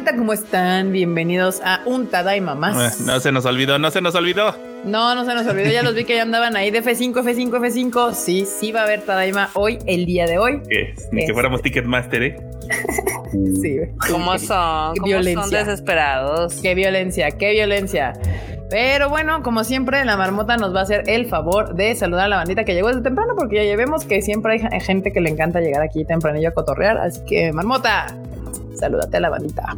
bandita? 0.00 0.16
¿Cómo 0.16 0.32
están? 0.32 0.92
Bienvenidos 0.92 1.60
a 1.62 1.82
un 1.84 2.06
Tadaima 2.06 2.54
más. 2.54 3.00
Ah, 3.00 3.04
no 3.04 3.20
se 3.20 3.32
nos 3.32 3.44
olvidó, 3.44 3.78
no 3.78 3.90
se 3.90 4.00
nos 4.00 4.14
olvidó. 4.14 4.54
No, 4.84 5.14
no 5.14 5.26
se 5.26 5.34
nos 5.34 5.46
olvidó. 5.46 5.70
Ya 5.70 5.82
los 5.82 5.94
vi 5.94 6.04
que 6.04 6.14
ya 6.14 6.22
andaban 6.22 6.56
ahí 6.56 6.70
de 6.70 6.82
F5, 6.82 7.12
F5, 7.12 7.50
F5. 7.50 8.14
Sí, 8.14 8.46
sí 8.46 8.72
va 8.72 8.80
a 8.80 8.84
haber 8.84 9.02
Tadaima 9.02 9.50
hoy, 9.54 9.78
el 9.86 10.06
día 10.06 10.26
de 10.26 10.38
hoy. 10.38 10.62
Ni 11.12 11.26
que 11.26 11.32
fuéramos 11.34 11.60
Ticketmaster, 11.60 12.22
¿eh? 12.22 12.36
sí. 13.60 13.76
¿Cómo 14.10 14.38
son? 14.38 14.96
¿Cómo 14.96 15.06
violencia. 15.06 15.42
son 15.42 15.50
desesperados? 15.50 16.54
Qué 16.62 16.74
violencia, 16.74 17.30
qué 17.32 17.52
violencia. 17.52 18.14
Pero 18.70 19.10
bueno, 19.10 19.42
como 19.42 19.64
siempre, 19.64 20.04
la 20.04 20.16
marmota 20.16 20.56
nos 20.56 20.74
va 20.74 20.80
a 20.80 20.82
hacer 20.84 21.02
el 21.08 21.26
favor 21.26 21.74
de 21.74 21.94
saludar 21.94 22.26
a 22.26 22.28
la 22.28 22.36
bandita 22.36 22.64
que 22.64 22.72
llegó 22.72 22.88
desde 22.88 23.02
temprano, 23.02 23.34
porque 23.36 23.56
ya 23.56 23.62
llevemos 23.64 24.04
que 24.04 24.22
siempre 24.22 24.62
hay 24.70 24.80
gente 24.80 25.12
que 25.12 25.20
le 25.20 25.28
encanta 25.28 25.60
llegar 25.60 25.82
aquí 25.82 26.04
tempranillo 26.04 26.48
a 26.48 26.52
cotorrear. 26.52 26.96
Así 26.98 27.20
que, 27.26 27.52
marmota, 27.52 28.14
salúdate 28.76 29.16
a 29.16 29.20
la 29.20 29.30
bandita. 29.30 29.76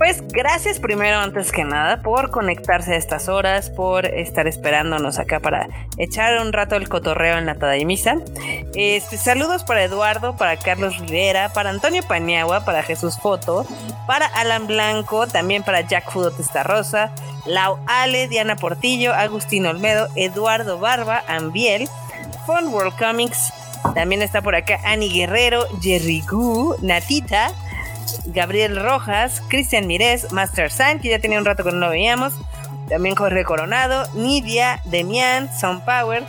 Pues 0.00 0.26
gracias 0.28 0.80
primero, 0.80 1.18
antes 1.18 1.52
que 1.52 1.62
nada, 1.62 2.00
por 2.00 2.30
conectarse 2.30 2.94
a 2.94 2.96
estas 2.96 3.28
horas, 3.28 3.68
por 3.68 4.06
estar 4.06 4.46
esperándonos 4.46 5.18
acá 5.18 5.40
para 5.40 5.68
echar 5.98 6.40
un 6.40 6.54
rato 6.54 6.74
el 6.76 6.88
cotorreo 6.88 7.36
en 7.36 7.44
la 7.44 7.56
Tadaimisa. 7.56 8.16
Este, 8.74 9.18
saludos 9.18 9.62
para 9.62 9.84
Eduardo, 9.84 10.38
para 10.38 10.56
Carlos 10.56 10.96
Rivera, 11.00 11.50
para 11.50 11.68
Antonio 11.68 12.02
Paniagua, 12.02 12.64
para 12.64 12.82
Jesús 12.82 13.18
Foto, 13.18 13.66
para 14.06 14.24
Alan 14.24 14.66
Blanco, 14.66 15.26
también 15.26 15.62
para 15.64 15.82
Jack 15.82 16.10
Fudo 16.10 16.32
Rosa, 16.64 17.12
Lau 17.44 17.78
Ale, 17.86 18.26
Diana 18.26 18.56
Portillo, 18.56 19.12
Agustín 19.12 19.66
Olmedo, 19.66 20.08
Eduardo 20.16 20.78
Barba, 20.78 21.24
Ambiel, 21.28 21.90
Fun 22.46 22.68
World 22.72 22.96
Comics, 22.96 23.52
también 23.94 24.22
está 24.22 24.40
por 24.40 24.54
acá 24.54 24.78
Ani 24.84 25.12
Guerrero, 25.12 25.66
Jerry 25.82 26.22
Gu, 26.22 26.76
Natita, 26.80 27.52
Gabriel 28.32 28.76
Rojas, 28.82 29.42
Cristian 29.48 29.86
Mirés, 29.86 30.32
Master 30.32 30.70
San, 30.70 31.00
que 31.00 31.08
ya 31.08 31.18
tenía 31.18 31.38
un 31.38 31.44
rato 31.44 31.64
que 31.64 31.72
no 31.72 31.78
lo 31.78 31.90
veíamos. 31.90 32.34
También 32.88 33.14
Jorge 33.14 33.44
Coronado, 33.44 34.04
Nidia, 34.14 34.80
Demian, 34.86 35.48
Son 35.58 35.80
Power, 35.84 36.24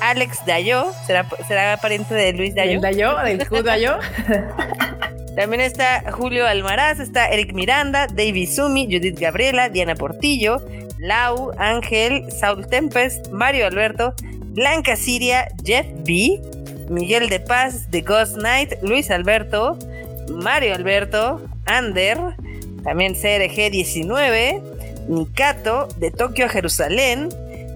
Alex 0.00 0.44
Dayo, 0.46 0.92
¿será, 1.06 1.26
será 1.46 1.76
pariente 1.76 2.14
de 2.14 2.32
Luis 2.32 2.54
Dayo? 2.54 2.72
¿Del 2.72 2.80
Dayo? 2.80 3.16
¿Del 3.18 3.46
Hood 3.46 3.64
Dayo? 3.64 3.98
También 5.36 5.60
está 5.60 6.10
Julio 6.12 6.46
Almaraz, 6.46 6.98
está 6.98 7.28
Eric 7.28 7.52
Miranda, 7.52 8.06
David 8.06 8.48
Sumi, 8.48 8.86
Judith 8.86 9.18
Gabriela, 9.20 9.68
Diana 9.68 9.94
Portillo, 9.94 10.62
Lau, 10.98 11.52
Ángel, 11.58 12.32
Saul 12.32 12.66
Tempest, 12.66 13.28
Mario 13.32 13.66
Alberto, 13.66 14.14
Blanca 14.22 14.96
Siria, 14.96 15.48
Jeff 15.62 15.86
B, 16.06 16.40
Miguel 16.88 17.28
de 17.28 17.40
Paz, 17.40 17.86
The 17.90 18.00
Ghost 18.00 18.36
Knight, 18.36 18.82
Luis 18.82 19.10
Alberto, 19.10 19.78
Mario 20.30 20.74
Alberto, 20.74 21.40
Ander, 21.66 22.18
también 22.84 23.14
CRG19, 23.14 24.62
Nikato, 25.08 25.88
de 25.96 26.10
Tokio 26.10 26.46
a 26.46 26.48
Jerusalén, 26.48 27.28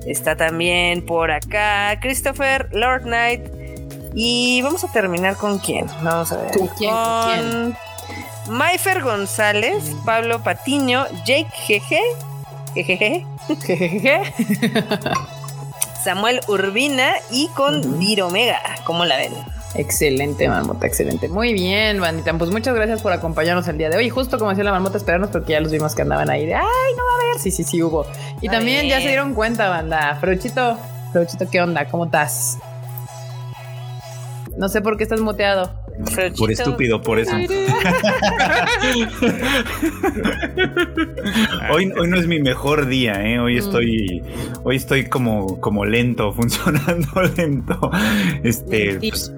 está 0.07 0.37
también 0.37 1.05
por 1.05 1.31
acá 1.31 1.99
Christopher, 2.01 2.69
Lord 2.73 3.03
Knight, 3.03 3.43
y 4.15 4.61
vamos 4.63 4.85
a 4.85 4.93
terminar 4.93 5.37
con 5.37 5.59
quién, 5.59 5.87
vamos 6.03 6.33
a 6.33 6.37
ver. 6.39 6.51
¿Con 6.57 6.69
quién? 6.69 6.91
¿Con 6.91 7.25
quién? 7.29 7.77
Maifer 8.49 9.03
González, 9.03 9.93
Pablo 10.05 10.43
Patiño, 10.43 11.07
Jake 11.25 11.47
GG, 11.69 12.75
jejeje, 12.75 13.27
Jejeje. 13.65 14.23
Samuel 16.03 16.41
Urbina 16.49 17.15
y 17.31 17.49
con 17.49 17.99
Dir 17.99 18.23
Omega, 18.23 18.61
¿cómo 18.85 19.05
la 19.05 19.17
ven? 19.19 19.33
Excelente, 19.75 20.49
marmota, 20.49 20.87
excelente. 20.87 21.29
Muy 21.29 21.53
bien, 21.53 22.01
bandita. 22.01 22.33
Pues 22.35 22.51
muchas 22.51 22.75
gracias 22.75 23.03
por 23.03 23.13
acompañarnos 23.13 23.69
el 23.69 23.79
día 23.79 23.89
de 23.89 23.97
hoy. 23.97 24.11
Justo 24.11 24.39
como 24.39 24.51
decía 24.51 24.65
la 24.65 24.73
marmota, 24.73 24.99
esperarnos 24.99 25.31
porque 25.31 25.53
ya 25.53 25.61
los 25.61 25.71
vimos 25.71 25.95
que 25.95 26.03
andaban 26.03 26.29
ahí 26.29 26.45
de 26.45 26.55
ay, 26.55 26.63
no 26.63 27.05
va 27.05 27.23
a 27.23 27.31
haber. 27.31 27.41
Sí, 27.41 27.51
sí, 27.51 27.63
sí 27.63 27.83
hubo. 27.83 28.05
Y 28.41 28.49
también 28.49 28.89
ya 28.89 29.01
se 29.01 29.07
dieron 29.07 29.35
cuenta, 29.35 29.69
banda. 29.69 30.17
Fruchito, 30.21 30.77
Fruchito, 31.13 31.49
¿qué 31.49 31.61
onda? 31.61 31.87
¿Cómo 31.87 32.07
estás? 32.07 32.59
No 34.57 34.69
sé 34.69 34.81
por 34.81 34.97
qué 34.97 35.05
estás 35.05 35.21
muteado. 35.21 35.73
Frochito. 36.07 36.39
Por 36.39 36.51
estúpido, 36.51 37.03
por 37.03 37.19
eso. 37.19 37.37
Hoy, 41.73 41.93
hoy 41.97 42.09
no 42.09 42.19
es 42.19 42.27
mi 42.27 42.41
mejor 42.41 42.87
día, 42.87 43.23
¿eh? 43.23 43.39
Hoy 43.39 43.59
estoy, 43.59 44.23
hoy 44.65 44.77
estoy 44.77 45.09
como, 45.09 45.61
como 45.61 45.85
lento, 45.85 46.33
funcionando 46.37 47.09
lento. 47.37 47.91
Este, 48.43 48.99
pues, 48.99 49.33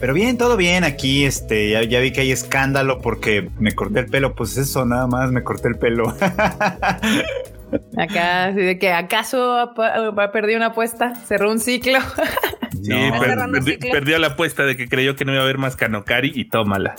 pero 0.00 0.14
bien, 0.14 0.38
todo 0.38 0.56
bien 0.56 0.84
aquí. 0.84 1.24
Este, 1.24 1.70
ya, 1.70 1.82
ya 1.82 2.00
vi 2.00 2.12
que 2.12 2.20
hay 2.22 2.32
escándalo 2.32 3.00
porque 3.00 3.48
me 3.58 3.74
corté 3.74 4.00
el 4.00 4.06
pelo. 4.06 4.34
Pues 4.34 4.56
eso, 4.56 4.84
nada 4.84 5.06
más 5.06 5.30
me 5.30 5.42
corté 5.42 5.68
el 5.68 5.76
pelo. 5.76 6.14
Acá, 7.96 8.46
así 8.46 8.60
de 8.60 8.78
que 8.78 8.92
acaso 8.92 9.74
perdido 10.32 10.56
una 10.56 10.68
apuesta, 10.68 11.14
cerró 11.26 11.50
un 11.50 11.60
ciclo. 11.60 11.98
Sí, 12.88 13.10
No, 13.10 13.18
per- 13.20 13.28
cerrando 13.30 13.58
perdi- 13.58 13.64
ciclo. 13.72 13.90
perdió 13.92 14.18
la 14.18 14.26
apuesta 14.28 14.64
de 14.64 14.76
que 14.76 14.88
creyó 14.88 15.14
que 15.16 15.24
no 15.24 15.32
iba 15.32 15.40
a 15.42 15.44
haber 15.44 15.58
más 15.58 15.76
Kanokari 15.76 16.32
y 16.34 16.46
tómala. 16.46 16.94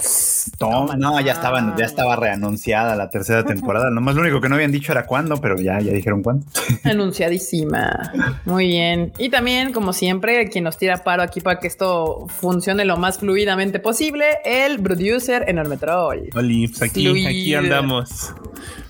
Toma, 0.57 0.95
no, 0.95 1.19
ya 1.19 1.33
estaba, 1.33 1.75
ya 1.77 1.85
estaba 1.85 2.15
reanunciada 2.15 2.95
la 2.95 3.09
tercera 3.09 3.43
temporada. 3.43 3.89
Nomás 3.91 4.15
lo 4.15 4.21
único 4.21 4.39
que 4.41 4.49
no 4.49 4.55
habían 4.55 4.71
dicho 4.71 4.91
era 4.91 5.05
cuándo, 5.05 5.37
pero 5.41 5.55
ya, 5.57 5.79
ya 5.79 5.91
dijeron 5.91 6.21
cuándo. 6.23 6.45
Anunciadísima. 6.83 8.11
Muy 8.45 8.67
bien. 8.67 9.11
Y 9.17 9.29
también, 9.29 9.71
como 9.73 9.93
siempre, 9.93 10.47
quien 10.49 10.63
nos 10.63 10.77
tira 10.77 11.03
paro 11.03 11.23
aquí 11.23 11.41
para 11.41 11.59
que 11.59 11.67
esto 11.67 12.27
funcione 12.29 12.85
lo 12.85 12.97
más 12.97 13.17
fluidamente 13.19 13.79
posible, 13.79 14.25
el 14.45 14.79
producer 14.81 15.45
enorme 15.47 15.77
troll. 15.77 16.29
Oli, 16.35 16.67
pues 16.67 16.81
aquí, 16.83 17.07
Fluido. 17.07 17.29
aquí 17.29 17.55
andamos. 17.55 18.33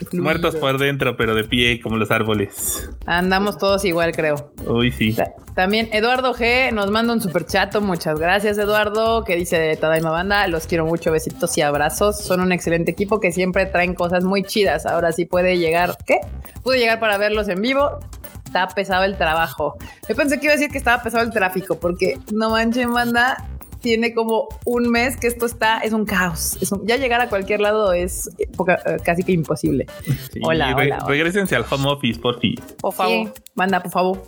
Fluido. 0.09 0.23
Muertos 0.23 0.55
por 0.55 0.77
dentro, 0.77 1.15
pero 1.17 1.35
de 1.35 1.43
pie 1.43 1.79
como 1.81 1.97
los 1.97 2.11
árboles. 2.11 2.89
Andamos 3.05 3.57
todos 3.57 3.85
igual, 3.85 4.11
creo. 4.13 4.51
Uy, 4.65 4.91
sí. 4.91 5.15
También 5.59 5.89
Eduardo 5.91 6.33
G 6.33 6.71
nos 6.71 6.89
manda 6.89 7.11
un 7.11 7.19
super 7.19 7.45
chato. 7.45 7.81
Muchas 7.81 8.17
gracias, 8.17 8.57
Eduardo. 8.57 9.25
Que 9.25 9.35
dice 9.35 9.75
Tadaima 9.75 10.09
Banda. 10.09 10.47
Los 10.47 10.67
quiero 10.67 10.85
mucho. 10.85 11.11
Besitos 11.11 11.57
y 11.57 11.61
abrazos. 11.61 12.17
Son 12.17 12.39
un 12.39 12.53
excelente 12.53 12.91
equipo 12.91 13.19
que 13.19 13.33
siempre 13.33 13.65
traen 13.65 13.93
cosas 13.93 14.23
muy 14.23 14.43
chidas. 14.43 14.85
Ahora 14.85 15.11
sí 15.11 15.25
puede 15.25 15.57
llegar. 15.57 15.97
¿Qué? 16.07 16.21
Pude 16.63 16.77
llegar 16.79 17.01
para 17.01 17.17
verlos 17.17 17.49
en 17.49 17.61
vivo. 17.61 17.99
Está 18.45 18.69
pesado 18.69 19.03
el 19.03 19.17
trabajo. 19.17 19.75
Yo 20.07 20.15
pensé 20.15 20.39
que 20.39 20.45
iba 20.45 20.53
a 20.53 20.55
decir 20.55 20.71
que 20.71 20.77
estaba 20.77 21.03
pesado 21.03 21.25
el 21.25 21.31
tráfico, 21.31 21.77
porque 21.77 22.17
no 22.31 22.51
manchen, 22.51 22.93
banda. 22.93 23.45
Tiene 23.81 24.13
como 24.13 24.47
un 24.65 24.89
mes 24.89 25.17
que 25.17 25.27
esto 25.27 25.45
está, 25.45 25.79
es 25.79 25.91
un 25.91 26.05
caos. 26.05 26.57
Es 26.61 26.71
un- 26.71 26.87
ya 26.87 26.95
llegar 26.95 27.19
a 27.19 27.27
cualquier 27.27 27.59
lado 27.59 27.91
es 27.91 28.29
poca- 28.55 28.79
eh, 28.85 28.95
casi 29.03 29.23
que 29.23 29.33
imposible. 29.33 29.87
Sí, 30.31 30.39
Hola, 30.41 30.67
re- 30.67 30.73
hola, 30.85 30.95
hola. 30.99 31.05
Regrésense 31.07 31.53
al 31.57 31.65
home 31.69 31.89
office, 31.89 32.17
por 32.17 32.39
fin. 32.39 32.55
Por 32.79 32.93
favor. 32.93 33.27
Sí, 33.27 33.41
manda, 33.55 33.81
por 33.83 33.91
favor. 33.91 34.21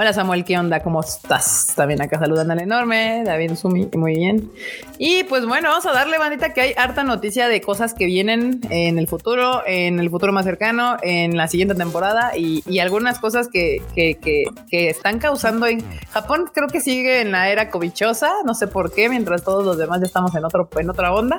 Hola 0.00 0.12
Samuel, 0.12 0.44
¿qué 0.44 0.56
onda? 0.56 0.78
¿Cómo 0.78 1.00
estás? 1.00 1.72
También 1.74 2.00
acá 2.00 2.20
saludando 2.20 2.52
al 2.52 2.60
enorme, 2.60 3.24
David 3.24 3.56
Sumi, 3.56 3.88
muy 3.96 4.14
bien. 4.14 4.48
Y 4.96 5.24
pues 5.24 5.44
bueno, 5.44 5.70
vamos 5.70 5.86
a 5.86 5.92
darle 5.92 6.18
bandita 6.18 6.54
que 6.54 6.60
hay 6.60 6.72
harta 6.76 7.02
noticia 7.02 7.48
de 7.48 7.60
cosas 7.60 7.94
que 7.94 8.06
vienen 8.06 8.60
en 8.70 9.00
el 9.00 9.08
futuro, 9.08 9.62
en 9.66 9.98
el 9.98 10.08
futuro 10.08 10.32
más 10.32 10.44
cercano, 10.44 10.98
en 11.02 11.36
la 11.36 11.48
siguiente 11.48 11.74
temporada 11.74 12.36
y, 12.36 12.62
y 12.68 12.78
algunas 12.78 13.18
cosas 13.18 13.48
que, 13.48 13.82
que, 13.92 14.14
que, 14.22 14.44
que 14.70 14.88
están 14.88 15.18
causando 15.18 15.66
en 15.66 15.82
Japón. 16.10 16.48
Creo 16.54 16.68
que 16.68 16.80
sigue 16.80 17.20
en 17.20 17.32
la 17.32 17.50
era 17.50 17.68
covichosa, 17.68 18.30
no 18.44 18.54
sé 18.54 18.68
por 18.68 18.92
qué, 18.92 19.08
mientras 19.08 19.42
todos 19.42 19.64
los 19.64 19.78
demás 19.78 19.98
ya 19.98 20.06
estamos 20.06 20.32
en, 20.36 20.44
otro, 20.44 20.68
en 20.76 20.90
otra 20.90 21.12
onda. 21.12 21.38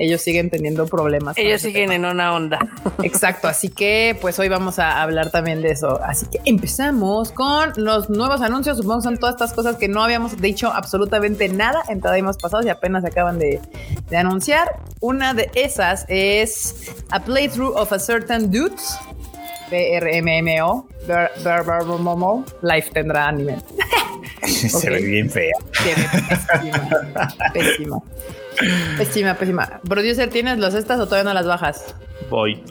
Ellos 0.00 0.22
siguen 0.22 0.48
teniendo 0.48 0.86
problemas. 0.86 1.36
Ellos 1.36 1.60
siguen 1.60 1.90
tema. 1.90 2.08
en 2.08 2.14
una 2.16 2.34
onda. 2.34 2.58
Exacto, 3.02 3.48
así 3.48 3.68
que 3.68 4.16
pues 4.18 4.38
hoy 4.38 4.48
vamos 4.48 4.78
a 4.78 5.02
hablar 5.02 5.30
también 5.30 5.60
de 5.60 5.72
eso. 5.72 6.02
Así 6.02 6.24
que 6.24 6.40
empezamos 6.46 7.32
con 7.32 7.74
los 7.76 8.08
nuevos 8.08 8.40
anuncios. 8.40 8.78
Supongo 8.78 9.00
que 9.00 9.04
son 9.04 9.18
todas 9.18 9.34
estas 9.34 9.52
cosas 9.52 9.76
que 9.76 9.88
no 9.88 10.02
habíamos 10.02 10.40
dicho 10.40 10.72
absolutamente 10.72 11.50
nada 11.50 11.82
en 11.90 12.00
Tadaimos 12.00 12.38
pasados 12.38 12.64
y 12.64 12.70
apenas 12.70 13.04
acaban 13.04 13.38
de, 13.38 13.60
de 14.08 14.16
anunciar. 14.16 14.80
Una 15.00 15.34
de 15.34 15.50
esas 15.54 16.06
es 16.08 16.90
a 17.10 17.20
playthrough 17.22 17.76
of 17.76 17.92
a 17.92 17.98
certain 17.98 18.50
dudes. 18.50 18.96
BRMMO. 19.70 20.88
Momo. 21.98 22.44
Life 22.62 22.90
tendrá 22.92 23.28
anime. 23.28 23.58
Se 24.46 24.88
ve 24.88 25.02
bien 25.02 25.28
fea. 25.28 25.52
Tiene 25.82 26.08
pésima. 26.28 27.34
Pésima. 27.52 28.02
Pésima, 28.98 29.34
pésima. 29.34 29.80
Producer, 29.88 30.28
¿tienes 30.30 30.58
las 30.58 30.74
estas 30.74 31.00
o 31.00 31.06
todavía 31.06 31.24
no 31.24 31.34
las 31.34 31.46
bajas? 31.46 31.94
Voy. 32.28 32.62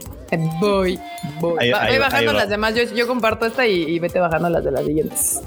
Voy, 0.59 0.99
voy. 1.39 1.55
Ahí- 1.59 1.71
Va- 1.71 1.81
ahí 1.83 1.89
voy 1.93 1.99
bajando 1.99 2.33
las 2.33 2.49
demás. 2.49 2.75
Yo, 2.75 2.83
yo 2.95 3.07
comparto 3.07 3.45
esta 3.45 3.65
y, 3.65 3.83
y 3.83 3.99
vete 3.99 4.19
bajando 4.19 4.49
las 4.49 4.63
de 4.63 4.71
las 4.71 4.85
siguientes. 4.85 5.41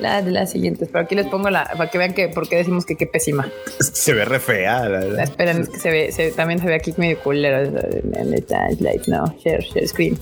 Las 0.00 0.24
de 0.24 0.30
las 0.30 0.50
siguientes. 0.50 0.88
Pero 0.90 1.04
aquí 1.04 1.14
les 1.16 1.26
pongo 1.26 1.50
la 1.50 1.64
para 1.76 1.90
que 1.90 1.98
vean 1.98 2.14
que 2.14 2.28
por 2.28 2.48
qué 2.48 2.56
decimos 2.56 2.86
que 2.86 2.96
qué 2.96 3.06
pésima. 3.06 3.48
Se 3.80 4.12
ve 4.14 4.24
re 4.24 4.38
fea. 4.40 4.88
la 4.88 4.98
verdad. 5.00 5.24
Esperen, 5.24 5.62
es 5.62 5.68
que 5.68 5.78
se 5.80 5.90
ve, 5.90 6.12
se- 6.12 6.30
también 6.32 6.60
se 6.60 6.66
ve 6.66 6.74
aquí 6.76 6.94
medio 6.96 7.18
culero. 7.20 7.68
Slide, 7.70 9.02
no, 9.08 9.34
share, 9.44 9.62
share 9.62 9.88
screen. 9.88 10.18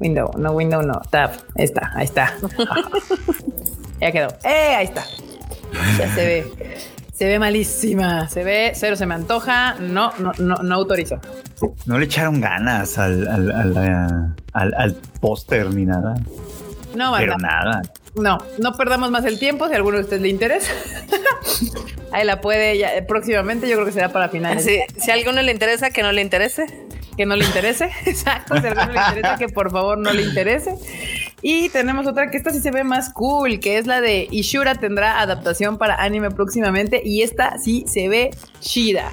Window, 0.00 0.30
no 0.38 0.52
window, 0.52 0.82
no. 0.82 1.00
Tab. 1.10 1.30
Ahí 1.56 1.64
está, 1.64 1.92
ahí 1.94 2.04
está. 2.04 2.34
ya 4.00 4.12
quedó. 4.12 4.28
¡Eh! 4.44 4.74
Ahí 4.76 4.84
está. 4.86 5.04
Ya 5.98 6.14
se 6.14 6.24
ve. 6.26 6.46
Se 7.18 7.26
ve 7.26 7.40
malísima, 7.40 8.28
se 8.28 8.44
ve 8.44 8.70
cero, 8.76 8.94
se 8.94 9.04
me 9.04 9.14
antoja, 9.16 9.74
no, 9.80 10.12
no, 10.20 10.32
no, 10.38 10.54
no 10.56 10.74
autorizo. 10.76 11.18
No 11.86 11.98
le 11.98 12.04
echaron 12.04 12.40
ganas 12.40 12.96
al, 12.96 13.26
al, 13.26 13.50
al, 13.50 14.36
al, 14.52 14.74
al 14.74 14.94
póster 15.20 15.74
ni 15.74 15.84
nada. 15.84 16.14
No, 16.94 17.12
Pero 17.18 17.32
banda. 17.32 17.48
nada. 17.48 17.82
No, 18.14 18.38
no 18.58 18.72
perdamos 18.74 19.10
más 19.10 19.24
el 19.24 19.38
tiempo 19.40 19.66
si 19.66 19.72
a 19.72 19.76
alguno 19.76 19.96
de 19.96 20.04
ustedes 20.04 20.22
le 20.22 20.28
interesa. 20.28 20.70
Ahí 22.12 22.24
la 22.24 22.40
puede 22.40 22.78
ya, 22.78 22.94
eh, 22.94 23.02
próximamente, 23.02 23.68
yo 23.68 23.74
creo 23.74 23.86
que 23.86 23.92
será 23.92 24.10
para 24.10 24.28
finales. 24.28 24.64
Si, 24.64 24.78
si 25.00 25.10
a 25.10 25.14
alguno 25.14 25.42
le 25.42 25.50
interesa, 25.50 25.90
que 25.90 26.02
no 26.02 26.12
le 26.12 26.22
interese. 26.22 26.66
Que 27.16 27.26
no 27.26 27.34
le 27.34 27.44
interese. 27.44 27.90
Exacto, 28.06 28.60
si 28.60 28.66
a 28.66 28.70
alguno 28.70 28.92
le 28.92 29.00
interesa, 29.08 29.36
que 29.38 29.48
por 29.48 29.72
favor 29.72 29.98
no 29.98 30.12
le 30.12 30.22
interese. 30.22 30.76
Y 31.42 31.68
tenemos 31.68 32.06
otra 32.06 32.30
que 32.30 32.36
esta 32.36 32.50
sí 32.50 32.60
se 32.60 32.70
ve 32.70 32.82
más 32.84 33.10
cool, 33.12 33.60
que 33.60 33.78
es 33.78 33.86
la 33.86 34.00
de 34.00 34.26
Ishura 34.30 34.74
tendrá 34.74 35.20
adaptación 35.20 35.78
para 35.78 35.94
anime 36.02 36.30
próximamente 36.30 37.00
y 37.04 37.22
esta 37.22 37.58
sí 37.58 37.84
se 37.86 38.08
ve 38.08 38.30
chida. 38.60 39.12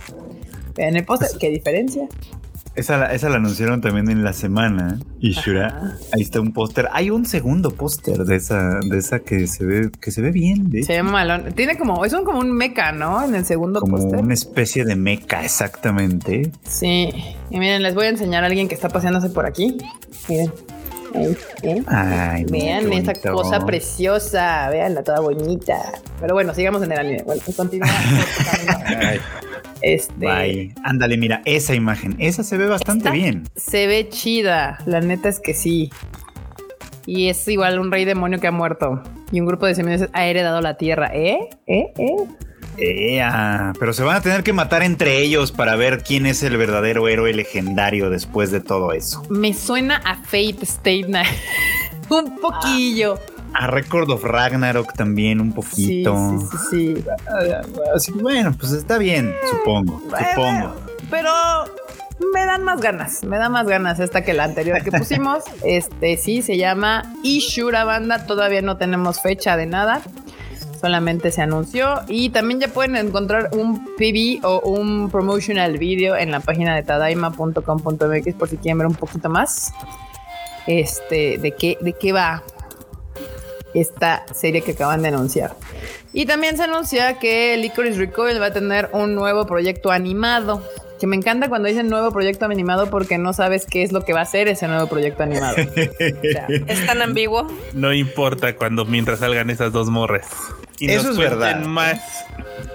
Vean 0.76 0.96
el 0.96 1.06
póster, 1.06 1.30
qué 1.40 1.50
diferencia. 1.50 2.08
Esa, 2.76 2.98
la- 2.98 3.14
esa 3.14 3.30
la 3.30 3.38
anunciaron 3.38 3.80
también 3.80 4.10
en 4.10 4.24
la 4.26 4.34
semana. 4.34 5.00
Ishura. 5.22 5.68
Ajá. 5.68 5.98
Ahí 6.12 6.24
está 6.24 6.42
un 6.42 6.52
póster. 6.52 6.90
Hay 6.92 7.10
un 7.10 7.26
segundo 7.26 7.70
póster 7.72 8.18
de 8.26 8.36
esa, 8.36 8.80
de 8.90 8.98
esa 8.98 9.20
que 9.20 9.48
se 9.48 9.64
ve, 9.64 9.90
que 10.02 10.12
se 10.12 10.22
ve 10.22 10.32
bien. 10.32 10.70
De 10.72 10.84
Se 10.84 10.92
ve 10.94 11.04
malón. 11.04 11.54
Tiene 11.56 11.78
como, 11.78 12.04
es 12.04 12.12
un 12.12 12.26
como 12.26 12.40
un 12.40 12.52
mecha, 12.52 12.92
¿no? 12.92 13.24
En 13.24 13.34
el 13.34 13.46
segundo 13.46 13.80
como 13.80 13.96
póster. 13.98 14.20
una 14.20 14.34
especie 14.34 14.84
de 14.84 14.98
meca, 14.98 15.46
exactamente. 15.46 16.52
Sí. 16.68 17.12
Y 17.50 17.60
miren, 17.60 17.82
les 17.82 17.96
voy 17.96 18.08
a 18.08 18.10
enseñar 18.10 18.44
a 18.44 18.48
alguien 18.48 18.68
que 18.68 18.76
está 18.76 18.90
paseándose 18.90 19.30
por 19.30 19.46
aquí. 19.46 19.78
Miren. 20.28 20.52
Vean 22.50 22.94
esa 22.94 23.14
cosa 23.32 23.66
preciosa, 23.66 24.70
veanla 24.70 25.04
toda 25.04 25.20
bonita. 25.20 25.92
Pero 26.20 26.34
bueno, 26.34 26.54
sigamos 26.54 26.82
en 26.84 26.92
el 26.92 27.00
anime. 27.00 27.24
Bueno. 27.24 27.42
Ay, 28.86 29.20
este 29.82 30.14
bye. 30.16 30.74
Ándale, 30.84 31.18
mira, 31.18 31.42
esa 31.46 31.76
imagen. 31.76 32.16
Esa 32.20 32.44
se 32.44 32.58
ve 32.58 32.68
bastante 32.68 33.10
bien. 33.12 33.44
se 33.56 33.88
ve 33.88 34.10
chida. 34.10 34.80
La 34.86 35.02
neta 35.02 35.30
es 35.30 35.40
que 35.40 35.54
sí. 35.54 35.90
Y 37.06 37.30
es 37.30 37.48
igual 37.48 37.80
un 37.80 37.92
rey 37.92 38.06
demonio 38.06 38.40
que 38.40 38.48
ha 38.48 38.52
muerto. 38.52 39.02
Y 39.32 39.40
un 39.40 39.46
grupo 39.46 39.66
de 39.66 39.76
semillas 39.76 40.10
ha 40.14 40.26
heredado 40.26 40.62
la 40.62 40.78
tierra. 40.78 41.12
¿Eh? 41.14 41.50
¿Eh? 41.68 41.94
¿Eh? 41.98 42.16
Ea, 42.78 43.74
pero 43.80 43.94
se 43.94 44.04
van 44.04 44.18
a 44.18 44.22
tener 44.22 44.44
que 44.44 44.54
matar 44.54 44.84
entre 44.84 45.20
ellos 45.22 45.52
para 45.52 45.76
ver 45.76 46.04
quién 46.04 46.26
es 46.26 46.44
el 46.44 46.58
verdadero 46.58 47.08
héroe 47.08 47.34
legendario 47.34 48.10
después 48.10 48.52
de 48.52 48.60
todo 48.62 48.92
eso. 48.94 49.24
Me 49.30 49.54
suena 49.54 49.98
a 50.06 50.16
Fate 50.24 50.58
State 50.64 51.06
Night. 51.08 51.28
un 52.10 52.38
poquillo. 52.40 53.20
A 53.54 53.68
Record 53.68 54.10
of 54.12 54.24
Ragnarok 54.24 54.94
también 54.94 55.40
un 55.40 55.50
Sí, 55.50 56.04
poquito. 56.04 56.34
sí, 56.52 56.58
sí, 56.70 56.96
sí. 56.96 57.06
Así 57.96 58.12
que 58.12 58.22
bueno, 58.22 58.54
pues 58.60 58.74
está 58.74 58.98
bien, 58.98 59.34
supongo, 59.50 60.02
supongo. 60.30 60.76
Pero 61.10 61.32
me 62.34 62.46
dan 62.46 62.64
más 62.64 62.82
ganas, 62.82 63.24
me 63.24 63.38
da 63.38 63.48
más 63.48 63.66
ganas 63.66 64.00
esta 64.02 64.24
que 64.26 64.34
la 64.34 64.44
anterior 64.44 64.84
que 64.84 64.92
pusimos. 64.92 65.44
Este 65.64 66.18
sí 66.18 66.42
se 66.42 66.58
llama 66.58 67.14
Ishura 67.24 67.86
Banda, 67.86 68.26
todavía 68.26 68.62
no 68.62 68.76
tenemos 68.78 69.22
fecha 69.22 69.56
de 69.56 69.68
nada. 69.68 70.02
Solamente 70.86 71.32
se 71.32 71.42
anunció 71.42 72.02
y 72.08 72.30
también 72.30 72.60
ya 72.60 72.68
pueden 72.68 72.96
encontrar 72.96 73.50
un 73.54 73.84
PV 73.96 74.42
o 74.44 74.60
un 74.70 75.10
promotional 75.10 75.80
video 75.80 76.16
en 76.16 76.30
la 76.30 76.42
página 76.42 76.76
de 76.76 76.84
tadaima.com.mx 76.84 78.36
por 78.36 78.50
si 78.50 78.58
quieren 78.58 78.78
ver 78.78 78.86
un 78.86 78.94
poquito 78.94 79.28
más. 79.28 79.74
Este, 80.68 81.40
de 81.40 81.54
qué, 81.54 81.80
de 81.82 81.94
qué 81.94 82.14
va 82.14 82.44
esta 83.74 84.28
serie 84.32 84.62
que 84.62 84.74
acaban 84.74 85.02
de 85.02 85.08
anunciar. 85.08 85.56
Y 86.14 86.28
también 86.28 86.56
se 86.56 86.66
anuncia 86.66 87.18
que 87.18 87.58
Licorice 87.58 87.98
Recoil 87.98 88.40
va 88.40 88.46
a 88.46 88.54
tener 88.54 88.92
un 88.94 89.16
nuevo 89.16 89.48
proyecto 89.48 89.90
animado. 89.90 90.62
Que 91.00 91.08
me 91.08 91.16
encanta 91.16 91.50
cuando 91.50 91.68
dicen 91.68 91.90
nuevo 91.90 92.12
proyecto 92.12 92.46
animado 92.46 92.92
porque 92.92 93.18
no 93.18 93.34
sabes 93.34 93.66
qué 93.66 93.82
es 93.82 93.92
lo 93.92 94.02
que 94.02 94.14
va 94.14 94.22
a 94.22 94.26
ser 94.28 94.48
ese 94.50 94.68
nuevo 94.68 94.86
proyecto 94.86 95.24
animado. 95.24 95.56
O 95.58 95.74
sea, 96.32 96.46
Es 96.68 96.86
tan 96.86 97.02
ambiguo. 97.02 97.48
No 97.74 97.92
importa 97.92 98.56
cuando 98.56 98.86
mientras 98.86 99.18
salgan 99.18 99.50
esas 99.50 99.74
dos 99.74 99.90
morras. 99.90 100.28
Y 100.80 100.90
Eso 100.90 101.04
nos 101.08 101.12
es 101.14 101.18
verdad. 101.18 101.62
más. 101.62 102.26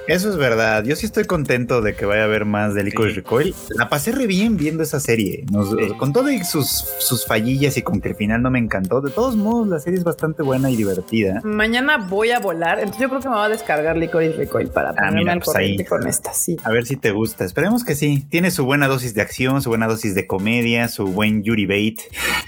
Eso 0.06 0.28
es 0.30 0.36
verdad. 0.36 0.84
Yo 0.84 0.96
sí 0.96 1.06
estoy 1.06 1.24
contento 1.24 1.82
de 1.82 1.94
que 1.94 2.04
vaya 2.04 2.22
a 2.22 2.24
haber 2.24 2.44
más 2.44 2.74
de 2.74 2.82
Licorice 2.84 3.14
Sí. 3.14 3.20
Recoil. 3.20 3.54
La 3.76 3.88
pasé 3.88 4.12
re 4.12 4.26
bien 4.26 4.56
viendo 4.56 4.82
esa 4.82 4.98
serie. 5.00 5.44
Nos- 5.50 5.70
Sí. 5.70 5.88
Con 5.98 6.12
todo 6.12 6.30
y 6.30 6.42
sus, 6.44 6.66
sus 6.98 7.24
fallillas 7.26 7.76
y 7.76 7.82
con 7.82 8.00
que 8.00 8.08
el 8.08 8.14
final 8.16 8.42
no 8.42 8.50
me 8.50 8.58
encantó. 8.58 9.00
De 9.00 9.10
todos 9.10 9.36
modos, 9.36 9.68
la 9.68 9.78
serie 9.78 9.98
es 9.98 10.04
bastante 10.04 10.42
buena 10.42 10.70
y 10.70 10.76
divertida. 10.76 11.40
mañana 11.44 11.98
voy 11.98 12.30
a 12.30 12.40
volar, 12.40 12.78
entonces 12.78 13.02
yo 13.02 13.08
creo 13.08 13.20
que 13.20 13.28
me 13.28 13.34
va 13.36 13.44
a 13.44 13.48
descargar 13.48 13.96
Licorice 13.96 14.32
Recoil 14.36 14.68
para 14.68 14.92
ponerme 14.94 15.20
mira, 15.20 15.32
al 15.34 15.40
pues 15.40 15.56
ahí. 15.56 15.84
con 15.84 16.06
esta. 16.06 16.32
Sí. 16.32 16.56
A 16.64 16.70
ver 16.70 16.86
si 16.86 16.96
te 16.96 17.12
gusta. 17.12 17.44
Esperemos 17.44 17.84
que 17.84 17.94
sí. 17.94 18.24
Tiene 18.30 18.50
su 18.50 18.64
buena 18.64 18.88
dosis 18.88 19.14
de 19.14 19.22
acción, 19.22 19.62
su 19.62 19.68
buena 19.70 19.86
dosis 19.86 20.14
de 20.14 20.26
comedia, 20.26 20.88
su 20.88 21.06
buen 21.06 21.42
Yuri 21.42 21.66
Bait. 21.66 22.00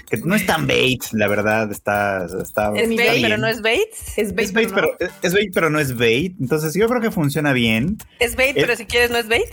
Que 0.09 0.17
no 0.17 0.35
es 0.35 0.45
tan 0.45 0.67
bait, 0.67 1.01
la 1.13 1.27
verdad. 1.27 1.71
Está, 1.71 2.25
está, 2.41 2.73
Es 2.75 2.89
bait, 2.95 3.21
pero 3.21 3.37
no 3.37 3.47
es 3.47 3.61
bait. 3.61 3.81
Es 4.17 4.35
bait, 4.35 4.47
Es 4.47 4.53
bait, 4.53 4.69
pero 4.73 4.95
pero, 4.99 5.11
es 5.21 5.33
bait, 5.33 5.51
pero 5.53 5.69
no 5.69 5.79
es 5.79 5.97
bait. 5.97 6.35
Entonces 6.39 6.73
yo 6.73 6.87
creo 6.87 6.99
que 7.01 7.11
funciona 7.13 7.53
bien. 7.53 7.97
Es 8.19 8.35
bait, 8.35 8.55
Eh. 8.57 8.61
pero 8.61 8.75
si 8.75 8.85
quieres 8.85 9.11
no 9.11 9.17
es 9.17 9.27
bait. 9.27 9.43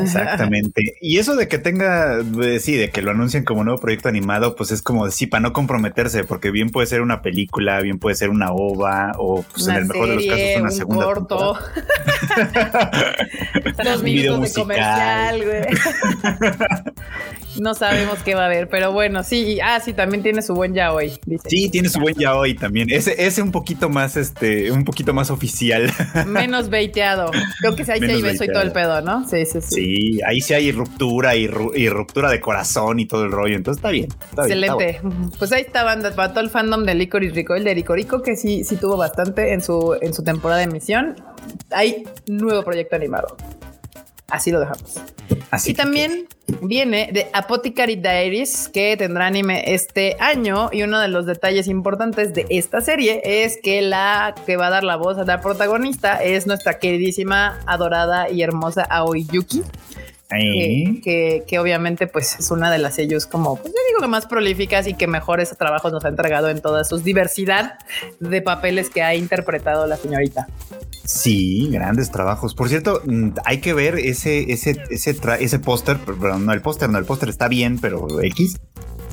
Exactamente. 0.00 0.94
Y 1.00 1.18
eso 1.18 1.36
de 1.36 1.48
que 1.48 1.58
tenga, 1.58 2.18
eh, 2.42 2.58
sí, 2.60 2.76
de 2.76 2.90
que 2.90 3.02
lo 3.02 3.10
anuncien 3.12 3.44
como 3.44 3.64
nuevo 3.64 3.80
proyecto 3.80 4.08
animado, 4.08 4.54
pues 4.56 4.70
es 4.70 4.82
como, 4.82 5.08
sí, 5.10 5.26
para 5.26 5.40
no 5.40 5.52
comprometerse, 5.52 6.24
porque 6.24 6.50
bien 6.50 6.70
puede 6.70 6.86
ser 6.86 7.00
una 7.00 7.22
película, 7.22 7.80
bien 7.80 7.98
puede 7.98 8.16
ser 8.16 8.30
una 8.30 8.52
ova, 8.52 9.12
o 9.18 9.42
pues 9.42 9.64
Una 9.64 9.76
en 9.76 9.82
el 9.82 9.88
mejor 9.88 10.08
de 10.08 10.14
los 10.14 10.26
casos 10.26 10.56
una 10.56 10.62
un 10.62 10.72
segunda 10.72 11.04
corto, 11.04 11.58
dos 13.84 14.02
minutos 14.02 14.54
de 14.54 14.60
comercial, 14.60 15.44
güey. 15.44 15.62
No 17.58 17.74
sabemos 17.74 18.20
qué 18.24 18.36
va 18.36 18.42
a 18.42 18.46
haber, 18.46 18.68
pero 18.68 18.92
bueno, 18.92 19.24
sí. 19.24 19.58
Ah, 19.60 19.80
sí, 19.80 19.92
también 19.92 20.22
tiene 20.22 20.42
su 20.42 20.54
buen 20.54 20.74
ya 20.74 20.92
hoy. 20.92 21.18
Dice. 21.26 21.48
Sí, 21.50 21.68
tiene 21.68 21.88
su 21.88 21.98
buen 21.98 22.14
yaoi 22.14 22.54
también. 22.54 22.88
Ese, 22.88 23.26
ese 23.26 23.42
un 23.42 23.50
poquito 23.50 23.88
más, 23.88 24.16
este, 24.16 24.70
un 24.70 24.84
poquito 24.84 25.12
más 25.12 25.32
oficial. 25.32 25.92
Menos 26.26 26.70
baiteado. 26.98 27.32
Creo 27.60 27.76
que 27.76 27.84
sí, 27.84 27.90
ahí 27.92 28.00
sí 28.00 28.10
hay 28.10 28.22
beso 28.22 28.44
y 28.44 28.48
todo 28.48 28.62
el 28.62 28.72
pedo, 28.72 29.00
¿no? 29.00 29.28
Sí, 29.28 29.44
sí, 29.46 29.60
sí. 29.60 29.74
Sí, 29.74 30.20
ahí 30.26 30.40
sí 30.40 30.54
hay 30.54 30.72
ruptura 30.72 31.34
y, 31.36 31.46
ru- 31.48 31.72
y 31.74 31.88
ruptura 31.88 32.30
de 32.30 32.40
corazón 32.40 33.00
y 33.00 33.06
todo 33.06 33.24
el 33.24 33.32
rollo. 33.32 33.56
Entonces 33.56 33.78
está 33.78 33.90
bien. 33.90 34.08
está 34.30 34.44
bien, 34.44 34.64
está 34.64 34.72
Excelente. 34.74 35.36
Pues 35.38 35.52
ahí 35.52 35.62
está 35.62 35.84
banda 35.84 36.10
para 36.14 36.30
todo 36.32 36.40
el 36.40 36.50
fandom 36.50 36.84
de 36.84 36.94
Licorice 36.94 37.34
Recoil 37.34 37.64
de 37.64 37.74
Ricorico, 37.74 38.22
que 38.22 38.36
sí, 38.36 38.64
sí 38.64 38.76
tuvo 38.76 38.96
bastante 38.96 39.52
en 39.52 39.60
su, 39.60 39.96
en 40.00 40.12
su 40.14 40.22
temporada 40.24 40.58
de 40.58 40.64
emisión. 40.64 41.16
Hay 41.70 42.04
nuevo 42.26 42.62
proyecto 42.62 42.96
animado. 42.96 43.36
Así 44.30 44.50
lo 44.50 44.60
dejamos. 44.60 45.00
Así 45.50 45.70
y 45.70 45.74
que- 45.74 45.82
también 45.82 46.26
viene 46.60 47.08
de 47.12 47.28
Apothecary 47.32 47.96
Diaries, 47.96 48.68
que 48.68 48.96
tendrá 48.96 49.26
anime 49.26 49.72
este 49.74 50.16
año. 50.20 50.68
Y 50.72 50.82
uno 50.82 51.00
de 51.00 51.08
los 51.08 51.24
detalles 51.26 51.66
importantes 51.66 52.34
de 52.34 52.46
esta 52.50 52.80
serie 52.82 53.22
es 53.24 53.58
que 53.62 53.80
la 53.82 54.34
que 54.46 54.56
va 54.56 54.66
a 54.66 54.70
dar 54.70 54.84
la 54.84 54.96
voz 54.96 55.16
a 55.18 55.24
la 55.24 55.40
protagonista 55.40 56.22
es 56.22 56.46
nuestra 56.46 56.78
queridísima, 56.78 57.58
adorada 57.66 58.28
y 58.30 58.42
hermosa 58.42 58.82
Aoi 58.82 59.26
Yuki. 59.32 59.62
Que- 61.02 61.44
que 61.48 61.58
obviamente 61.58 62.06
pues 62.06 62.38
es 62.38 62.50
una 62.50 62.70
de 62.70 62.76
las 62.76 62.96
sellos 62.96 63.24
como 63.24 63.56
pues 63.56 63.72
yo 63.72 63.80
digo 63.88 64.00
que 64.02 64.08
más 64.08 64.26
prolíficas 64.26 64.86
y 64.86 64.92
que 64.92 65.06
mejores 65.06 65.56
trabajos 65.56 65.90
nos 65.90 66.04
ha 66.04 66.08
entregado 66.08 66.50
en 66.50 66.60
toda 66.60 66.84
su 66.84 66.98
diversidad 66.98 67.78
de 68.20 68.42
papeles 68.42 68.90
que 68.90 69.02
ha 69.02 69.14
interpretado 69.14 69.86
la 69.86 69.96
señorita. 69.96 70.46
Sí, 71.10 71.68
grandes 71.72 72.10
trabajos. 72.10 72.54
Por 72.54 72.68
cierto, 72.68 73.00
mm, 73.06 73.30
hay 73.46 73.62
que 73.62 73.72
ver 73.72 73.98
ese, 73.98 74.52
ese, 74.52 74.76
ese, 74.90 75.16
ese 75.40 75.58
póster, 75.58 75.96
pero 76.04 76.38
no 76.38 76.52
el 76.52 76.60
póster, 76.60 76.90
no, 76.90 76.98
el 76.98 77.06
póster 77.06 77.30
está 77.30 77.48
bien, 77.48 77.78
pero 77.78 78.20
X. 78.20 78.58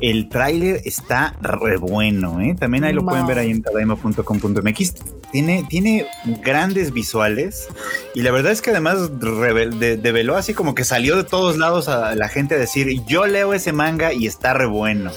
El 0.02 0.28
tráiler 0.28 0.82
está 0.84 1.36
re 1.42 1.78
bueno, 1.78 2.42
¿eh? 2.42 2.54
También 2.60 2.84
ahí 2.84 2.92
lo 2.92 3.06
pueden 3.06 3.26
ver 3.28 3.38
ahí 3.40 3.50
en 3.50 3.62
tadaima.com.mx. 3.62 4.94
Tiene, 5.32 5.66
tiene 5.70 6.06
grandes 6.44 6.92
visuales 6.92 7.70
y 8.14 8.22
la 8.22 8.32
verdad 8.32 8.52
es 8.52 8.62
que 8.62 8.72
además 8.72 9.18
de- 9.22 9.96
develó 9.96 10.36
así 10.36 10.54
como 10.54 10.76
que 10.76 10.84
salió 10.84 11.16
de 11.16 11.24
todos 11.24 11.58
lados 11.58 11.88
a 11.88 12.14
la 12.14 12.28
gente 12.28 12.56
a 12.56 12.58
decir, 12.58 13.04
yo 13.06 13.26
leo 13.26 13.54
ese 13.54 13.72
manga 13.72 14.12
y 14.12 14.28
está 14.28 14.54
re 14.54 14.66
bueno. 14.66 15.12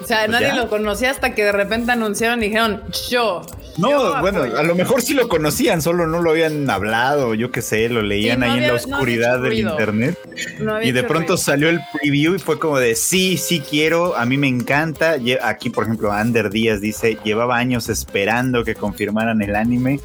O 0.00 0.06
sea, 0.06 0.18
Pues 0.26 0.30
nadie 0.30 0.46
ya. 0.46 0.54
lo 0.54 0.68
conocía 0.68 1.10
hasta 1.10 1.34
que 1.34 1.42
de 1.42 1.50
repente 1.52 1.90
anunciaron 1.90 2.40
y 2.44 2.46
dijeron 2.46 2.82
yo. 3.10 3.42
No, 3.78 3.90
yo 3.90 4.20
bueno, 4.20 4.40
apoyo". 4.40 4.58
a 4.58 4.62
lo 4.62 4.74
mejor 4.74 5.02
sí 5.02 5.14
lo 5.14 5.28
conocían, 5.28 5.82
solo 5.82 6.06
no 6.06 6.20
lo 6.20 6.30
habían 6.30 6.68
hablado, 6.70 7.34
yo 7.34 7.50
qué 7.50 7.62
sé, 7.62 7.88
lo 7.88 8.02
leían 8.02 8.40
no 8.40 8.46
ahí 8.46 8.58
en 8.58 8.68
la 8.68 8.74
oscuridad 8.74 9.40
del 9.40 9.52
ruido. 9.52 9.70
internet. 9.70 10.18
No 10.60 10.82
Y 10.82 10.92
de 10.92 11.02
pronto 11.02 11.32
ruido. 11.32 11.36
salió 11.36 11.68
el 11.68 11.80
preview 11.92 12.34
y 12.34 12.38
fue 12.38 12.58
como 12.58 12.78
de 12.78 12.94
sí, 12.94 13.36
sí 13.36 13.60
quiero, 13.60 14.16
a 14.16 14.24
mí 14.26 14.36
me 14.36 14.48
encanta. 14.48 15.16
Aquí, 15.42 15.70
por 15.70 15.84
ejemplo, 15.84 16.12
Ander 16.12 16.50
Díaz 16.50 16.80
dice, 16.80 17.18
llevaba 17.24 17.56
años 17.56 17.88
esperando 17.88 18.64
que 18.64 18.74
confirmaran 18.74 19.42
el 19.42 19.56
anime. 19.56 20.00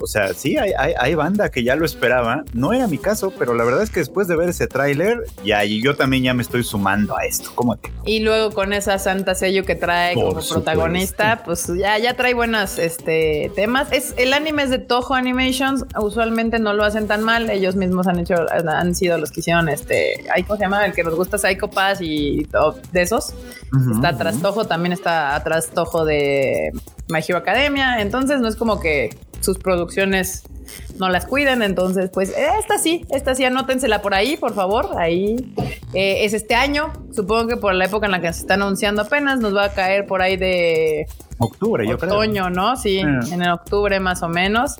O 0.00 0.06
sea, 0.06 0.32
sí, 0.34 0.56
hay, 0.56 0.72
hay, 0.78 0.94
hay 0.98 1.14
banda 1.14 1.50
que 1.50 1.62
ya 1.62 1.76
lo 1.76 1.84
esperaba. 1.84 2.44
No 2.52 2.72
era 2.72 2.86
mi 2.86 2.98
caso, 2.98 3.32
pero 3.38 3.54
la 3.54 3.64
verdad 3.64 3.82
es 3.82 3.90
que 3.90 4.00
después 4.00 4.28
de 4.28 4.36
ver 4.36 4.48
ese 4.48 4.66
tráiler, 4.66 5.24
ya 5.44 5.64
y 5.64 5.82
yo 5.82 5.96
también 5.96 6.22
ya 6.22 6.34
me 6.34 6.42
estoy 6.42 6.64
sumando 6.64 7.16
a 7.16 7.24
esto. 7.24 7.50
¿Cómo 7.54 7.78
que? 7.80 7.90
Y 8.04 8.20
luego 8.20 8.50
con 8.52 8.72
esa 8.72 8.98
santa 8.98 9.34
sello 9.34 9.64
que 9.64 9.74
trae 9.74 10.14
Por 10.14 10.34
como 10.34 10.48
protagonista, 10.48 11.42
pues 11.44 11.66
ya, 11.66 11.98
ya 11.98 12.14
trae 12.14 12.34
buenas, 12.34 12.78
este, 12.78 13.09
este 13.10 13.50
temas. 13.54 13.90
Es 13.92 14.14
el 14.16 14.32
anime 14.32 14.62
es 14.62 14.70
de 14.70 14.78
Toho 14.78 15.14
Animations. 15.14 15.84
Usualmente 15.98 16.58
no 16.58 16.72
lo 16.72 16.84
hacen 16.84 17.06
tan 17.06 17.22
mal. 17.22 17.50
Ellos 17.50 17.76
mismos 17.76 18.06
han 18.06 18.18
hecho, 18.18 18.34
han 18.50 18.94
sido 18.94 19.18
los 19.18 19.30
que 19.30 19.40
hicieron 19.40 19.68
este. 19.68 20.24
¿Cómo 20.46 20.56
se 20.56 20.62
llama? 20.62 20.86
El 20.86 20.92
que 20.92 21.02
nos 21.02 21.14
gusta 21.14 21.38
Psycho 21.38 21.68
Pass 21.68 22.00
y 22.00 22.46
de 22.92 23.02
esos. 23.02 23.34
está 23.94 24.08
atrás 24.10 24.40
Toho, 24.40 24.66
también 24.66 24.92
está 24.92 25.34
atrás 25.34 25.70
Toho 25.70 26.04
de 26.04 26.72
My 27.08 27.20
Hero 27.26 27.38
Academia. 27.38 28.00
Entonces 28.00 28.40
no 28.40 28.48
es 28.48 28.56
como 28.56 28.80
que 28.80 29.16
sus 29.40 29.58
producciones 29.58 30.44
no 30.98 31.08
las 31.08 31.26
cuiden. 31.26 31.62
Entonces, 31.62 32.10
pues 32.12 32.32
esta 32.36 32.78
sí, 32.78 33.04
esta 33.10 33.34
sí, 33.34 33.44
anótensela 33.44 34.02
por 34.02 34.14
ahí, 34.14 34.36
por 34.36 34.54
favor. 34.54 34.90
Ahí 34.96 35.36
eh, 35.94 36.24
es 36.24 36.34
este 36.34 36.54
año. 36.54 36.92
Supongo 37.14 37.48
que 37.48 37.56
por 37.56 37.74
la 37.74 37.86
época 37.86 38.06
en 38.06 38.12
la 38.12 38.20
que 38.20 38.32
se 38.32 38.40
está 38.40 38.54
anunciando 38.54 39.02
apenas 39.02 39.40
nos 39.40 39.54
va 39.54 39.64
a 39.64 39.72
caer 39.72 40.06
por 40.06 40.22
ahí 40.22 40.36
de 40.36 41.06
octubre, 41.40 41.86
yo 41.86 41.98
creo. 41.98 42.14
Otoño, 42.14 42.50
¿no? 42.50 42.76
Sí, 42.76 42.98
en 42.98 43.42
el 43.42 43.50
octubre 43.50 43.98
más 44.00 44.22
o 44.22 44.28
menos. 44.28 44.76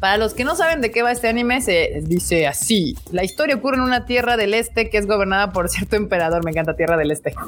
Para 0.00 0.16
los 0.16 0.32
que 0.32 0.44
no 0.44 0.56
saben 0.56 0.80
de 0.80 0.90
qué 0.90 1.02
va 1.02 1.12
este 1.12 1.28
anime, 1.28 1.60
se 1.60 2.00
dice 2.02 2.46
así. 2.46 2.96
La 3.12 3.22
historia 3.22 3.56
ocurre 3.56 3.76
en 3.76 3.82
una 3.82 4.06
tierra 4.06 4.38
del 4.38 4.54
este 4.54 4.88
que 4.88 4.96
es 4.96 5.06
gobernada 5.06 5.52
por 5.52 5.68
cierto 5.68 5.96
emperador. 5.96 6.42
Me 6.42 6.52
encanta 6.52 6.74
Tierra 6.74 6.96
del 6.96 7.10
Este. 7.10 7.34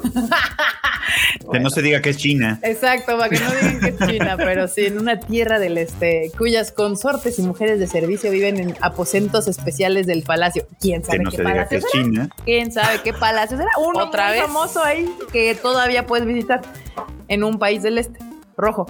Que 1.51 1.61
no 1.61 1.71
se 1.71 1.83
diga 1.83 2.01
que 2.01 2.11
es 2.11 2.17
China. 2.17 2.61
Exacto, 2.63 3.19
para 3.19 3.29
que 3.29 3.41
no 3.41 3.51
digan 3.51 3.81
que 3.81 3.89
es 3.89 4.11
China, 4.11 4.37
pero 4.39 4.69
sí, 4.69 4.87
en 4.87 4.99
una 4.99 5.19
tierra 5.19 5.59
del 5.59 5.77
este, 5.77 6.31
cuyas 6.39 6.73
consortes 6.73 7.39
y 7.39 7.43
mujeres 7.43 7.81
de 7.81 7.87
servicio 7.87 8.31
viven 8.31 8.59
en 8.59 8.77
aposentos 8.81 9.49
especiales 9.49 10.07
del 10.07 10.23
palacio. 10.23 10.67
¿Quién 10.81 11.05
sabe 11.05 11.19
que 11.19 11.25
no 11.25 11.31
qué 11.31 11.37
se 11.39 11.43
diga 11.43 11.69
que 11.69 11.77
es 11.77 11.87
China? 11.93 12.29
¿Quién 12.45 12.73
sabe 12.73 13.01
qué 13.03 13.13
palacio 13.13 13.57
será? 13.57 13.71
Uno 13.79 14.05
¿Otra 14.05 14.31
vez? 14.31 14.43
famoso 14.43 14.83
ahí 14.83 15.13
que 15.33 15.55
todavía 15.55 16.07
puedes 16.07 16.27
visitar 16.27 16.63
en 17.29 17.43
un 17.45 17.59
país 17.59 17.83
del 17.83 17.99
este, 17.99 18.19
rojo. 18.57 18.87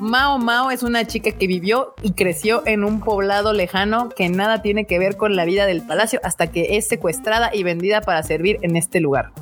Mao 0.00 0.38
Mao 0.38 0.70
es 0.70 0.82
una 0.82 1.06
chica 1.06 1.30
que 1.30 1.46
vivió 1.46 1.94
y 2.02 2.12
creció 2.12 2.62
en 2.66 2.84
un 2.84 3.00
poblado 3.00 3.52
lejano 3.52 4.08
que 4.08 4.28
nada 4.28 4.60
tiene 4.60 4.86
que 4.86 4.98
ver 4.98 5.16
con 5.16 5.36
la 5.36 5.44
vida 5.44 5.66
del 5.66 5.82
palacio 5.82 6.20
hasta 6.24 6.48
que 6.48 6.76
es 6.76 6.88
secuestrada 6.88 7.50
y 7.54 7.62
vendida 7.62 8.00
para 8.00 8.22
servir 8.22 8.58
en 8.62 8.76
este 8.76 9.00
lugar 9.00 9.32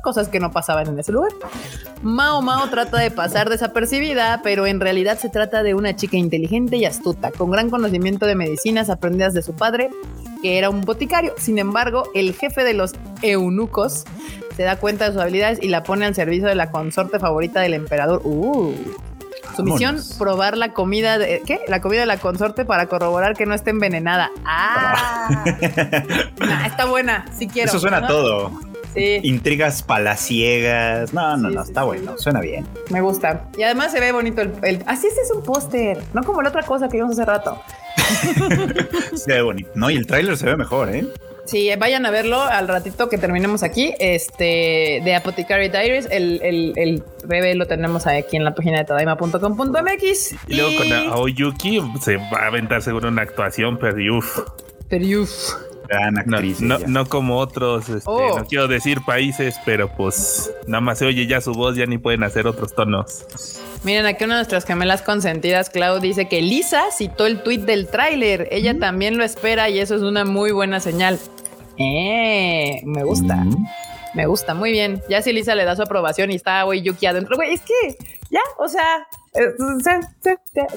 cosas 0.00 0.28
que 0.28 0.40
no 0.40 0.50
pasaban 0.50 0.88
en 0.88 0.98
ese 0.98 1.12
lugar. 1.12 1.32
Mao 2.02 2.40
Mao 2.42 2.68
trata 2.70 2.98
de 2.98 3.10
pasar 3.10 3.48
desapercibida, 3.48 4.40
pero 4.42 4.66
en 4.66 4.80
realidad 4.80 5.18
se 5.18 5.28
trata 5.28 5.62
de 5.62 5.74
una 5.74 5.96
chica 5.96 6.16
inteligente 6.16 6.76
y 6.76 6.84
astuta, 6.84 7.30
con 7.30 7.50
gran 7.50 7.70
conocimiento 7.70 8.26
de 8.26 8.34
medicinas 8.34 8.90
aprendidas 8.90 9.34
de 9.34 9.42
su 9.42 9.54
padre, 9.54 9.90
que 10.42 10.58
era 10.58 10.70
un 10.70 10.82
boticario. 10.82 11.34
Sin 11.38 11.58
embargo, 11.58 12.04
el 12.14 12.34
jefe 12.34 12.64
de 12.64 12.74
los 12.74 12.92
eunucos 13.22 14.04
se 14.58 14.64
da 14.64 14.74
cuenta 14.74 15.04
de 15.04 15.12
sus 15.12 15.22
habilidades 15.22 15.60
y 15.62 15.68
la 15.68 15.84
pone 15.84 16.04
al 16.04 16.16
servicio 16.16 16.48
de 16.48 16.56
la 16.56 16.72
consorte 16.72 17.20
favorita 17.20 17.60
del 17.60 17.74
emperador. 17.74 18.22
Uh. 18.24 18.74
Su 19.54 19.62
misión, 19.62 20.00
probar 20.18 20.58
la 20.58 20.72
comida 20.72 21.16
de. 21.16 21.42
¿Qué? 21.46 21.60
La 21.68 21.80
comida 21.80 22.00
de 22.00 22.06
la 22.06 22.16
consorte 22.16 22.64
para 22.64 22.86
corroborar 22.86 23.36
que 23.36 23.46
no 23.46 23.54
esté 23.54 23.70
envenenada. 23.70 24.32
¡Ah! 24.44 25.44
está 26.66 26.86
buena, 26.86 27.26
si 27.38 27.46
quiero. 27.46 27.68
Eso 27.68 27.78
suena 27.78 28.08
todo. 28.08 28.50
Intrigas 28.96 29.84
palaciegas. 29.84 31.14
No, 31.14 31.36
no, 31.36 31.50
no, 31.50 31.62
está 31.62 31.84
bueno, 31.84 32.18
suena 32.18 32.40
bien. 32.40 32.66
Me 32.90 33.00
gusta. 33.00 33.44
Y 33.56 33.62
además 33.62 33.92
se 33.92 34.00
ve 34.00 34.10
bonito 34.10 34.42
el. 34.42 34.82
así 34.86 35.06
este 35.06 35.20
es 35.20 35.30
un 35.30 35.44
póster, 35.44 36.02
no 36.14 36.24
como 36.24 36.42
la 36.42 36.48
otra 36.48 36.64
cosa 36.64 36.88
que 36.88 36.96
vimos 36.96 37.12
hace 37.12 37.24
rato. 37.24 37.62
se 39.14 39.34
ve 39.34 39.40
bonito, 39.40 39.70
¿no? 39.76 39.88
Y 39.88 39.96
el 39.96 40.06
tráiler 40.08 40.36
se 40.36 40.46
ve 40.46 40.56
mejor, 40.56 40.92
¿eh? 40.92 41.06
Sí, 41.48 41.70
vayan 41.78 42.04
a 42.04 42.10
verlo 42.10 42.42
al 42.42 42.68
ratito 42.68 43.08
que 43.08 43.16
terminemos 43.16 43.62
aquí. 43.62 43.94
Este 43.98 45.00
de 45.02 45.14
Apothecary 45.14 45.70
Diaries, 45.70 46.06
el, 46.10 46.42
el, 46.42 46.74
el 46.76 47.02
bebé 47.24 47.54
lo 47.54 47.66
tenemos 47.66 48.06
aquí 48.06 48.36
en 48.36 48.44
la 48.44 48.54
página 48.54 48.76
de 48.76 48.84
tadaima.com.mx. 48.84 50.34
Y 50.46 50.56
luego 50.56 50.76
con 50.76 50.92
Aoyuki 50.92 51.80
se 52.02 52.18
va 52.18 52.42
a 52.42 52.46
aventar 52.48 52.82
seguro 52.82 53.08
una 53.08 53.22
actuación, 53.22 53.78
pero 53.78 54.18
uff. 54.18 54.40
Pero 54.90 55.22
uff. 55.22 55.54
No, 56.86 57.06
como 57.06 57.38
otros, 57.38 57.88
este, 57.88 58.02
oh. 58.04 58.38
no 58.38 58.44
quiero 58.44 58.68
decir 58.68 58.98
países, 59.06 59.56
pero 59.64 59.88
pues 59.88 60.52
nada 60.66 60.82
más 60.82 60.98
se 60.98 61.06
oye 61.06 61.26
ya 61.26 61.40
su 61.40 61.52
voz, 61.52 61.76
ya 61.76 61.86
ni 61.86 61.96
pueden 61.96 62.24
hacer 62.24 62.46
otros 62.46 62.74
tonos. 62.74 63.24
Miren, 63.84 64.04
aquí 64.04 64.24
una 64.24 64.34
de 64.34 64.40
nuestras 64.40 64.66
gemelas 64.66 65.00
consentidas, 65.00 65.70
Clau, 65.70 65.98
dice 65.98 66.28
que 66.28 66.42
Lisa 66.42 66.90
citó 66.92 67.24
el 67.24 67.42
tweet 67.42 67.60
del 67.60 67.86
tráiler. 67.86 68.48
Ella 68.50 68.74
mm. 68.74 68.80
también 68.80 69.16
lo 69.16 69.24
espera 69.24 69.70
y 69.70 69.78
eso 69.78 69.94
es 69.94 70.02
una 70.02 70.26
muy 70.26 70.52
buena 70.52 70.80
señal. 70.80 71.18
Eh, 71.78 72.82
me 72.84 73.04
gusta. 73.04 73.44
Me 74.18 74.26
gusta, 74.26 74.52
muy 74.52 74.72
bien. 74.72 75.00
Ya 75.08 75.22
si 75.22 75.32
Lisa 75.32 75.54
le 75.54 75.64
da 75.64 75.76
su 75.76 75.82
aprobación 75.82 76.32
y 76.32 76.34
está, 76.34 76.64
güey, 76.64 76.82
Yuki 76.82 77.06
adentro, 77.06 77.36
güey, 77.36 77.54
es 77.54 77.60
que 77.60 77.96
ya, 78.30 78.40
o 78.58 78.66
sea, 78.66 79.06
eh, 79.32 79.54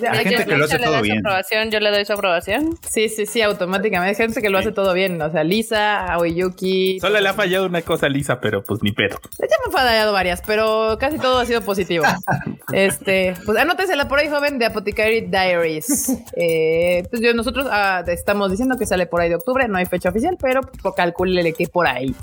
hay 0.07 0.25
gente 0.25 0.45
que 0.45 0.55
lo 0.55 0.65
hace 0.65 0.77
todo 0.77 1.01
bien. 1.01 1.17
Aprobación, 1.17 1.71
yo 1.71 1.79
le 1.79 1.89
doy 1.89 2.05
su 2.05 2.13
aprobación. 2.13 2.77
Sí, 2.87 3.09
sí, 3.09 3.25
sí, 3.25 3.41
automáticamente. 3.41 4.11
Hay 4.11 4.15
gente 4.15 4.43
que 4.43 4.51
lo 4.51 4.59
hace 4.59 4.71
todo 4.71 4.93
bien. 4.93 5.19
O 5.19 5.31
sea, 5.31 5.43
Lisa, 5.43 6.05
Aoyuki. 6.13 6.99
Solo 6.99 7.19
le 7.19 7.27
ha 7.27 7.33
fallado 7.33 7.65
una 7.65 7.81
cosa 7.81 8.05
a 8.05 8.09
Lisa, 8.09 8.39
pero 8.39 8.63
pues 8.63 8.83
ni 8.83 8.91
pedo. 8.91 9.19
Ya 9.39 9.47
me 9.65 9.69
ha 9.69 9.71
fallado 9.71 10.13
varias, 10.13 10.43
pero 10.45 10.97
casi 10.99 11.17
todo 11.17 11.39
ha 11.39 11.45
sido 11.47 11.61
positivo. 11.61 12.05
este, 12.73 13.33
pues 13.43 13.57
anótesela 13.57 14.07
por 14.07 14.19
ahí, 14.19 14.29
joven, 14.29 14.59
de 14.59 14.65
Apothecary 14.65 15.21
Diaries. 15.21 16.17
Eh, 16.37 17.03
pues 17.09 17.21
yo, 17.21 17.33
nosotros 17.33 17.67
ah, 17.69 18.03
estamos 18.07 18.51
diciendo 18.51 18.77
que 18.77 18.85
sale 18.85 19.05
por 19.05 19.21
ahí 19.21 19.29
de 19.29 19.35
octubre, 19.35 19.67
no 19.67 19.77
hay 19.77 19.85
fecha 19.85 20.09
oficial, 20.09 20.37
pero 20.39 20.61
pues, 20.61 20.93
calcúlele 20.95 21.53
que 21.53 21.67
por 21.67 21.87
ahí. 21.87 22.15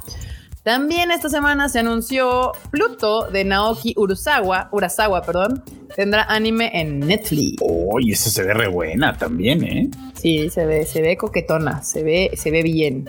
También 0.69 1.11
esta 1.11 1.31
semana 1.31 1.71
se 1.71 1.79
anunció 1.79 2.53
Pluto 2.71 3.31
de 3.31 3.43
Naoki 3.43 3.95
Urasawa, 3.97 4.69
Urasawa, 4.71 5.23
perdón, 5.23 5.65
tendrá 5.97 6.25
anime 6.25 6.71
en 6.75 7.01
Netflix. 7.01 7.57
Oh, 7.63 7.99
y 7.99 8.13
esa 8.13 8.29
se 8.29 8.43
ve 8.43 8.53
re 8.53 8.69
buena 8.69 9.17
también, 9.17 9.65
¿eh? 9.65 9.89
Sí, 10.13 10.51
se 10.51 10.67
ve, 10.67 10.85
se 10.85 11.01
ve 11.01 11.17
coquetona, 11.17 11.83
se 11.83 12.03
ve, 12.03 12.33
se 12.35 12.51
ve 12.51 12.63
bien. 12.63 13.09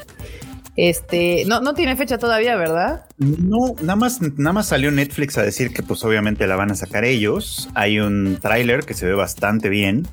Este, 0.77 1.43
no, 1.47 1.59
no 1.59 1.73
tiene 1.73 1.97
fecha 1.97 2.17
todavía, 2.17 2.55
¿verdad? 2.55 3.07
No, 3.19 3.75
nada 3.81 3.97
más, 3.97 4.21
nada 4.21 4.53
más 4.53 4.67
salió 4.69 4.91
Netflix 4.91 5.37
a 5.37 5.43
decir 5.43 5.73
que 5.73 5.83
pues 5.83 6.05
obviamente 6.05 6.47
la 6.47 6.55
van 6.55 6.71
a 6.71 6.75
sacar 6.75 7.03
ellos. 7.03 7.69
Hay 7.75 7.99
un 7.99 8.37
tráiler 8.41 8.85
que 8.85 8.93
se 8.93 9.05
ve 9.05 9.13
bastante 9.13 9.67
bien. 9.67 10.07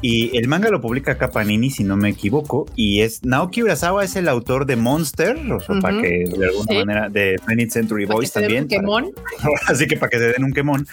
Y 0.00 0.36
el 0.36 0.46
manga 0.46 0.70
lo 0.70 0.80
publica 0.80 1.12
acá 1.12 1.30
Panini, 1.30 1.70
si 1.70 1.82
no 1.82 1.96
me 1.96 2.10
equivoco. 2.10 2.66
Y 2.76 3.00
es 3.00 3.24
Naoki 3.24 3.64
Urasawa 3.64 4.04
es 4.04 4.14
el 4.14 4.28
autor 4.28 4.64
de 4.66 4.76
Monster, 4.76 5.36
o 5.52 5.58
sea, 5.58 5.80
para 5.80 6.00
que 6.00 6.24
de 6.24 6.46
alguna 6.46 6.84
manera, 6.84 7.08
de 7.08 7.36
20th 7.40 7.70
Century 7.70 8.04
Boys 8.04 8.32
también. 8.32 8.68
así 9.66 9.86
que 9.88 9.96
para 9.96 10.10
que 10.10 10.18
se 10.18 10.26
den 10.26 10.44
un 10.44 10.52
quemón. 10.52 10.86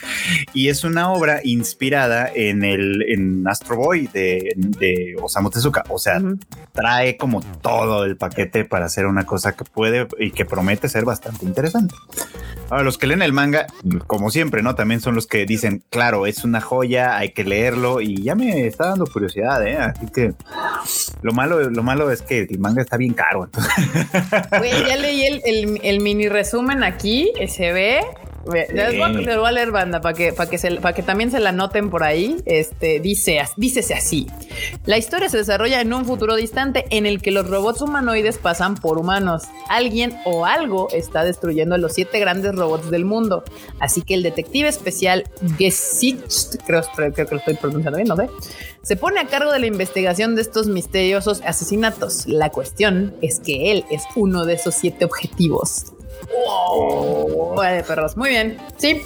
Y 0.56 0.70
es 0.70 0.84
una 0.84 1.12
obra 1.12 1.42
inspirada 1.44 2.32
en 2.34 2.64
el 2.64 3.04
en 3.08 3.48
Astro 3.48 3.78
Boy 3.78 4.10
de, 4.12 4.54
de 4.56 5.16
Osamu 5.22 5.52
Tezuka. 5.52 5.84
O 5.90 6.00
sea, 6.00 6.20
trae 6.72 7.16
como 7.16 7.42
todo 7.62 8.06
el 8.06 8.18
paquete 8.18 8.66
para 8.66 8.86
hacer 8.86 9.06
una 9.06 9.26
cosa 9.28 9.56
que 9.56 9.66
puede 9.66 10.08
y 10.18 10.32
que 10.32 10.46
promete 10.46 10.90
ser 10.90 11.06
bastante 11.06 11.43
interesante. 11.44 11.96
Ahora, 12.70 12.84
los 12.84 12.98
que 12.98 13.08
leen 13.08 13.22
el 13.22 13.34
manga, 13.34 13.68
como 14.08 14.32
siempre, 14.32 14.64
¿no? 14.64 14.74
También 14.74 15.02
son 15.02 15.16
los 15.16 15.28
que 15.28 15.46
dicen, 15.46 15.84
claro, 15.90 16.26
es 16.26 16.44
una 16.44 16.62
joya, 16.62 17.18
hay 17.18 17.32
que 17.32 17.44
leerlo 17.44 18.02
y 18.02 18.24
ya 18.24 18.36
me 18.36 18.66
está 18.66 18.88
dando 18.90 19.06
curiosidad, 19.06 19.66
¿eh? 19.68 19.78
Así 19.78 20.08
que 20.08 20.34
lo 21.22 21.34
malo, 21.34 21.70
lo 21.70 21.84
malo 21.84 22.10
es 22.10 22.22
que 22.22 22.48
el 22.50 22.60
manga 22.60 22.82
está 22.82 22.98
bien 22.98 23.14
caro. 23.14 23.50
ya 24.52 24.96
leí 24.98 25.24
el, 25.26 25.80
el 25.84 26.00
mini 26.02 26.30
resumen 26.30 26.84
aquí, 26.84 27.32
se 27.48 27.74
ve 27.74 28.02
les, 28.52 28.98
voy 28.98 29.48
a, 29.48 29.52
leer 29.52 29.72
banda 29.72 30.02
para 30.02 30.16
que, 30.16 30.34
para 30.34 30.50
que, 30.50 30.58
para 30.82 30.94
que 30.94 31.04
también 31.04 31.32
se 31.32 31.40
la 31.40 31.52
noten 31.52 31.90
por 31.90 32.04
ahí. 32.04 32.38
Este 32.46 33.00
dice, 33.00 33.42
dícese 33.58 33.94
así. 33.94 34.28
La 34.86 34.98
historia 34.98 35.30
se 35.30 35.38
desarrolla 35.38 35.82
en 35.82 35.94
un 35.94 36.06
futuro 36.06 36.36
distante 36.36 36.86
en 36.90 37.06
el 37.06 37.22
que 37.22 37.32
los 37.32 37.50
robots 37.50 37.82
humanoides 37.82 38.38
pasan 38.38 38.76
por 38.76 38.98
humanos. 38.98 39.44
Alguien 39.70 40.18
o 40.26 40.46
algo 40.46 40.90
está 40.92 41.24
destruyendo 41.24 41.76
a 41.76 41.78
los 41.78 41.94
siete 41.94 42.20
grandes 42.20 42.56
robots 42.56 42.92
del 42.92 43.06
mundo. 43.06 43.44
Así 43.80 44.02
que 44.02 44.14
el 44.16 44.24
detective 44.24 44.68
especial 44.68 45.24
Gesicht, 45.58 46.58
creo, 46.66 46.84
creo 46.96 47.14
que 47.14 47.24
lo 47.24 47.38
estoy 47.38 47.56
pronunciando 47.56 47.98
bien, 47.98 48.08
no 48.08 48.16
sé, 48.16 48.30
se 48.84 48.98
pone 48.98 49.22
a 49.22 49.28
cargo 49.28 49.54
de 49.54 49.60
la 49.60 49.68
investigación 49.68 50.36
de 50.36 50.42
estos 50.42 50.68
misteriosos 50.68 51.42
asesinatos. 51.46 52.28
La 52.28 52.50
cuestión 52.50 53.16
es 53.22 53.40
que 53.40 53.72
él 53.72 53.86
es 53.90 54.04
uno 54.16 54.44
de 54.44 54.56
esos 54.56 54.76
siete 54.76 55.06
objetivos. 55.06 55.93
Wow. 56.32 57.62
de 57.62 57.84
perros. 57.84 58.18
Muy 58.18 58.30
bien. 58.30 58.58
Sí. 58.78 59.02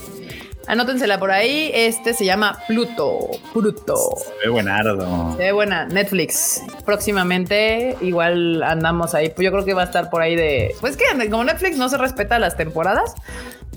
Anótensela 0.67 1.17
por 1.17 1.31
ahí. 1.31 1.71
Este 1.73 2.13
se 2.13 2.25
llama 2.25 2.59
Pluto. 2.67 3.29
Pluto. 3.53 3.95
Se 4.17 4.45
ve 4.45 4.49
buenardo. 4.49 5.31
Se 5.37 5.43
ve 5.43 5.51
buena. 5.53 5.85
Netflix. 5.85 6.61
Próximamente, 6.85 7.95
igual 8.01 8.61
andamos 8.63 9.15
ahí. 9.15 9.29
Pues 9.29 9.45
yo 9.45 9.51
creo 9.51 9.63
que 9.63 9.73
va 9.73 9.83
a 9.83 9.85
estar 9.85 10.09
por 10.09 10.21
ahí 10.21 10.35
de. 10.35 10.75
Pues 10.81 10.97
que 10.97 11.05
como 11.29 11.45
Netflix 11.45 11.77
no 11.77 11.87
se 11.87 11.97
respeta 11.97 12.37
las 12.37 12.57
temporadas, 12.57 13.15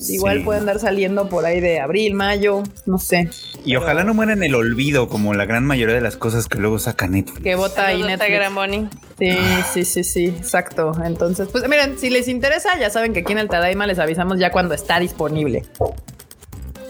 igual 0.08 0.42
puede 0.44 0.60
andar 0.60 0.78
saliendo 0.78 1.28
por 1.28 1.44
ahí 1.44 1.60
de 1.60 1.80
abril, 1.80 2.14
mayo, 2.14 2.62
no 2.86 2.98
sé. 2.98 3.28
Y 3.64 3.76
ojalá 3.76 4.04
no 4.04 4.14
muera 4.14 4.32
en 4.32 4.42
el 4.42 4.54
olvido, 4.54 5.08
como 5.08 5.34
la 5.34 5.44
gran 5.44 5.64
mayoría 5.64 5.94
de 5.94 6.00
las 6.00 6.16
cosas 6.16 6.46
que 6.48 6.58
luego 6.58 6.78
saca 6.78 7.06
Netflix. 7.06 7.42
Que 7.42 7.54
vota 7.54 7.86
ahí 7.86 8.02
Netflix. 8.02 8.90
Sí, 9.18 9.36
sí, 9.72 9.84
sí, 9.84 10.04
sí, 10.04 10.26
exacto. 10.26 10.92
Entonces, 11.04 11.48
pues 11.52 11.68
miren, 11.68 11.98
si 11.98 12.08
les 12.08 12.28
interesa, 12.28 12.78
ya 12.78 12.88
saben 12.88 13.12
que 13.12 13.20
aquí 13.20 13.32
en 13.32 13.38
el 13.38 13.48
Tadaima 13.48 13.86
les 13.86 13.98
avisamos 13.98 14.38
ya 14.38 14.50
cuando 14.50 14.74
está 14.74 14.98
disponible. 14.98 15.64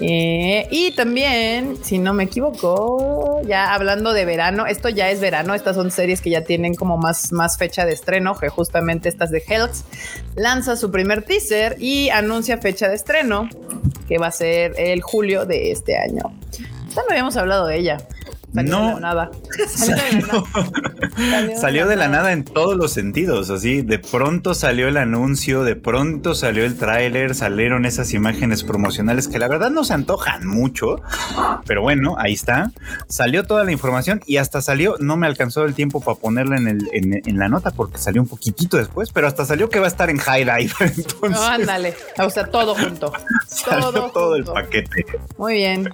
Eh, 0.01 0.67
y 0.71 0.93
también, 0.93 1.77
si 1.83 1.99
no 1.99 2.15
me 2.15 2.25
equivoco, 2.25 3.43
ya 3.47 3.75
hablando 3.75 4.13
de 4.13 4.25
verano, 4.25 4.67
esto 4.67 4.89
ya 4.89 5.11
es 5.11 5.21
verano, 5.21 5.55
estas 5.55 5.77
son 5.77 5.91
series 5.91 6.23
que 6.23 6.31
ya 6.31 6.43
tienen 6.43 6.75
como 6.75 6.97
más, 6.97 7.33
más 7.33 7.59
fecha 7.59 7.85
de 7.85 7.93
estreno, 7.93 8.35
que 8.35 8.49
justamente 8.49 9.09
estas 9.09 9.31
de 9.31 9.43
Helks 9.47 9.85
lanza 10.37 10.77
su 10.77 10.91
primer 10.91 11.23
teaser 11.23 11.77
y 11.79 12.09
anuncia 12.09 12.57
fecha 12.59 12.89
de 12.89 12.95
estreno, 12.95 13.49
que 14.09 14.19
va 14.19 14.29
a 14.29 14.33
ser 14.33 14.75
el 14.79 15.03
julio 15.03 15.45
de 15.45 15.71
este 15.71 15.99
año. 15.99 16.23
Ya 16.95 17.03
no 17.03 17.11
habíamos 17.11 17.37
hablado 17.37 17.67
de 17.67 17.79
ella 17.79 17.99
no, 18.53 18.95
de 18.95 19.01
nada. 19.01 19.31
Salió, 21.61 21.87
de 21.87 21.97
la 21.97 22.09
nada 22.09 22.33
en 22.33 22.45
todos 22.45 22.77
los 22.77 22.93
sentidos, 22.93 23.51
así. 23.51 23.83
De 23.83 23.99
pronto 23.99 24.55
salió 24.55 24.89
el 24.89 24.97
anuncio, 24.97 25.63
de 25.65 25.77
pronto 25.77 26.35
salió 26.35 26.65
el 26.65 26.77
tráiler, 26.77 27.35
salieron 27.35 27.85
esas 27.87 28.13
imágenes 28.13 28.65
promocionales 28.65 29.29
que 29.29 29.39
la 29.39 29.49
verdad 29.49 29.71
no 29.71 29.85
se 29.85 29.95
antojan 29.95 30.47
mucho, 30.47 31.01
pero 31.67 31.83
bueno, 31.83 32.17
ahí 32.19 32.33
está. 32.33 32.73
Salió 33.09 33.45
toda 33.45 33.65
la 33.65 33.73
información 33.73 34.21
y 34.27 34.39
hasta 34.39 34.61
salió, 34.61 34.97
no 34.99 35.17
me 35.17 35.27
alcanzó 35.27 35.65
el 35.65 35.75
tiempo 35.75 36.01
para 36.01 36.19
ponerla 36.19 36.57
en, 36.57 36.69
el, 36.69 36.89
en, 36.93 37.39
la 37.39 37.49
nota 37.49 37.71
porque 37.71 37.99
salió 37.99 38.21
un 38.23 38.29
poquitito 38.29 38.77
después, 38.77 39.11
pero 39.13 39.27
hasta 39.27 39.45
salió 39.45 39.69
que 39.71 39.79
va 39.79 39.87
a 39.87 39.89
estar 39.89 40.11
en 40.11 40.19
High 40.19 40.45
Dive. 40.45 40.73
No, 41.31 41.43
ándale, 41.43 41.95
o 42.19 42.31
sea, 42.31 42.47
todo 42.47 42.75
junto. 42.75 43.13
Salió 43.47 44.11
todo, 44.11 44.37
el 44.37 44.45
paquete. 44.45 45.05
Muy 45.37 45.55
bien. 45.55 45.93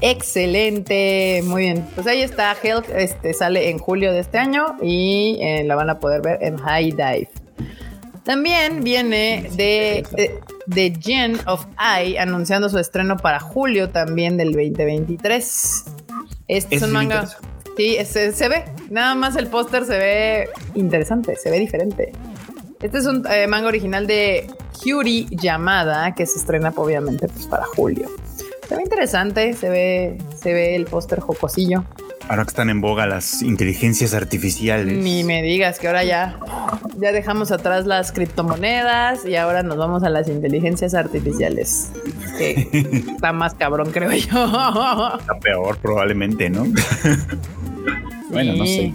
Excelente, 0.00 1.42
muy 1.44 1.62
bien. 1.62 1.86
Pues 1.94 2.06
ahí 2.06 2.22
está, 2.22 2.56
Health, 2.60 2.86
este 2.94 3.32
sale 3.34 3.70
en 3.70 3.78
julio 3.78 4.12
de 4.12 4.20
este 4.20 4.38
año 4.38 4.76
y 4.82 5.38
eh, 5.40 5.64
la 5.64 5.74
van 5.74 5.90
a 5.90 6.00
poder 6.00 6.22
ver 6.22 6.38
en 6.42 6.56
High 6.56 6.90
Dive. 6.92 7.28
También 8.24 8.84
viene 8.84 9.48
de, 9.56 10.04
de, 10.66 10.98
Gen 11.00 11.38
of 11.46 11.66
Eye 11.78 12.18
anunciando 12.20 12.68
su 12.68 12.78
estreno 12.78 13.16
para 13.16 13.40
julio 13.40 13.90
también 13.90 14.36
del 14.36 14.52
2023. 14.52 15.84
Este 16.46 16.76
es 16.76 16.82
un 16.82 16.92
manga. 16.92 17.26
Sí, 17.76 17.96
se, 18.04 18.48
ve. 18.48 18.64
Nada 18.90 19.14
más 19.14 19.34
el 19.36 19.48
póster 19.48 19.84
se 19.84 19.98
ve 19.98 20.48
interesante, 20.74 21.36
se 21.36 21.50
ve 21.50 21.58
diferente. 21.58 22.12
Este 22.80 22.98
es 22.98 23.06
un 23.06 23.26
eh, 23.28 23.46
manga 23.48 23.68
original 23.68 24.06
de 24.06 24.48
Hyuri 24.84 25.26
Yamada 25.30 26.14
que 26.14 26.26
se 26.26 26.38
estrena 26.38 26.72
obviamente 26.76 27.28
pues, 27.28 27.46
para 27.46 27.64
julio. 27.64 28.08
Se 28.72 28.76
ve 28.76 28.84
interesante, 28.84 29.52
se 29.52 29.68
ve, 29.68 30.18
se 30.34 30.54
ve 30.54 30.74
el 30.74 30.86
póster 30.86 31.20
jocosillo. 31.20 31.84
Ahora 32.26 32.44
que 32.44 32.48
están 32.48 32.70
en 32.70 32.80
boga 32.80 33.06
las 33.06 33.42
inteligencias 33.42 34.14
artificiales. 34.14 34.96
Ni 34.96 35.24
me 35.24 35.42
digas 35.42 35.78
que 35.78 35.88
ahora 35.88 36.04
ya, 36.04 36.38
ya 36.98 37.12
dejamos 37.12 37.52
atrás 37.52 37.84
las 37.84 38.12
criptomonedas 38.12 39.26
y 39.26 39.36
ahora 39.36 39.62
nos 39.62 39.76
vamos 39.76 40.04
a 40.04 40.08
las 40.08 40.26
inteligencias 40.26 40.94
artificiales. 40.94 41.90
Que 42.38 42.66
está 43.12 43.34
más 43.34 43.52
cabrón, 43.52 43.90
creo 43.92 44.10
yo. 44.10 44.46
Está 45.20 45.38
peor, 45.38 45.76
probablemente, 45.76 46.48
¿no? 46.48 46.64
bueno, 48.30 48.54
no 48.54 48.64
sé. 48.64 48.94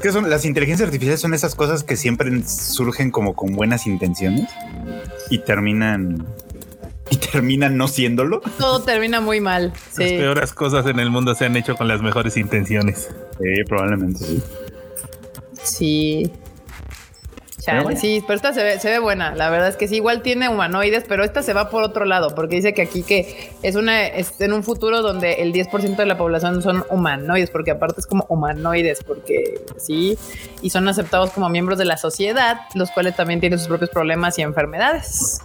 ¿Qué 0.00 0.12
son? 0.12 0.30
Las 0.30 0.46
inteligencias 0.46 0.86
artificiales 0.86 1.20
son 1.20 1.34
esas 1.34 1.54
cosas 1.54 1.84
que 1.84 1.98
siempre 1.98 2.30
surgen 2.44 3.10
como 3.10 3.34
con 3.34 3.52
buenas 3.52 3.86
intenciones 3.86 4.48
y 5.28 5.40
terminan 5.40 6.26
y 7.10 7.16
terminan 7.16 7.76
no 7.76 7.88
siéndolo. 7.88 8.40
Todo 8.58 8.82
termina 8.82 9.20
muy 9.20 9.40
mal. 9.40 9.72
Las 9.96 10.10
peores 10.10 10.52
cosas 10.52 10.86
en 10.86 10.98
el 10.98 11.10
mundo 11.10 11.34
se 11.34 11.46
han 11.46 11.56
hecho 11.56 11.76
con 11.76 11.88
las 11.88 12.02
mejores 12.02 12.36
intenciones. 12.36 13.10
Sí, 13.38 13.64
probablemente 13.68 14.24
sí. 14.24 14.42
Sí 15.62 16.32
sí, 17.96 18.22
pero 18.26 18.36
esta 18.36 18.52
se 18.52 18.62
ve, 18.62 18.78
se 18.80 18.90
ve 18.90 18.98
buena. 18.98 19.34
La 19.34 19.50
verdad 19.50 19.68
es 19.68 19.76
que 19.76 19.88
sí, 19.88 19.96
igual 19.96 20.22
tiene 20.22 20.48
humanoides, 20.48 21.04
pero 21.08 21.24
esta 21.24 21.42
se 21.42 21.52
va 21.52 21.70
por 21.70 21.82
otro 21.82 22.04
lado, 22.04 22.34
porque 22.34 22.56
dice 22.56 22.74
que 22.74 22.82
aquí 22.82 23.02
que 23.02 23.50
es 23.62 23.76
una 23.76 24.06
es 24.06 24.40
en 24.40 24.52
un 24.52 24.62
futuro 24.62 25.02
donde 25.02 25.34
el 25.34 25.52
10% 25.52 25.96
de 25.96 26.06
la 26.06 26.18
población 26.18 26.62
son 26.62 26.84
humanoides, 26.90 27.50
porque 27.50 27.70
aparte 27.70 28.00
es 28.00 28.06
como 28.06 28.24
humanoides, 28.28 29.04
porque 29.04 29.64
sí, 29.76 30.18
y 30.60 30.70
son 30.70 30.88
aceptados 30.88 31.30
como 31.30 31.48
miembros 31.48 31.78
de 31.78 31.84
la 31.84 31.96
sociedad, 31.96 32.60
los 32.74 32.90
cuales 32.90 33.16
también 33.16 33.40
tienen 33.40 33.58
sus 33.58 33.68
propios 33.68 33.90
problemas 33.90 34.38
y 34.38 34.42
enfermedades. 34.42 35.40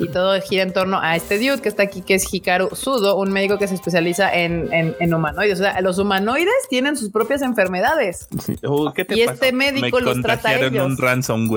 Y 0.00 0.08
todo 0.08 0.40
gira 0.40 0.62
en 0.62 0.72
torno 0.72 1.00
a 1.00 1.16
este 1.16 1.38
dude 1.38 1.60
que 1.60 1.68
está 1.68 1.82
aquí, 1.82 2.02
que 2.02 2.14
es 2.14 2.32
Hikaru 2.32 2.68
Sudo, 2.74 3.16
un 3.16 3.32
médico 3.32 3.58
que 3.58 3.66
se 3.66 3.74
especializa 3.74 4.32
en, 4.32 4.72
en, 4.72 5.14
humanoides. 5.14 5.58
O 5.58 5.62
sea, 5.62 5.80
los 5.80 5.98
humanoides 5.98 6.54
tienen 6.70 6.96
sus 6.96 7.10
propias 7.10 7.42
enfermedades. 7.42 8.28
Uh, 8.62 8.90
y 9.08 9.22
este 9.22 9.52
médico 9.52 10.00
los 10.00 10.20
trata 10.22 10.50
a 10.50 10.54
ellos. 10.56 10.86
un 11.28 11.47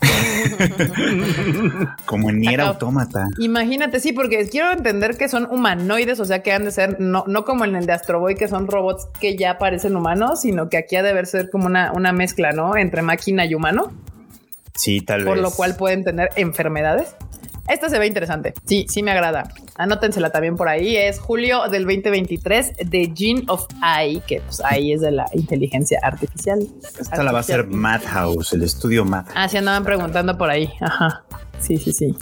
Como 2.06 2.30
en 2.30 2.40
Nier 2.40 2.60
Autómata. 2.60 3.26
Imagínate, 3.38 4.00
sí, 4.00 4.12
porque 4.12 4.48
quiero 4.48 4.72
entender 4.72 5.16
que 5.16 5.28
son 5.28 5.46
humanoides, 5.50 6.20
o 6.20 6.24
sea, 6.24 6.42
que 6.42 6.52
han 6.52 6.64
de 6.64 6.70
ser, 6.70 7.00
no, 7.00 7.24
no 7.26 7.44
como 7.44 7.64
en 7.64 7.76
el 7.76 7.86
de 7.86 7.92
Astro 7.92 8.20
Boy, 8.20 8.34
que 8.34 8.48
son 8.48 8.66
robots 8.66 9.08
que 9.20 9.36
ya 9.36 9.58
parecen 9.58 9.96
humanos, 9.96 10.40
sino 10.40 10.68
que 10.68 10.78
aquí 10.78 10.96
ha 10.96 11.02
de 11.02 11.26
ser 11.26 11.50
como 11.50 11.66
una, 11.66 11.92
una 11.92 12.12
mezcla, 12.12 12.52
¿no? 12.52 12.76
Entre 12.76 13.02
máquina 13.02 13.44
y 13.44 13.54
humano. 13.54 13.92
Sí, 14.74 15.00
tal 15.00 15.20
vez. 15.20 15.28
Por 15.28 15.38
lo 15.38 15.50
cual 15.50 15.76
pueden 15.76 16.04
tener 16.04 16.30
enfermedades. 16.36 17.14
Esta 17.70 17.88
se 17.88 17.98
ve 18.00 18.06
interesante. 18.06 18.52
Sí, 18.64 18.86
sí 18.88 19.02
me 19.02 19.12
agrada. 19.12 19.44
Anótensela 19.76 20.30
también 20.30 20.56
por 20.56 20.68
ahí. 20.68 20.96
Es 20.96 21.20
julio 21.20 21.68
del 21.68 21.84
2023 21.84 22.72
de 22.84 23.12
Gene 23.14 23.44
of 23.46 23.66
AI, 23.80 24.20
que 24.26 24.40
pues 24.40 24.60
ahí 24.64 24.92
es 24.92 25.00
de 25.00 25.12
la 25.12 25.26
inteligencia 25.34 26.00
artificial. 26.02 26.66
Esta 26.98 27.22
la 27.22 27.30
va 27.30 27.38
a 27.38 27.40
hacer 27.42 27.68
Madhouse, 27.68 28.54
el 28.54 28.64
estudio 28.64 29.04
Madhouse. 29.04 29.34
Ah, 29.36 29.48
sí 29.48 29.56
andaban 29.56 29.84
preguntando 29.84 30.36
por 30.36 30.50
ahí. 30.50 30.68
Ajá. 30.80 31.22
Sí, 31.60 31.76
sí, 31.78 31.92
sí. 31.92 32.14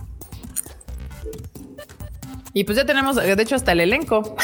Y 2.53 2.65
pues 2.65 2.77
ya 2.77 2.85
tenemos, 2.85 3.17
de 3.17 3.43
hecho, 3.43 3.55
hasta 3.55 3.73
el 3.73 3.81
elenco. 3.81 4.37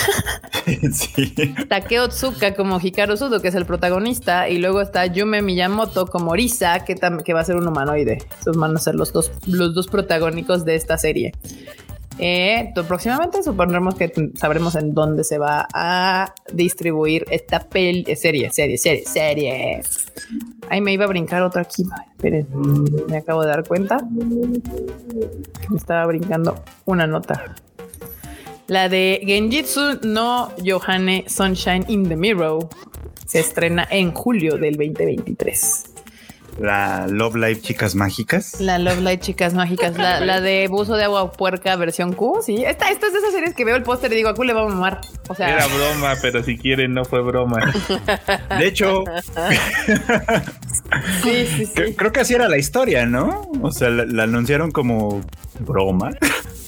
sí. 0.93 1.35
Takeo 1.69 2.09
Tsuka 2.09 2.55
como 2.55 2.79
Hikaru 2.81 3.17
Sudo, 3.17 3.41
que 3.41 3.49
es 3.49 3.55
el 3.55 3.67
protagonista, 3.67 4.49
y 4.49 4.59
luego 4.59 4.81
está 4.81 5.07
Yume 5.07 5.43
Miyamoto 5.43 6.07
como 6.07 6.35
Risa, 6.35 6.85
que, 6.85 6.95
que 6.95 7.35
va 7.35 7.41
a 7.41 7.45
ser 7.45 7.57
un 7.57 7.67
humanoide. 7.67 8.19
Esos 8.41 8.57
van 8.57 8.77
a 8.77 8.79
ser 8.79 8.95
los 8.95 9.13
dos, 9.13 9.33
los 9.47 9.75
dos 9.75 9.89
protagónicos 9.89 10.65
de 10.65 10.75
esta 10.75 10.99
serie. 10.99 11.33
Eh, 12.19 12.73
próximamente 12.87 13.43
supondremos 13.43 13.97
que 13.97 14.13
sabremos 14.37 14.77
en 14.77 14.95
dónde 14.95 15.25
se 15.25 15.39
va 15.39 15.67
a 15.75 16.33
distribuir 16.53 17.25
esta 17.31 17.61
peli, 17.61 18.05
eh, 18.07 18.15
serie, 18.15 18.53
serie, 18.53 18.79
serie, 18.79 19.05
serie. 19.05 19.83
Ahí 20.71 20.81
me 20.81 20.93
iba 20.93 21.05
a 21.05 21.09
brincar 21.09 21.43
otra 21.43 21.63
aquí. 21.63 21.85
Esperen, 22.13 22.47
me 23.09 23.17
acabo 23.17 23.43
de 23.43 23.49
dar 23.49 23.67
cuenta 23.67 23.97
que 23.99 25.69
me 25.69 25.77
estaba 25.77 26.07
brincando 26.07 26.63
una 26.85 27.07
nota. 27.07 27.57
La 28.67 28.89
de 28.89 29.21
Genjitsu 29.25 30.01
no 30.03 30.51
Yohane 30.57 31.25
Sunshine 31.29 31.85
in 31.89 32.09
the 32.09 32.17
Mirror 32.17 32.69
se 33.27 33.41
estrena 33.41 33.87
en 33.91 34.13
julio 34.13 34.57
del 34.57 34.77
2023. 34.77 35.91
La 36.59 37.07
Love 37.09 37.35
Live 37.35 37.61
Chicas 37.61 37.95
Mágicas. 37.95 38.61
La 38.61 38.79
Love 38.79 39.01
Live 39.01 39.21
Chicas 39.21 39.55
Mágicas. 39.55 39.99
La, 39.99 40.41
de 40.41 40.69
Buzo 40.69 40.95
de 40.97 41.05
Agua 41.05 41.33
Puerca 41.33 41.75
versión 41.77 42.13
Q. 42.13 42.41
Sí, 42.45 42.65
esta, 42.65 42.91
esta 42.91 43.09
es 43.09 43.13
de 43.13 43.19
esas 43.19 43.33
series 43.33 43.55
que 43.55 43.65
veo 43.65 43.77
el 43.77 43.83
póster 43.83 44.13
y 44.13 44.17
digo, 44.17 44.29
a 44.29 44.35
Q 44.35 44.45
le 44.45 44.53
va 44.53 44.63
a 44.63 44.67
mamar. 44.67 45.01
O 45.29 45.35
sea, 45.35 45.53
era 45.53 45.67
broma, 45.67 46.15
pero 46.23 46.43
si 46.43 46.57
quieren, 46.57 46.95
no 46.95 47.05
fue 47.05 47.23
broma. 47.23 47.73
De 48.59 48.67
hecho, 48.67 49.05
sí, 51.23 51.47
sí, 51.47 51.67
sí. 51.67 51.95
Creo 51.97 52.13
que 52.13 52.21
así 52.21 52.35
era 52.35 52.49
la 52.49 52.57
historia, 52.57 53.05
¿no? 53.05 53.51
O 53.61 53.73
sea, 53.73 53.91
la 53.91 54.23
anunciaron 54.23 54.71
como 54.71 55.23
broma. 55.59 56.11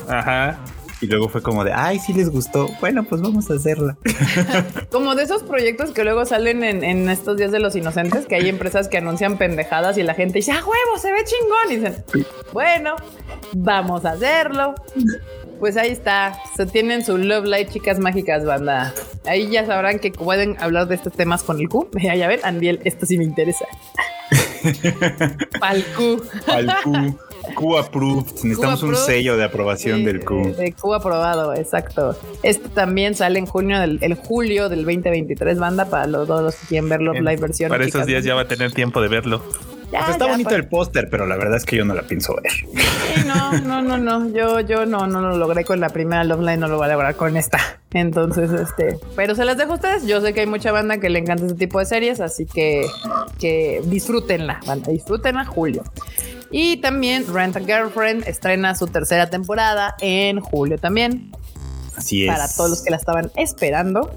Ajá. 0.08 0.58
Y 1.00 1.06
luego 1.06 1.28
fue 1.28 1.42
como 1.42 1.62
de, 1.62 1.72
ay, 1.74 1.98
sí 1.98 2.12
les 2.12 2.30
gustó. 2.30 2.68
Bueno, 2.80 3.04
pues 3.04 3.20
vamos 3.20 3.50
a 3.50 3.54
hacerla. 3.54 3.98
como 4.90 5.14
de 5.14 5.24
esos 5.24 5.42
proyectos 5.42 5.90
que 5.90 6.04
luego 6.04 6.24
salen 6.24 6.64
en, 6.64 7.08
estos 7.10 7.36
días 7.36 7.52
de 7.52 7.60
los 7.60 7.76
inocentes, 7.76 8.26
que 8.26 8.36
hay 8.36 8.48
empresas 8.48 8.88
que 8.88 8.96
anuncian 8.98 9.36
pendejadas 9.36 9.98
y 9.98 10.02
la 10.02 10.14
gente 10.14 10.38
dice, 10.38 10.52
ah, 10.52 10.60
huevo, 10.60 10.98
se 10.98 11.12
ve 11.12 11.18
chingón. 11.24 11.72
Y 11.72 11.76
dicen, 11.76 12.26
bueno, 12.52 12.96
vamos 13.52 14.06
a 14.06 14.12
hacerlo. 14.12 14.74
Pues 15.60 15.76
ahí 15.76 15.90
está. 15.90 16.38
Se 16.56 16.64
tienen 16.66 17.04
su 17.04 17.18
Love 17.18 17.44
Light 17.44 17.70
Chicas 17.70 17.98
Mágicas 17.98 18.44
banda. 18.44 18.94
Ahí 19.26 19.50
ya 19.50 19.66
sabrán 19.66 19.98
que 19.98 20.12
pueden 20.12 20.56
hablar 20.60 20.88
de 20.88 20.94
estos 20.94 21.12
temas 21.12 21.42
con 21.42 21.60
el 21.60 21.68
Q. 21.68 21.90
Ya 22.16 22.28
ven, 22.28 22.40
Andiel, 22.42 22.80
esto 22.84 23.04
sí 23.04 23.18
me 23.18 23.24
interesa. 23.24 23.66
Pal 25.60 25.84
Q. 27.54 27.78
Approved. 27.78 28.32
Necesitamos 28.42 28.82
un 28.82 28.96
sello 28.96 29.36
de 29.36 29.44
aprobación 29.44 30.04
del 30.04 30.24
Q. 30.24 30.54
De 30.56 30.72
Q 30.72 30.94
aprobado, 30.94 31.54
exacto. 31.54 32.16
Este 32.42 32.68
también 32.68 33.14
sale 33.14 33.38
en 33.38 33.46
junio 33.46 33.80
del 33.80 33.98
el 34.02 34.14
julio 34.14 34.68
del 34.68 34.84
2023, 34.84 35.58
banda, 35.58 35.86
para 35.86 36.06
los, 36.06 36.26
todos 36.26 36.42
los 36.42 36.56
que 36.56 36.66
quieren 36.66 36.88
verlo 36.88 37.12
live 37.12 37.36
versión. 37.36 37.70
Para 37.70 37.84
esos 37.84 38.06
días 38.06 38.24
ya 38.24 38.34
va 38.34 38.42
a 38.42 38.48
tener 38.48 38.72
tiempo 38.72 39.00
de 39.00 39.08
verlo. 39.08 39.42
Pues 39.90 40.08
está 40.08 40.26
bonito 40.26 40.54
el 40.54 40.66
póster, 40.66 41.08
pero 41.10 41.26
la 41.26 41.36
verdad 41.36 41.56
es 41.56 41.64
que 41.64 41.76
yo 41.76 41.84
no 41.84 41.94
la 41.94 42.02
pienso 42.02 42.34
ver. 42.42 42.52
no, 43.26 43.52
no, 43.60 43.82
no, 43.82 43.98
no. 43.98 44.32
Yo, 44.32 44.60
yo 44.60 44.84
no, 44.84 45.06
no 45.06 45.20
lo 45.20 45.36
logré 45.36 45.64
con 45.64 45.78
la 45.80 45.90
primera 45.90 46.24
Love 46.24 46.40
Line, 46.40 46.56
no 46.56 46.68
lo 46.68 46.76
voy 46.76 46.86
a 46.86 46.92
lograr 46.92 47.14
con 47.14 47.36
esta. 47.36 47.58
Entonces, 47.92 48.50
este, 48.50 48.98
pero 49.14 49.34
se 49.34 49.44
las 49.44 49.56
dejo 49.56 49.72
a 49.72 49.74
ustedes. 49.76 50.06
Yo 50.06 50.20
sé 50.20 50.34
que 50.34 50.40
hay 50.40 50.46
mucha 50.46 50.72
banda 50.72 50.98
que 50.98 51.08
le 51.08 51.20
encanta 51.20 51.46
este 51.46 51.56
tipo 51.56 51.78
de 51.78 51.86
series, 51.86 52.20
así 52.20 52.46
que, 52.46 52.84
que 53.38 53.80
disfrútenla, 53.84 54.60
banda, 54.66 54.90
disfrútenla, 54.90 55.44
Julio. 55.44 55.84
Y 56.50 56.78
también 56.78 57.26
Rent 57.32 57.56
a 57.56 57.60
Girlfriend 57.60 58.26
estrena 58.26 58.74
su 58.74 58.86
tercera 58.86 59.28
temporada 59.28 59.94
en 60.00 60.40
julio 60.40 60.78
también. 60.78 61.32
Así 61.96 62.26
es. 62.26 62.32
Para 62.32 62.48
todos 62.48 62.70
los 62.70 62.82
que 62.82 62.90
la 62.90 62.96
estaban 62.96 63.30
esperando. 63.36 64.10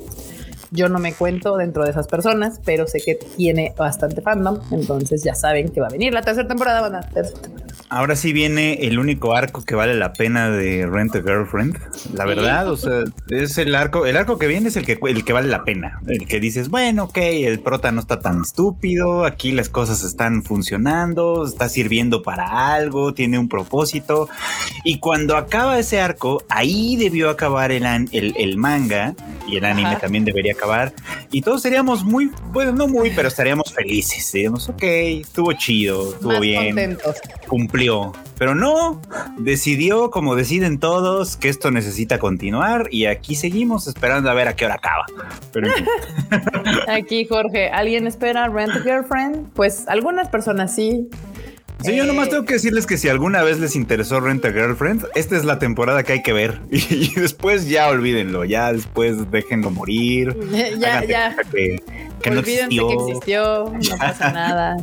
Yo 0.72 0.88
no 0.88 1.00
me 1.00 1.14
cuento 1.14 1.58
dentro 1.58 1.84
de 1.84 1.92
esas 1.92 2.08
personas, 2.08 2.60
pero 2.64 2.88
sé 2.88 3.02
que 3.02 3.16
tiene 3.16 3.74
bastante 3.76 4.22
fandom. 4.22 4.60
Entonces 4.72 5.24
ya 5.24 5.34
saben 5.34 5.70
que 5.70 5.82
va 5.82 5.88
a 5.88 5.90
venir 5.90 6.14
la 6.14 6.22
tercera 6.22 6.48
temporada. 6.48 6.82
Van 6.82 6.96
a 6.96 7.02
tercera 7.02 7.42
temporada. 7.42 7.69
Ahora 7.92 8.16
sí 8.16 8.34
viene 8.34 8.86
el 8.86 9.00
único 9.00 9.34
arco 9.34 9.64
que 9.64 9.74
vale 9.74 9.96
la 9.96 10.14
pena 10.14 10.52
de 10.52 10.86
Rent 10.86 11.16
a 11.16 11.24
Girlfriend. 11.24 11.80
La 12.14 12.24
verdad, 12.24 12.70
o 12.70 12.78
sea, 12.78 13.04
es 13.30 13.58
el 13.58 13.74
arco, 13.74 14.06
el 14.06 14.16
arco 14.16 14.38
que 14.38 14.46
viene 14.46 14.70
es 14.70 14.76
el 14.76 14.86
que, 14.86 15.00
el 15.02 15.26
que 15.26 15.34
vale 15.34 15.48
la 15.48 15.64
pena. 15.64 16.00
El 16.08 16.28
que 16.28 16.40
dices, 16.40 16.70
bueno, 16.70 17.06
ok, 17.06 17.18
el 17.18 17.60
prota 17.62 17.92
no 17.92 18.00
está 18.00 18.20
tan 18.20 18.42
estúpido, 18.42 19.26
aquí 19.26 19.52
las 19.54 19.70
cosas 19.70 20.04
están 20.04 20.44
funcionando, 20.44 21.44
está 21.48 21.68
sirviendo 21.68 22.22
para 22.22 22.76
algo, 22.76 23.16
tiene 23.16 23.40
un 23.40 23.50
propósito. 23.50 24.30
Y 24.84 25.00
cuando 25.00 25.36
acaba 25.36 25.80
ese 25.80 26.00
arco, 26.00 26.44
ahí 26.48 26.96
debió 26.96 27.32
acabar 27.32 27.72
el, 27.72 27.86
el, 28.12 28.58
manga 28.58 29.16
y 29.48 29.58
el 29.58 29.66
anime 29.66 29.96
también 29.96 30.26
debería 30.26 30.54
acabar. 30.54 30.94
Y 31.32 31.42
todos 31.42 31.64
seríamos 31.64 32.04
muy, 32.04 32.30
bueno, 32.52 32.72
no 32.72 32.88
muy, 32.88 33.10
pero 33.16 33.30
estaríamos 33.30 33.74
felices. 33.74 34.32
Diríamos, 34.32 34.70
ok, 34.70 34.84
estuvo 34.84 35.54
chido, 35.54 36.14
estuvo 36.14 36.40
bien. 36.40 36.68
Contentos 36.68 37.16
pero 38.38 38.56
no, 38.56 39.02
decidió, 39.38 40.12
como 40.12 40.36
deciden 40.36 40.80
todos, 40.80 41.38
que 41.38 41.50
esto 41.50 41.72
necesita 41.72 42.20
continuar 42.20 42.88
y 42.92 43.06
aquí 43.06 43.36
seguimos 43.36 43.88
esperando 43.88 44.30
a 44.30 44.34
ver 44.34 44.48
a 44.48 44.56
qué 44.56 44.66
hora 44.66 44.76
acaba. 44.76 45.06
aquí, 46.88 47.26
Jorge, 47.26 47.70
¿alguien 47.70 48.08
espera 48.08 48.48
Rent 48.48 48.72
a 48.76 48.80
Girlfriend? 48.82 49.52
Pues 49.54 49.88
algunas 49.88 50.30
personas 50.30 50.74
sí. 50.74 51.10
Sí, 51.82 51.96
yo 51.96 52.06
nomás 52.06 52.28
eh, 52.28 52.32
tengo 52.32 52.46
que 52.46 52.56
decirles 52.56 52.86
que 52.86 52.98
si 52.98 53.08
alguna 53.08 53.42
vez 53.42 53.60
les 53.60 53.76
interesó 53.76 54.20
Rent 54.20 54.44
a 54.44 54.52
Girlfriend, 54.52 55.06
esta 55.16 55.38
es 55.38 55.46
la 55.46 55.60
temporada 55.60 56.04
que 56.04 56.14
hay 56.14 56.22
que 56.22 56.34
ver. 56.34 56.60
Y, 56.70 57.14
después 57.16 57.70
ya 57.70 57.88
olvídenlo, 57.90 58.44
ya 58.44 58.74
después 58.74 59.32
déjenlo 59.32 59.72
morir. 59.72 60.36
ya, 60.80 61.04
ya. 61.06 61.36
Que, 61.52 62.30
no 62.32 62.40
existió. 62.42 62.88
que 62.88 62.94
existió, 62.96 63.74
no 63.74 63.98
pasa 63.98 64.32
nada. 64.34 64.78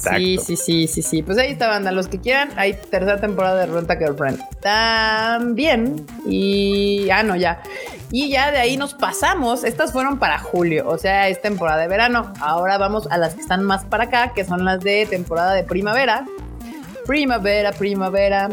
Sí, 0.00 0.38
sí, 0.38 0.56
sí, 0.56 0.86
sí, 0.86 1.02
sí. 1.02 1.22
Pues 1.22 1.36
ahí 1.38 1.50
está, 1.50 1.68
banda. 1.68 1.92
Los 1.92 2.08
que 2.08 2.20
quieran, 2.20 2.50
hay 2.56 2.72
tercera 2.72 3.20
temporada 3.20 3.66
de 3.66 3.66
Renta 3.66 3.96
Girlfriend. 3.96 4.40
También. 4.60 6.06
Y. 6.26 7.08
Ah, 7.10 7.22
no, 7.22 7.36
ya. 7.36 7.62
Y 8.10 8.30
ya 8.30 8.50
de 8.50 8.58
ahí 8.58 8.76
nos 8.76 8.94
pasamos. 8.94 9.62
Estas 9.62 9.92
fueron 9.92 10.18
para 10.18 10.38
julio, 10.38 10.88
o 10.88 10.98
sea, 10.98 11.28
es 11.28 11.40
temporada 11.42 11.82
de 11.82 11.88
verano. 11.88 12.32
Ahora 12.40 12.78
vamos 12.78 13.06
a 13.10 13.18
las 13.18 13.34
que 13.34 13.42
están 13.42 13.62
más 13.62 13.84
para 13.84 14.04
acá, 14.04 14.32
que 14.34 14.44
son 14.44 14.64
las 14.64 14.80
de 14.80 15.06
temporada 15.06 15.52
de 15.52 15.64
primavera. 15.64 16.24
Primavera, 17.06 17.72
primavera. 17.72 18.48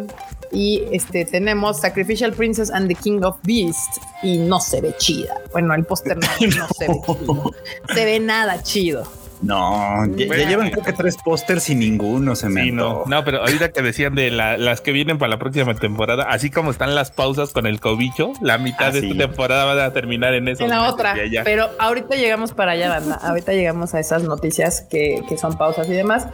Y 0.51 0.83
este 0.91 1.25
tenemos 1.25 1.79
Sacrificial 1.79 2.31
Princess 2.33 2.71
and 2.71 2.87
the 2.87 2.95
King 2.95 3.21
of 3.23 3.37
Beasts. 3.43 3.99
Y 4.21 4.37
no 4.37 4.59
se 4.59 4.81
ve 4.81 4.93
chida. 4.97 5.33
Bueno, 5.53 5.73
el 5.73 5.85
póster 5.85 6.17
no, 6.17 6.27
no 6.57 6.67
se 6.77 6.87
ve 6.87 7.01
chido. 7.05 7.53
Se 7.93 8.05
ve 8.05 8.19
nada 8.19 8.61
chido. 8.61 9.16
No, 9.41 10.05
ya, 10.15 10.25
llevan 10.35 10.71
creo 10.71 10.83
que 10.83 10.93
tres 10.93 11.17
pósters 11.23 11.69
y 11.69 11.75
ninguno 11.75 12.35
se 12.35 12.49
me. 12.49 12.71
no, 12.71 13.03
no, 13.05 13.23
pero 13.23 13.39
ahorita 13.39 13.71
que 13.71 13.81
decían 13.81 14.15
de 14.15 14.31
las 14.31 14.81
que 14.81 14.91
vienen 14.91 15.17
para 15.17 15.29
la 15.29 15.39
próxima 15.39 15.75
temporada, 15.75 16.25
así 16.29 16.49
como 16.49 16.71
están 16.71 16.95
las 16.95 17.11
pausas 17.11 17.53
con 17.53 17.67
el 17.67 17.79
cobicho, 17.79 18.33
la 18.41 18.57
mitad 18.57 18.93
de 18.93 18.99
esta 18.99 19.27
temporada 19.27 19.65
va 19.65 19.85
a 19.85 19.93
terminar 19.93 20.33
en 20.33 20.47
eso. 20.47 20.63
En 20.63 20.71
la 20.71 20.89
otra, 20.89 21.15
pero 21.43 21.69
ahorita 21.79 22.15
llegamos 22.15 22.53
para 22.53 22.71
allá, 22.71 22.89
banda. 22.89 23.15
Ahorita 23.15 23.53
llegamos 23.53 23.93
a 23.93 23.99
esas 23.99 24.23
noticias 24.23 24.81
que, 24.81 25.23
que 25.29 25.37
son 25.37 25.57
pausas 25.57 25.87
y 25.87 25.93
demás. 25.93 26.27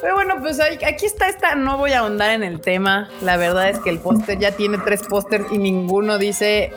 Pero 0.00 0.14
bueno, 0.14 0.36
pues 0.40 0.60
aquí 0.60 1.06
está 1.06 1.28
esta. 1.28 1.54
No 1.54 1.76
voy 1.76 1.92
a 1.92 2.00
ahondar 2.00 2.30
en 2.30 2.42
el 2.42 2.60
tema. 2.60 3.08
La 3.22 3.36
verdad 3.36 3.68
es 3.70 3.78
que 3.78 3.90
el 3.90 3.98
póster 3.98 4.38
ya 4.38 4.52
tiene 4.52 4.78
tres 4.78 5.02
pósters 5.02 5.46
y 5.52 5.58
ninguno 5.58 6.18
dice 6.18 6.72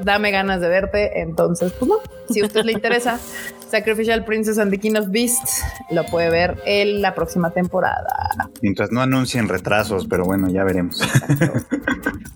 dame 0.00 0.30
ganas 0.30 0.60
de 0.60 0.68
verte. 0.68 1.20
Entonces, 1.20 1.72
pues 1.78 1.88
no, 1.88 1.96
si 2.30 2.40
a 2.40 2.46
usted 2.46 2.64
le 2.64 2.72
interesa, 2.72 3.18
Sacrificial 3.68 4.24
Princess 4.24 4.58
and 4.58 4.70
the 4.70 4.78
King 4.78 4.96
of 4.96 5.10
Beasts 5.18 5.64
lo 5.90 6.06
puede 6.06 6.30
ver 6.30 6.62
en 6.64 7.02
la 7.02 7.12
próxima 7.12 7.50
temporada. 7.50 8.30
Mientras 8.62 8.92
no 8.92 9.00
anuncien 9.00 9.48
retrasos, 9.48 10.06
pero 10.06 10.24
bueno, 10.24 10.48
ya 10.48 10.62
veremos. 10.62 11.02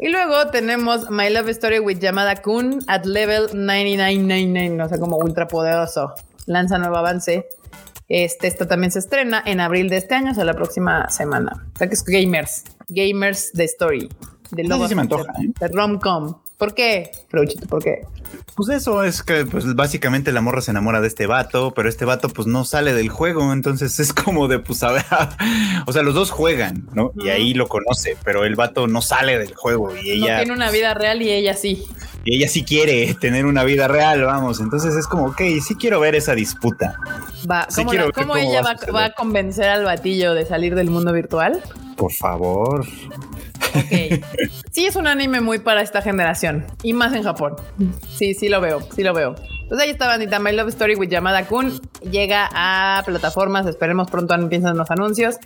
y 0.00 0.08
luego 0.08 0.48
tenemos 0.50 1.08
My 1.08 1.30
Love 1.30 1.50
Story 1.50 1.78
with 1.78 2.00
Yamada 2.00 2.42
Kun 2.42 2.80
at 2.88 3.04
level 3.04 3.50
9999, 3.54 4.76
no 4.76 4.88
sé, 4.88 4.98
como 4.98 5.16
ultra 5.16 5.46
poderoso. 5.46 6.12
Lanza 6.46 6.76
nuevo 6.78 6.96
avance. 6.96 7.46
Este, 8.08 8.48
esta 8.48 8.66
también 8.66 8.90
se 8.90 8.98
estrena 8.98 9.40
en 9.46 9.60
abril 9.60 9.88
de 9.88 9.98
este 9.98 10.16
año, 10.16 10.32
o 10.32 10.34
sea, 10.34 10.44
la 10.44 10.54
próxima 10.54 11.08
semana. 11.08 11.68
O 11.74 11.78
sea, 11.78 11.86
que 11.86 11.94
es 11.94 12.02
Gamers, 12.02 12.64
Gamers 12.88 13.52
de 13.52 13.64
Story. 13.64 14.08
De 14.50 14.64
logo, 14.64 14.88
me 14.88 15.02
antoja, 15.02 15.32
¿eh? 15.40 15.52
de 15.60 15.68
Romcom. 15.68 16.41
¿Por 16.62 16.74
qué? 16.74 17.10
Fruchito, 17.28 17.66
¿por 17.66 17.82
qué? 17.82 18.02
Pues 18.54 18.68
eso 18.68 19.02
es 19.02 19.24
que 19.24 19.44
pues 19.46 19.74
básicamente 19.74 20.30
la 20.30 20.40
morra 20.40 20.60
se 20.60 20.70
enamora 20.70 21.00
de 21.00 21.08
este 21.08 21.26
vato, 21.26 21.74
pero 21.74 21.88
este 21.88 22.04
vato 22.04 22.28
pues 22.28 22.46
no 22.46 22.64
sale 22.64 22.94
del 22.94 23.08
juego, 23.08 23.52
entonces 23.52 23.98
es 23.98 24.12
como 24.12 24.46
de 24.46 24.60
pues 24.60 24.80
a 24.84 24.92
ver, 24.92 25.04
o 25.86 25.92
sea, 25.92 26.04
los 26.04 26.14
dos 26.14 26.30
juegan, 26.30 26.86
¿no? 26.94 27.10
Y 27.16 27.30
ahí 27.30 27.52
lo 27.52 27.66
conoce, 27.66 28.16
pero 28.22 28.44
el 28.44 28.54
vato 28.54 28.86
no 28.86 29.02
sale 29.02 29.40
del 29.40 29.56
juego 29.56 29.90
y 29.96 30.12
ella... 30.12 30.34
No 30.34 30.36
tiene 30.36 30.52
una 30.52 30.70
vida 30.70 30.94
real 30.94 31.20
y 31.20 31.32
ella 31.32 31.54
sí. 31.54 31.84
Y 32.24 32.36
ella 32.36 32.46
sí 32.46 32.62
quiere 32.62 33.12
tener 33.20 33.44
una 33.44 33.64
vida 33.64 33.88
real, 33.88 34.22
vamos, 34.22 34.60
entonces 34.60 34.94
es 34.94 35.08
como, 35.08 35.26
ok, 35.26 35.42
sí 35.66 35.74
quiero 35.74 35.98
ver 35.98 36.14
esa 36.14 36.36
disputa. 36.36 36.94
Va, 37.50 37.66
¿cómo, 38.14 38.36
ella 38.36 38.62
va 38.62 39.04
a 39.06 39.12
convencer 39.14 39.68
al 39.68 39.82
batillo 39.82 40.32
de 40.32 40.46
salir 40.46 40.76
del 40.76 40.90
mundo 40.90 41.12
virtual? 41.12 41.60
Por 41.96 42.12
favor. 42.12 42.86
Ok. 43.74 44.24
Sí, 44.70 44.86
es 44.86 44.96
un 44.96 45.06
anime 45.06 45.40
muy 45.40 45.58
para 45.58 45.82
esta 45.82 46.02
generación 46.02 46.66
y 46.82 46.92
más 46.92 47.14
en 47.14 47.22
Japón. 47.22 47.56
Sí, 48.16 48.34
sí 48.34 48.48
lo 48.48 48.60
veo, 48.60 48.80
sí 48.94 49.02
lo 49.02 49.12
veo. 49.12 49.34
Pues 49.68 49.80
ahí 49.80 49.90
está, 49.90 50.06
bandita. 50.06 50.38
My 50.38 50.52
Love 50.52 50.68
Story 50.68 50.96
with 50.96 51.08
Yamada 51.08 51.46
Kun 51.46 51.80
llega 52.10 52.48
a 52.52 53.02
plataformas. 53.04 53.66
Esperemos 53.66 54.10
pronto 54.10 54.34
empiezan 54.34 54.76
los 54.76 54.90
anuncios 54.90 55.36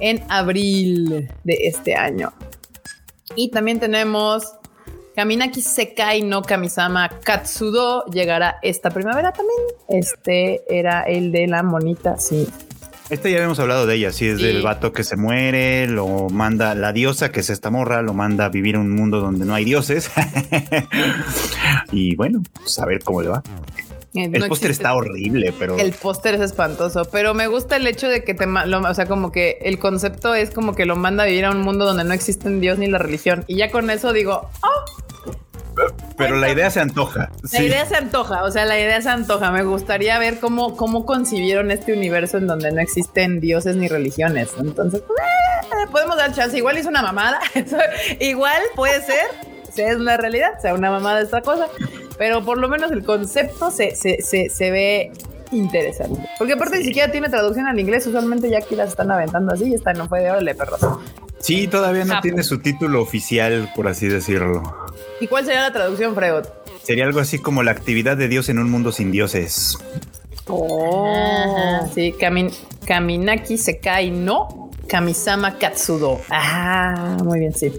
en 0.00 0.22
abril 0.28 1.30
de 1.44 1.58
este 1.62 1.94
año. 1.94 2.32
Y 3.36 3.50
también 3.50 3.80
tenemos 3.80 4.54
Kaminaki 5.14 5.62
Sekai 5.62 6.22
no 6.22 6.42
Kamisama 6.42 7.08
Katsudo. 7.22 8.04
Llegará 8.06 8.58
esta 8.62 8.90
primavera 8.90 9.32
también. 9.32 9.60
Este 9.88 10.62
era 10.68 11.02
el 11.02 11.32
de 11.32 11.46
la 11.46 11.62
monita, 11.62 12.18
sí. 12.18 12.48
Este 13.10 13.30
ya 13.32 13.38
habíamos 13.38 13.58
hablado 13.58 13.86
de 13.86 13.96
ella, 13.96 14.12
sí, 14.12 14.28
es 14.28 14.38
del 14.38 14.62
vato 14.62 14.92
que 14.92 15.02
se 15.02 15.16
muere, 15.16 15.88
lo 15.88 16.28
manda, 16.28 16.76
la 16.76 16.92
diosa 16.92 17.32
que 17.32 17.40
es 17.40 17.50
esta 17.50 17.68
morra, 17.68 18.02
lo 18.02 18.14
manda 18.14 18.44
a 18.44 18.48
vivir 18.50 18.76
en 18.76 18.82
un 18.82 18.92
mundo 18.92 19.20
donde 19.20 19.44
no 19.44 19.52
hay 19.52 19.64
dioses. 19.64 20.12
y 21.92 22.14
bueno, 22.14 22.40
pues 22.54 22.78
a 22.78 22.86
ver 22.86 23.02
cómo 23.02 23.20
le 23.20 23.28
va. 23.28 23.42
Eh, 24.14 24.30
el 24.32 24.46
póster 24.46 24.70
está 24.70 24.94
horrible, 24.94 25.52
pero. 25.58 25.76
El 25.76 25.92
póster 25.92 26.34
es 26.34 26.40
espantoso, 26.40 27.04
pero 27.10 27.34
me 27.34 27.48
gusta 27.48 27.76
el 27.76 27.86
hecho 27.88 28.06
de 28.06 28.22
que 28.22 28.34
te. 28.34 28.46
o 28.46 28.94
sea, 28.94 29.06
como 29.06 29.32
que 29.32 29.58
el 29.62 29.80
concepto 29.80 30.34
es 30.34 30.50
como 30.50 30.76
que 30.76 30.86
lo 30.86 30.94
manda 30.94 31.24
a 31.24 31.26
vivir 31.26 31.46
a 31.46 31.50
un 31.50 31.62
mundo 31.62 31.86
donde 31.86 32.04
no 32.04 32.14
existen 32.14 32.60
Dios 32.60 32.78
ni 32.78 32.86
la 32.86 32.98
religión. 32.98 33.44
Y 33.48 33.56
ya 33.56 33.72
con 33.72 33.90
eso 33.90 34.12
digo, 34.12 34.48
oh, 34.62 35.02
pero 36.16 36.36
la 36.36 36.50
idea 36.50 36.70
se 36.70 36.80
antoja. 36.80 37.30
La 37.52 37.62
idea 37.62 37.86
se 37.86 37.96
antoja, 37.96 38.44
o 38.44 38.50
sea, 38.50 38.64
la 38.64 38.78
idea 38.78 39.00
se 39.00 39.08
antoja. 39.08 39.50
Me 39.50 39.62
gustaría 39.62 40.18
ver 40.18 40.38
cómo, 40.38 40.76
cómo 40.76 41.06
concibieron 41.06 41.70
este 41.70 41.92
universo 41.92 42.38
en 42.38 42.46
donde 42.46 42.72
no 42.72 42.80
existen 42.80 43.40
dioses 43.40 43.76
ni 43.76 43.88
religiones. 43.88 44.50
Entonces, 44.58 45.02
pues, 45.06 45.18
eh, 45.20 45.86
podemos 45.90 46.16
dar 46.16 46.34
chance. 46.34 46.56
Igual 46.56 46.76
es 46.76 46.86
una 46.86 47.02
mamada. 47.02 47.40
Igual 48.20 48.62
puede 48.74 49.00
ser, 49.02 49.24
sea 49.72 49.90
es 49.90 49.96
una 49.96 50.16
realidad, 50.16 50.60
sea 50.60 50.74
una 50.74 50.90
mamada 50.90 51.20
esta 51.20 51.42
cosa. 51.42 51.66
Pero 52.18 52.44
por 52.44 52.58
lo 52.58 52.68
menos 52.68 52.90
el 52.90 53.02
concepto 53.04 53.70
se, 53.70 53.96
se, 53.96 54.20
se, 54.22 54.50
se 54.50 54.70
ve 54.70 55.12
interesante. 55.52 56.28
Porque 56.38 56.54
aparte 56.54 56.78
ni 56.78 56.84
siquiera 56.84 57.10
tiene 57.10 57.28
traducción 57.28 57.66
al 57.66 57.78
inglés, 57.78 58.06
usualmente 58.06 58.50
ya 58.50 58.58
aquí 58.58 58.76
las 58.76 58.90
están 58.90 59.10
aventando 59.10 59.52
así 59.52 59.70
y 59.70 59.74
esta 59.74 59.92
no 59.92 60.08
fue 60.08 60.20
de 60.20 60.30
órale, 60.30 60.54
perros. 60.54 60.80
Sí, 61.40 61.66
todavía 61.66 62.04
no 62.04 62.20
tiene 62.20 62.42
su 62.42 62.60
título 62.60 63.02
oficial, 63.02 63.72
por 63.74 63.88
así 63.88 64.08
decirlo. 64.08 64.62
¿Y 65.20 65.26
cuál 65.26 65.44
sería 65.44 65.62
la 65.62 65.72
traducción, 65.72 66.14
Freud? 66.14 66.44
Sería 66.82 67.04
algo 67.04 67.20
así 67.20 67.38
como 67.38 67.62
la 67.62 67.70
actividad 67.70 68.16
de 68.16 68.28
Dios 68.28 68.48
en 68.48 68.58
un 68.58 68.70
mundo 68.70 68.92
sin 68.92 69.10
dioses. 69.10 69.78
Oh, 70.46 71.88
sí, 71.94 72.12
Kamin 72.18 72.50
Kaminaki 72.86 73.56
Sekai 73.56 74.10
no 74.10 74.70
Kamisama 74.88 75.56
Katsudo. 75.58 76.20
Ah, 76.30 77.16
muy 77.22 77.38
bien, 77.38 77.54
sí. 77.54 77.72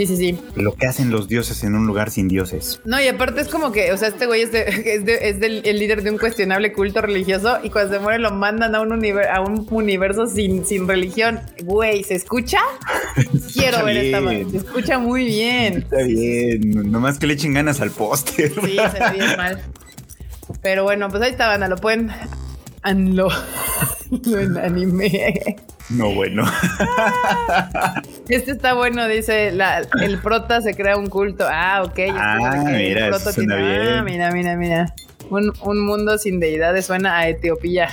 Sí, 0.00 0.06
sí, 0.06 0.16
sí. 0.16 0.38
Lo 0.56 0.72
que 0.72 0.86
hacen 0.86 1.10
los 1.10 1.28
dioses 1.28 1.62
en 1.62 1.74
un 1.74 1.86
lugar 1.86 2.10
sin 2.10 2.26
dioses. 2.26 2.80
No, 2.86 2.98
y 3.02 3.08
aparte 3.08 3.42
es 3.42 3.48
como 3.48 3.70
que, 3.70 3.92
o 3.92 3.98
sea, 3.98 4.08
este 4.08 4.24
güey 4.24 4.40
es, 4.40 4.54
es, 4.54 5.04
del, 5.40 5.60
el 5.62 5.78
líder 5.78 6.02
de 6.02 6.10
un 6.10 6.16
cuestionable 6.16 6.72
culto 6.72 7.02
religioso 7.02 7.58
y 7.62 7.68
cuando 7.68 7.92
se 7.92 8.00
muere 8.00 8.18
lo 8.18 8.30
mandan 8.30 8.74
a 8.74 8.80
un, 8.80 8.92
a 8.92 9.40
un 9.42 9.66
universo 9.68 10.26
sin, 10.26 10.64
sin 10.64 10.88
religión. 10.88 11.40
Güey, 11.64 12.02
¿se 12.02 12.14
escucha? 12.14 12.60
Quiero 13.52 13.84
ver 13.84 13.98
esta 13.98 14.20
Se 14.50 14.56
escucha 14.56 14.98
muy 14.98 15.26
bien. 15.26 15.78
Está 15.80 15.98
bien. 15.98 16.90
Nomás 16.90 17.18
que 17.18 17.26
le 17.26 17.34
echen 17.34 17.52
ganas 17.52 17.82
al 17.82 17.90
póster. 17.90 18.54
Sí, 18.54 18.76
se 18.76 18.98
ve 18.98 19.10
bien 19.16 19.36
mal. 19.36 19.60
Pero 20.62 20.84
bueno, 20.84 21.10
pues 21.10 21.22
ahí 21.22 21.32
está, 21.32 21.46
banda. 21.46 21.68
Lo 21.68 21.76
pueden. 21.76 22.10
Anlo. 22.82 23.28
en 24.10 24.58
anime. 24.58 25.56
No, 25.90 26.12
bueno. 26.14 26.44
Este 28.28 28.52
está 28.52 28.74
bueno, 28.74 29.08
dice 29.08 29.48
el 29.48 30.18
prota 30.18 30.62
se 30.62 30.74
crea 30.74 30.96
un 30.96 31.08
culto. 31.08 31.44
Ah, 31.48 31.82
ok. 31.84 31.98
Ah, 32.14 32.62
mira, 32.64 33.08
eso 33.08 33.32
suena 33.32 33.56
bien. 33.56 33.88
Ah, 33.88 34.02
mira, 34.02 34.30
mira, 34.30 34.54
mira. 34.56 34.94
Un, 35.30 35.52
un 35.62 35.84
mundo 35.84 36.16
sin 36.16 36.38
deidades 36.38 36.86
suena 36.86 37.18
a 37.18 37.28
Etiopía. 37.28 37.88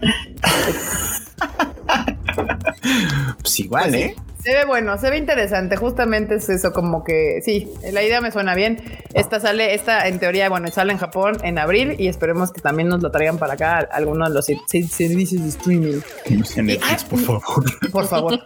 pues 3.42 3.60
igual, 3.60 3.90
pues 3.90 4.02
¿eh? 4.02 4.16
Se 4.46 4.54
ve 4.54 4.64
bueno, 4.64 4.96
se 4.96 5.10
ve 5.10 5.16
interesante. 5.16 5.74
Justamente 5.74 6.36
es 6.36 6.48
eso, 6.48 6.72
como 6.72 7.02
que 7.02 7.40
sí, 7.44 7.68
la 7.92 8.04
idea 8.04 8.20
me 8.20 8.30
suena 8.30 8.54
bien. 8.54 8.80
Esta 9.12 9.40
sale, 9.40 9.74
esta 9.74 10.06
en 10.06 10.20
teoría, 10.20 10.48
bueno, 10.48 10.70
sale 10.70 10.92
en 10.92 10.98
Japón 10.98 11.38
en 11.42 11.58
abril 11.58 11.96
y 11.98 12.06
esperemos 12.06 12.52
que 12.52 12.60
también 12.60 12.88
nos 12.88 13.02
lo 13.02 13.10
traigan 13.10 13.38
para 13.38 13.54
acá 13.54 13.78
algunos 13.90 14.28
de 14.28 14.34
los 14.36 14.46
servicios 14.46 15.42
de 15.42 15.48
streaming. 15.48 16.00
En 16.26 16.66
Netflix, 16.66 17.02
por 17.02 17.18
favor. 17.18 17.90
Por 17.90 18.06
favor. 18.06 18.40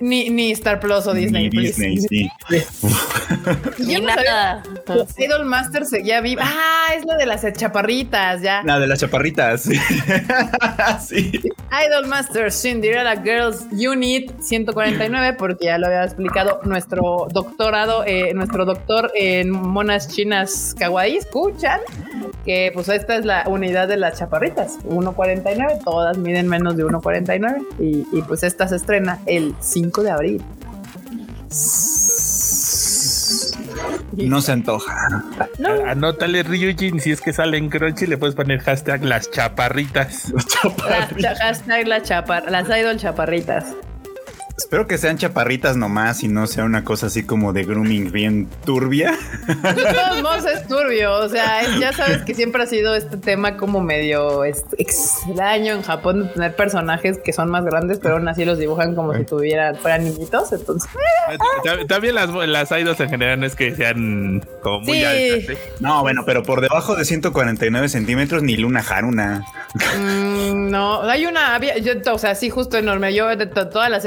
ni, 0.00 0.28
ni 0.28 0.50
Star 0.50 0.78
Plus 0.80 1.06
o 1.06 1.14
Disney. 1.14 1.48
Ni 1.48 1.62
Disney, 1.62 1.96
sí. 1.96 2.28
Yo 3.78 4.02
nada. 4.02 4.62
Idol 5.16 5.46
Masters 5.46 5.92
ya 6.04 6.20
vi. 6.20 6.36
Ah, 6.38 6.88
es 6.94 7.06
lo 7.06 7.16
de 7.16 7.24
las 7.24 7.50
chaparritas, 7.54 8.42
ya. 8.42 8.62
La 8.64 8.78
de 8.78 8.86
las 8.86 9.00
chaparritas. 9.00 9.62
sí. 9.62 11.30
Idol 11.86 12.06
Masters 12.06 12.60
Cinderella 12.60 13.16
Girls 13.22 13.64
Unit 13.72 14.30
140 14.42 14.89
porque 15.38 15.66
ya 15.66 15.78
lo 15.78 15.86
había 15.86 16.04
explicado 16.04 16.60
nuestro 16.64 17.26
doctorado, 17.32 18.04
eh, 18.06 18.32
nuestro 18.34 18.64
doctor 18.64 19.10
en 19.14 19.50
monas 19.50 20.08
chinas 20.08 20.74
kawaii, 20.78 21.16
escuchan 21.16 21.80
que 22.44 22.70
pues 22.74 22.88
esta 22.88 23.16
es 23.16 23.24
la 23.24 23.44
unidad 23.46 23.88
de 23.88 23.96
las 23.96 24.18
chaparritas, 24.18 24.78
1.49, 24.84 25.84
todas 25.84 26.18
miden 26.18 26.48
menos 26.48 26.76
de 26.76 26.84
1.49 26.84 27.66
y, 27.78 28.06
y 28.16 28.22
pues 28.22 28.42
esta 28.42 28.68
se 28.68 28.76
estrena 28.76 29.18
el 29.26 29.54
5 29.60 30.02
de 30.02 30.10
abril. 30.10 30.44
No 34.16 34.40
se 34.40 34.52
antoja. 34.52 35.24
Anótale 35.86 36.42
Ryujin, 36.42 37.00
si 37.00 37.12
es 37.12 37.20
que 37.20 37.32
sale 37.32 37.58
en 37.58 37.68
Crunchy, 37.70 38.06
le 38.06 38.18
puedes 38.18 38.34
poner 38.34 38.60
hashtag 38.60 39.04
las 39.04 39.30
chaparritas. 39.30 40.32
hashtag 41.38 41.86
las, 41.86 42.02
chapar 42.02 42.50
las 42.50 42.68
idol 42.68 42.96
chaparritas. 42.96 43.66
Espero 44.60 44.86
que 44.86 44.98
sean 44.98 45.16
chaparritas 45.16 45.78
nomás 45.78 46.22
y 46.22 46.28
no 46.28 46.46
sea 46.46 46.64
una 46.64 46.84
cosa 46.84 47.06
así 47.06 47.24
como 47.24 47.54
de 47.54 47.64
grooming 47.64 48.12
bien 48.12 48.46
turbia. 48.66 49.18
De 49.46 49.54
todos 49.54 50.22
modos 50.22 50.44
es 50.44 50.68
turbio, 50.68 51.14
o 51.14 51.28
sea, 51.30 51.62
ya 51.80 51.94
sabes 51.94 52.18
que 52.24 52.34
siempre 52.34 52.62
ha 52.62 52.66
sido 52.66 52.94
este 52.94 53.16
tema 53.16 53.56
como 53.56 53.80
medio 53.80 54.44
extraño 54.44 55.74
en 55.74 55.82
Japón 55.82 56.24
de 56.24 56.28
tener 56.28 56.56
personajes 56.56 57.18
que 57.24 57.32
son 57.32 57.48
más 57.50 57.64
grandes, 57.64 58.00
pero 58.00 58.16
aún 58.16 58.28
así 58.28 58.44
los 58.44 58.58
dibujan 58.58 58.94
como 58.94 59.14
si 59.14 59.24
tuvieran, 59.24 59.76
fueran 59.76 60.04
niñitos, 60.04 60.52
entonces... 60.52 60.90
También 61.88 62.14
las, 62.14 62.28
las 62.30 62.70
idols 62.70 63.00
en 63.00 63.08
general 63.08 63.40
no 63.40 63.46
es 63.46 63.56
que 63.56 63.74
sean 63.74 64.46
como 64.62 64.80
muy 64.80 65.02
altas. 65.02 65.56
¿eh? 65.56 65.58
No, 65.80 66.02
bueno, 66.02 66.24
pero 66.26 66.42
por 66.42 66.60
debajo 66.60 66.96
de 66.96 67.06
149 67.06 67.88
centímetros 67.88 68.42
ni 68.42 68.58
Luna 68.58 68.84
Haruna. 68.86 69.46
Mm, 69.98 70.70
no, 70.70 71.02
hay 71.02 71.24
una, 71.24 71.54
había, 71.54 71.78
yo, 71.78 71.94
o 72.12 72.18
sea, 72.18 72.34
sí, 72.34 72.50
justo 72.50 72.76
enorme. 72.76 73.14
Yo 73.14 73.34
de 73.34 73.46
todas 73.46 73.90
las 73.90 74.04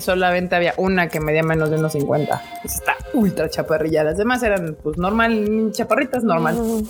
Solamente 0.00 0.54
había 0.54 0.74
una 0.76 1.08
que 1.08 1.20
medía 1.20 1.42
menos 1.42 1.70
de 1.70 1.76
unos 1.76 1.92
50. 1.92 2.42
Está 2.64 2.96
ultra 3.12 3.48
chaparrilla. 3.48 4.04
Las 4.04 4.16
demás 4.16 4.42
eran 4.42 4.76
pues 4.82 4.98
normal, 4.98 5.70
chaparritas 5.72 6.24
normal. 6.24 6.84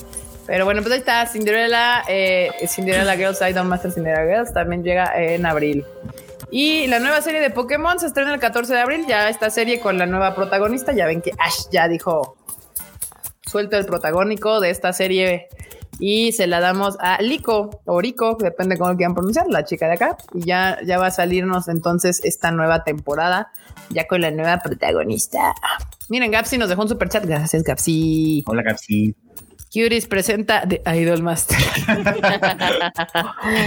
Pero 0.46 0.64
bueno, 0.64 0.82
pues 0.82 0.92
ahí 0.92 0.98
está 0.98 1.26
Cinderella, 1.26 2.02
eh, 2.08 2.50
Cinderella 2.66 3.16
Girls, 3.16 3.40
Idol 3.40 3.66
Master 3.66 3.92
Cinderella 3.92 4.26
Girls 4.26 4.52
también 4.52 4.82
llega 4.82 5.12
en 5.16 5.46
abril. 5.46 5.84
Y 6.50 6.86
la 6.86 7.00
nueva 7.00 7.20
serie 7.20 7.40
de 7.40 7.50
Pokémon 7.50 7.98
se 7.98 8.06
estrena 8.06 8.32
el 8.32 8.40
14 8.40 8.74
de 8.74 8.80
abril. 8.80 9.06
Ya 9.08 9.28
esta 9.28 9.50
serie 9.50 9.80
con 9.80 9.98
la 9.98 10.06
nueva 10.06 10.34
protagonista. 10.34 10.92
Ya 10.92 11.06
ven 11.06 11.20
que 11.20 11.32
Ash 11.38 11.68
ya 11.72 11.88
dijo 11.88 12.36
suelto 13.44 13.76
el 13.76 13.86
protagónico 13.86 14.60
de 14.60 14.70
esta 14.70 14.92
serie 14.92 15.48
y 15.98 16.32
se 16.32 16.46
la 16.46 16.60
damos 16.60 16.96
a 17.00 17.20
Lico 17.22 17.82
o 17.84 18.00
Rico, 18.00 18.36
depende 18.40 18.76
cómo 18.78 18.90
lo 18.90 18.96
quieran 18.96 19.14
pronunciar, 19.14 19.46
la 19.48 19.64
chica 19.64 19.86
de 19.86 19.94
acá. 19.94 20.16
Y 20.32 20.44
ya, 20.44 20.78
ya 20.84 20.98
va 20.98 21.06
a 21.06 21.10
salirnos 21.10 21.68
entonces 21.68 22.20
esta 22.24 22.50
nueva 22.50 22.84
temporada, 22.84 23.52
ya 23.90 24.06
con 24.06 24.20
la 24.20 24.30
nueva 24.30 24.58
protagonista. 24.58 25.54
Miren, 26.08 26.30
Gapsi 26.30 26.58
nos 26.58 26.68
dejó 26.68 26.82
un 26.82 26.88
super 26.88 27.08
chat. 27.08 27.24
Gracias, 27.24 27.62
Gapsi. 27.62 28.44
Hola, 28.46 28.62
Gapsi. 28.62 29.14
Curis 29.72 30.06
presenta 30.06 30.66
The 30.68 30.82
Idol 30.96 31.22
Master. 31.22 31.58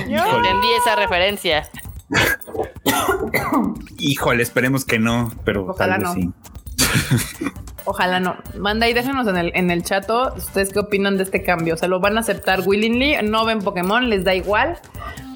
Entendí 0.08 0.68
esa 0.82 0.96
referencia. 0.96 1.70
Híjole, 3.98 4.44
esperemos 4.44 4.86
que 4.86 5.00
no, 5.00 5.32
pero 5.44 5.68
Ojalá 5.68 5.98
no. 5.98 6.14
sí. 6.14 6.32
Ojalá 7.86 8.20
no. 8.20 8.36
Manda 8.58 8.88
y 8.90 8.94
déjenos 8.94 9.28
en 9.28 9.38
el, 9.38 9.52
en 9.56 9.72
el 9.72 9.84
chat 9.84 10.10
ustedes 10.36 10.74
qué 10.74 10.80
opinan 10.80 11.18
de 11.18 11.24
este 11.24 11.42
cambio. 11.42 11.76
O 11.76 11.78
sea, 11.78 11.88
¿lo 11.88 12.02
van 12.02 12.18
a 12.18 12.20
aceptar 12.20 12.62
willingly? 12.66 13.16
¿No 13.24 13.46
ven 13.46 13.60
Pokémon? 13.60 14.10
¿Les 14.10 14.26
da 14.26 14.36
igual? 14.36 14.78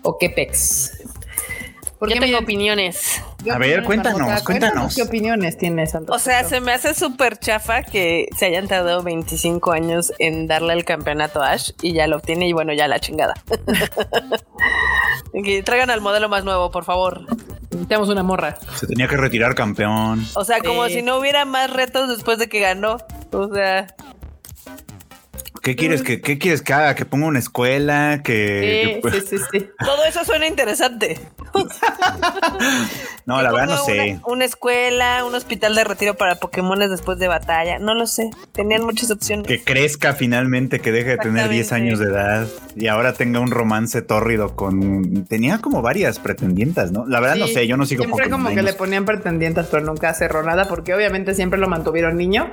¿O 0.03 0.17
qué 0.17 0.29
pex? 0.29 1.01
Porque 2.01 2.19
tengo 2.19 2.39
opiniones. 2.39 3.21
A 3.47 3.59
ver, 3.59 3.83
cuéntanos, 3.83 4.41
cuéntanos. 4.41 4.95
¿Qué 4.95 5.03
opiniones 5.03 5.55
tienes? 5.57 5.93
o 5.93 6.17
sea, 6.17 6.43
se 6.43 6.59
me 6.59 6.73
hace 6.73 6.95
súper 6.95 7.37
chafa 7.37 7.83
que 7.83 8.27
se 8.35 8.47
hayan 8.47 8.67
tardado 8.67 9.03
25 9.03 9.71
años 9.71 10.11
en 10.17 10.47
darle 10.47 10.73
el 10.73 10.83
campeonato 10.83 11.43
a 11.43 11.51
Ash 11.51 11.73
y 11.83 11.93
ya 11.93 12.07
lo 12.07 12.17
obtiene 12.17 12.47
y 12.47 12.53
bueno, 12.53 12.73
ya 12.73 12.87
la 12.87 12.99
chingada. 12.99 13.35
que 15.43 15.61
traigan 15.61 15.91
al 15.91 16.01
modelo 16.01 16.27
más 16.27 16.43
nuevo, 16.43 16.71
por 16.71 16.85
favor. 16.85 17.27
Necesitamos 17.71 18.09
una 18.09 18.21
morra. 18.21 18.57
Se 18.75 18.85
tenía 18.85 19.07
que 19.07 19.15
retirar 19.15 19.55
campeón. 19.55 20.25
O 20.35 20.43
sea, 20.43 20.59
como 20.59 20.87
si 20.87 21.01
no 21.01 21.17
hubiera 21.17 21.45
más 21.45 21.71
retos 21.71 22.09
después 22.09 22.37
de 22.37 22.49
que 22.49 22.59
ganó. 22.59 22.97
O 23.31 23.53
sea. 23.53 23.87
¿Qué 25.61 25.75
quieres 25.75 26.01
que, 26.01 26.21
qué 26.21 26.39
quieres 26.39 26.63
que 26.63 26.73
haga? 26.73 26.95
¿Que 26.95 27.05
ponga 27.05 27.27
una 27.27 27.37
escuela? 27.37 28.21
Que, 28.23 28.99
sí, 29.03 29.21
sí, 29.29 29.37
sí, 29.51 29.69
Todo 29.79 30.03
eso 30.05 30.25
suena 30.25 30.47
interesante. 30.47 31.19
no, 33.27 33.41
la 33.43 33.51
verdad 33.51 33.75
no 33.75 33.85
sé. 33.85 34.19
Una, 34.25 34.45
escuela, 34.45 35.23
un 35.23 35.35
hospital 35.35 35.75
de 35.75 35.83
retiro 35.83 36.15
para 36.15 36.35
Pokémones 36.35 36.89
después 36.89 37.19
de 37.19 37.27
batalla. 37.27 37.77
No 37.77 37.93
lo 37.93 38.07
sé. 38.07 38.31
Tenían 38.53 38.83
muchas 38.83 39.11
opciones. 39.11 39.45
Que 39.45 39.63
crezca 39.63 40.13
finalmente, 40.13 40.79
que 40.79 40.91
deje 40.91 41.11
de 41.11 41.17
tener 41.17 41.47
10 41.47 41.71
años 41.73 41.99
de 41.99 42.05
edad 42.05 42.47
y 42.75 42.87
ahora 42.87 43.13
tenga 43.13 43.39
un 43.39 43.51
romance 43.51 44.01
tórrido 44.01 44.55
con. 44.55 45.25
Tenía 45.25 45.59
como 45.59 45.83
varias 45.83 46.17
pretendientas, 46.17 46.91
¿no? 46.91 47.05
La 47.05 47.19
verdad 47.19 47.35
no 47.35 47.47
sé, 47.47 47.67
yo 47.67 47.77
no 47.77 47.85
sigo 47.85 48.03
Siempre 48.03 48.29
como 48.31 48.49
que 48.49 48.63
le 48.63 48.73
ponían 48.73 49.05
pretendientas, 49.05 49.67
pero 49.69 49.83
nunca 49.83 50.11
cerró 50.15 50.41
nada 50.41 50.65
porque 50.65 50.95
obviamente 50.95 51.35
siempre 51.35 51.59
lo 51.59 51.67
mantuvieron 51.67 52.17
niño. 52.17 52.49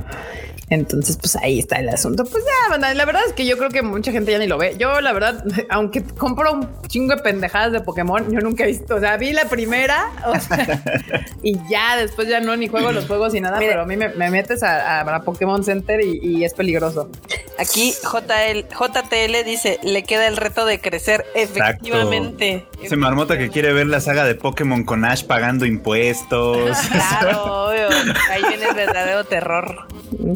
Entonces, 0.71 1.17
pues 1.17 1.37
ahí 1.37 1.59
está 1.59 1.77
el 1.77 1.89
asunto. 1.89 2.25
Pues 2.25 2.45
ya, 2.45 2.77
la 2.95 3.05
verdad 3.05 3.23
es 3.27 3.33
que 3.33 3.47
yo 3.47 3.57
creo 3.57 3.71
que 3.71 3.83
mucha 3.83 4.13
gente 4.13 4.33
ya 4.33 4.39
ni 4.39 4.47
lo 4.47 4.59
ve. 4.59 4.77
Yo, 4.79 5.01
la 5.01 5.13
verdad, 5.13 5.45
aunque 5.71 6.03
compro 6.03 6.53
un 6.53 6.69
chingo 6.89 7.15
de 7.17 7.23
pendejadas 7.23 7.73
de 7.73 7.81
Pokémon, 7.81 8.31
yo 8.31 8.41
nunca 8.41 8.65
he 8.65 8.69
visto, 8.69 8.97
o 8.97 9.01
sea, 9.01 9.17
vi 9.17 9.33
la 9.33 9.47
primera 9.47 10.11
y 11.43 11.59
ya 11.69 11.97
después 11.97 12.29
ya 12.29 12.41
no 12.41 12.57
ni 12.57 12.69
juego 12.69 12.93
los 12.93 13.07
juegos 13.07 13.35
y 13.35 13.41
nada, 13.41 13.59
pero 13.59 13.83
a 13.83 13.87
mí 13.87 13.97
me, 13.97 14.09
metes 14.31 14.63
a, 14.63 15.23
Pokémon 15.25 15.65
Center 15.65 16.01
y, 16.01 16.45
es 16.45 16.55
peligroso. 16.55 17.11
Aquí 17.59 17.93
JL, 17.93 18.69
JTL 18.69 19.45
dice, 19.45 19.81
le 19.83 20.05
queda 20.05 20.29
el 20.29 20.37
reto 20.37 20.65
de 20.65 20.81
crecer 20.81 21.27
efectivamente. 21.35 22.67
Se 22.87 22.97
marmota 22.97 23.37
que 23.37 23.49
quiere 23.49 23.73
ver 23.73 23.87
la 23.87 24.01
saga 24.01 24.25
de 24.25 24.35
Pokémon 24.35 24.85
con 24.85 25.05
Ash 25.05 25.25
pagando 25.25 25.67
impuestos. 25.67 26.79
claro, 26.93 27.69
obvio. 27.69 27.89
Ahí 28.31 28.43
viene 28.49 28.69
el 28.69 28.75
verdadero 28.75 29.25
terror. 29.25 29.89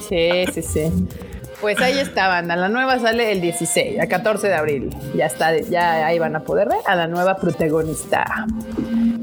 Sí, 0.09 0.22
sí, 0.53 0.63
sí. 0.63 0.93
Pues 1.63 1.81
ahí 1.81 1.97
estaban. 1.99 2.51
A 2.51 2.57
la 2.57 2.69
nueva 2.69 2.99
sale 2.99 3.31
el 3.31 3.41
16, 3.41 4.01
a 4.01 4.09
14 4.09 4.49
de 4.49 4.55
abril. 4.55 4.91
Ya 5.15 5.27
está, 5.27 5.57
ya 5.61 6.07
ahí 6.07 6.19
van 6.19 6.35
a 6.35 6.41
poder 6.41 6.69
ver 6.69 6.81
a 6.87 6.97
la 6.97 7.07
nueva 7.07 7.37
protagonista. 7.37 8.47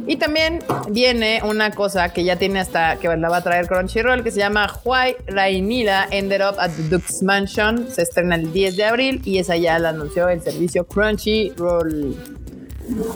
Y 0.08 0.16
también 0.16 0.64
viene 0.90 1.42
una 1.44 1.72
cosa 1.72 2.14
que 2.14 2.24
ya 2.24 2.38
tiene 2.38 2.62
hasta 2.62 2.96
que 2.96 3.10
la 3.16 3.30
va 3.30 3.38
a 3.38 3.44
traer 3.44 3.68
Crunchyroll 3.68 4.24
que 4.24 4.32
se 4.32 4.40
llama 4.40 4.74
Why 4.86 5.18
Rainila 5.28 6.08
Ended 6.10 6.42
Up 6.42 6.56
at 6.60 6.72
the 6.72 6.84
Duke's 6.84 7.22
Mansion. 7.22 7.92
Se 7.92 8.04
estrena 8.04 8.36
el 8.36 8.54
10 8.54 8.78
de 8.78 8.86
abril 8.86 9.22
y 9.26 9.38
esa 9.40 9.58
ya 9.58 9.78
la 9.78 9.90
anunció 9.90 10.30
el 10.30 10.42
servicio 10.42 10.88
Crunchyroll. 10.88 12.16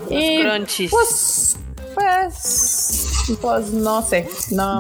Y 0.10 0.42
Crunchies. 0.42 0.92
Pues, 0.92 1.58
pues, 1.96 3.38
pues 3.42 3.72
no 3.72 4.02
sé. 4.02 4.28
No, 4.52 4.80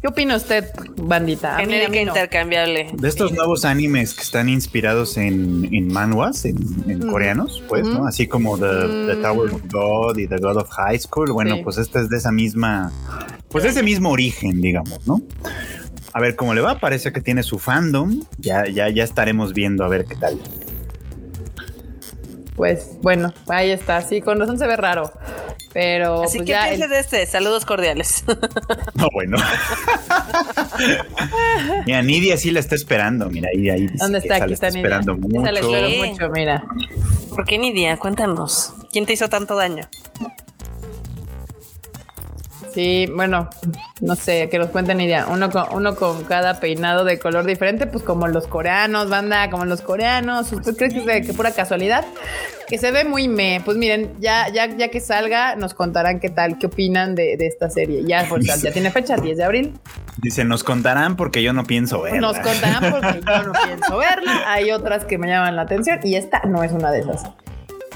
¿qué, 0.00 0.08
opina 0.08 0.36
usted, 0.36 0.70
bandita? 0.96 1.56
Genérica 1.56 2.00
intercambiable. 2.00 2.88
De 2.92 3.08
estos 3.08 3.32
nuevos 3.32 3.64
animes 3.64 4.14
que 4.14 4.22
están 4.22 4.48
inspirados 4.48 5.16
en, 5.16 5.68
en 5.72 5.92
manhwas, 5.92 6.44
en, 6.44 6.56
mm. 6.56 7.10
coreanos, 7.10 7.62
pues, 7.68 7.86
¿no? 7.86 8.06
Así 8.06 8.26
como 8.26 8.58
The, 8.58 8.66
mm. 9.16 9.22
Tower 9.22 9.50
of 9.52 9.62
God 9.70 10.18
y 10.18 10.26
The 10.26 10.38
God 10.38 10.56
of 10.58 10.70
High 10.70 10.98
School. 10.98 11.32
Bueno, 11.32 11.58
pues 11.62 11.78
este 11.78 12.00
es 12.00 12.08
de 12.08 12.16
esa 12.16 12.32
misma, 12.32 12.92
pues 13.50 13.64
de 13.64 13.70
ese 13.70 13.82
mismo 13.82 14.10
origen, 14.10 14.60
digamos, 14.60 15.06
¿no? 15.06 15.20
A 16.12 16.20
ver 16.20 16.34
cómo 16.34 16.54
le 16.54 16.60
va, 16.60 16.78
parece 16.78 17.12
que 17.12 17.20
tiene 17.20 17.42
su 17.42 17.58
fandom. 17.58 18.22
Ya, 18.38 18.66
ya, 18.66 18.88
ya 18.88 19.04
estaremos 19.04 19.52
viendo 19.52 19.84
a 19.84 19.88
ver 19.88 20.06
qué 20.06 20.16
tal. 20.16 20.38
pues 22.56 22.98
bueno, 23.00 23.32
ahí 23.48 23.70
está. 23.70 24.02
Sí, 24.02 24.20
con 24.20 24.38
razón 24.40 24.58
se 24.58 24.66
ve 24.66 24.76
raro. 24.76 25.12
Pero. 25.72 26.24
Así 26.24 26.38
pues, 26.38 26.46
que 26.46 26.52
ya 26.52 26.64
piense 26.66 26.84
el- 26.84 26.90
de 26.90 26.98
este. 26.98 27.26
Saludos 27.26 27.64
cordiales. 27.64 28.24
No, 28.94 29.08
bueno. 29.14 29.38
mira, 31.86 32.02
Nidia 32.02 32.36
sí 32.36 32.50
la 32.50 32.60
está 32.60 32.74
esperando. 32.74 33.28
Mira, 33.30 33.48
ahí, 33.54 33.70
ahí 33.70 33.86
¿Dónde 33.94 34.18
está? 34.18 34.36
Aquí 34.36 34.48
la 34.48 34.54
está 34.54 34.66
Nidia. 34.68 34.80
esperando 34.80 35.16
mucho. 35.16 35.40
mucho, 36.06 36.28
mira. 36.30 36.64
¿Por 37.30 37.44
qué 37.44 37.58
Nidia? 37.58 37.96
Cuéntanos. 37.96 38.74
¿Quién 38.92 39.06
te 39.06 39.12
hizo 39.14 39.28
tanto 39.28 39.56
daño? 39.56 39.88
Sí, 42.72 43.06
bueno, 43.14 43.50
no 44.00 44.14
sé, 44.14 44.48
que 44.48 44.58
los 44.58 44.68
cuenten 44.70 45.00
idea. 45.00 45.26
Uno 45.28 45.50
con, 45.50 45.64
uno 45.72 45.96
con 45.96 46.22
cada 46.24 46.60
peinado 46.60 47.04
de 47.04 47.18
color 47.18 47.44
diferente, 47.44 47.86
pues 47.86 48.04
como 48.04 48.28
los 48.28 48.46
coreanos, 48.46 49.08
banda, 49.10 49.50
como 49.50 49.64
los 49.64 49.80
coreanos. 49.82 50.52
¿Usted 50.52 50.76
cree 50.76 50.90
que 50.90 50.98
es 51.00 51.06
de 51.06 51.22
que 51.22 51.32
pura 51.34 51.50
casualidad? 51.50 52.04
Que 52.68 52.78
se 52.78 52.92
ve 52.92 53.04
muy 53.04 53.26
me. 53.26 53.60
Pues 53.64 53.76
miren, 53.76 54.12
ya, 54.20 54.48
ya, 54.50 54.66
ya 54.66 54.88
que 54.88 55.00
salga, 55.00 55.56
nos 55.56 55.74
contarán 55.74 56.20
qué 56.20 56.30
tal, 56.30 56.58
qué 56.58 56.66
opinan 56.66 57.16
de, 57.16 57.36
de 57.36 57.46
esta 57.48 57.68
serie. 57.70 58.04
Ya, 58.06 58.24
pues, 58.28 58.46
ya 58.62 58.70
tiene 58.72 58.90
fecha, 58.92 59.16
10 59.16 59.36
de 59.38 59.44
abril. 59.44 59.74
Dice, 60.18 60.44
nos 60.44 60.62
contarán 60.62 61.16
porque 61.16 61.42
yo 61.42 61.52
no 61.52 61.64
pienso 61.64 62.02
verla. 62.02 62.20
Nos 62.20 62.38
contarán 62.38 62.92
porque 62.92 63.20
yo 63.26 63.42
no 63.42 63.52
pienso 63.64 63.96
verla. 63.98 64.44
Hay 64.46 64.70
otras 64.70 65.04
que 65.04 65.18
me 65.18 65.26
llaman 65.26 65.56
la 65.56 65.62
atención 65.62 65.98
y 66.04 66.14
esta 66.14 66.42
no 66.46 66.62
es 66.62 66.70
una 66.70 66.92
de 66.92 67.00
esas. 67.00 67.24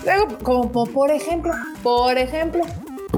Luego, 0.04 0.38
como 0.42 0.72
po- 0.72 0.87
por 0.87 1.10
ejemplo, 1.10 1.52
por 1.82 2.18
ejemplo, 2.18 2.62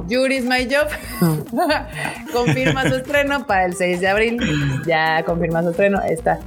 Yuri's 0.09 0.45
My 0.45 0.67
Job 0.71 0.89
confirma 2.33 2.89
su 2.89 2.95
estreno 2.97 3.47
para 3.47 3.67
el 3.67 3.75
6 3.75 4.01
de 4.01 4.09
abril. 4.09 4.39
Ya 4.87 5.23
confirma 5.25 5.63
su 5.63 5.71
estreno. 5.71 6.01
Está. 6.03 6.39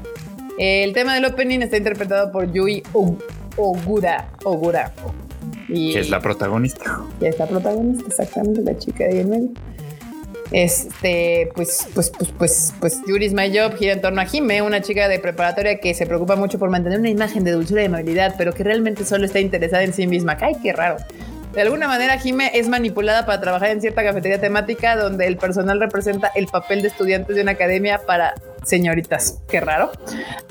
El 0.58 0.94
tema 0.94 1.16
del 1.16 1.26
opening 1.26 1.60
está 1.60 1.78
interpretado 1.78 2.32
por 2.32 2.52
Yui 2.52 2.84
Ogura. 3.56 4.28
Ogura. 4.44 4.92
Y 5.68 5.94
Que 5.94 6.00
es 6.00 6.10
la 6.10 6.20
protagonista. 6.20 7.00
y 7.22 7.26
esta 7.26 7.46
protagonista, 7.48 8.06
exactamente, 8.08 8.62
la 8.62 8.78
chica 8.78 9.06
de 9.06 9.24
medio. 9.24 9.50
Este, 10.52 11.52
pues, 11.54 11.88
pues, 11.94 12.10
pues, 12.10 12.32
pues, 12.32 12.74
pues, 12.80 13.02
Yuri's 13.08 13.34
My 13.34 13.56
Job 13.56 13.76
gira 13.78 13.94
en 13.94 14.02
torno 14.02 14.20
a 14.20 14.26
Jime, 14.26 14.64
una 14.64 14.82
chica 14.82 15.08
de 15.08 15.20
preparatoria 15.20 15.80
que 15.80 15.94
se 15.94 16.08
preocupa 16.08 16.36
mucho 16.36 16.58
por 16.58 16.72
mantener 16.72 17.00
una 17.00 17.10
imagen 17.10 17.44
de 17.44 17.52
dulzura 17.52 17.84
y 17.84 17.86
amabilidad, 17.86 18.34
pero 18.38 18.52
que 18.54 18.64
realmente 18.64 19.06
solo 19.06 19.26
está 19.26 19.40
interesada 19.40 19.84
en 19.84 19.94
sí 19.94 20.08
misma. 20.08 20.38
¡Ay, 20.42 20.56
qué 20.64 20.74
raro! 20.74 20.98
De 21.54 21.62
alguna 21.62 21.88
manera, 21.88 22.18
Jime 22.20 22.52
es 22.54 22.70
manipulada 22.70 23.26
para 23.26 23.42
trabajar 23.42 23.72
en 23.72 23.82
cierta 23.82 24.04
cafetería 24.04 24.40
temática 24.40 24.96
donde 24.96 25.26
el 25.26 25.38
personal 25.38 25.80
representa 25.80 26.32
el 26.36 26.46
papel 26.48 26.84
de 26.84 26.90
estudiantes 26.90 27.36
de 27.36 27.42
una 27.42 27.54
academia 27.54 28.02
para 28.06 28.36
señoritas. 28.64 29.40
Qué 29.50 29.60
raro. 29.60 29.92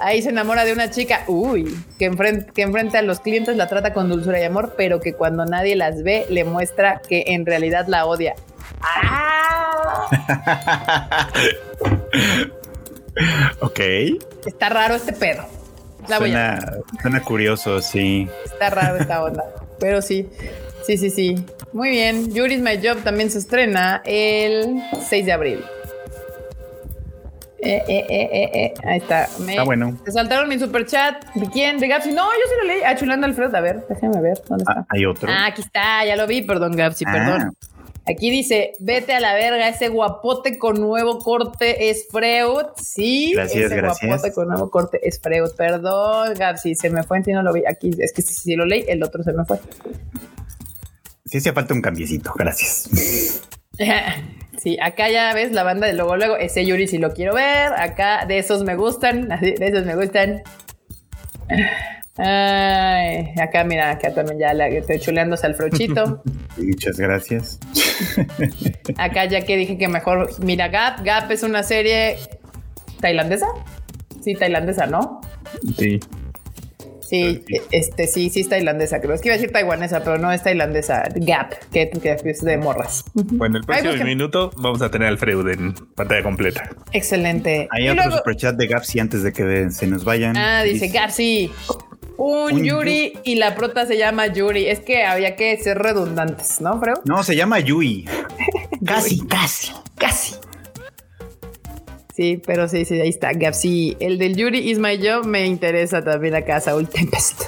Ahí 0.01 0.23
se 0.23 0.31
enamora 0.31 0.65
de 0.65 0.73
una 0.73 0.91
chica, 0.91 1.23
uy, 1.29 1.73
que 1.99 2.07
enfrente, 2.07 2.51
que 2.53 2.63
enfrente 2.63 2.99
a 2.99 3.03
los 3.03 3.21
clientes 3.21 3.57
la 3.57 3.69
trata 3.69 3.93
con 3.93 4.09
dulzura 4.09 4.41
y 4.41 4.45
amor, 4.45 4.75
pero 4.77 4.99
que 5.01 5.13
cuando 5.13 5.45
nadie 5.45 5.77
las 5.77 6.03
ve 6.03 6.27
le 6.31 6.43
muestra 6.43 7.01
que 7.09 7.23
en 7.29 7.47
realidad 7.47 7.87
la 7.87 8.05
odia. 8.07 8.35
ok. 13.61 13.81
Está 14.47 14.69
raro 14.69 14.97
este 14.97 15.13
pedo. 15.13 15.45
La 16.09 16.19
voy 16.19 16.35
a 16.35 16.57
Suena, 16.57 16.77
suena 17.03 17.23
curioso, 17.23 17.81
sí. 17.81 18.29
Está 18.45 18.71
raro 18.71 18.97
esta 18.97 19.23
onda. 19.23 19.45
Pero 19.79 20.03
sí, 20.03 20.29
sí, 20.89 20.97
sí, 20.99 21.11
sí. 21.11 21.45
Muy 21.73 21.91
bien. 21.91 22.33
Yuri's 22.33 22.61
My 22.61 22.77
Job 22.83 23.03
también 23.05 23.31
se 23.31 23.39
estrena 23.39 24.03
el 24.05 24.83
6 25.09 25.25
de 25.27 25.33
abril. 25.33 25.61
Eh, 27.61 27.83
eh, 27.89 28.07
eh, 28.09 28.29
eh, 28.33 28.51
eh. 28.55 28.75
Ahí 28.85 28.99
está. 28.99 29.29
Me- 29.45 29.53
Está 29.53 29.65
bueno. 29.65 29.99
Te 30.05 30.13
saltaron 30.13 30.49
mi 30.49 30.59
super 30.59 30.87
chat. 30.87 31.25
¿De 31.35 31.49
quién? 31.51 31.79
¿De 31.79 31.89
Gapsi? 31.89 32.11
No, 32.13 32.25
yo 32.25 32.31
sí 32.49 32.55
lo 32.63 32.69
leí. 32.73 32.83
Ah, 32.87 32.95
Chulando 32.97 33.27
Alfredo. 33.27 33.57
A 33.57 33.61
ver, 33.61 33.85
déjame 33.89 34.21
ver. 34.21 34.41
¿Dónde 34.49 34.65
Ah, 34.69 34.73
está? 34.81 34.87
hay 34.91 35.05
otro. 35.07 35.29
Ah, 35.31 35.47
aquí 35.47 35.63
está. 35.63 36.05
Ya 36.07 36.17
lo 36.17 36.27
vi. 36.27 36.43
Perdón, 36.43 36.73
Gapsi, 36.77 37.05
Ah. 37.07 37.13
perdón. 37.13 37.57
Aquí 38.11 38.31
dice, 38.31 38.73
vete 38.81 39.13
a 39.13 39.21
la 39.21 39.35
verga, 39.35 39.69
ese 39.69 39.89
guapote 39.89 40.57
con 40.59 40.81
nuevo 40.81 41.19
corte 41.19 41.91
es 41.91 42.07
Freud. 42.11 42.69
Sí, 42.83 43.33
Gracias, 43.35 43.65
ese 43.65 43.77
gracias. 43.77 44.09
guapote 44.09 44.33
con 44.33 44.49
nuevo 44.49 44.71
corte 44.71 45.01
es 45.07 45.21
Freud. 45.21 45.51
Perdón, 45.59 46.33
Gapsi, 46.39 46.75
se 46.75 46.89
me 46.89 47.03
fue, 47.03 47.23
si 47.23 47.33
no 47.33 47.43
lo 47.43 47.53
vi. 47.53 47.65
Aquí, 47.67 47.91
es 47.99 48.15
que 48.15 48.23
si, 48.23 48.33
si 48.33 48.57
lo 48.57 48.65
leí, 48.65 48.85
el 48.89 49.03
otro 49.03 49.23
se 49.23 49.33
me 49.35 49.45
fue. 49.45 49.59
Sí 51.31 51.39
hacía 51.39 51.53
falta 51.53 51.75
un 51.75 51.83
cambiecito, 51.83 52.33
gracias. 52.37 52.89
Sí, 54.59 54.77
acá 54.83 55.09
ya 55.09 55.33
ves 55.35 55.53
la 55.53 55.63
banda 55.63 55.87
de 55.87 55.93
luego, 55.93 56.17
luego, 56.17 56.37
ese 56.37 56.67
Yuri 56.67 56.89
si 56.89 56.99
lo 56.99 57.15
quiero 57.15 57.33
ver, 57.33 57.73
acá 57.75 58.25
de 58.27 58.39
esos 58.39 58.65
me 58.65 58.75
gustan, 58.75 59.29
de 59.41 59.55
esos 59.61 59.87
me 59.87 59.95
gustan. 59.95 60.43
Ay, 62.17 63.35
acá 63.41 63.63
mira, 63.63 63.93
acá 63.93 64.13
también 64.13 64.41
ya 64.41 64.53
la, 64.53 64.67
estoy 64.67 64.99
chuleándose 64.99 65.47
al 65.47 65.55
frochito. 65.55 66.25
Muchas 66.57 66.99
gracias. 66.99 67.61
Acá 68.97 69.27
ya 69.27 69.43
que 69.43 69.57
dije 69.57 69.79
que 69.79 69.87
mejor, 69.87 70.29
mira, 70.43 70.67
Gap, 70.67 71.05
Gap 71.05 71.31
es 71.31 71.45
una 71.45 71.63
serie 71.63 72.17
tailandesa. 73.01 73.47
Sí, 74.21 74.35
tailandesa, 74.35 74.87
¿no? 74.87 75.21
Sí. 75.79 76.01
Sí, 77.09 77.43
Sí. 77.47 77.57
este 77.71 78.07
sí, 78.07 78.29
sí 78.31 78.41
es 78.41 78.49
tailandesa, 78.49 79.01
creo. 79.01 79.15
Es 79.15 79.21
que 79.21 79.29
iba 79.29 79.35
a 79.35 79.39
decir 79.39 79.53
taiwanesa, 79.53 80.03
pero 80.05 80.19
no 80.19 80.31
es 80.33 80.43
tailandesa. 80.43 81.05
Gap, 81.17 81.55
que, 81.73 81.89
que 81.91 82.17
es 82.25 82.43
de 82.45 82.57
morras. 82.59 83.05
Bueno, 83.15 83.59
el 83.59 83.65
próximo 83.65 83.91
busquen. 83.91 84.07
minuto 84.07 84.51
vamos 84.57 84.83
a 84.83 84.91
tener 84.91 85.09
al 85.09 85.19
Freud 85.19 85.49
en 85.49 85.73
pantalla 85.95 86.23
completa. 86.23 86.69
Excelente. 86.93 87.69
Hay 87.71 87.85
Y 87.87 87.89
otro 87.89 88.05
luego- 88.05 88.19
superchat 88.19 88.57
de 88.57 88.67
Gapsi 88.67 89.01
antes 89.01 89.23
de 89.23 89.33
que 89.33 89.71
se 89.71 89.87
nos 89.87 90.05
vayan. 90.05 90.37
Ah, 90.37 90.63
dice 90.63 90.89
Gap, 90.89 91.11
sí. 91.11 91.51
Un, 92.17 92.53
Un 92.55 92.65
Yuri 92.65 93.13
y 93.25 93.37
la 93.37 93.55
prota 93.55 93.87
se 93.87 93.97
llama 93.97 94.27
Yuri. 94.27 94.67
Es 94.67 94.81
que 94.81 95.05
había 95.05 95.37
que 95.37 95.57
ser 95.59 95.79
redundantes, 95.79 96.61
¿no, 96.61 96.79
Freud? 96.81 96.99
No, 97.05 97.23
se 97.23 97.37
llama 97.37 97.61
Yui. 97.61 98.07
casi, 98.85 99.25
casi. 99.27 99.73
Casi. 99.97 100.35
Sí, 102.19 102.43
pero 102.45 102.67
sí, 102.67 102.85
sí, 102.85 103.01
ahí 103.01 103.11
está. 103.11 103.33
Gap, 103.33 103.55
sí. 103.55 103.97
El 104.01 104.19
del 104.19 104.35
Yuri 104.35 104.59
is 104.69 104.81
my 104.81 104.99
job 104.99 105.25
me 105.25 105.47
interesa 105.47 106.03
también 106.03 106.35
acá, 106.35 106.61
Saúl 106.61 106.89
Tempest. 106.89 107.43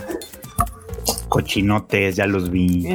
Cochinotes, 1.29 2.15
ya 2.15 2.27
los 2.27 2.53
vi. 2.53 2.87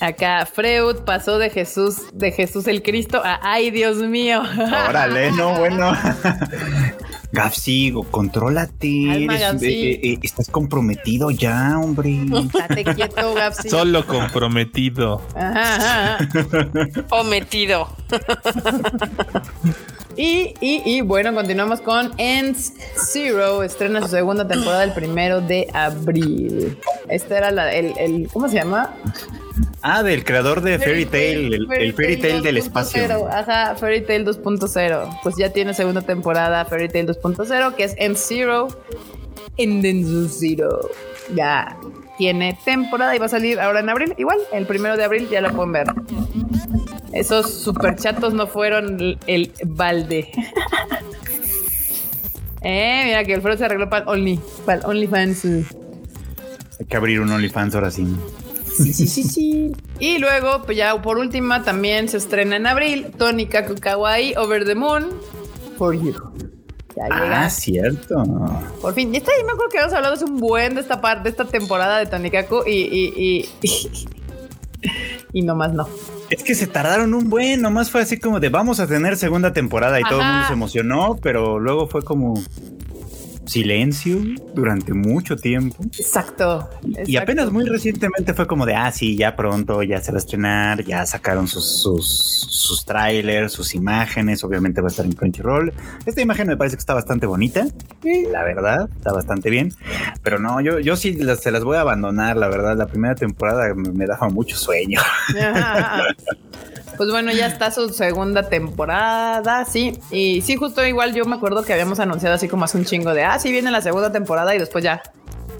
Acá 0.00 0.46
Freud 0.46 1.00
pasó 1.04 1.38
de 1.38 1.50
Jesús, 1.50 1.98
de 2.14 2.32
Jesús 2.32 2.66
el 2.66 2.82
Cristo 2.82 3.20
a 3.22 3.40
ay 3.42 3.70
Dios 3.72 3.98
mío. 3.98 4.42
Órale, 4.88 5.30
no, 5.32 5.58
bueno. 5.58 5.92
Gapsi, 7.30 7.92
contrólate. 8.10 9.10
Alma, 9.10 9.34
eres- 9.36 9.40
Gapsi. 9.52 9.66
eh, 9.66 10.00
eh, 10.02 10.18
estás 10.22 10.48
comprometido 10.48 11.30
ya, 11.30 11.78
hombre. 11.78 12.20
Quieto. 12.94 13.34
Solo 13.68 14.06
comprometido. 14.06 15.20
Ajá, 15.34 15.76
ajá, 15.76 16.16
ajá. 16.16 17.04
O 17.10 17.24
metido. 17.24 17.88
Y, 20.16 20.52
y, 20.60 20.82
y 20.84 21.00
bueno, 21.02 21.32
continuamos 21.32 21.80
con 21.80 22.10
Ends 22.18 22.72
Zero. 23.12 23.62
Estrena 23.62 24.02
su 24.02 24.08
segunda 24.08 24.48
temporada 24.48 24.82
el 24.82 24.92
primero 24.92 25.40
de 25.40 25.68
abril. 25.72 26.76
Este 27.08 27.36
era 27.36 27.52
la, 27.52 27.72
el, 27.72 27.96
el- 27.96 28.28
¿cómo 28.32 28.48
se 28.48 28.56
llama? 28.56 28.96
Ah, 29.82 30.02
del 30.02 30.24
creador 30.24 30.60
de 30.60 30.78
Fairy 30.78 31.06
Tail, 31.06 31.54
el, 31.54 31.72
el 31.72 31.92
Fairy 31.92 32.16
Tail 32.16 32.42
del 32.42 32.56
2.0. 32.56 32.58
espacio. 32.58 33.28
Ajá, 33.28 33.76
Fairy 33.76 34.02
Tail 34.02 34.26
2.0. 34.26 35.20
Pues 35.22 35.36
ya 35.36 35.52
tiene 35.52 35.72
segunda 35.72 36.02
temporada 36.02 36.64
Fairy 36.64 36.88
Tail 36.88 37.06
2.0, 37.06 37.74
que 37.74 37.84
es 37.84 37.94
End 37.96 38.16
Zero. 38.16 38.68
End 39.56 40.28
Zero. 40.30 40.90
Ya 41.34 41.76
tiene 42.16 42.58
temporada 42.64 43.14
y 43.14 43.18
va 43.18 43.26
a 43.26 43.28
salir 43.28 43.60
ahora 43.60 43.80
en 43.80 43.88
abril. 43.88 44.14
Igual, 44.18 44.38
el 44.52 44.66
primero 44.66 44.96
de 44.96 45.04
abril 45.04 45.28
ya 45.30 45.40
la 45.40 45.50
pueden 45.50 45.72
ver. 45.72 45.86
Esos 47.12 47.52
super 47.52 47.96
chatos 47.96 48.34
no 48.34 48.46
fueron 48.46 49.00
el, 49.00 49.18
el 49.26 49.52
balde. 49.64 50.30
eh, 52.62 53.02
mira 53.06 53.24
que 53.24 53.34
el 53.34 53.42
Frodo 53.42 53.56
se 53.56 53.64
arregló 53.64 53.88
para 53.88 54.06
Only, 54.06 54.40
para 54.66 54.86
OnlyFans. 54.86 55.44
Hay 55.44 56.86
que 56.86 56.96
abrir 56.96 57.20
un 57.20 57.30
OnlyFans 57.30 57.74
ahora 57.74 57.90
sí. 57.90 58.06
Sí, 58.84 58.92
sí, 58.92 59.08
sí, 59.08 59.22
sí. 59.24 59.72
Y 59.98 60.18
luego, 60.18 60.62
pues 60.62 60.76
ya 60.76 61.00
por 61.02 61.18
última, 61.18 61.64
también 61.64 62.08
se 62.08 62.16
estrena 62.16 62.56
en 62.56 62.66
abril 62.66 63.08
Tony 63.16 63.46
Kaku 63.46 63.74
Kawaii 63.74 64.36
Over 64.36 64.64
the 64.64 64.74
Moon 64.74 65.08
for 65.76 65.94
You. 65.94 66.14
Ya 66.96 67.04
llega. 67.04 67.44
Ah, 67.44 67.50
cierto. 67.50 68.22
Por 68.80 68.94
fin. 68.94 69.12
Y 69.12 69.18
esta 69.18 69.32
yo 69.38 69.44
me 69.46 69.52
acuerdo 69.52 69.70
que 69.70 69.78
habíamos 69.78 69.96
hablado 69.96 70.14
hace 70.14 70.24
un 70.24 70.38
buen 70.38 70.74
de 70.74 70.80
esta 70.80 71.00
parte, 71.00 71.24
de 71.24 71.30
esta 71.30 71.44
temporada 71.44 71.98
de 71.98 72.06
Tony 72.06 72.30
Kaku 72.30 72.62
y, 72.66 72.70
y, 72.72 73.48
y, 73.62 74.08
y 75.32 75.42
nomás 75.42 75.72
no. 75.72 75.88
Es 76.30 76.42
que 76.42 76.54
se 76.54 76.66
tardaron 76.66 77.14
un 77.14 77.30
buen, 77.30 77.62
nomás 77.62 77.90
fue 77.90 78.02
así 78.02 78.18
como 78.18 78.38
de 78.38 78.48
vamos 78.48 78.80
a 78.80 78.86
tener 78.86 79.16
segunda 79.16 79.52
temporada 79.52 79.98
y 79.98 80.04
todo 80.04 80.20
el 80.20 80.26
mundo 80.26 80.46
se 80.46 80.52
emocionó, 80.52 81.18
pero 81.22 81.58
luego 81.58 81.88
fue 81.88 82.02
como 82.02 82.34
silencio 83.48 84.18
durante 84.54 84.92
mucho 84.92 85.36
tiempo. 85.36 85.82
Exacto, 85.84 86.68
Y 87.06 87.16
apenas 87.16 87.50
muy 87.50 87.64
recientemente 87.64 88.34
fue 88.34 88.46
como 88.46 88.66
de, 88.66 88.74
ah, 88.74 88.92
sí, 88.92 89.16
ya 89.16 89.34
pronto, 89.34 89.82
ya 89.82 90.00
se 90.00 90.12
va 90.12 90.16
a 90.16 90.20
estrenar, 90.20 90.84
ya 90.84 91.06
sacaron 91.06 91.48
sus, 91.48 91.82
sus, 91.82 92.06
sus 92.06 92.84
trailers, 92.84 93.52
sus 93.52 93.74
imágenes, 93.74 94.44
obviamente 94.44 94.80
va 94.80 94.88
a 94.88 94.90
estar 94.90 95.06
en 95.06 95.12
Crunchyroll. 95.12 95.72
Esta 96.06 96.20
imagen 96.20 96.46
me 96.46 96.56
parece 96.56 96.76
que 96.76 96.80
está 96.80 96.94
bastante 96.94 97.26
bonita, 97.26 97.66
la 98.30 98.44
verdad, 98.44 98.88
está 98.96 99.12
bastante 99.12 99.50
bien, 99.50 99.72
pero 100.22 100.38
no, 100.38 100.60
yo, 100.60 100.78
yo 100.78 100.96
sí 100.96 101.18
se 101.40 101.50
las 101.50 101.64
voy 101.64 101.76
a 101.76 101.80
abandonar, 101.80 102.36
la 102.36 102.48
verdad, 102.48 102.76
la 102.76 102.86
primera 102.86 103.14
temporada 103.14 103.74
me, 103.74 103.90
me 103.90 104.06
daba 104.06 104.28
mucho 104.28 104.56
sueño. 104.56 105.00
Pues 106.96 107.10
bueno, 107.10 107.32
ya 107.32 107.46
está 107.46 107.70
su 107.70 107.90
segunda 107.90 108.48
temporada, 108.48 109.64
sí. 109.64 109.98
Y 110.10 110.40
sí, 110.42 110.56
justo 110.56 110.84
igual 110.84 111.14
yo 111.14 111.24
me 111.24 111.36
acuerdo 111.36 111.62
que 111.64 111.72
habíamos 111.72 112.00
anunciado 112.00 112.34
así 112.34 112.48
como 112.48 112.64
hace 112.64 112.78
un 112.78 112.84
chingo 112.84 113.14
de, 113.14 113.24
ah, 113.24 113.38
sí 113.38 113.52
viene 113.52 113.70
la 113.70 113.80
segunda 113.80 114.10
temporada 114.10 114.54
y 114.54 114.58
después 114.58 114.82
ya 114.82 115.02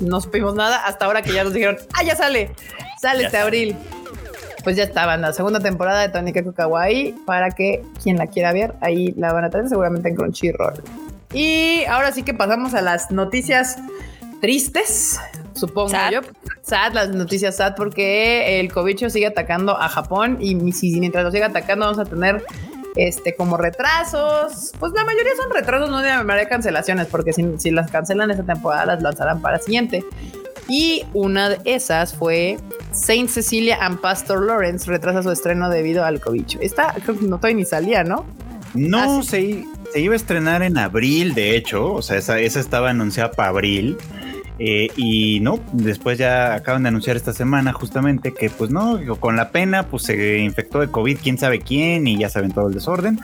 no 0.00 0.20
supimos 0.20 0.54
nada 0.54 0.84
hasta 0.86 1.04
ahora 1.06 1.22
que 1.22 1.32
ya 1.32 1.44
nos 1.44 1.52
dijeron, 1.52 1.78
ah, 1.94 2.02
ya 2.02 2.16
sale, 2.16 2.50
sale 3.00 3.24
este 3.24 3.38
abril. 3.38 3.76
Pues 4.64 4.76
ya 4.76 4.82
estaba 4.82 5.14
en 5.14 5.22
la 5.22 5.32
segunda 5.32 5.60
temporada 5.60 6.00
de 6.00 6.08
Tony 6.08 6.32
Kawaii 6.32 7.12
para 7.24 7.50
que 7.50 7.84
quien 8.02 8.16
la 8.16 8.26
quiera 8.26 8.52
ver, 8.52 8.74
ahí 8.80 9.14
la 9.16 9.32
van 9.32 9.44
a 9.44 9.50
tener 9.50 9.68
seguramente 9.68 10.08
en 10.08 10.16
Crunchyroll. 10.16 10.82
Y 11.32 11.84
ahora 11.84 12.12
sí 12.12 12.22
que 12.22 12.34
pasamos 12.34 12.74
a 12.74 12.80
las 12.80 13.10
noticias 13.10 13.76
tristes 14.40 15.20
supongo 15.58 15.92
yo. 16.10 16.20
Sad, 16.62 16.92
las 16.92 17.10
noticias 17.10 17.56
sad, 17.56 17.74
porque 17.76 18.60
el 18.60 18.72
cobicho 18.72 19.10
sigue 19.10 19.26
atacando 19.26 19.78
a 19.78 19.88
Japón 19.88 20.38
y 20.40 20.54
mientras 20.54 21.24
lo 21.24 21.30
siga 21.30 21.46
atacando 21.46 21.86
vamos 21.86 21.98
a 21.98 22.04
tener 22.04 22.44
este 22.98 23.34
como 23.34 23.56
retrasos. 23.56 24.72
Pues 24.78 24.92
la 24.92 25.04
mayoría 25.04 25.32
son 25.36 25.50
retrasos, 25.50 25.90
no 25.90 26.02
de 26.02 26.48
cancelaciones, 26.48 27.06
porque 27.06 27.32
si, 27.32 27.70
las 27.70 27.90
cancelan 27.90 28.30
esta 28.30 28.44
temporada 28.44 28.86
las 28.86 29.02
lanzarán 29.02 29.40
para 29.40 29.56
la 29.56 29.62
siguiente. 29.62 30.04
Y 30.68 31.04
una 31.14 31.48
de 31.48 31.60
esas 31.64 32.12
fue 32.14 32.58
Saint 32.92 33.30
Cecilia 33.30 33.78
and 33.80 34.00
Pastor 34.00 34.44
Lawrence 34.44 34.90
retrasa 34.90 35.22
su 35.22 35.30
estreno 35.30 35.70
debido 35.70 36.04
al 36.04 36.20
cobicho. 36.20 36.58
Esta 36.60 36.94
creo 37.02 37.18
que 37.18 37.26
no 37.26 37.38
todavía 37.38 37.56
ni 37.56 37.64
salía, 37.64 38.04
¿no? 38.04 38.26
No, 38.74 39.20
ah, 39.20 39.22
se, 39.22 39.64
se, 39.92 40.00
iba 40.00 40.12
a 40.12 40.16
estrenar 40.16 40.62
en 40.62 40.76
abril, 40.76 41.34
de 41.34 41.56
hecho. 41.56 41.94
O 41.94 42.02
sea, 42.02 42.18
esa, 42.18 42.38
esa 42.38 42.60
estaba 42.60 42.90
anunciada 42.90 43.30
para 43.30 43.48
abril. 43.48 43.96
Eh, 44.58 44.88
y 44.96 45.40
no, 45.40 45.60
después 45.72 46.18
ya 46.18 46.54
acaban 46.54 46.82
de 46.82 46.88
anunciar 46.88 47.16
esta 47.16 47.32
semana 47.32 47.72
justamente 47.72 48.34
que 48.34 48.50
pues 48.50 48.70
no, 48.70 48.98
con 49.20 49.36
la 49.36 49.50
pena 49.50 49.84
pues 49.84 50.04
se 50.04 50.38
infectó 50.38 50.80
de 50.80 50.88
COVID 50.88 51.18
quién 51.22 51.38
sabe 51.38 51.60
quién 51.60 52.06
y 52.06 52.18
ya 52.18 52.28
saben 52.28 52.52
todo 52.52 52.68
el 52.68 52.74
desorden. 52.74 53.20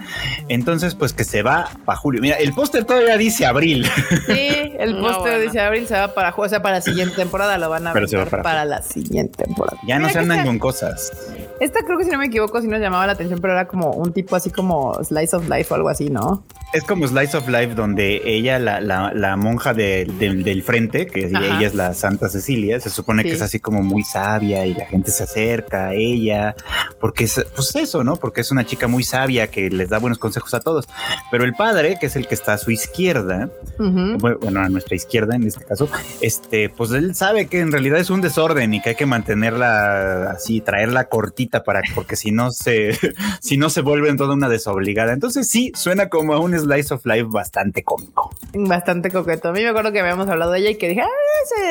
Entonces 0.48 0.94
pues 0.94 1.12
que 1.12 1.24
se 1.24 1.42
va 1.42 1.70
para 1.84 1.98
julio. 1.98 2.20
Mira, 2.20 2.36
el 2.36 2.52
póster 2.52 2.84
todavía 2.84 3.16
dice 3.16 3.46
abril. 3.46 3.86
Sí, 4.26 4.72
el 4.78 4.96
póster 4.96 5.40
dice 5.40 5.60
abril, 5.60 5.86
se 5.86 5.94
va 5.94 6.14
para 6.14 6.34
o 6.36 6.48
sea, 6.48 6.62
para 6.62 6.76
la 6.76 6.80
siguiente 6.82 7.16
temporada, 7.16 7.58
lo 7.58 7.70
van 7.70 7.86
a 7.86 7.92
ver 7.92 8.06
para, 8.42 8.64
la 8.64 8.82
siguiente 8.82 9.44
temporada. 9.44 9.78
Ya 9.86 9.98
no 9.98 10.08
se 10.08 10.18
andan 10.18 10.44
con 10.44 10.58
cosas. 10.58 11.12
Esta 11.60 11.80
creo 11.84 11.98
que 11.98 12.04
si 12.04 12.10
no 12.10 12.18
me 12.18 12.26
equivoco, 12.26 12.60
si 12.60 12.66
nos 12.66 12.80
llamaba 12.80 13.06
la 13.06 13.12
atención, 13.12 13.40
pero 13.40 13.52
era 13.52 13.68
como 13.68 13.92
un 13.92 14.12
tipo 14.12 14.34
así 14.34 14.50
como 14.50 14.94
Slice 15.04 15.36
of 15.36 15.48
Life 15.48 15.72
o 15.72 15.76
algo 15.76 15.88
así, 15.88 16.10
¿no? 16.10 16.44
Es 16.72 16.82
como 16.82 17.06
Slice 17.06 17.36
of 17.36 17.48
Life 17.48 17.76
donde 17.76 18.22
ella, 18.24 18.58
la, 18.58 18.80
la, 18.80 19.36
monja 19.36 19.72
del 19.74 20.62
frente, 20.64 21.06
que 21.06 21.26
ella 21.26 21.60
es 21.60 21.74
la 21.74 21.94
Santa 21.94 22.28
Cecilia, 22.28 22.80
se 22.80 22.90
supone 22.90 23.22
que 23.22 23.30
es 23.32 23.42
así 23.42 23.60
como 23.60 23.82
muy 23.82 24.02
sabia 24.02 24.66
y 24.66 24.74
la 24.74 24.86
gente 24.86 25.12
se 25.12 25.22
acerca 25.22 25.88
a 25.88 25.94
ella, 25.94 26.56
porque 27.00 27.24
es 27.24 27.46
pues 27.54 27.76
eso, 27.76 28.02
¿no? 28.02 28.16
Porque 28.16 28.40
es 28.40 28.50
una 28.50 28.66
chica 28.66 28.88
muy 28.88 29.04
sabia 29.04 29.46
que 29.46 29.70
les 29.70 29.88
da 29.88 29.98
buenos 30.00 30.18
consejos 30.18 30.52
a 30.54 30.60
todos. 30.60 30.88
Pero 31.30 31.44
el 31.44 31.54
padre, 31.54 31.96
que 32.00 32.06
es 32.06 32.16
el 32.16 32.26
que 32.26 32.34
está 32.34 32.54
a 32.54 32.58
su 32.58 32.72
izquierda, 32.72 33.50
bueno, 33.78 34.60
a 34.60 34.68
nuestra 34.68 34.96
izquierda 34.96 35.36
en 35.36 35.44
este 35.44 35.64
caso, 35.64 35.88
este, 36.20 36.70
pues 36.70 36.90
él 36.90 37.14
sabe 37.14 37.46
que 37.46 37.60
en 37.60 37.70
realidad 37.70 38.00
es 38.00 38.10
un 38.10 38.20
desorden 38.20 38.74
y 38.74 38.82
que 38.82 38.90
hay 38.90 38.96
que 38.96 39.06
mantenerla 39.06 40.32
así, 40.32 40.60
traerla 40.60 41.04
cortita 41.04 41.53
para, 41.62 41.82
porque 41.94 42.16
si 42.16 42.32
no 42.32 42.50
se, 42.50 42.98
si 43.40 43.56
no 43.56 43.70
se 43.70 43.82
vuelve 43.82 44.08
en 44.08 44.16
toda 44.16 44.34
una 44.34 44.48
desobligada. 44.48 45.12
Entonces 45.12 45.48
sí, 45.48 45.72
suena 45.74 46.08
como 46.08 46.34
a 46.34 46.40
un 46.40 46.58
slice 46.58 46.94
of 46.94 47.06
life 47.06 47.28
bastante 47.30 47.82
cómico. 47.82 48.34
Bastante 48.54 49.10
coqueto. 49.10 49.50
A 49.50 49.52
mí 49.52 49.62
me 49.62 49.68
acuerdo 49.68 49.92
que 49.92 50.00
habíamos 50.00 50.28
hablado 50.28 50.52
de 50.52 50.60
ella 50.60 50.70
y 50.70 50.76
que 50.76 50.88
dije, 50.88 51.02
ah, 51.02 51.08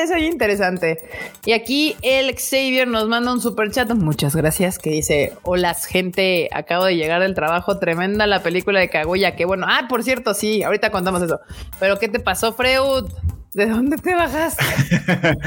eso 0.02 0.14
es 0.14 0.22
interesante. 0.22 0.98
Y 1.44 1.52
aquí 1.52 1.96
el 2.02 2.34
Xavier 2.34 2.86
nos 2.88 3.08
manda 3.08 3.32
un 3.32 3.40
super 3.40 3.70
chat. 3.70 3.90
Muchas 3.90 4.36
gracias. 4.36 4.78
Que 4.78 4.90
dice: 4.90 5.32
Hola, 5.42 5.74
gente. 5.74 6.48
Acabo 6.52 6.84
de 6.84 6.96
llegar 6.96 7.20
del 7.20 7.34
trabajo. 7.34 7.78
Tremenda 7.78 8.26
la 8.26 8.42
película 8.42 8.80
de 8.80 8.88
Kaguya. 8.88 9.36
Que 9.36 9.44
bueno. 9.44 9.66
Ah, 9.68 9.86
por 9.88 10.02
cierto, 10.02 10.34
sí. 10.34 10.62
Ahorita 10.62 10.90
contamos 10.90 11.22
eso. 11.22 11.40
Pero, 11.80 11.98
¿qué 11.98 12.08
te 12.08 12.20
pasó, 12.20 12.52
Freud? 12.52 13.06
¿De 13.52 13.66
dónde 13.66 13.96
te 13.98 14.14
bajaste? 14.14 14.64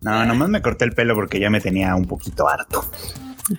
no, 0.00 0.24
nomás 0.24 0.48
me 0.48 0.62
corté 0.62 0.84
el 0.84 0.92
pelo 0.92 1.14
porque 1.14 1.40
ya 1.40 1.50
me 1.50 1.60
tenía 1.60 1.94
un 1.96 2.06
poquito 2.06 2.48
harto. 2.48 2.84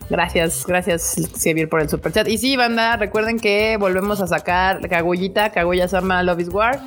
Gracias, 0.09 0.65
gracias 0.65 1.15
Xavier 1.35 1.67
por 1.67 1.81
el 1.81 1.89
super 1.89 2.11
chat. 2.11 2.27
Y 2.27 2.37
sí, 2.37 2.55
banda, 2.55 2.97
recuerden 2.97 3.39
que 3.39 3.77
volvemos 3.77 4.21
a 4.21 4.27
sacar 4.27 4.87
Kagullita, 4.87 5.51
Kaguya 5.51 5.87
Sama 5.87 6.21
Love 6.23 6.41
is 6.41 6.49
War. 6.49 6.79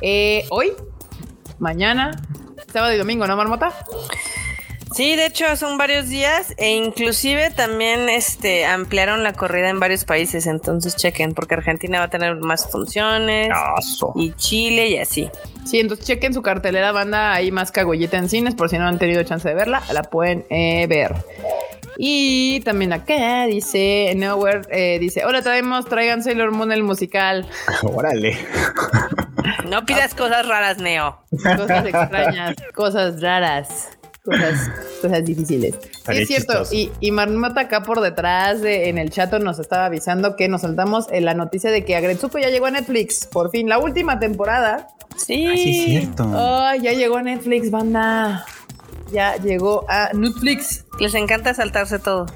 Eh, 0.00 0.46
hoy, 0.50 0.72
mañana, 1.58 2.20
sábado 2.72 2.92
y 2.94 2.98
domingo, 2.98 3.26
¿no, 3.26 3.36
Marmota? 3.36 3.72
Sí, 4.94 5.14
de 5.14 5.26
hecho 5.26 5.56
son 5.56 5.78
varios 5.78 6.08
días 6.08 6.52
e 6.56 6.74
inclusive 6.74 7.50
también 7.50 8.08
este 8.08 8.66
ampliaron 8.66 9.22
la 9.22 9.32
corrida 9.34 9.68
en 9.68 9.78
varios 9.78 10.04
países, 10.04 10.46
entonces 10.46 10.96
chequen 10.96 11.32
porque 11.32 11.54
Argentina 11.54 12.00
va 12.00 12.06
a 12.06 12.10
tener 12.10 12.34
más 12.36 12.68
funciones 12.70 13.50
y 14.16 14.32
Chile 14.32 14.88
y 14.88 14.98
así. 14.98 15.30
Sí, 15.64 15.78
entonces 15.78 16.06
chequen 16.06 16.34
su 16.34 16.42
cartelera 16.42 16.90
banda, 16.90 17.32
hay 17.32 17.52
más 17.52 17.70
cagolleta 17.70 18.16
en 18.16 18.28
cines 18.28 18.54
por 18.56 18.68
si 18.68 18.78
no 18.78 18.88
han 18.88 18.98
tenido 18.98 19.22
chance 19.22 19.48
de 19.48 19.54
verla, 19.54 19.80
la 19.92 20.02
pueden 20.02 20.44
eh, 20.50 20.86
ver. 20.88 21.14
Y 21.96 22.60
también 22.60 22.92
acá 22.92 23.44
dice 23.46 24.12
Nowhere, 24.16 24.62
eh, 24.70 24.98
dice, 24.98 25.24
hola, 25.24 25.42
traemos, 25.42 25.84
traigan 25.84 26.22
Sailor 26.24 26.50
Moon 26.50 26.72
el 26.72 26.82
musical. 26.82 27.46
Órale. 27.82 28.38
No 29.68 29.84
pidas 29.84 30.14
cosas 30.14 30.48
raras, 30.48 30.78
Neo. 30.78 31.22
Cosas 31.30 31.86
extrañas, 31.86 32.56
cosas 32.74 33.20
raras. 33.20 33.99
Cosas, 34.24 34.70
cosas 35.00 35.24
difíciles. 35.24 35.74
es 36.08 36.28
cierto. 36.28 36.62
Y, 36.70 36.90
y 37.00 37.10
Marmota 37.10 37.62
acá 37.62 37.82
por 37.82 38.00
detrás 38.00 38.60
de, 38.60 38.88
en 38.88 38.98
el 38.98 39.10
chat 39.10 39.32
nos 39.34 39.58
estaba 39.58 39.86
avisando 39.86 40.36
que 40.36 40.48
nos 40.48 40.60
saltamos 40.60 41.06
en 41.10 41.24
la 41.24 41.34
noticia 41.34 41.70
de 41.70 41.84
que 41.84 41.96
Agretsuko 41.96 42.38
ya 42.38 42.50
llegó 42.50 42.66
a 42.66 42.70
Netflix. 42.70 43.26
Por 43.26 43.50
fin, 43.50 43.68
la 43.68 43.78
última 43.78 44.18
temporada. 44.18 44.88
Sí. 45.16 45.46
Ah, 45.46 45.52
sí, 45.54 45.70
es 45.70 45.84
cierto. 45.86 46.24
Oh, 46.24 46.74
ya 46.74 46.92
llegó 46.92 47.16
a 47.16 47.22
Netflix, 47.22 47.70
banda 47.70 48.44
ya 49.12 49.36
llegó 49.36 49.84
a 49.88 50.10
Netflix. 50.14 50.84
Les 50.98 51.14
encanta 51.14 51.54
saltarse 51.54 51.98
todo. 51.98 52.26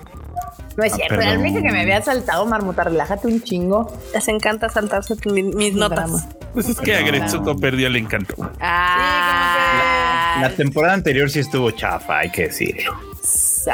No 0.77 0.85
es 0.85 0.93
ah, 0.93 0.97
cierto, 0.97 1.17
realmente 1.17 1.63
que 1.63 1.71
me 1.71 1.81
había 1.81 2.03
saltado, 2.03 2.47
Marmota, 2.47 2.85
relájate 2.85 3.29
un 3.29 3.43
chingo. 3.43 3.93
Les 4.13 4.27
encanta 4.29 4.69
saltarse 4.69 5.15
mis, 5.27 5.75
notas. 5.75 6.27
Pues 6.53 6.69
es 6.69 6.81
que 6.81 6.95
a 6.95 7.03
Gretsuko 7.03 7.57
perdió 7.57 7.87
el 7.87 7.97
encanto. 7.97 8.35
Ah, 8.61 10.39
la, 10.41 10.51
temporada 10.51 10.95
anterior 10.95 11.31
sí 11.31 11.41
estuvo 11.41 11.71
chafa, 11.71 12.19
hay 12.19 12.31
que 12.31 12.45
decirlo. 12.45 12.97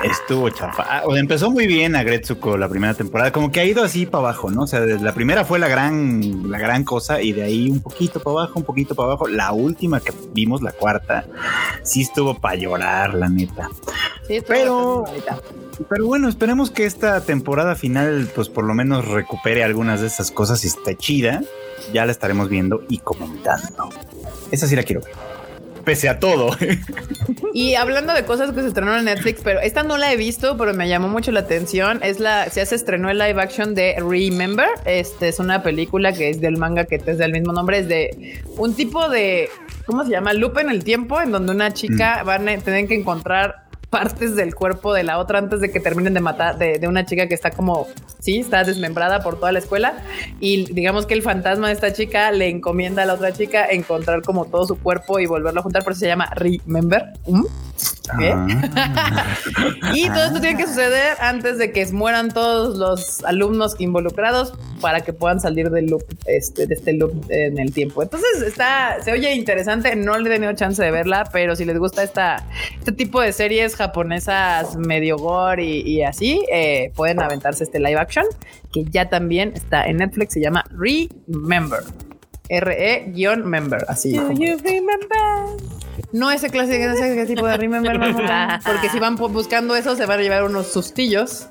Estuvo 0.04 0.48
chafa. 0.50 0.86
Ah, 0.88 1.02
empezó 1.16 1.50
muy 1.50 1.66
bien 1.66 1.96
a 1.96 2.02
Gretsuko 2.02 2.56
la 2.56 2.68
primera 2.68 2.94
temporada, 2.94 3.32
como 3.32 3.50
que 3.50 3.60
ha 3.60 3.64
ido 3.64 3.82
así 3.82 4.06
para 4.06 4.24
abajo, 4.24 4.50
¿no? 4.50 4.62
O 4.62 4.66
sea, 4.66 4.80
la 4.80 5.12
primera 5.12 5.44
fue 5.44 5.58
la 5.58 5.68
gran, 5.68 6.50
la 6.50 6.58
gran 6.58 6.84
cosa 6.84 7.20
y 7.20 7.32
de 7.32 7.42
ahí 7.42 7.70
un 7.70 7.80
poquito 7.80 8.20
para 8.20 8.42
abajo, 8.42 8.52
un 8.56 8.64
poquito 8.64 8.94
para 8.94 9.08
abajo. 9.08 9.26
La 9.26 9.52
última 9.52 10.00
que 10.00 10.12
vimos, 10.32 10.62
la 10.62 10.72
cuarta, 10.72 11.24
sí 11.82 12.02
estuvo 12.02 12.34
para 12.34 12.54
llorar, 12.56 13.14
la 13.14 13.28
neta. 13.28 13.68
Sí, 14.30 14.40
pero, 14.46 15.06
pero 15.88 16.06
bueno, 16.06 16.28
esperemos 16.28 16.70
que 16.70 16.84
esta 16.84 17.20
temporada 17.20 17.74
final, 17.74 18.30
pues 18.32 18.48
por 18.48 18.62
lo 18.62 18.74
menos 18.74 19.08
recupere 19.08 19.64
algunas 19.64 20.02
de 20.02 20.06
esas 20.06 20.30
cosas 20.30 20.62
y 20.62 20.68
esté 20.68 20.94
chida. 20.94 21.42
Ya 21.92 22.06
la 22.06 22.12
estaremos 22.12 22.48
viendo 22.48 22.84
y 22.88 22.98
comentando. 22.98 23.88
Esa 24.52 24.68
sí 24.68 24.76
la 24.76 24.84
quiero 24.84 25.00
ver 25.00 25.14
pese 25.84 26.08
a 26.08 26.20
todo. 26.20 26.56
Y 27.52 27.74
hablando 27.74 28.12
de 28.14 28.24
cosas 28.24 28.52
que 28.52 28.60
se 28.60 28.68
estrenaron 28.68 29.00
en 29.00 29.06
Netflix, 29.06 29.40
pero 29.42 29.58
esta 29.58 29.82
no 29.82 29.98
la 29.98 30.12
he 30.12 30.16
visto, 30.16 30.56
pero 30.56 30.72
me 30.72 30.88
llamó 30.88 31.08
mucho 31.08 31.32
la 31.32 31.40
atención. 31.40 31.98
Es 32.00 32.20
la, 32.20 32.48
se 32.48 32.62
estrenó 32.62 33.10
el 33.10 33.18
live 33.18 33.42
action 33.42 33.74
de 33.74 33.96
Remember. 33.98 34.68
Este 34.84 35.26
es 35.26 35.40
una 35.40 35.60
película 35.60 36.12
que 36.12 36.30
es 36.30 36.40
del 36.40 36.58
manga 36.58 36.84
que 36.84 37.02
es 37.04 37.18
del 37.18 37.32
mismo 37.32 37.52
nombre. 37.52 37.80
Es 37.80 37.88
de 37.88 38.40
un 38.56 38.74
tipo 38.74 39.08
de, 39.08 39.48
¿cómo 39.84 40.04
se 40.04 40.10
llama? 40.10 40.32
Loop 40.32 40.58
en 40.58 40.70
el 40.70 40.84
tiempo, 40.84 41.20
en 41.20 41.32
donde 41.32 41.50
una 41.50 41.72
chica 41.72 42.20
mm. 42.22 42.26
van 42.26 42.48
a 42.48 42.58
tener 42.58 42.86
que 42.86 42.94
encontrar 42.94 43.69
partes 43.90 44.36
del 44.36 44.54
cuerpo 44.54 44.94
de 44.94 45.02
la 45.02 45.18
otra 45.18 45.38
antes 45.38 45.60
de 45.60 45.70
que 45.70 45.80
terminen 45.80 46.14
de 46.14 46.20
matar 46.20 46.56
de, 46.56 46.80
una 46.88 47.04
chica 47.04 47.26
que 47.26 47.34
está 47.34 47.50
como, 47.50 47.88
sí, 48.20 48.38
está 48.38 48.62
desmembrada 48.64 49.22
por 49.22 49.38
toda 49.38 49.52
la 49.52 49.58
escuela. 49.58 49.94
Y 50.38 50.72
digamos 50.72 51.06
que 51.06 51.14
el 51.14 51.22
fantasma 51.22 51.68
de 51.68 51.74
esta 51.74 51.92
chica 51.92 52.30
le 52.30 52.48
encomienda 52.48 53.02
a 53.02 53.06
la 53.06 53.14
otra 53.14 53.32
chica 53.32 53.66
encontrar 53.66 54.22
como 54.22 54.46
todo 54.46 54.66
su 54.66 54.78
cuerpo 54.78 55.18
y 55.18 55.26
volverlo 55.26 55.60
a 55.60 55.62
juntar, 55.62 55.82
por 55.82 55.92
eso 55.92 56.00
se 56.00 56.06
llama 56.06 56.30
Remember. 56.36 57.12
¿Mm? 57.26 57.44
Ah. 58.12 59.26
y 59.94 60.08
todo 60.08 60.24
esto 60.24 60.40
tiene 60.40 60.56
que 60.56 60.66
suceder 60.66 61.16
antes 61.20 61.58
de 61.58 61.72
que 61.72 61.86
mueran 61.92 62.32
todos 62.32 62.76
los 62.76 63.24
alumnos 63.24 63.76
involucrados 63.78 64.52
para 64.80 65.00
que 65.02 65.12
puedan 65.12 65.40
salir 65.40 65.70
del 65.70 65.86
loop, 65.86 66.02
este, 66.26 66.66
de 66.66 66.74
este 66.74 66.92
loop 66.94 67.12
en 67.28 67.58
el 67.58 67.72
tiempo. 67.72 68.02
Entonces 68.02 68.42
está, 68.42 68.96
se 69.02 69.12
oye 69.12 69.34
interesante. 69.34 69.94
No 69.96 70.18
le 70.18 70.28
he 70.28 70.32
tenido 70.32 70.52
chance 70.54 70.82
de 70.82 70.90
verla, 70.90 71.28
pero 71.32 71.54
si 71.54 71.64
les 71.64 71.78
gusta 71.78 72.02
esta, 72.02 72.44
este 72.78 72.92
tipo 72.92 73.20
de 73.20 73.32
series 73.32 73.76
japonesas 73.80 74.76
medio 74.76 75.16
gore 75.16 75.64
y, 75.64 76.02
así, 76.02 76.44
eh, 76.52 76.92
pueden 76.94 77.20
aventarse 77.20 77.64
este 77.64 77.80
live 77.80 77.98
action 77.98 78.24
que 78.72 78.84
ya 78.84 79.08
también 79.08 79.52
está 79.54 79.86
en 79.86 79.96
Netflix. 79.96 80.34
Se 80.34 80.40
llama 80.40 80.64
Remember. 80.70 81.80
RE-member, 82.48 83.84
así. 83.88 84.16
Do 84.16 84.32
you 84.32 84.56
remember? 84.58 85.56
No 86.12 86.30
ese 86.30 86.50
clásico, 86.50 86.84
ese 86.84 87.26
tipo 87.26 87.46
de 87.46 87.56
remember, 87.56 87.98
porque 88.66 88.88
si 88.90 88.98
van 88.98 89.14
buscando 89.16 89.76
eso 89.76 89.94
se 89.94 90.04
van 90.06 90.18
a 90.18 90.22
llevar 90.22 90.44
unos 90.44 90.66
sustillos. 90.66 91.48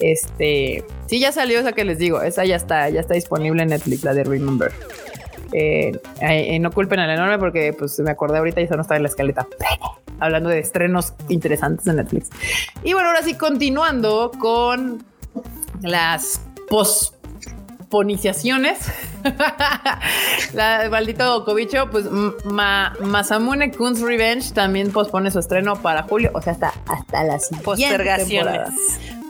Este, 0.00 0.84
sí 1.06 1.20
ya 1.20 1.30
salió 1.30 1.60
esa 1.60 1.72
que 1.72 1.84
les 1.84 1.98
digo, 1.98 2.22
esa 2.22 2.44
ya 2.44 2.56
está, 2.56 2.90
ya 2.90 3.00
está 3.00 3.14
disponible 3.14 3.62
en 3.62 3.68
Netflix, 3.68 4.02
la 4.02 4.14
de 4.14 4.24
Remember. 4.24 4.72
Eh, 5.52 5.92
eh, 6.20 6.58
no 6.58 6.72
culpen 6.72 6.98
al 6.98 7.10
enorme 7.10 7.38
porque 7.38 7.72
pues 7.72 7.98
me 8.00 8.10
acordé 8.10 8.38
ahorita 8.38 8.60
y 8.60 8.64
eso 8.64 8.74
no 8.74 8.82
está 8.82 8.96
en 8.96 9.02
la 9.02 9.08
escaleta. 9.08 9.46
Hablando 10.20 10.50
de 10.50 10.60
estrenos 10.60 11.14
interesantes 11.28 11.84
de 11.84 11.94
Netflix. 11.94 12.30
Y 12.82 12.92
bueno, 12.92 13.08
ahora 13.08 13.22
sí, 13.22 13.34
continuando 13.34 14.30
con 14.38 15.04
las 15.82 16.40
post 16.68 17.14
poniciaciones. 17.92 18.90
la 20.54 20.88
maldito 20.90 21.44
Cobicho, 21.44 21.90
pues 21.90 22.06
Masamune 22.44 23.70
Kun's 23.70 24.00
Revenge 24.00 24.52
también 24.52 24.90
pospone 24.90 25.30
su 25.30 25.38
estreno 25.38 25.76
para 25.76 26.02
julio, 26.04 26.30
o 26.34 26.40
sea, 26.40 26.54
hasta, 26.54 26.72
hasta 26.86 27.22
las 27.22 27.50
postergaciones. 27.62 28.70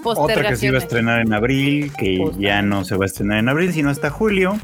Otra 0.05 0.49
que 0.49 0.57
se 0.57 0.67
iba 0.67 0.77
a 0.77 0.81
estrenar 0.81 1.21
en 1.21 1.33
abril, 1.33 1.93
que 1.97 2.19
ya 2.39 2.63
no 2.63 2.85
se 2.85 2.97
va 2.97 3.05
a 3.05 3.07
estrenar 3.07 3.39
en 3.39 3.49
abril, 3.49 3.73
sino 3.73 3.91
hasta 3.91 4.11
julio 4.11 4.59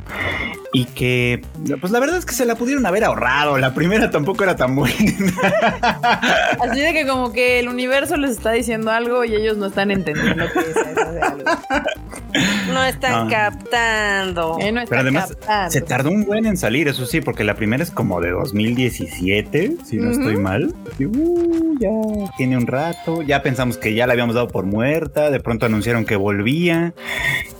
y 0.72 0.84
que, 0.84 1.43
pues 1.80 1.93
la 1.93 2.01
verdad 2.01 2.18
es 2.18 2.26
que 2.26 2.34
se 2.34 2.45
la 2.45 2.55
pudieron 2.55 2.84
haber 2.84 3.05
ahorrado. 3.05 3.59
La 3.59 3.74
primera 3.74 4.11
tampoco 4.11 4.45
era 4.45 4.57
tan 4.57 4.76
buena. 4.76 4.95
Así 6.61 6.80
de 6.80 6.93
que 6.93 7.07
como 7.07 7.32
que 7.32 7.59
el 7.59 7.68
universo 7.68 8.16
les 8.16 8.32
está 8.32 8.53
diciendo 8.53 8.91
algo 8.91 9.24
y 9.24 9.34
ellos 9.34 9.57
no 9.57 9.66
están 9.66 9.91
entendiendo 9.91 10.45
que 10.53 10.61
es 10.61 11.22
algo. 11.22 11.45
No 12.72 12.84
están 12.84 13.30
captando. 13.30 14.59
Eh, 14.61 14.74
Pero 14.89 15.01
además 15.01 15.36
se 15.70 15.80
tardó 15.80 16.11
un 16.11 16.24
buen 16.24 16.45
en 16.47 16.57
salir, 16.57 16.89
eso 16.89 17.07
sí, 17.07 17.20
porque 17.20 17.45
la 17.45 17.55
primera 17.55 17.82
es 17.82 17.91
como 17.91 18.20
de 18.20 18.30
2017, 18.30 19.76
si 19.84 19.97
no 19.97 20.11
estoy 20.11 20.36
mal. 20.36 20.74
Uh, 21.01 21.78
ya 21.80 22.30
tiene 22.36 22.57
un 22.57 22.66
rato. 22.66 23.22
Ya 23.22 23.43
pensamos 23.43 23.78
que 23.78 23.95
ya 23.95 24.07
la 24.07 24.12
habíamos 24.12 24.34
dado 24.34 24.49
por 24.49 24.66
muerta. 24.66 25.28
De 25.31 25.41
pronto 25.41 25.66
anunciaron 25.66 26.05
que 26.05 26.16
volvía. 26.16 26.95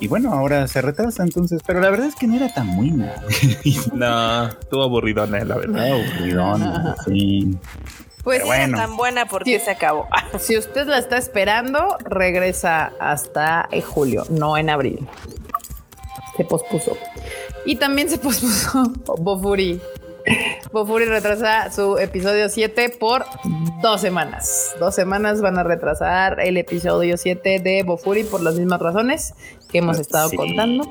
Y 0.01 0.09
bueno, 0.09 0.33
ahora 0.33 0.67
se 0.69 0.83
retrasa 0.83 1.23
entonces. 1.23 1.63
Pero 1.67 1.81
la 1.81 1.91
verdad 1.91 2.07
es 2.07 2.15
que 2.15 2.27
no 2.27 2.37
era 2.37 2.53
tan 2.53 2.67
muy 2.67 2.91
no, 3.93 4.49
estuvo 4.49 4.83
aburridona, 4.83 5.45
la 5.45 5.57
verdad. 5.57 5.93
Aburridona, 5.93 6.97
sí. 7.05 7.57
Pues 8.25 8.45
bueno. 8.45 8.77
tan 8.77 8.97
buena 8.97 9.27
porque 9.27 9.59
se 9.59 9.71
acabó. 9.71 10.07
si 10.39 10.59
usted 10.59 10.87
la 10.87 10.99
está 10.99 11.17
esperando, 11.17 11.97
regresa 12.05 12.93
hasta 13.01 13.69
julio, 13.87 14.25
no 14.29 14.57
en 14.57 14.71
abril. 14.71 15.09
Se 16.37 16.45
pospuso. 16.45 16.97
Y 17.65 17.77
también 17.77 18.09
se 18.09 18.19
pospuso 18.19 18.93
Bofuri. 19.19 19.81
Bofuri 20.73 21.07
retrasa 21.07 21.71
su 21.73 21.99
episodio 21.99 22.49
7 22.49 22.97
por 22.99 23.25
dos 23.83 24.01
semanas. 24.01 24.75
Dos 24.79 24.95
semanas 24.95 25.41
van 25.41 25.59
a 25.59 25.63
retrasar 25.63 26.41
el 26.41 26.57
episodio 26.57 27.17
7 27.17 27.61
de 27.61 27.83
Bofuri 27.83 28.25
por 28.25 28.43
las 28.43 28.57
mismas 28.57 28.81
razones 28.81 29.35
que 29.71 29.79
hemos 29.79 29.99
estado 29.99 30.31
contando. 30.31 30.89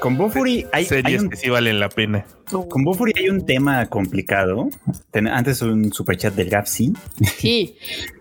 Con 0.00 0.16
Bofuri 0.16 0.66
hay, 0.72 0.84
series 0.84 1.24
que 1.28 1.36
sí 1.36 1.48
valen 1.48 1.78
la 1.78 1.88
pena. 1.88 2.26
Con 2.50 2.84
Bofuri 2.84 3.12
hay 3.16 3.28
un 3.28 3.46
tema 3.46 3.86
complicado. 3.86 4.68
antes 5.12 5.62
un 5.62 5.92
superchat 5.92 6.34
del 6.34 6.50
Gapsi. 6.50 6.92
Sí. 7.38 7.76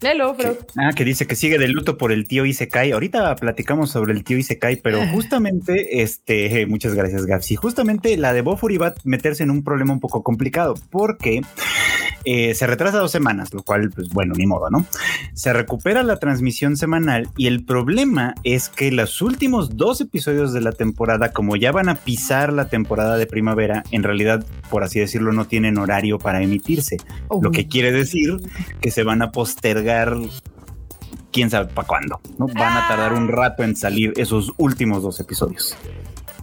Lelo, 0.00 0.36
ah, 0.76 0.92
que 0.94 1.04
dice 1.04 1.26
que 1.26 1.34
sigue 1.34 1.58
de 1.58 1.66
luto 1.66 1.98
por 1.98 2.12
el 2.12 2.28
tío 2.28 2.46
Isekai. 2.46 2.92
Ahorita 2.92 3.34
platicamos 3.34 3.90
sobre 3.90 4.12
el 4.12 4.22
tío 4.22 4.38
Isekai, 4.38 4.76
pero 4.76 5.04
justamente, 5.12 6.02
este, 6.02 6.66
muchas 6.66 6.94
gracias, 6.94 7.26
Gapsi. 7.26 7.56
Justamente 7.56 8.16
la 8.16 8.32
de 8.32 8.42
Bofuri 8.42 8.76
va 8.76 8.88
a 8.88 8.94
meterse 9.02 9.42
en 9.42 9.50
un 9.50 9.64
problema 9.64 9.92
un 9.92 9.98
poco 9.98 10.22
complicado 10.22 10.74
porque 10.90 11.42
eh, 12.24 12.54
se 12.54 12.66
retrasa 12.68 12.98
dos 12.98 13.10
semanas, 13.10 13.52
lo 13.52 13.64
cual, 13.64 13.90
pues 13.90 14.10
bueno, 14.10 14.34
ni 14.36 14.46
modo, 14.46 14.70
¿no? 14.70 14.86
Se 15.34 15.52
recupera 15.52 16.04
la 16.04 16.18
transmisión 16.18 16.76
semanal 16.76 17.28
y 17.36 17.48
el 17.48 17.64
problema 17.64 18.34
es 18.44 18.68
que 18.68 18.92
los 18.92 19.20
últimos 19.20 19.76
dos 19.76 20.00
episodios 20.00 20.52
de 20.52 20.60
la 20.60 20.72
temporada, 20.72 21.32
como 21.32 21.56
ya 21.56 21.72
van 21.72 21.88
a 21.88 21.96
pisar 21.96 22.52
la 22.52 22.68
temporada 22.68 23.16
de 23.16 23.26
primavera, 23.26 23.82
en 23.90 24.04
realidad, 24.04 24.46
por 24.70 24.84
así 24.84 25.00
decirlo, 25.00 25.32
no 25.32 25.46
tienen 25.46 25.76
horario 25.76 26.18
para 26.18 26.40
emitirse. 26.40 26.98
Lo 27.42 27.50
que 27.50 27.66
quiere 27.66 27.90
decir 27.90 28.36
que 28.80 28.92
se 28.92 29.02
van 29.02 29.22
a 29.22 29.32
postergar 29.32 29.87
quién 31.32 31.50
sabe 31.50 31.66
para 31.72 31.86
cuándo, 31.86 32.20
¿no? 32.38 32.46
Van 32.46 32.76
a 32.76 32.88
tardar 32.88 33.12
un 33.12 33.28
rato 33.28 33.62
en 33.62 33.76
salir 33.76 34.12
esos 34.16 34.52
últimos 34.56 35.02
dos 35.02 35.20
episodios. 35.20 35.76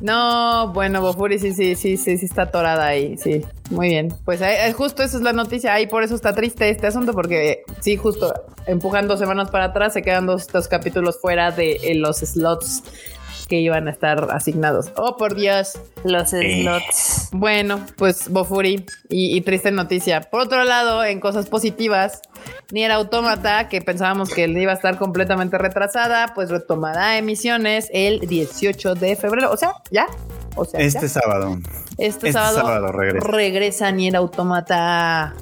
No, 0.02 0.74
bueno, 0.74 1.02
Bofuri 1.02 1.40
sí, 1.40 1.54
sí, 1.54 1.76
sí, 1.76 1.96
sí, 1.96 2.18
sí 2.18 2.26
está 2.26 2.44
atorada 2.44 2.86
ahí, 2.86 3.18
sí. 3.18 3.42
Muy 3.70 3.90
bien. 3.90 4.14
Pues 4.26 4.42
eh, 4.42 4.74
justo 4.74 5.04
esa 5.04 5.18
es 5.18 5.24
la 5.24 5.32
noticia. 5.32 5.74
Ahí 5.74 5.88
por 5.88 6.04
eso 6.04 6.16
está 6.16 6.36
triste 6.36 6.70
este 6.70 6.88
asunto, 6.88 7.14
porque 7.14 7.64
sí, 7.80 7.96
justo 7.96 8.34
empujan 8.68 9.08
dos 9.08 9.20
semanas 9.20 9.50
para 9.50 9.66
atrás, 9.66 9.94
se 9.94 10.02
quedan 10.02 10.26
dos, 10.26 10.48
dos 10.48 10.68
capítulos 10.68 11.20
fuera 11.22 11.52
de 11.52 11.78
eh, 11.82 11.96
los 11.96 12.18
slots 12.18 12.84
que 13.48 13.60
iban 13.60 13.88
a 13.88 13.92
estar 13.92 14.28
asignados. 14.32 14.92
Oh, 14.98 15.18
por 15.18 15.36
Dios. 15.36 15.80
Los 16.04 16.30
slots. 16.30 17.30
Bueno, 17.32 17.86
pues 17.98 18.30
Bofuri 18.30 18.86
y, 19.10 19.42
triste 19.42 19.72
noticia. 19.72 20.22
Por 20.22 20.42
otro 20.42 20.64
lado, 20.64 21.04
en 21.04 21.20
cosas 21.20 21.48
positivas, 21.48 22.22
Nier 22.72 22.92
Automata, 22.92 23.70
que 23.70 23.82
pensábamos 23.82 24.30
que 24.34 24.48
iba 24.48 24.72
a 24.72 24.76
estar 24.76 24.98
completamente 24.98 25.58
retrasada, 25.58 26.34
pues 26.34 26.50
retomará 26.50 27.18
emisiones 27.18 27.90
el 27.94 28.20
18 28.22 28.96
de 28.96 29.16
febrero. 29.16 29.52
O 29.52 29.58
sea, 29.58 29.74
ya. 29.92 30.08
O 30.56 30.66
sea, 30.66 30.80
este 30.80 31.10
sábado. 31.10 31.58
Este, 31.98 32.30
este 32.30 32.34
sábado, 32.34 32.92
regresa. 32.92 33.28
regresa 33.28 33.92
Nier 33.92 34.16
Automata 34.16 35.34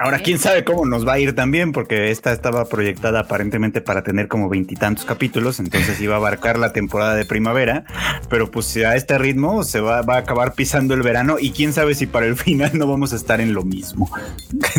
Ahora, 0.00 0.18
quién 0.18 0.38
sabe 0.38 0.64
cómo 0.64 0.84
nos 0.86 1.06
va 1.06 1.14
a 1.14 1.18
ir 1.20 1.34
también, 1.34 1.72
porque 1.72 2.10
esta 2.10 2.32
estaba 2.32 2.64
proyectada 2.64 3.20
aparentemente 3.20 3.80
para 3.80 4.02
tener 4.02 4.26
como 4.26 4.48
veintitantos 4.48 5.04
capítulos, 5.04 5.60
entonces 5.60 6.00
iba 6.00 6.14
a 6.14 6.18
abarcar 6.18 6.58
la 6.58 6.72
temporada 6.72 7.14
de 7.14 7.24
primavera, 7.24 7.84
pero 8.28 8.50
pues 8.50 8.76
a 8.78 8.96
este 8.96 9.18
ritmo 9.18 9.62
se 9.62 9.80
va, 9.80 9.98
a 9.98 10.16
acabar 10.16 10.54
pisando 10.54 10.94
el 10.94 11.02
verano 11.02 11.36
y 11.38 11.52
quién 11.52 11.72
sabe 11.72 11.94
si 11.94 12.06
para 12.06 12.26
el 12.26 12.36
final 12.44 12.72
no 12.74 12.88
vamos 12.88 13.12
a 13.12 13.16
estar 13.16 13.40
en 13.40 13.54
lo 13.54 13.62
mismo. 13.62 14.10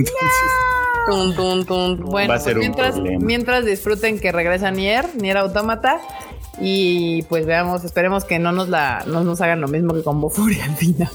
Entonces, 1.07 2.03
bueno, 2.03 2.30
va 2.30 2.36
a 2.36 2.39
ser 2.39 2.57
mientras, 2.57 2.97
mientras 2.97 3.63
disfruten 3.63 4.20
que 4.20 4.32
regresa 4.32 4.72
Nier, 4.72 5.05
Nier 5.16 5.38
Automata. 5.38 5.99
Y 6.59 7.22
pues 7.24 7.45
veamos, 7.45 7.84
esperemos 7.84 8.24
que 8.24 8.39
no 8.39 8.53
nos 8.53 8.70
la 8.70 9.03
no 9.05 9.24
nos 9.24 9.41
hagan 9.41 9.59
lo 9.59 9.68
mismo 9.68 9.93
que 9.93 10.01
con 10.01 10.22
Bofuri 10.22 10.59
al 10.61 10.76
final. 10.76 11.09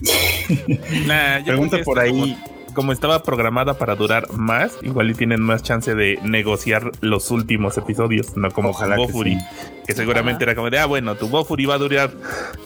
Pregunta 1.44 1.78
por 1.84 1.98
ahí 1.98 2.38
como 2.38 2.55
estaba 2.92 3.22
programada 3.22 3.74
para 3.74 3.94
durar 3.94 4.32
más, 4.32 4.78
igual 4.82 5.10
y 5.10 5.14
tienen 5.14 5.40
más 5.40 5.62
chance 5.62 5.94
de 5.94 6.18
negociar 6.22 6.92
los 7.00 7.30
últimos 7.30 7.76
episodios, 7.78 8.36
no 8.36 8.50
como 8.50 8.70
Ojalá 8.70 8.96
Bofuri, 8.96 9.38
que, 9.86 9.94
seguramente 9.94 10.44
era 10.44 10.54
como 10.54 10.70
de, 10.70 10.78
ah, 10.78 10.86
bueno, 10.86 11.14
tu 11.14 11.28
Bofuri 11.28 11.66
va 11.66 11.74
a 11.74 11.78
durar 11.78 12.10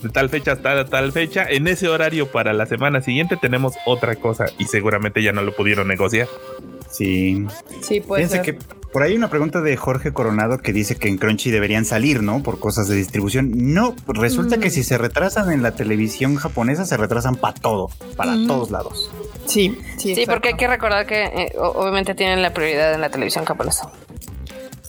de 0.03 0.09
tal 0.09 0.29
fecha 0.29 0.53
hasta 0.53 0.85
tal 0.87 1.13
fecha, 1.13 1.47
en 1.49 1.69
ese 1.69 1.89
horario 1.89 2.31
para 2.31 2.53
la 2.53 2.67
semana 2.67 3.01
siguiente 3.01 3.37
tenemos 3.37 3.75
otra 3.87 4.17
cosa 4.17 4.47
y 4.59 4.65
seguramente 4.65 5.23
ya 5.23 5.33
no 5.33 5.43
lo 5.43 5.55
pudieron 5.55 5.89
negociar. 5.89 6.29
Sí. 6.91 7.47
Sí, 7.81 8.01
puede 8.01 8.27
Fíjense 8.27 8.43
que 8.43 8.59
por 8.93 9.03
ahí 9.03 9.17
una 9.17 9.29
pregunta 9.29 9.61
de 9.61 9.77
Jorge 9.77 10.13
Coronado 10.13 10.59
que 10.59 10.73
dice 10.73 10.97
que 10.97 11.09
en 11.09 11.19
Crunchy 11.19 11.51
deberían 11.51 11.85
salir, 11.85 12.23
¿no? 12.23 12.43
Por 12.43 12.59
cosas 12.59 12.89
de 12.89 12.97
distribución. 12.97 13.51
No, 13.73 13.95
resulta 14.09 14.59
que 14.59 14.69
mm. 14.69 14.73
si 14.73 14.83
se 14.83 14.99
retrasan 14.99 15.53
en 15.53 15.63
la 15.63 15.73
televisión 15.73 16.37
japonesa, 16.37 16.85
se 16.85 16.97
retrasan 16.97 17.37
para 17.37 17.55
todo, 17.55 17.91
para 18.17 18.33
todos 18.47 18.71
lados. 18.71 19.11
Sí, 19.47 19.79
sí. 19.97 20.15
Sí, 20.15 20.25
porque 20.27 20.49
hay 20.49 20.55
que 20.55 20.67
recordar 20.69 21.07
que 21.07 21.23
eh, 21.25 21.53
obviamente 21.59 22.15
tienen 22.15 22.43
la 22.43 22.53
prioridad 22.53 22.95
en 22.95 23.01
la 23.01 23.11
televisión 23.11 23.45
japonesa. 23.45 23.91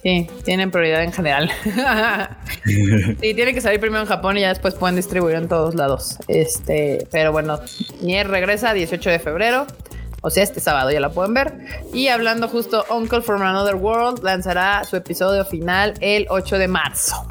Sí, 0.02 0.28
tienen 0.44 0.72
prioridad 0.72 1.04
en 1.04 1.12
general. 1.12 1.52
sí, 2.66 3.34
tiene 3.36 3.54
que 3.54 3.62
salir 3.62 3.80
primero 3.80 4.02
en 4.02 4.08
Japón 4.08 4.36
y 4.36 4.42
ya 4.42 4.50
después 4.50 4.74
pueden 4.74 4.96
distribuir 4.96 5.36
en 5.36 5.48
todos 5.48 5.76
lados. 5.76 6.18
Este, 6.28 7.08
pero 7.12 7.32
bueno, 7.32 7.60
Nier 8.02 8.28
regresa 8.28 8.74
18 8.74 9.10
de 9.12 9.20
febrero. 9.20 9.68
O 10.22 10.30
sea, 10.30 10.44
este 10.44 10.60
sábado 10.60 10.92
ya 10.92 11.00
la 11.00 11.10
pueden 11.10 11.34
ver. 11.34 11.54
Y 11.94 12.08
hablando 12.08 12.48
justo, 12.48 12.86
Uncle 12.90 13.22
from 13.22 13.42
Another 13.42 13.76
World 13.76 14.24
lanzará 14.24 14.84
su 14.84 14.96
episodio 14.96 15.46
final 15.46 15.96
el 16.00 16.28
8 16.30 16.58
de 16.60 16.68
marzo. 16.68 17.28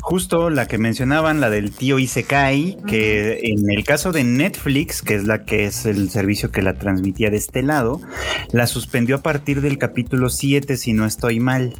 Justo 0.00 0.50
la 0.50 0.66
que 0.66 0.76
mencionaban, 0.76 1.40
la 1.40 1.48
del 1.48 1.70
tío 1.72 1.98
Isekai, 1.98 2.76
que 2.86 3.40
en 3.42 3.70
el 3.70 3.84
caso 3.84 4.12
de 4.12 4.22
Netflix, 4.22 5.00
que 5.00 5.14
es 5.14 5.24
la 5.24 5.44
que 5.44 5.64
es 5.64 5.86
el 5.86 6.10
servicio 6.10 6.50
que 6.50 6.60
la 6.60 6.74
transmitía 6.74 7.30
de 7.30 7.38
este 7.38 7.62
lado, 7.62 8.02
la 8.52 8.66
suspendió 8.66 9.16
a 9.16 9.22
partir 9.22 9.62
del 9.62 9.78
capítulo 9.78 10.28
7, 10.28 10.76
si 10.76 10.92
no 10.92 11.06
estoy 11.06 11.40
mal. 11.40 11.74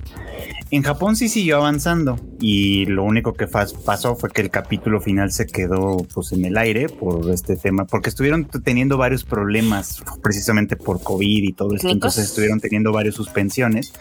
En 0.74 0.82
Japón 0.82 1.14
sí 1.14 1.28
siguió 1.28 1.58
avanzando 1.58 2.18
y 2.40 2.84
lo 2.86 3.04
único 3.04 3.34
que 3.34 3.46
pasó 3.46 4.16
fue 4.16 4.28
que 4.30 4.42
el 4.42 4.50
capítulo 4.50 5.00
final 5.00 5.30
se 5.30 5.46
quedó 5.46 5.98
pues 6.12 6.32
en 6.32 6.44
el 6.44 6.58
aire 6.58 6.88
por 6.88 7.30
este 7.30 7.54
tema, 7.54 7.84
porque 7.84 8.08
estuvieron 8.08 8.46
teniendo 8.46 8.98
varios 8.98 9.22
problemas 9.22 10.02
precisamente 10.20 10.74
por 10.74 11.00
COVID 11.00 11.44
y 11.44 11.52
todo 11.52 11.76
esto, 11.76 11.90
entonces 11.90 12.24
estuvieron 12.24 12.58
teniendo 12.58 12.90
varias 12.90 13.14
suspensiones 13.14 13.92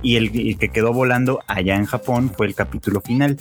y 0.00 0.16
el, 0.16 0.56
que 0.56 0.70
quedó 0.70 0.94
volando 0.94 1.40
allá 1.48 1.76
en 1.76 1.84
Japón 1.84 2.32
fue 2.34 2.46
el 2.46 2.54
capítulo 2.54 3.02
final. 3.02 3.36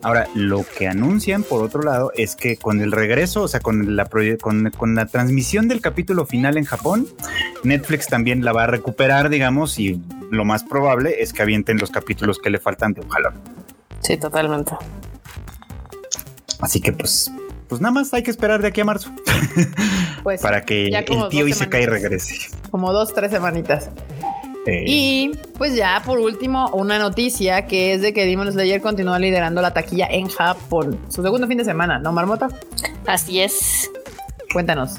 Ahora, 0.00 0.26
lo 0.34 0.64
que 0.78 0.88
anuncian 0.88 1.42
por 1.42 1.62
otro 1.62 1.82
lado 1.82 2.10
es 2.16 2.36
que 2.36 2.56
con 2.56 2.80
el 2.80 2.90
regreso, 2.90 3.42
o 3.42 3.48
sea, 3.48 3.60
con 3.60 3.96
la, 3.96 4.08
con, 4.40 4.70
con 4.70 4.94
la 4.94 5.04
transmisión 5.04 5.68
del 5.68 5.82
capítulo 5.82 6.24
final 6.24 6.56
en 6.56 6.64
Japón, 6.64 7.06
Netflix 7.64 8.06
también 8.06 8.46
la 8.46 8.54
va 8.54 8.64
a 8.64 8.68
recuperar, 8.68 9.28
digamos, 9.28 9.78
y 9.78 10.00
lo 10.36 10.44
más 10.44 10.64
probable 10.64 11.22
es 11.22 11.32
que 11.32 11.42
avienten 11.42 11.78
los 11.78 11.90
capítulos 11.90 12.38
que 12.38 12.50
le 12.50 12.58
faltan 12.58 12.92
de 12.92 13.00
un 13.00 13.08
jalón. 13.08 13.34
Sí, 14.00 14.16
totalmente. 14.16 14.72
Así 16.60 16.80
que 16.80 16.92
pues, 16.92 17.30
pues 17.68 17.80
nada 17.80 17.92
más 17.92 18.12
hay 18.14 18.22
que 18.22 18.30
esperar 18.30 18.62
de 18.62 18.68
aquí 18.68 18.80
a 18.80 18.84
marzo. 18.84 19.10
Pues 20.24 20.40
para 20.40 20.64
que 20.64 20.86
el 20.86 21.28
tío 21.28 21.46
Isekai 21.46 21.84
regrese. 21.84 22.48
Como 22.70 22.94
dos, 22.94 23.12
tres 23.12 23.30
semanitas. 23.30 23.90
Eh. 24.66 24.84
Y 24.86 25.32
pues 25.58 25.76
ya 25.76 26.02
por 26.04 26.18
último, 26.18 26.70
una 26.70 26.98
noticia 26.98 27.66
que 27.66 27.92
es 27.92 28.00
de 28.00 28.14
que 28.14 28.24
Demon 28.24 28.50
Slayer 28.50 28.80
continúa 28.80 29.18
liderando 29.18 29.60
la 29.60 29.74
taquilla 29.74 30.06
en 30.10 30.28
Japón. 30.28 30.98
Su 31.10 31.22
segundo 31.22 31.46
fin 31.46 31.58
de 31.58 31.66
semana, 31.66 31.98
¿no, 31.98 32.12
Marmota? 32.12 32.48
Así 33.06 33.40
es. 33.40 33.90
Cuéntanos. 34.54 34.94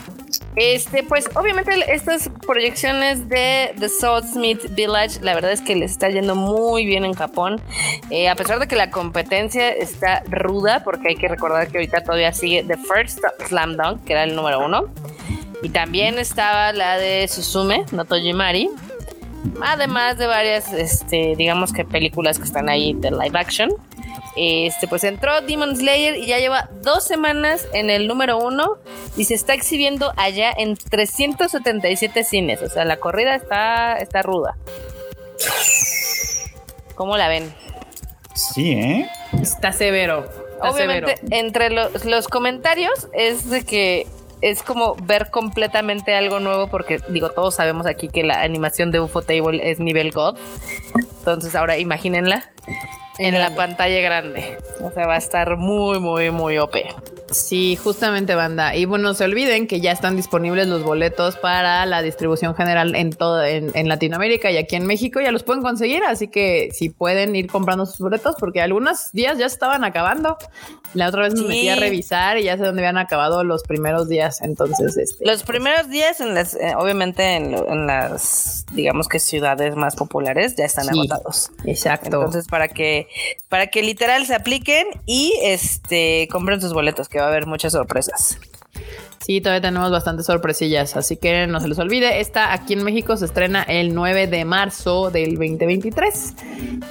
Este, 0.57 1.01
pues 1.03 1.29
obviamente 1.33 1.71
estas 1.87 2.29
proyecciones 2.45 3.29
de 3.29 3.73
The 3.79 3.87
Smith 3.89 4.59
Village, 4.71 5.21
la 5.21 5.33
verdad 5.33 5.53
es 5.53 5.61
que 5.61 5.75
les 5.75 5.91
está 5.91 6.09
yendo 6.09 6.35
muy 6.35 6.85
bien 6.85 7.05
en 7.05 7.13
Japón, 7.13 7.61
eh, 8.09 8.27
a 8.27 8.35
pesar 8.35 8.59
de 8.59 8.67
que 8.67 8.75
la 8.75 8.91
competencia 8.91 9.69
está 9.69 10.23
ruda, 10.27 10.83
porque 10.83 11.07
hay 11.07 11.15
que 11.15 11.29
recordar 11.29 11.69
que 11.69 11.77
ahorita 11.77 12.03
todavía 12.03 12.33
sigue 12.33 12.63
The 12.63 12.75
First 12.75 13.19
Slam 13.47 13.77
Dunk, 13.77 14.03
que 14.03 14.11
era 14.11 14.23
el 14.23 14.35
número 14.35 14.63
uno, 14.63 14.89
y 15.63 15.69
también 15.69 16.19
estaba 16.19 16.73
la 16.73 16.97
de 16.97 17.25
Suzume, 17.29 17.85
no 17.93 18.03
Tojimari, 18.03 18.69
además 19.61 20.17
de 20.17 20.27
varias, 20.27 20.71
este, 20.73 21.35
digamos 21.35 21.73
que 21.73 21.85
películas 21.85 22.37
que 22.37 22.45
están 22.45 22.69
ahí 22.69 22.93
de 22.93 23.11
live 23.11 23.37
action. 23.37 23.71
Este, 24.37 24.87
pues 24.87 25.05
entró 25.05 25.39
Demon 25.41 25.75
Slayer 25.77 26.17
y 26.17 26.25
ya 26.25 26.39
lleva 26.39 26.69
dos 26.81 27.05
semanas 27.05 27.65
en 27.73 27.89
el 27.89 28.05
número 28.07 28.37
uno 28.37 28.77
y 29.15 29.23
se 29.25 29.33
está 29.33 29.53
exhibiendo 29.53 30.11
allá 30.17 30.51
en 30.57 30.75
377 30.75 32.23
cines. 32.25 32.61
O 32.61 32.69
sea, 32.69 32.83
la 32.83 32.97
corrida 32.97 33.35
está, 33.35 33.97
está 33.97 34.21
ruda. 34.21 34.57
¿Cómo 36.95 37.15
la 37.17 37.29
ven? 37.29 37.53
Sí, 38.33 38.73
¿eh? 38.73 39.09
Está 39.41 39.71
severo. 39.71 40.27
Obviamente, 40.61 41.15
entre 41.31 41.69
los, 41.69 42.05
los 42.05 42.27
comentarios 42.27 43.07
es 43.13 43.49
de 43.49 43.63
que 43.63 44.07
es 44.41 44.63
como 44.63 44.95
ver 44.95 45.29
completamente 45.31 46.15
algo 46.15 46.39
nuevo 46.39 46.67
porque 46.67 46.99
digo, 47.09 47.29
todos 47.29 47.55
sabemos 47.55 47.85
aquí 47.85 48.09
que 48.09 48.23
la 48.23 48.41
animación 48.41 48.91
de 48.91 48.99
UFO 48.99 49.21
Table 49.21 49.69
es 49.69 49.79
nivel 49.79 50.11
God. 50.11 50.37
Entonces 51.19 51.55
ahora 51.55 51.77
imagínenla 51.77 52.51
en 53.17 53.39
la 53.39 53.55
pantalla 53.55 53.99
grande. 54.01 54.57
O 54.81 54.91
sea, 54.91 55.07
va 55.07 55.15
a 55.15 55.17
estar 55.17 55.57
muy, 55.57 55.99
muy, 55.99 56.31
muy 56.31 56.57
OP. 56.57 56.75
Sí, 57.31 57.75
justamente 57.75 58.35
banda. 58.35 58.75
Y 58.75 58.85
bueno, 58.85 59.05
no 59.05 59.13
se 59.13 59.23
olviden 59.23 59.67
que 59.67 59.81
ya 59.81 59.91
están 59.91 60.15
disponibles 60.15 60.67
los 60.67 60.83
boletos 60.83 61.35
para 61.37 61.85
la 61.85 62.01
distribución 62.01 62.55
general 62.55 62.95
en 62.95 63.11
todo 63.11 63.43
en, 63.43 63.87
Latinoamérica 63.87 64.51
y 64.51 64.57
aquí 64.57 64.75
en 64.75 64.85
México 64.85 65.19
ya 65.21 65.31
los 65.31 65.43
pueden 65.43 65.61
conseguir, 65.61 66.03
así 66.03 66.27
que 66.27 66.69
si 66.71 66.89
pueden 66.89 67.35
ir 67.35 67.47
comprando 67.47 67.85
sus 67.85 67.99
boletos 67.99 68.35
porque 68.39 68.61
algunos 68.61 69.11
días 69.11 69.37
ya 69.37 69.45
estaban 69.45 69.83
acabando. 69.83 70.37
La 70.93 71.09
otra 71.09 71.23
vez 71.23 71.33
me 71.35 71.47
metí 71.47 71.67
a 71.67 71.75
revisar 71.75 72.37
y 72.37 72.43
ya 72.43 72.57
sé 72.57 72.63
dónde 72.63 72.81
habían 72.81 72.97
acabado 72.97 73.43
los 73.43 73.63
primeros 73.63 74.07
días, 74.07 74.41
entonces 74.41 74.95
este 74.95 75.25
Los 75.25 75.43
primeros 75.43 75.89
días 75.89 76.21
en 76.21 76.33
las 76.33 76.53
eh, 76.55 76.73
obviamente 76.77 77.35
en, 77.35 77.87
las 77.87 78.65
digamos 78.71 79.07
que 79.07 79.19
ciudades 79.19 79.75
más 79.75 79.95
populares 79.95 80.55
ya 80.55 80.65
están 80.65 80.89
agotados. 80.89 81.51
Exacto. 81.65 82.05
Entonces 82.05 82.47
para 82.47 82.69
que 82.69 83.07
para 83.49 83.67
que 83.67 83.83
literal 83.83 84.25
se 84.25 84.35
apliquen 84.35 84.87
y 85.05 85.33
este 85.41 86.27
compren 86.31 86.61
sus 86.61 86.73
boletos 86.73 87.09
que 87.15 87.21
va 87.21 87.27
a 87.27 87.29
haber 87.29 87.47
muchas 87.47 87.71
sorpresas. 87.71 88.37
Sí, 89.25 89.41
todavía 89.41 89.61
tenemos 89.69 89.89
bastantes 89.89 90.27
sorpresillas, 90.27 90.95
así 90.95 91.17
que 91.17 91.47
no 91.47 91.59
se 91.59 91.67
les 91.67 91.79
olvide. 91.79 92.19
Esta 92.19 92.53
aquí 92.53 92.73
en 92.73 92.83
México 92.83 93.17
se 93.17 93.25
estrena 93.25 93.63
el 93.63 93.95
9 93.95 94.27
de 94.27 94.45
marzo 94.45 95.09
del 95.09 95.31
2023. 95.31 96.35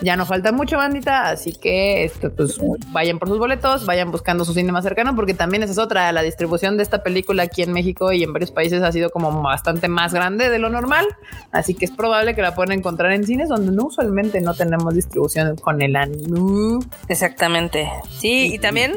Ya 0.03 0.17
no 0.17 0.27
falta 0.27 0.51
mucho, 0.51 0.77
bandita, 0.77 1.29
así 1.29 1.53
que 1.53 2.03
este, 2.03 2.31
pues, 2.31 2.59
vayan 2.89 3.21
por 3.21 3.29
sus 3.29 3.39
boletos, 3.39 3.87
vayan 3.87 4.11
buscando 4.11 4.45
su 4.45 4.53
cine 4.53 4.73
más 4.73 4.83
cercano, 4.83 5.15
porque 5.15 5.33
también 5.33 5.63
esa 5.63 5.71
es 5.71 5.79
otra. 5.79 6.11
La 6.11 6.23
distribución 6.23 6.77
de 6.77 6.83
esta 6.83 7.05
película 7.05 7.45
aquí 7.45 7.63
en 7.63 7.73
México 7.73 8.11
y 8.11 8.25
en 8.25 8.33
varios 8.33 8.51
países 8.51 8.83
ha 8.83 8.91
sido 8.91 9.11
como 9.11 9.41
bastante 9.41 9.87
más 9.87 10.13
grande 10.13 10.51
de 10.51 10.59
lo 10.59 10.71
normal, 10.71 11.07
así 11.53 11.75
que 11.75 11.85
es 11.85 11.93
probable 11.93 12.35
que 12.35 12.43
la 12.43 12.57
puedan 12.57 12.73
encontrar 12.73 13.13
en 13.13 13.25
cines 13.25 13.49
donde 13.49 13.71
no 13.71 13.85
usualmente 13.85 14.41
no 14.41 14.55
tenemos 14.55 14.93
distribución 14.93 15.55
con 15.55 15.81
el 15.83 15.95
anime. 15.95 16.85
Exactamente. 17.07 17.89
Sí, 18.19 18.53
y 18.53 18.59
también 18.59 18.95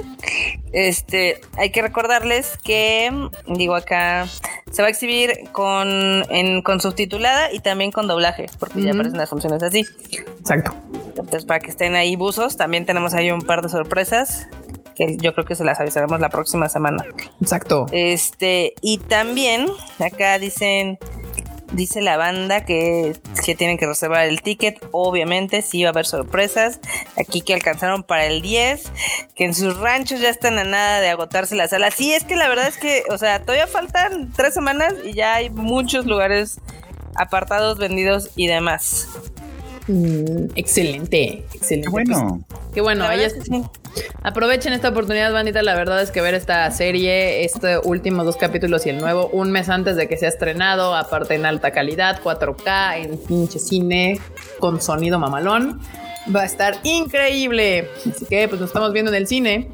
este 0.74 1.40
hay 1.56 1.70
que 1.70 1.84
recordarles 1.84 2.58
que 2.64 3.27
digo 3.48 3.76
acá, 3.76 4.28
se 4.72 4.82
va 4.82 4.88
a 4.88 4.92
exhibir 4.92 5.50
con, 5.52 6.24
con 6.64 6.82
subtitulada 6.82 7.52
y 7.52 7.60
también 7.60 7.92
con 7.92 8.08
doblaje, 8.08 8.48
porque 8.60 8.82
ya 8.82 8.92
aparecen 8.92 9.18
las 9.18 9.30
funciones 9.30 9.64
así. 9.64 9.86
Exacto. 10.40 10.74
Entonces, 11.10 11.46
para 11.46 11.60
que 11.60 11.70
estén 11.70 11.96
ahí 11.96 12.16
buzos, 12.16 12.58
también 12.58 12.86
tenemos 12.86 13.14
ahí 13.14 13.32
un 13.32 13.42
par 13.42 13.62
de 13.62 13.70
sorpresas 13.70 14.48
que 14.96 15.18
yo 15.18 15.34
creo 15.34 15.46
que 15.46 15.56
se 15.56 15.64
las 15.64 15.80
avisaremos 15.80 16.20
la 16.20 16.30
próxima 16.30 16.70
semana. 16.70 17.06
Exacto. 17.40 17.86
Este, 17.92 18.74
y 18.82 18.98
también 18.98 19.68
acá 20.00 20.40
dicen 20.40 20.98
Dice 21.74 22.02
la 22.02 22.18
banda 22.18 22.66
que, 22.66 23.16
que 23.46 23.56
tienen 23.56 23.78
que 23.78 23.86
reservar 23.86 24.26
el 24.26 24.42
ticket. 24.42 24.84
Obviamente, 24.92 25.62
sí 25.62 25.84
va 25.84 25.90
a 25.90 25.92
haber 25.92 26.06
sorpresas. 26.06 26.80
Aquí 27.18 27.42
que 27.42 27.54
alcanzaron 27.54 28.04
para 28.04 28.26
el 28.26 28.42
10. 28.42 28.92
Que 29.36 29.46
en 29.46 29.54
sus 29.54 29.78
ranchos 29.78 30.22
ya 30.22 30.30
están 30.30 30.58
a 30.58 30.64
nada 30.64 31.02
de 31.02 31.10
agotarse 31.10 31.56
la 31.56 31.68
sala. 31.68 31.92
Sí, 31.92 32.14
es 32.14 32.24
que 32.24 32.36
la 32.36 32.48
verdad 32.48 32.68
es 32.68 32.78
que, 32.78 33.04
o 33.10 33.18
sea, 33.18 33.42
todavía 33.42 33.68
faltan 33.68 34.32
tres 34.36 34.54
semanas 34.54 34.94
y 35.04 35.14
ya 35.14 35.36
hay 35.36 35.50
muchos 35.50 36.06
lugares 36.06 36.60
apartados, 37.16 37.78
vendidos 37.78 38.30
y 38.36 38.48
demás. 38.48 39.08
Mm, 39.88 40.52
excelente, 40.56 41.46
excelente. 41.54 41.90
bueno. 41.90 42.46
Pues, 42.50 42.62
qué 42.74 42.82
bueno. 42.82 43.06
Aprovechen 44.24 44.74
esta 44.74 44.90
oportunidad, 44.90 45.32
bandita. 45.32 45.62
La 45.64 45.76
verdad 45.76 46.02
es 46.02 46.12
que 46.12 46.22
ver 46.22 46.34
esta 46.34 46.70
serie, 46.72 47.44
este 47.44 47.78
último 47.78 48.24
dos 48.24 48.38
capítulos 48.38 48.86
y 48.86 48.90
el 48.90 48.98
nuevo, 48.98 49.28
un 49.28 49.52
mes 49.52 49.70
antes 49.70 49.96
de 49.96 50.08
que 50.08 50.18
sea 50.18 50.30
estrenado, 50.30 50.96
aparte 50.96 51.36
en 51.36 51.46
alta 51.46 51.72
calidad, 51.72 52.22
4K, 52.22 53.06
en 53.06 53.18
pinche 53.18 53.60
cine, 53.60 54.20
con 54.60 54.82
sonido 54.82 55.20
mamalón, 55.20 55.80
va 56.34 56.42
a 56.42 56.46
estar 56.46 56.78
increíble. 56.84 57.90
Así 58.10 58.26
que 58.26 58.48
pues 58.48 58.60
nos 58.60 58.70
estamos 58.70 58.92
viendo 58.94 59.12
en 59.12 59.18
el 59.18 59.28
cine. 59.28 59.70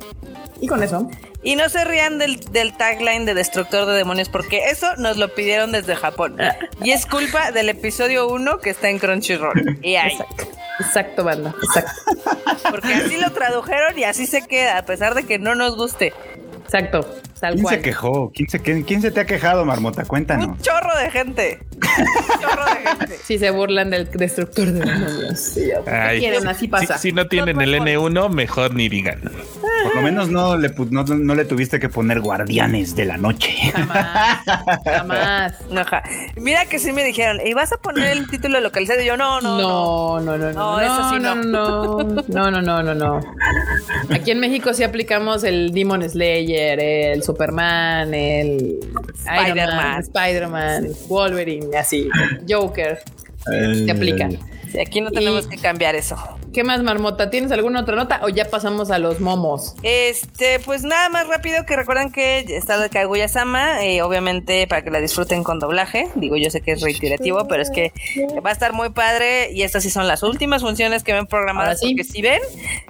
Y 0.61 0.67
con 0.67 0.81
eso. 0.81 1.09
Y 1.43 1.55
no 1.55 1.67
se 1.67 1.83
rían 1.83 2.19
del, 2.19 2.39
tagline 2.77 3.25
de 3.25 3.33
Destructor 3.33 3.85
de 3.85 3.93
Demonios, 3.93 4.29
porque 4.29 4.69
eso 4.69 4.95
nos 4.95 5.17
lo 5.17 5.33
pidieron 5.35 5.71
desde 5.73 5.95
Japón. 5.95 6.37
Y 6.81 6.91
es 6.91 7.05
culpa 7.05 7.51
del 7.51 7.69
episodio 7.69 8.27
1 8.29 8.59
que 8.59 8.69
está 8.69 8.89
en 8.89 8.99
Crunchyroll. 8.99 9.79
Y 9.81 9.95
ahí. 9.95 10.17
Exacto, 10.79 11.23
banda. 11.23 11.53
Exacto. 11.61 12.71
Porque 12.71 12.93
así 12.93 13.17
lo 13.17 13.31
tradujeron 13.31 13.97
y 13.99 14.05
así 14.05 14.25
se 14.25 14.47
queda, 14.47 14.77
a 14.77 14.85
pesar 14.85 15.15
de 15.15 15.23
que 15.23 15.37
no 15.37 15.53
nos 15.55 15.75
guste. 15.75 16.13
Exacto. 16.63 17.07
Tal 17.39 17.55
¿Quién 17.55 17.67
se 17.67 17.81
quejó? 17.81 18.31
¿Quién 18.33 18.49
se, 18.49 18.61
¿Quién 18.61 19.01
se, 19.01 19.11
te 19.11 19.19
ha 19.19 19.25
quejado, 19.25 19.65
Marmota? 19.65 20.05
Cuéntanos. 20.05 20.47
Un 20.47 20.57
chorro 20.59 20.97
de 20.97 21.11
gente. 21.11 21.59
Un 21.73 22.41
chorro 22.41 22.65
de 22.65 22.89
gente. 22.89 23.17
Si 23.23 23.37
se 23.37 23.51
burlan 23.51 23.89
del 23.89 24.09
destructor 24.09 24.71
de 24.71 24.79
demonios. 24.79 25.39
Sí, 25.39 25.69
quieren, 26.19 26.47
así 26.47 26.67
pasa. 26.67 26.97
Si, 26.97 27.11
no 27.11 27.27
tienen 27.27 27.61
el 27.61 27.73
N1, 27.73 28.29
mejor 28.29 28.73
ni 28.75 28.89
digan. 28.89 29.21
Por 29.21 29.95
lo 29.95 30.01
menos 30.01 30.29
no 30.29 30.57
le, 30.57 30.73
no, 30.89 31.35
le 31.35 31.45
tuviste 31.45 31.79
que 31.79 31.89
poner 31.89 32.19
guardianes 32.19 32.95
de 32.95 33.05
la 33.05 33.17
noche. 33.17 33.51
Jamás. 33.73 34.39
Jamás. 34.85 35.53
Mira 36.35 36.65
que 36.65 36.79
sí 36.79 36.91
me 36.91 37.03
dijeron, 37.03 37.39
¿y 37.45 37.53
vas 37.53 37.71
a 37.71 37.77
poner 37.77 38.11
el 38.11 38.27
título 38.29 38.59
localizado? 38.59 39.01
Y 39.01 39.05
yo, 39.05 39.17
no, 39.17 39.41
no. 39.41 39.57
No, 39.57 40.19
no, 40.19 40.37
no, 40.37 40.51
no. 40.51 40.53
No, 40.53 40.81
eso 40.81 41.09
sí 41.09 41.19
no. 41.19 41.35
No, 41.35 42.03
no, 42.27 42.51
no, 42.51 42.61
no, 42.61 42.83
no, 42.83 42.93
no. 42.93 43.19
Aquí 44.09 44.31
en 44.31 44.39
México 44.39 44.73
sí 44.73 44.83
aplicamos 44.83 45.43
el 45.43 45.73
Demon 45.73 46.07
Slayer, 46.09 46.62
el 46.71 47.23
Superman, 47.23 48.13
el 48.13 48.79
Spider-Man, 49.25 50.01
Spider-Man, 50.01 50.87
Wolverine, 51.07 51.77
así, 51.77 52.09
Joker. 52.47 52.99
Se 53.45 53.91
aplica. 53.91 54.29
aquí 54.81 55.01
no 55.01 55.11
tenemos 55.11 55.47
que 55.47 55.57
cambiar 55.57 55.95
eso. 55.95 56.15
¿Qué 56.53 56.63
más, 56.63 56.83
Marmota? 56.83 57.31
¿Tienes 57.31 57.51
alguna 57.51 57.81
otra 57.81 57.95
nota 57.95 58.19
o 58.21 58.29
ya 58.29 58.45
pasamos 58.45 58.91
a 58.91 58.99
los 58.99 59.19
momos? 59.19 59.73
Este, 59.81 60.59
pues 60.59 60.83
nada 60.83 61.09
más 61.09 61.27
rápido 61.27 61.65
que 61.65 61.75
recuerdan 61.75 62.11
que 62.11 62.45
está 62.47 62.77
la 62.77 62.89
Kaguya 62.89 63.27
Sama, 63.27 63.83
eh, 63.83 64.03
obviamente 64.03 64.67
para 64.67 64.83
que 64.83 64.91
la 64.91 64.99
disfruten 64.99 65.43
con 65.43 65.57
doblaje. 65.57 66.09
Digo, 66.13 66.37
yo 66.37 66.51
sé 66.51 66.61
que 66.61 66.73
es 66.73 66.81
reiterativo, 66.81 67.47
pero 67.47 67.63
es 67.63 67.71
que 67.71 67.91
va 68.45 68.51
a 68.51 68.53
estar 68.53 68.71
muy 68.71 68.91
padre 68.91 69.51
y 69.51 69.63
estas 69.63 69.81
sí 69.81 69.89
son 69.89 70.07
las 70.07 70.21
últimas 70.21 70.61
funciones 70.61 71.03
que 71.03 71.13
ven 71.13 71.25
programadas. 71.25 71.81
Porque 71.81 72.03
si 72.03 72.21
ven, 72.21 72.41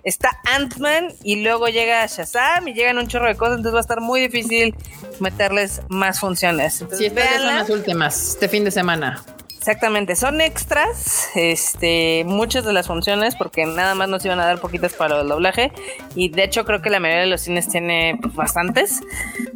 está 0.03 0.37
Ant-Man 0.53 1.13
y 1.23 1.41
luego 1.41 1.69
llega 1.69 2.05
Shazam 2.05 2.67
y 2.67 2.73
llegan 2.73 2.97
un 2.97 3.07
chorro 3.07 3.27
de 3.27 3.35
cosas, 3.35 3.57
entonces 3.57 3.75
va 3.75 3.79
a 3.79 3.81
estar 3.81 4.01
muy 4.01 4.19
difícil 4.19 4.75
meterles 5.21 5.81
más 5.87 6.19
funciones. 6.19 6.81
Entonces, 6.81 6.99
sí, 6.99 7.05
estas 7.05 7.37
son 7.37 7.47
las 7.47 7.69
últimas, 7.69 8.29
este 8.31 8.49
fin 8.49 8.65
de 8.65 8.71
semana. 8.71 9.23
Exactamente, 9.63 10.17
son 10.17 10.41
extras, 10.41 11.29
este, 11.35 12.25
muchas 12.25 12.65
de 12.65 12.73
las 12.73 12.87
funciones, 12.87 13.33
porque 13.37 13.65
nada 13.65 13.95
más 13.95 14.09
nos 14.09 14.25
iban 14.25 14.41
a 14.41 14.45
dar 14.45 14.59
poquitas 14.59 14.91
para 14.91 15.21
el 15.21 15.29
doblaje, 15.29 15.71
y 16.15 16.27
de 16.27 16.43
hecho 16.43 16.65
creo 16.65 16.81
que 16.81 16.89
la 16.89 16.99
mayoría 16.99 17.21
de 17.21 17.29
los 17.29 17.39
cines 17.39 17.69
tiene 17.69 18.19
pues, 18.21 18.35
bastantes. 18.35 18.99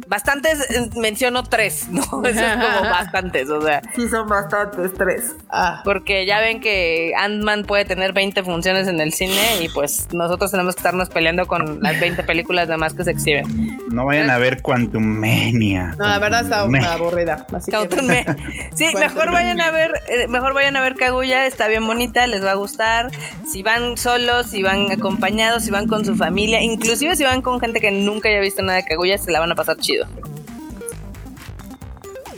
Bastantes, 0.06 0.70
eh, 0.70 0.88
menciono 0.96 1.42
tres, 1.42 1.88
¿no? 1.90 2.00
Eso 2.24 2.40
es 2.40 2.52
como 2.52 2.80
bastantes, 2.90 3.50
o 3.50 3.60
sea. 3.60 3.82
Sí, 3.94 4.08
son 4.08 4.26
bastantes, 4.26 4.94
tres. 4.94 5.34
Ah. 5.50 5.82
Porque 5.84 6.24
ya 6.24 6.40
ven 6.40 6.62
que 6.62 7.12
Ant-Man 7.14 7.64
puede 7.64 7.84
tener 7.84 8.14
20 8.14 8.44
funciones 8.44 8.88
en 8.88 9.02
el 9.02 9.12
cine, 9.12 9.60
y 9.60 9.68
pues 9.68 10.08
nosotros 10.14 10.50
tenemos 10.50 10.74
que 10.74 10.78
estarnos 10.78 11.10
peleando 11.10 11.46
con 11.46 11.82
las 11.82 12.00
20 12.00 12.22
películas 12.22 12.66
demás 12.66 12.94
que 12.94 13.04
se 13.04 13.10
exhiben. 13.10 13.78
No 13.90 14.06
vayan 14.06 14.30
a 14.30 14.38
ver 14.38 14.62
Quantum 14.62 15.04
Mania. 15.04 15.94
No, 15.98 16.06
la 16.06 16.18
verdad 16.18 16.44
está 16.44 16.60
aburrida. 16.60 17.46
Así 17.52 17.70
Sí, 18.74 18.86
mejor 18.98 19.32
vayan 19.32 19.60
a 19.60 19.70
ver 19.70 19.97
eh, 20.06 20.28
mejor 20.28 20.54
vayan 20.54 20.76
a 20.76 20.80
ver 20.80 20.94
Kaguya, 20.94 21.46
está 21.46 21.68
bien 21.68 21.86
bonita, 21.86 22.26
les 22.26 22.44
va 22.44 22.52
a 22.52 22.54
gustar. 22.54 23.10
Si 23.46 23.62
van 23.62 23.96
solos, 23.96 24.46
si 24.46 24.62
van 24.62 24.90
acompañados, 24.90 25.64
si 25.64 25.70
van 25.70 25.86
con 25.86 26.04
su 26.04 26.14
familia, 26.14 26.62
inclusive 26.62 27.16
si 27.16 27.24
van 27.24 27.42
con 27.42 27.60
gente 27.60 27.80
que 27.80 27.90
nunca 27.90 28.28
haya 28.28 28.40
visto 28.40 28.62
nada 28.62 28.78
de 28.78 28.84
Kaguya, 28.84 29.18
se 29.18 29.30
la 29.32 29.40
van 29.40 29.52
a 29.52 29.54
pasar 29.54 29.76
chido. 29.78 30.06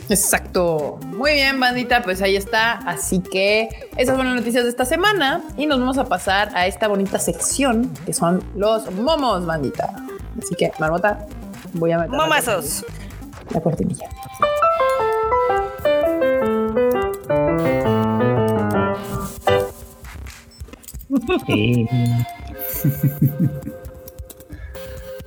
Exacto. 0.09 0.99
Muy 1.05 1.33
bien, 1.33 1.57
bandita, 1.59 2.01
pues 2.03 2.21
ahí 2.21 2.35
está. 2.35 2.73
Así 2.73 3.19
que 3.21 3.69
esas 3.95 4.17
son 4.17 4.25
las 4.25 4.35
noticias 4.35 4.65
de 4.65 4.69
esta 4.69 4.83
semana 4.83 5.41
y 5.57 5.67
nos 5.67 5.79
vamos 5.79 5.97
a 5.97 6.05
pasar 6.05 6.51
a 6.53 6.67
esta 6.67 6.89
bonita 6.89 7.17
sección 7.17 7.93
que 8.05 8.13
son 8.13 8.43
los 8.55 8.91
momos, 8.91 9.45
bandita. 9.45 9.93
Así 10.41 10.53
que, 10.55 10.71
Marmota, 10.79 11.25
voy 11.73 11.93
a 11.93 11.99
meter 11.99 12.11
Momazos. 12.11 12.85
La 13.51 13.61
cortinilla. 13.61 14.09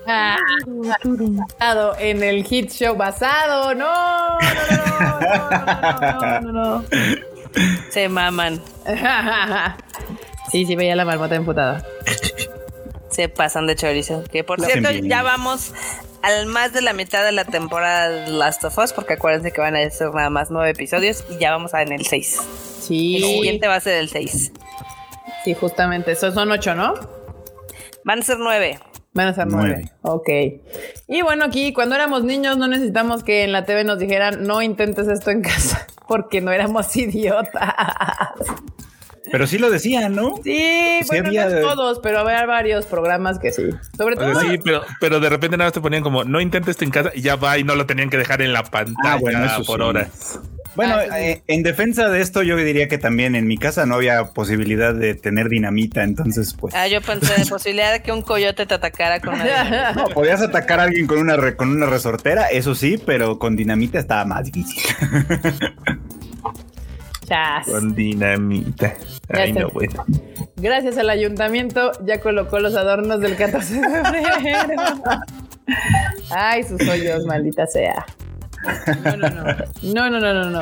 Ah, 0.07 0.37
basado 0.67 1.97
en 1.99 2.23
el 2.23 2.45
hit 2.45 2.71
show 2.71 2.95
basado. 2.95 3.75
No, 3.75 4.39
no, 5.01 6.41
no, 6.41 6.53
no, 6.53 6.53
no, 6.53 6.85
Se 7.91 8.09
maman. 8.09 8.61
sí, 10.53 10.67
sí, 10.67 10.77
veía 10.77 10.95
la 10.95 11.05
marmota 11.07 11.37
emputada. 11.37 11.87
Se 13.09 13.29
pasan 13.29 13.67
de 13.67 13.77
chorizo. 13.77 14.25
Que 14.25 14.45
por 14.45 14.61
cierto, 14.61 14.91
ya 14.91 15.23
vamos 15.23 15.73
al 16.21 16.47
más 16.47 16.73
de 16.73 16.83
la 16.83 16.93
mitad 16.93 17.25
de 17.25 17.33
la 17.33 17.45
temporada 17.45 18.09
de 18.09 18.31
Last 18.31 18.65
of 18.65 18.77
Us, 18.79 18.93
porque 18.93 19.15
acuérdense 19.15 19.53
que 19.53 19.61
van 19.61 19.77
a 19.77 19.89
ser 19.91 20.13
nada 20.15 20.31
más 20.31 20.51
nueve 20.51 20.71
episodios 20.71 21.25
y 21.31 21.39
ya 21.39 21.53
vamos 21.53 21.75
a 21.75 21.83
en 21.83 21.93
el 21.93 22.07
6. 22.07 22.41
Sí. 22.81 23.17
El 23.17 23.23
siguiente 23.23 23.69
va 23.69 23.77
a 23.77 23.81
ser 23.81 23.95
el 23.95 24.09
6. 24.09 24.53
Sí, 25.45 25.55
justamente. 25.55 26.13
Esos 26.13 26.33
son 26.33 26.51
ocho, 26.51 26.75
¿no? 26.75 26.95
Van 28.05 28.21
a 28.21 28.23
ser 28.23 28.39
nueve. 28.39 28.79
Van 29.13 29.29
a 29.29 29.35
ser 29.35 29.47
nueve. 29.47 29.93
Ok. 30.03 30.29
Y 31.07 31.23
bueno, 31.23 31.45
aquí 31.45 31.73
cuando 31.73 31.95
éramos 31.95 32.25
niños 32.25 32.57
no 32.57 32.67
necesitamos 32.67 33.23
que 33.23 33.45
en 33.45 33.53
la 33.53 33.65
TV 33.65 33.85
nos 33.85 33.99
dijeran 33.99 34.45
no 34.45 34.63
intentes 34.63 35.07
esto 35.07 35.31
en 35.31 35.43
casa 35.43 35.87
porque 36.09 36.41
no 36.41 36.51
éramos 36.51 36.97
idiotas. 36.97 37.75
Pero 39.31 39.47
sí 39.47 39.59
lo 39.59 39.71
decían, 39.71 40.15
¿no? 40.15 40.35
Sí, 40.43 41.01
bueno, 41.09 41.31
no 41.33 41.61
todos, 41.61 42.01
pero 42.03 42.21
había 42.21 42.45
varios 42.47 42.87
programas 42.87 43.39
que 43.39 43.53
sí. 43.53 43.71
Sobre 43.97 44.17
todo. 44.17 44.39
Sí, 44.41 44.59
pero, 44.63 44.83
pero 45.01 45.21
de 45.21 45.29
repente 45.29 45.57
nada 45.57 45.69
más 45.69 45.75
te 45.75 45.81
ponían 45.81 46.03
como 46.03 46.25
no 46.25 46.41
intentes 46.41 46.73
esto 46.73 46.85
en 46.85 46.91
casa 46.91 47.11
y 47.15 47.23
ya 47.23 47.37
va 47.37 47.59
y 47.59 47.65
no 47.65 47.75
lo 47.75 47.87
tenían 47.87 48.11
que 48.11 48.19
dejar 48.19 48.43
en 48.43 48.53
la 48.53 48.63
pantalla 48.65 49.15
ah, 49.15 49.17
bueno, 49.21 49.49
por 49.67 49.83
horas. 49.83 50.41
Bueno, 50.77 50.97
ah, 50.97 51.21
eh, 51.21 51.43
en 51.47 51.63
defensa 51.63 52.09
de 52.09 52.21
esto, 52.21 52.43
yo 52.43 52.57
diría 52.57 52.89
que 52.89 52.99
también 52.99 53.37
en 53.37 53.47
mi 53.47 53.57
casa 53.57 53.87
no 53.87 53.95
había 53.95 54.25
posibilidad 54.33 54.93
de 54.93 55.15
tener 55.15 55.49
dinamita, 55.49 56.03
entonces 56.03 56.55
pues. 56.59 56.75
Ah, 56.75 56.89
yo 56.89 57.01
pensé 57.01 57.41
en 57.41 57.49
posibilidad 57.49 57.93
de 57.93 58.03
que 58.03 58.11
un 58.13 58.23
coyote 58.23 58.67
te 58.67 58.75
atacara 58.75 59.21
con 59.21 59.35
una 59.41 59.93
No, 59.93 60.07
podías 60.09 60.43
atacar 60.43 60.81
a 60.81 60.85
alguien 60.85 61.07
con 61.07 61.19
una 61.19 61.55
con 61.57 61.69
una 61.69 61.87
resortera, 61.87 62.47
eso 62.49 62.75
sí, 62.75 63.01
pero 63.05 63.39
con 63.39 63.57
dinamita 63.57 63.99
estaba 63.99 64.25
más 64.25 64.45
difícil. 64.45 64.83
Con 67.65 67.95
dinamita. 67.95 68.95
Ay, 69.29 69.53
no, 69.53 69.69
bueno. 69.71 70.05
Gracias 70.57 70.99
al 70.99 71.11
ayuntamiento 71.11 71.93
ya 72.05 72.21
colocó 72.21 72.59
los 72.61 72.75
adornos 72.75 73.21
del 73.21 73.37
14 73.37 73.81
de 73.81 73.81
febrero. 73.81 74.83
Ay, 76.31 76.63
sus 76.63 76.87
hoyos, 76.89 77.25
maldita 77.25 77.67
sea. 77.67 78.05
No, 79.05 79.17
no, 79.17 79.31
no. 79.31 79.45
No, 79.83 80.11
no, 80.11 80.21
no, 80.21 80.51
no, 80.51 80.61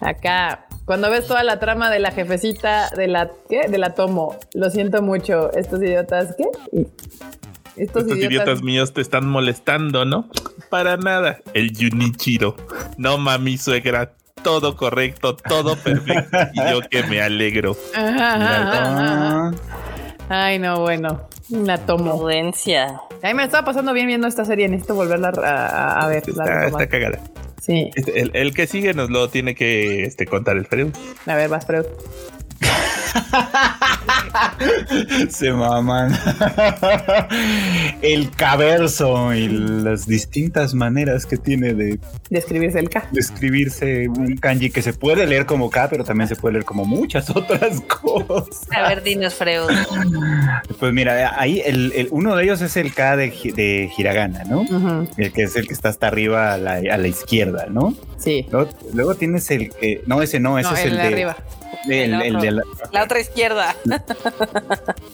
Acá, 0.00 0.66
cuando 0.84 1.10
ves 1.10 1.26
toda 1.26 1.42
la 1.42 1.58
trama 1.58 1.90
de 1.90 1.98
la 1.98 2.12
jefecita 2.12 2.90
de 2.90 3.08
la 3.08 3.30
¿qué? 3.48 3.68
De 3.68 3.78
la 3.78 3.94
tomo, 3.94 4.36
lo 4.54 4.70
siento 4.70 5.02
mucho. 5.02 5.52
Estos 5.52 5.82
idiotas, 5.82 6.34
¿qué? 6.36 6.86
Estos, 7.76 8.06
idiotas... 8.06 8.62
míos 8.62 8.92
te 8.92 9.00
están 9.00 9.28
molestando, 9.28 10.04
¿no? 10.04 10.28
Para 10.70 10.96
nada. 10.96 11.40
El 11.54 11.76
Junichiro. 11.76 12.56
No, 12.96 13.18
mami, 13.18 13.58
suegra. 13.58 14.12
Todo 14.42 14.76
correcto, 14.76 15.36
todo 15.36 15.76
perfecto. 15.76 16.38
y 16.52 16.70
yo 16.70 16.80
que 16.88 17.02
me 17.04 17.20
alegro. 17.20 17.76
Ay, 20.28 20.58
no, 20.58 20.80
bueno. 20.80 21.28
La 21.48 21.78
tomo. 21.78 22.18
Prudencia. 22.18 23.00
A 23.22 23.28
mí 23.28 23.34
me 23.34 23.44
estaba 23.44 23.64
pasando 23.64 23.92
bien 23.92 24.06
viendo 24.06 24.26
esta 24.26 24.44
serie. 24.44 24.68
Necesito 24.68 24.94
volverla 24.94 25.28
a, 25.28 26.06
ver. 26.08 26.24
Está, 26.26 26.66
está, 26.66 26.88
cagada. 26.88 27.20
Sí. 27.60 27.90
Este, 27.94 28.20
el, 28.20 28.30
el, 28.34 28.54
que 28.54 28.66
sigue 28.66 28.94
nos 28.94 29.10
lo 29.10 29.28
tiene 29.28 29.54
que 29.54 30.04
este, 30.04 30.26
contar 30.26 30.56
el 30.56 30.66
Freud. 30.66 30.88
A 31.26 31.34
ver, 31.34 31.48
vas, 31.48 31.66
Freud. 31.66 31.86
Se 35.30 35.52
maman. 35.52 36.16
el 38.02 38.30
caverso 38.30 39.34
y 39.34 39.48
las 39.48 40.06
distintas 40.06 40.74
maneras 40.74 41.26
que 41.26 41.36
tiene 41.36 41.74
de 41.74 41.98
describirse 42.30 42.78
el 42.78 42.90
K. 42.90 43.08
Describirse 43.12 44.08
un 44.08 44.36
kanji 44.36 44.70
que 44.70 44.82
se 44.82 44.92
puede 44.92 45.26
leer 45.26 45.46
como 45.46 45.70
K, 45.70 45.88
pero 45.88 46.04
también 46.04 46.28
se 46.28 46.36
puede 46.36 46.54
leer 46.54 46.64
como 46.64 46.84
muchas 46.84 47.30
otras 47.30 47.80
cosas. 48.02 48.66
A 48.74 48.88
ver, 48.88 49.02
dinos, 49.02 49.34
Freud. 49.34 49.70
Pues 50.78 50.92
mira, 50.92 51.40
ahí 51.40 51.62
el, 51.64 52.08
uno 52.10 52.36
de 52.36 52.44
ellos 52.44 52.60
es 52.62 52.76
el 52.76 52.92
K 52.92 53.16
de, 53.16 53.32
de 53.54 53.90
Hiragana, 53.96 54.44
¿no? 54.44 54.64
El 55.16 55.32
que 55.32 55.44
es 55.44 55.56
el 55.56 55.66
que 55.66 55.74
está 55.74 55.88
hasta 55.88 56.08
arriba 56.08 56.54
a 56.54 56.58
la, 56.58 57.06
izquierda, 57.06 57.66
¿no? 57.70 57.94
Sí. 58.18 58.46
Luego, 58.92 59.14
tienes 59.14 59.50
el 59.50 59.70
que. 59.70 60.02
No, 60.06 60.22
ese 60.22 60.40
no, 60.40 60.58
ese 60.58 60.74
es 60.74 60.84
el, 60.86 60.96
de, 60.96 61.02
arriba. 61.02 61.36
El, 61.88 62.40
de 62.40 62.50
la, 62.50 63.02
otra 63.02 63.20
izquierda. 63.20 63.76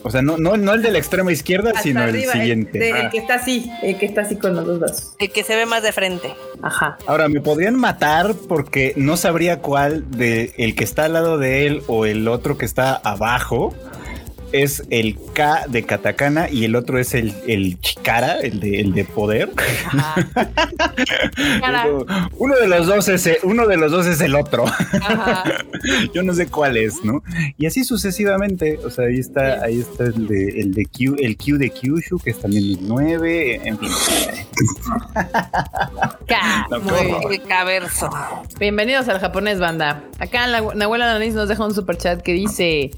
O 0.02 0.10
sea, 0.10 0.22
no, 0.22 0.38
no, 0.38 0.56
no 0.56 0.74
el 0.74 0.82
de 0.82 0.90
la 0.90 0.98
extrema 0.98 1.32
izquierda, 1.32 1.72
sino 1.82 2.02
el 2.04 2.24
siguiente. 2.24 2.90
El, 2.90 3.10
que 3.10 3.18
está 3.18 3.34
así, 3.34 3.70
el 3.82 3.98
que 3.98 4.06
está 4.06 4.22
así 4.22 4.36
con 4.36 4.54
los 4.54 4.80
dos. 4.80 5.12
El 5.18 5.30
que 5.30 5.44
se 5.44 5.56
ve 5.56 5.66
más 5.66 5.82
de 5.82 5.92
frente. 5.92 6.34
Ajá. 6.62 6.98
Ahora, 7.06 7.28
me 7.28 7.40
podrían 7.40 7.76
matar 7.76 8.34
porque 8.48 8.94
no 8.96 9.16
sabría 9.16 9.58
cuál 9.58 10.10
de 10.10 10.54
el 10.56 10.74
que 10.74 10.84
está 10.84 11.04
al 11.04 11.12
lado 11.14 11.38
de 11.38 11.66
él 11.66 11.82
o 11.86 12.06
el 12.06 12.28
otro 12.28 12.58
que 12.58 12.64
está 12.64 12.94
abajo 12.94 13.74
es 14.52 14.82
el 14.90 15.18
K 15.34 15.66
de 15.68 15.84
katakana 15.84 16.48
y 16.50 16.64
el 16.64 16.76
otro 16.76 16.98
es 16.98 17.14
el, 17.14 17.34
el 17.46 17.80
chikara, 17.80 18.40
el 18.40 18.60
de, 18.60 18.80
el 18.80 18.92
de 18.92 19.04
poder. 19.04 19.50
uno, 22.38 22.56
de 22.56 22.68
los 22.68 22.86
dos 22.86 23.08
es 23.08 23.26
el, 23.26 23.38
uno 23.42 23.66
de 23.66 23.76
los 23.76 23.90
dos 23.90 24.06
es 24.06 24.20
el 24.20 24.34
otro. 24.34 24.64
Yo 26.14 26.22
no 26.22 26.34
sé 26.34 26.46
cuál 26.46 26.76
es, 26.76 27.04
¿no? 27.04 27.22
Y 27.58 27.66
así 27.66 27.84
sucesivamente. 27.84 28.78
O 28.84 28.90
sea, 28.90 29.06
ahí 29.06 29.18
está, 29.18 29.62
ahí 29.62 29.80
está 29.80 30.04
el 30.04 30.26
de, 30.26 30.60
el 30.60 30.74
de 30.74 30.84
Q, 30.84 31.16
el 31.18 31.36
Q 31.36 31.58
de 31.58 31.70
Kyushu, 31.70 32.18
que 32.18 32.30
es 32.30 32.40
también 32.40 32.64
el 32.64 32.78
9, 32.82 33.60
en 33.64 33.78
fin. 33.78 33.90
el 37.30 37.42
caverso. 37.42 38.10
Bienvenidos 38.58 39.08
al 39.08 39.20
japonés, 39.20 39.58
banda. 39.58 40.04
Acá 40.18 40.46
la, 40.46 40.58
abuela 40.58 41.06
Nanis 41.06 41.34
nos 41.34 41.48
deja 41.48 41.64
un 41.64 41.74
super 41.74 41.96
chat 41.96 42.22
que 42.22 42.32
dice: 42.32 42.90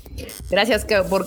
Gracias 0.51 0.87
por 1.09 1.27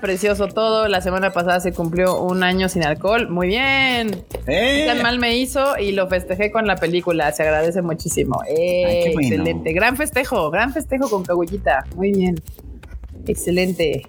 Precioso 0.00 0.48
todo. 0.48 0.88
La 0.88 1.00
semana 1.00 1.32
pasada 1.32 1.58
se 1.58 1.72
cumplió 1.72 2.20
un 2.20 2.42
año 2.42 2.68
sin 2.68 2.84
alcohol. 2.84 3.30
Muy 3.30 3.48
bien. 3.48 4.24
Eh. 4.46 4.84
Tan 4.86 5.02
mal 5.02 5.18
me 5.18 5.36
hizo 5.38 5.78
y 5.78 5.92
lo 5.92 6.06
festejé 6.06 6.50
con 6.50 6.66
la 6.66 6.76
película. 6.76 7.32
Se 7.32 7.44
agradece 7.44 7.80
muchísimo. 7.80 8.42
Excelente. 8.46 9.72
Gran 9.72 9.96
festejo, 9.96 10.50
gran 10.50 10.72
festejo 10.72 11.08
con 11.08 11.24
Kaguyita. 11.24 11.86
Muy 11.96 12.12
bien. 12.12 12.34
Excelente. 13.26 14.02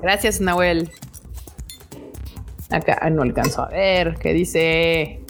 Gracias, 0.00 0.40
Nahuel. 0.40 0.88
Acá 2.70 2.96
ah, 3.00 3.10
no 3.10 3.22
alcanzo 3.22 3.62
a 3.62 3.68
ver 3.70 4.14
qué 4.20 4.32
dice. 4.32 5.20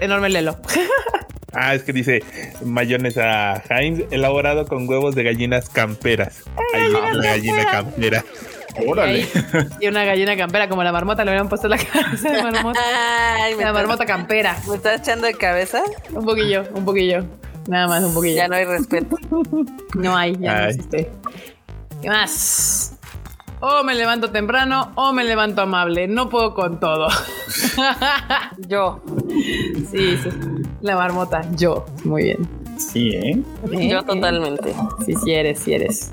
Enorme 0.00 0.28
Lelo. 0.28 0.56
Ah, 1.54 1.74
es 1.74 1.82
que 1.82 1.94
dice 1.94 2.22
mayonesa 2.62 3.64
Heinz 3.70 4.04
elaborado 4.10 4.66
con 4.66 4.86
huevos 4.86 5.14
de 5.14 5.24
gallinas 5.24 5.70
camperas. 5.70 6.44
Hay 6.74 6.88
una 6.88 7.22
gallina 7.22 7.64
campera. 7.70 8.22
Órale. 8.86 9.26
Y 9.80 9.88
una 9.88 10.04
gallina 10.04 10.36
campera, 10.36 10.68
como 10.68 10.82
la 10.82 10.92
marmota, 10.92 11.24
le 11.24 11.30
hubieran 11.30 11.48
puesto 11.48 11.68
la 11.68 11.76
cabeza 11.92 12.30
de 12.30 12.42
marmota. 12.42 12.80
la 13.58 13.72
marmota 13.72 14.06
campera. 14.06 14.56
¿Me 14.68 14.76
estás 14.76 15.00
echando 15.00 15.26
de 15.26 15.34
cabeza? 15.34 15.82
Un 16.12 16.24
poquillo, 16.24 16.64
un 16.74 16.84
poquillo. 16.84 17.24
Nada 17.66 17.86
más, 17.86 18.02
un 18.04 18.14
poquillo. 18.14 18.36
Ya 18.36 18.48
no 18.48 18.54
hay 18.56 18.64
respeto. 18.64 19.16
No 19.94 20.16
hay, 20.16 20.36
ya 20.38 20.60
no 20.60 20.66
existe. 20.68 21.10
¿Qué 22.02 22.08
más? 22.08 22.94
O 23.60 23.82
me 23.82 23.94
levanto 23.94 24.30
temprano 24.30 24.92
o 24.94 25.12
me 25.12 25.24
levanto 25.24 25.62
amable. 25.62 26.06
No 26.06 26.28
puedo 26.28 26.54
con 26.54 26.78
todo. 26.78 27.08
yo. 28.68 29.02
Sí, 29.90 30.16
sí. 30.22 30.28
La 30.82 30.94
marmota, 30.94 31.42
yo. 31.56 31.84
Muy 32.04 32.24
bien. 32.24 32.48
Sí, 32.78 33.10
¿eh? 33.16 33.42
Yo 33.88 34.02
totalmente. 34.04 34.72
Sí, 35.04 35.14
sí 35.24 35.32
eres, 35.32 35.58
sí 35.58 35.74
eres. 35.74 36.12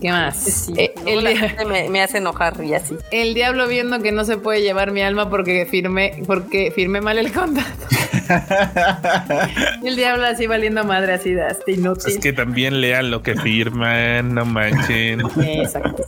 ¿Qué 0.00 0.10
más? 0.10 0.70
Eh, 0.76 0.94
el 1.06 1.90
me, 1.90 2.02
hace 2.02 2.18
enojar 2.18 2.62
y 2.64 2.72
así. 2.72 2.96
El 3.10 3.34
diablo 3.34 3.68
viendo 3.68 4.00
que 4.00 4.12
no 4.12 4.24
se 4.24 4.38
puede 4.38 4.62
llevar 4.62 4.92
mi 4.92 5.02
alma 5.02 5.28
porque 5.28 5.66
firmé, 5.66 6.22
porque 6.26 6.72
firmé 6.74 7.02
mal 7.02 7.18
el 7.18 7.30
contrato. 7.32 7.68
el 9.84 9.96
diablo 9.96 10.24
así 10.24 10.46
valiendo 10.46 10.84
madre 10.84 11.14
así 11.14 11.34
de 11.34 11.42
hasta 11.42 11.70
inútil. 11.70 12.12
Es 12.12 12.18
que 12.18 12.32
también 12.32 12.80
lean 12.80 13.10
lo 13.10 13.22
que 13.22 13.34
firman, 13.34 14.34
no 14.34 14.46
manchen. 14.46 15.20
Exacto, 15.42 16.04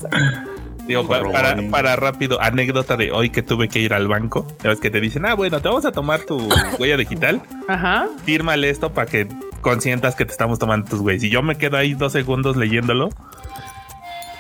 Digo, 0.87 1.07
para, 1.07 1.57
para, 1.71 1.95
rápido, 1.95 2.41
anécdota 2.41 2.97
de 2.97 3.13
hoy 3.13 3.31
que 3.31 3.43
tuve 3.43 3.69
que 3.69 3.79
ir 3.79 3.93
al 3.95 4.09
banco. 4.09 4.47
Ya 4.65 4.71
ves 4.71 4.81
que 4.81 4.91
te 4.91 5.01
dicen, 5.01 5.25
ah, 5.27 5.35
bueno, 5.35 5.61
te 5.61 5.69
vamos 5.69 5.85
a 5.85 5.93
tomar 5.93 6.21
tu 6.23 6.49
huella 6.79 6.97
digital. 6.97 7.41
Ajá. 7.69 8.09
Fírmale 8.25 8.69
esto 8.69 8.93
para 8.93 9.09
que 9.09 9.29
consientas 9.61 10.17
que 10.17 10.25
te 10.25 10.33
estamos 10.33 10.59
tomando 10.59 10.89
tus 10.89 11.01
güeyes. 11.01 11.23
Y 11.23 11.31
yo 11.31 11.43
me 11.43 11.57
quedo 11.57 11.77
ahí 11.77 11.95
dos 11.95 12.13
segundos 12.13 12.57
leyéndolo 12.57 13.11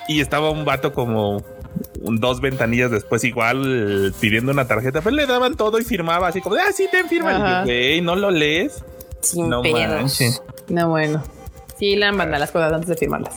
y 0.09 0.20
estaba 0.20 0.50
un 0.50 0.64
vato 0.64 0.92
como 0.92 1.42
dos 1.94 2.40
ventanillas 2.40 2.90
después 2.90 3.24
igual 3.24 4.14
pidiendo 4.20 4.53
una 4.53 4.66
tarjeta, 4.66 5.00
pero 5.00 5.16
le 5.16 5.26
daban 5.26 5.57
todo 5.57 5.78
y 5.78 5.84
firmaba 5.84 6.28
así 6.28 6.40
como, 6.40 6.57
ah, 6.57 6.72
sí, 6.72 6.88
te 6.90 7.05
firma. 7.05 7.62
güey, 7.64 8.00
¿no 8.00 8.16
lo 8.16 8.30
lees? 8.30 8.84
Sin 9.20 9.48
no 9.48 9.62
manches. 9.62 10.42
No, 10.68 10.88
bueno. 10.88 11.22
Sí, 11.78 11.96
le 11.96 12.11
manda 12.12 12.38
las 12.38 12.50
cosas 12.50 12.72
antes 12.72 12.88
de 12.88 12.96
firmarlas. 12.96 13.34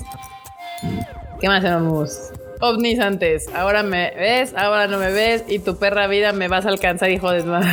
¿Qué 1.40 1.48
más 1.48 1.62
tenemos? 1.62 2.32
ovnis 2.60 3.00
antes. 3.00 3.48
Ahora 3.54 3.84
me 3.84 4.12
ves, 4.12 4.54
ahora 4.56 4.88
no 4.88 4.98
me 4.98 5.12
ves 5.12 5.44
y 5.48 5.60
tu 5.60 5.78
perra 5.78 6.08
vida 6.08 6.34
me 6.34 6.48
vas 6.48 6.66
a 6.66 6.70
alcanzar, 6.70 7.12
hijo 7.12 7.32
de 7.32 7.44
madre. 7.44 7.70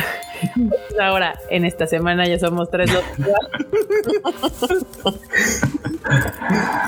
Ahora, 1.01 1.39
en 1.49 1.65
esta 1.65 1.87
semana 1.87 2.27
ya 2.27 2.37
somos 2.37 2.69
tres 2.69 2.91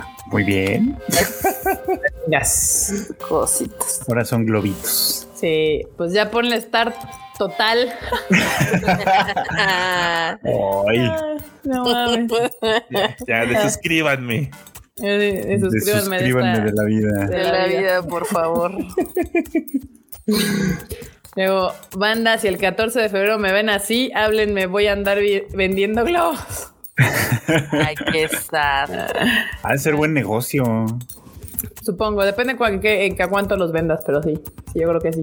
Muy 0.28 0.43
bien. 0.43 0.97
Yes. 2.28 3.13
Cositas. 3.28 4.03
Ahora 4.07 4.26
son 4.26 4.45
globitos. 4.45 5.28
Sí, 5.36 5.84
pues 5.97 6.13
ya 6.13 6.32
ponle 6.32 6.59
start 6.59 6.95
total. 7.38 7.93
Ay. 10.43 11.11
No 11.63 11.86
mames. 11.86 12.32
Ya, 12.89 13.15
ya 13.28 13.45
desuscríbanme. 13.45 14.49
Eh, 15.01 15.59
suscríbanme, 15.59 16.21
de, 16.61 16.71
la 16.71 16.84
vida. 16.86 17.26
De, 17.28 17.43
la, 17.43 17.65
vida. 17.67 18.01
por 18.03 18.26
favor. 18.26 18.71
Luego, 21.36 21.73
banda, 21.97 22.38
si 22.38 22.47
el 22.47 22.57
14 22.57 23.01
de 23.01 23.09
febrero 23.09 23.38
me 23.38 23.51
ven 23.51 23.69
así, 23.69 24.09
háblenme, 24.15 24.67
voy 24.67 24.88
a 24.88 24.93
andar 24.93 25.19
vendiendo 25.53 26.05
globos. 26.05 26.71
Ay, 26.98 27.96
qué 28.12 28.24
está. 28.24 28.86
Ha 29.64 29.72
de 29.72 29.78
ser 29.78 29.96
buen 29.96 30.14
negocio. 30.14 30.86
Supongo, 31.84 32.24
depende 32.24 32.56
en 32.60 32.82
qué 32.82 33.28
cuánto 33.30 33.58
los 33.58 33.72
vendas, 33.72 34.02
pero 34.06 34.24
sí, 34.24 34.39
sí, 34.74 34.80
yo 34.80 34.89
creo 34.89 35.02
que 35.02 35.14
sí. 35.14 35.22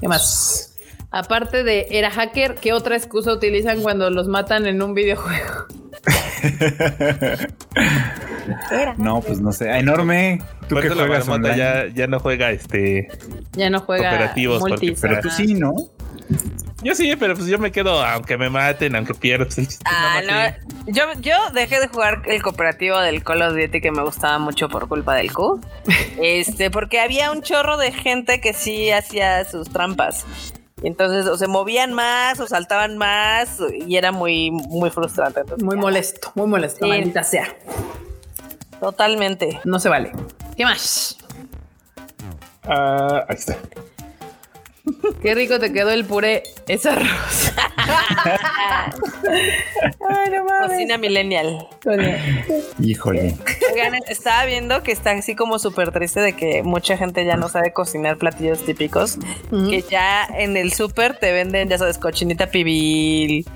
¿Qué 0.00 0.08
más? 0.08 0.76
Aparte 1.10 1.62
de 1.62 1.86
era 1.90 2.10
hacker, 2.10 2.56
¿qué 2.56 2.72
otra 2.72 2.96
excusa 2.96 3.32
utilizan 3.32 3.82
cuando 3.82 4.10
los 4.10 4.28
matan 4.28 4.66
en 4.66 4.82
un 4.82 4.94
videojuego? 4.94 5.66
no, 8.98 9.20
pues 9.20 9.40
no 9.40 9.52
sé. 9.52 9.70
Enorme. 9.78 10.42
Tú 10.68 10.76
que 10.76 10.90
juegas 10.90 11.26
ya, 11.56 11.86
ya 11.86 12.06
no 12.06 12.18
juega 12.18 12.50
este. 12.50 13.08
Ya 13.52 13.70
no 13.70 13.80
juega 13.80 14.10
operativos. 14.10 14.62
pero 15.00 15.20
tú 15.20 15.30
sí, 15.30 15.54
¿no? 15.54 15.72
Yo 16.84 16.94
sí, 16.94 17.16
pero 17.16 17.34
pues 17.34 17.46
yo 17.46 17.58
me 17.58 17.72
quedo, 17.72 18.04
aunque 18.04 18.36
me 18.36 18.50
maten, 18.50 18.94
aunque 18.94 19.14
pierda. 19.14 19.46
Pues, 19.46 19.80
ah, 19.86 20.20
no, 20.22 20.92
Yo, 20.92 21.04
yo 21.20 21.34
dejé 21.54 21.80
de 21.80 21.88
jugar 21.88 22.22
el 22.26 22.42
cooperativo 22.42 22.98
del 22.98 23.24
Call 23.24 23.40
of 23.40 23.54
Duty 23.54 23.80
que 23.80 23.90
me 23.90 24.02
gustaba 24.02 24.38
mucho 24.38 24.68
por 24.68 24.86
culpa 24.86 25.14
del 25.14 25.32
Q. 25.32 25.60
este, 26.22 26.70
porque 26.70 27.00
había 27.00 27.32
un 27.32 27.40
chorro 27.40 27.78
de 27.78 27.90
gente 27.90 28.38
que 28.42 28.52
sí 28.52 28.90
hacía 28.90 29.46
sus 29.46 29.70
trampas. 29.70 30.26
Entonces, 30.82 31.26
o 31.26 31.38
se 31.38 31.46
movían 31.46 31.94
más, 31.94 32.38
o 32.38 32.46
saltaban 32.46 32.98
más, 32.98 33.56
y 33.86 33.96
era 33.96 34.12
muy, 34.12 34.50
muy 34.50 34.90
frustrante. 34.90 35.40
muy 35.62 35.76
molesto, 35.76 36.32
muy 36.34 36.46
molesto, 36.46 36.86
maldita 36.86 37.24
sea. 37.24 37.48
Totalmente. 38.78 39.58
No 39.64 39.80
se 39.80 39.88
vale. 39.88 40.12
¿Qué 40.54 40.64
más? 40.64 41.16
Ah, 42.64 43.24
ahí 43.26 43.36
está. 43.36 43.56
Qué 45.22 45.34
rico 45.34 45.58
te 45.58 45.72
quedó 45.72 45.90
el 45.90 46.04
puré. 46.04 46.42
Es 46.68 46.84
arroz. 46.84 47.52
Ay, 50.10 50.30
no 50.30 50.44
mames. 50.44 50.70
Cocina 50.72 50.98
millennial. 50.98 51.66
Híjole. 52.78 53.34
estaba 54.08 54.44
viendo 54.44 54.82
que 54.82 54.92
está 54.92 55.12
así 55.12 55.34
como 55.34 55.58
súper 55.58 55.90
triste 55.92 56.20
de 56.20 56.34
que 56.34 56.62
mucha 56.62 56.98
gente 56.98 57.24
ya 57.24 57.36
no 57.36 57.48
sabe 57.48 57.72
cocinar 57.72 58.18
platillos 58.18 58.64
típicos. 58.64 59.18
Que 59.50 59.82
ya 59.88 60.26
en 60.26 60.56
el 60.56 60.72
súper 60.72 61.18
te 61.18 61.32
venden, 61.32 61.68
ya 61.68 61.78
sabes, 61.78 61.96
cochinita 61.96 62.48
pibil, 62.48 63.46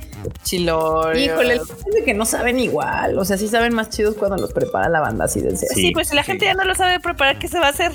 chilorio. 0.43 1.25
Híjole, 1.25 1.55
es 1.57 1.85
de 1.95 2.05
que 2.05 2.15
no 2.15 2.25
saben 2.25 2.59
igual. 2.59 3.19
O 3.19 3.25
sea, 3.27 3.37
sí 3.37 3.49
saben 3.49 3.75
más 3.75 3.91
chidos 3.91 4.15
cuando 4.15 4.39
los 4.39 4.53
prepara 4.55 4.89
la 4.89 5.01
banda 5.01 5.27
así 5.27 5.41
de 5.41 5.57
Sí, 5.57 5.67
sí 5.75 5.91
pues 5.93 6.09
si 6.09 6.17
la 6.17 6.23
gente 6.23 6.47
ya 6.47 6.55
no 6.55 6.65
lo 6.65 6.75
sabe 6.75 7.01
preparar, 7.01 7.39
¿qué 7.39 7.49
se 7.49 7.59
va 7.59 7.67
a 7.67 7.71
hacer? 7.71 7.93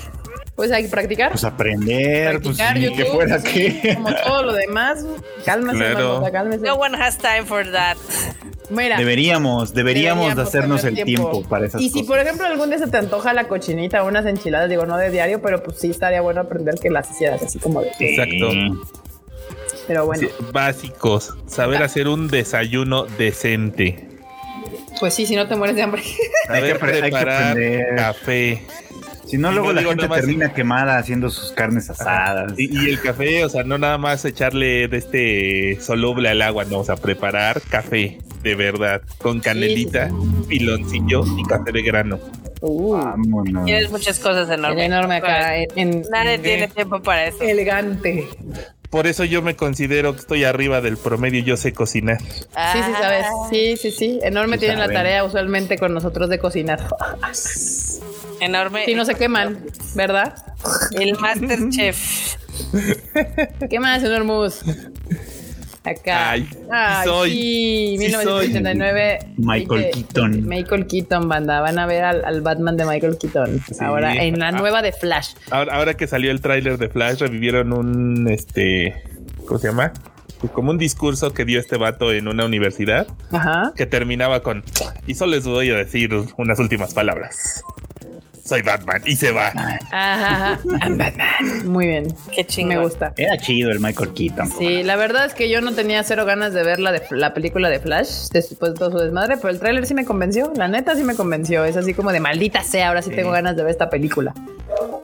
Pues 0.56 0.70
hay 0.70 0.84
que 0.84 0.88
practicar. 0.88 1.32
Pues 1.32 1.42
aprender, 1.42 2.40
pues 2.40 2.56
que 2.56 3.04
fuera 3.06 3.42
que. 3.42 3.94
Como 3.96 4.14
todo 4.14 4.42
lo 4.44 4.52
demás. 4.52 5.04
Cálmese, 5.44 5.78
claro. 5.78 6.22
cálmese. 6.32 6.64
No 6.64 6.74
one 6.74 6.96
has 6.96 7.18
time 7.18 7.44
for 7.44 7.70
that. 7.72 7.96
Mira, 8.70 8.96
deberíamos, 8.96 9.74
deberíamos, 9.74 10.36
de 10.36 10.42
hacernos 10.42 10.84
el 10.84 10.94
tiempo. 10.94 11.42
para 11.42 11.66
esas 11.66 11.82
Y 11.82 11.90
si, 11.90 12.04
por 12.04 12.18
ejemplo, 12.18 12.46
algún 12.46 12.70
día 12.70 12.78
se 12.78 12.86
te 12.86 12.96
antoja 12.96 13.34
la 13.34 13.48
cochinita 13.48 14.02
o 14.02 14.08
unas 14.08 14.26
enchiladas, 14.26 14.70
digo, 14.70 14.86
no 14.86 14.96
de 14.96 15.10
diario, 15.10 15.42
pero 15.42 15.62
pues 15.62 15.78
sí 15.78 15.90
estaría 15.90 16.20
bueno 16.20 16.42
aprender 16.42 16.76
que 16.80 16.88
las 16.88 17.10
hicieras 17.10 17.42
así 17.42 17.58
como 17.58 17.82
de. 17.82 17.90
Exacto. 17.98 18.48
Pero 19.86 20.06
bueno. 20.06 20.28
básicos. 20.52 21.34
Saber 21.46 21.82
hacer 21.82 22.08
un 22.08 22.28
desayuno 22.28 23.04
decente. 23.04 24.08
Pues 25.00 25.14
sí, 25.14 25.26
si 25.26 25.36
no 25.36 25.48
te 25.48 25.56
mueres 25.56 25.76
de 25.76 25.82
hambre. 25.82 26.02
Saber 26.46 26.78
preparar 26.78 27.96
café. 27.96 28.62
Si 29.26 29.38
no, 29.38 29.52
luego 29.52 29.72
la 29.72 29.82
gente 29.82 30.08
termina 30.08 30.52
quemada 30.52 30.98
haciendo 30.98 31.30
sus 31.30 31.52
carnes 31.52 31.88
asadas. 31.90 32.52
Y, 32.58 32.88
el 32.88 33.00
café, 33.00 33.44
o 33.44 33.48
sea, 33.48 33.64
no 33.64 33.78
nada 33.78 33.98
más 33.98 34.24
echarle 34.24 34.88
de 34.88 34.98
este 34.98 35.80
soluble 35.80 36.28
al 36.28 36.42
agua, 36.42 36.64
no, 36.64 36.80
o 36.80 36.84
sea, 36.84 36.96
preparar 36.96 37.60
café 37.62 38.18
de 38.42 38.54
verdad, 38.54 39.00
con 39.18 39.40
canelita, 39.40 40.10
piloncillo 40.48 41.24
y 41.38 41.44
café 41.44 41.72
de 41.72 41.82
grano. 41.82 42.20
Uh, 42.60 42.98
Tienes 43.64 43.90
muchas 43.90 44.18
cosas 44.18 44.48
enormes. 44.50 44.84
Enorme 44.84 45.16
acá. 45.16 45.52
Nadie 46.10 46.38
tiene 46.38 46.68
tiempo 46.68 47.02
para 47.02 47.26
eso. 47.26 47.42
Elegante. 47.42 48.28
Por 48.90 49.06
eso 49.06 49.24
yo 49.24 49.42
me 49.42 49.56
considero 49.56 50.12
que 50.12 50.20
estoy 50.20 50.44
arriba 50.44 50.80
del 50.80 50.96
promedio, 50.96 51.42
yo 51.42 51.56
sé 51.56 51.72
cocinar. 51.72 52.20
sí, 52.20 52.78
sí, 52.86 52.92
sabes. 53.00 53.26
Sí, 53.50 53.76
sí, 53.76 53.90
sí. 53.90 54.20
Enorme 54.22 54.56
tiene 54.58 54.76
la 54.76 54.88
tarea 54.88 55.24
usualmente 55.24 55.78
con 55.78 55.92
nosotros 55.92 56.28
de 56.28 56.38
cocinar. 56.38 56.78
Enorme. 58.44 58.84
Si 58.84 58.94
no 58.94 59.04
se 59.04 59.14
queman, 59.14 59.58
¿verdad? 59.94 60.34
El 60.92 61.18
Master 61.18 61.58
Chef. 61.70 62.36
¿Qué 63.70 63.80
más, 63.80 64.02
Enormus? 64.02 64.62
Acá. 65.82 66.30
Ay, 66.30 66.48
soy. 67.04 67.30
Sí, 67.30 67.96
1989. 67.98 69.18
Michael 69.36 69.90
Keaton. 69.92 70.46
Michael 70.46 70.86
Keaton, 70.86 71.28
banda. 71.28 71.60
Van 71.60 71.78
a 71.78 71.86
ver 71.86 72.04
al, 72.04 72.40
Batman 72.40 72.76
de 72.76 72.84
Michael 72.84 73.18
Keaton. 73.18 73.62
Ahora, 73.80 74.14
en 74.14 74.38
la 74.38 74.52
nueva 74.52 74.82
de 74.82 74.92
Flash. 74.92 75.34
Ahora, 75.50 75.74
ahora 75.74 75.94
que 75.94 76.06
salió 76.06 76.30
el 76.30 76.40
tráiler 76.40 76.78
de 76.78 76.88
Flash, 76.88 77.20
revivieron 77.20 77.72
un 77.72 78.28
este. 78.28 79.02
¿Cómo 79.46 79.58
se 79.58 79.68
llama? 79.68 79.92
como 80.52 80.70
un 80.70 80.78
discurso 80.78 81.32
que 81.32 81.44
dio 81.44 81.58
este 81.58 81.76
vato 81.76 82.12
en 82.12 82.28
una 82.28 82.44
universidad 82.44 83.06
que 83.76 83.86
terminaba 83.86 84.42
con 84.42 84.62
y 85.06 85.14
solo 85.14 85.32
les 85.32 85.46
voy 85.46 85.70
a 85.70 85.76
decir 85.76 86.10
unas 86.36 86.58
últimas 86.58 86.92
palabras. 86.92 87.64
Soy 88.44 88.62
Batman 88.62 89.02
y 89.06 89.16
se 89.16 89.32
va. 89.32 89.48
Ajá, 89.90 90.60
Batman. 90.64 91.14
Muy 91.64 91.86
bien. 91.86 92.14
Qué 92.34 92.46
chingón. 92.46 92.76
Me 92.76 92.82
gusta. 92.82 93.12
Era 93.16 93.38
chido 93.38 93.70
el 93.70 93.80
Michael 93.80 94.12
Keaton. 94.12 94.50
Sí, 94.58 94.82
la 94.82 94.96
verdad 94.96 95.24
es 95.24 95.34
que 95.34 95.48
yo 95.48 95.60
no 95.60 95.72
tenía 95.72 96.02
cero 96.04 96.24
ganas 96.24 96.52
de 96.52 96.62
ver 96.62 96.78
la, 96.78 96.92
de, 96.92 97.02
la 97.10 97.32
película 97.34 97.68
de 97.70 97.80
Flash 97.80 98.28
después 98.32 98.72
de 98.74 98.78
todo 98.78 98.90
su 98.92 98.98
desmadre, 98.98 99.36
pero 99.36 99.48
el 99.48 99.58
tráiler 99.58 99.86
sí 99.86 99.94
me 99.94 100.04
convenció. 100.04 100.52
La 100.56 100.68
neta 100.68 100.94
sí 100.94 101.04
me 101.04 101.14
convenció. 101.14 101.64
Es 101.64 101.76
así 101.76 101.94
como 101.94 102.12
de 102.12 102.20
maldita 102.20 102.62
sea, 102.62 102.88
ahora 102.88 103.02
sí, 103.02 103.10
tengo 103.10 103.30
ganas 103.30 103.56
de 103.56 103.62
ver 103.62 103.70
esta 103.72 103.88
película. 103.90 104.34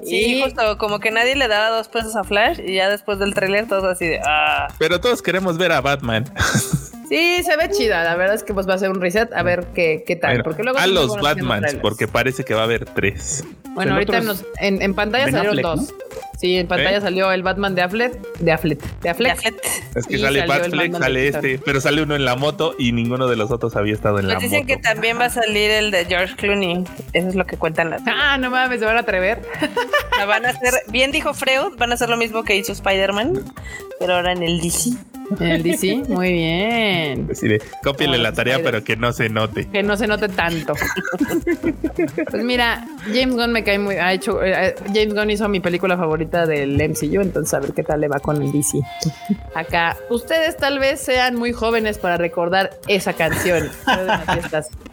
Sí, 0.05 0.17
Y- 0.39 0.43
justo 0.43 0.79
como 0.79 0.99
que 0.99 1.11
nadie 1.11 1.37
le 1.37 1.47
daba 1.49 1.69
dos 1.71 1.89
pesos 1.89 2.17
a 2.17 2.25
Flash 2.25 2.59
y 2.61 2.75
ya 2.75 2.89
después 2.89 3.19
del 3.19 3.35
tráiler 3.35 3.69
todos 3.69 3.85
así 3.85 4.07
de 4.07 4.21
ah. 4.25 4.69
Pero 4.79 5.01
todos 5.01 5.23
queremos 5.23 5.59
ver 5.59 5.73
a 5.73 5.81
Batman. 5.81 6.25
Sí, 7.11 7.43
se 7.43 7.57
ve 7.57 7.69
chida. 7.71 8.05
La 8.05 8.15
verdad 8.15 8.37
es 8.37 8.45
que 8.45 8.55
pues 8.55 8.69
va 8.69 8.75
a 8.75 8.79
ser 8.79 8.89
un 8.91 9.01
reset 9.01 9.33
a 9.33 9.43
ver 9.43 9.67
qué, 9.75 10.05
qué 10.07 10.15
tal. 10.15 10.31
Bueno, 10.31 10.45
porque 10.45 10.63
luego 10.63 10.79
a 10.79 10.87
los 10.87 11.21
Batmans, 11.21 11.75
porque 11.83 12.07
parece 12.07 12.45
que 12.45 12.55
va 12.55 12.61
a 12.61 12.65
haber 12.65 12.85
tres. 12.85 13.45
Bueno, 13.71 13.91
El 13.91 13.95
ahorita 13.95 14.21
nos- 14.21 14.45
en, 14.61 14.81
en 14.81 14.95
pantalla 14.95 15.25
Ben 15.25 15.35
salieron 15.35 15.59
Affleck, 15.59 15.89
dos. 15.89 15.95
Sí, 16.41 16.57
en 16.57 16.67
pantalla 16.67 16.97
¿Eh? 16.97 17.01
salió 17.03 17.31
el 17.33 17.43
Batman 17.43 17.75
de 17.75 17.83
Affleck, 17.83 18.15
de 18.39 18.51
Affleck, 18.53 18.81
de 19.03 19.11
Affleck. 19.11 19.33
Affleck. 19.33 19.55
Es 19.95 20.07
que 20.07 20.17
Y 20.17 20.19
sale 20.21 20.47
Batfleck, 20.47 20.75
Batman 20.75 21.03
sale 21.03 21.29
este, 21.29 21.59
pero 21.59 21.81
sale 21.83 22.03
uno 22.03 22.17
en 22.17 22.25
la 22.25 22.35
moto 22.37 22.75
y 22.79 22.93
ninguno 22.93 23.29
de 23.29 23.37
los 23.37 23.51
otros 23.51 23.77
había 23.77 23.93
estado 23.93 24.21
en 24.21 24.29
la 24.29 24.37
dicen 24.37 24.61
moto. 24.61 24.67
que 24.69 24.77
también 24.79 25.19
va 25.19 25.27
a 25.27 25.31
salir 25.31 25.71
el 25.71 25.91
de 25.91 26.07
George 26.07 26.35
Clooney. 26.37 26.85
Eso 27.13 27.29
es 27.29 27.35
lo 27.35 27.45
que 27.47 27.59
cuentan 27.59 27.91
las. 27.91 28.01
Ah, 28.07 28.39
no 28.39 28.49
mames, 28.51 28.81
se 28.81 28.87
van 28.87 28.97
a 28.97 29.01
atrever. 29.01 29.43
La 30.17 30.25
van 30.25 30.47
a 30.47 30.51
hacer, 30.51 30.73
bien 30.89 31.11
dijo 31.13 31.35
Freud, 31.35 31.77
van 31.79 31.91
a 31.91 31.95
hacer 31.95 32.09
lo 32.09 32.17
mismo 32.17 32.43
que 32.45 32.57
hizo 32.57 32.73
Spider-Man, 32.73 33.45
pero 33.99 34.15
ahora 34.15 34.33
en 34.33 34.43
el 34.43 34.61
DC. 34.61 34.91
En 35.39 35.47
el 35.47 35.63
DC, 35.63 36.03
muy 36.09 36.33
bien. 36.33 37.29
Cópiale 37.85 38.17
Ah, 38.17 38.21
la 38.21 38.33
tarea, 38.33 38.61
pero 38.65 38.83
que 38.83 38.97
no 38.97 39.13
se 39.13 39.29
note. 39.29 39.69
Que 39.69 39.83
no 39.83 39.97
se 39.97 40.07
note 40.07 40.29
tanto. 40.29 40.73
Pues 42.31 42.45
mira, 42.45 42.87
James 43.07 43.35
Gunn 43.35 43.53
me 43.53 43.65
cae 43.65 43.79
muy. 43.79 43.97
Ha 43.97 44.13
hecho. 44.13 44.43
eh, 44.43 44.75
James 44.87 45.15
Gunn 45.15 45.31
hizo 45.31 45.49
mi 45.49 45.61
película 45.61 45.97
favorita 45.97 46.30
del 46.31 46.77
MCU, 46.77 47.21
entonces 47.21 47.55
a 47.55 47.61
ver 47.61 47.73
qué 47.73 47.83
tal 47.83 48.01
le 48.01 48.09
va 48.09 48.21
con 48.21 48.41
el 48.43 48.53
DC. 48.53 48.81
Acá, 49.55 49.97
ustedes 50.09 50.57
tal 50.57 50.79
vez 50.79 51.01
sean 51.01 51.37
muy 51.37 51.53
jóvenes 51.53 51.99
para 51.99 52.17
recordar 52.17 52.79
esa 52.89 53.13
canción. 53.13 53.69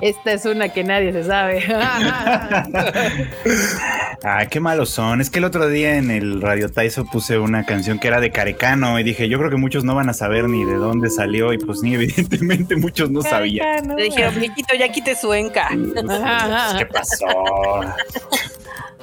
Esta 0.00 0.32
es 0.32 0.44
una 0.44 0.68
que 0.70 0.84
nadie 0.84 1.12
se 1.12 1.24
sabe. 1.24 1.64
Ah, 4.26 4.46
qué 4.46 4.58
malos 4.58 4.88
son. 4.88 5.20
Es 5.20 5.28
que 5.28 5.38
el 5.38 5.44
otro 5.44 5.68
día 5.68 5.98
en 5.98 6.10
el 6.10 6.40
Radio 6.40 6.70
Taiso 6.70 7.04
puse 7.04 7.38
una 7.38 7.66
canción 7.66 7.98
que 7.98 8.08
era 8.08 8.20
de 8.20 8.30
Carecano 8.30 8.98
y 8.98 9.02
dije, 9.02 9.28
yo 9.28 9.36
creo 9.36 9.50
que 9.50 9.58
muchos 9.58 9.84
no 9.84 9.94
van 9.94 10.08
a 10.08 10.14
saber 10.14 10.48
ni 10.48 10.64
de 10.64 10.76
dónde 10.76 11.10
salió 11.10 11.52
y 11.52 11.58
pues 11.58 11.82
ni 11.82 11.94
evidentemente 11.94 12.74
muchos 12.76 13.10
no 13.10 13.20
sabían. 13.20 13.94
Le 13.94 14.04
dijeron, 14.04 14.34
viejito, 14.40 14.74
ya 14.78 14.88
quite 14.88 15.14
su 15.14 15.34
enca. 15.34 15.68
¿Qué 16.78 16.86
pasó? 16.86 17.26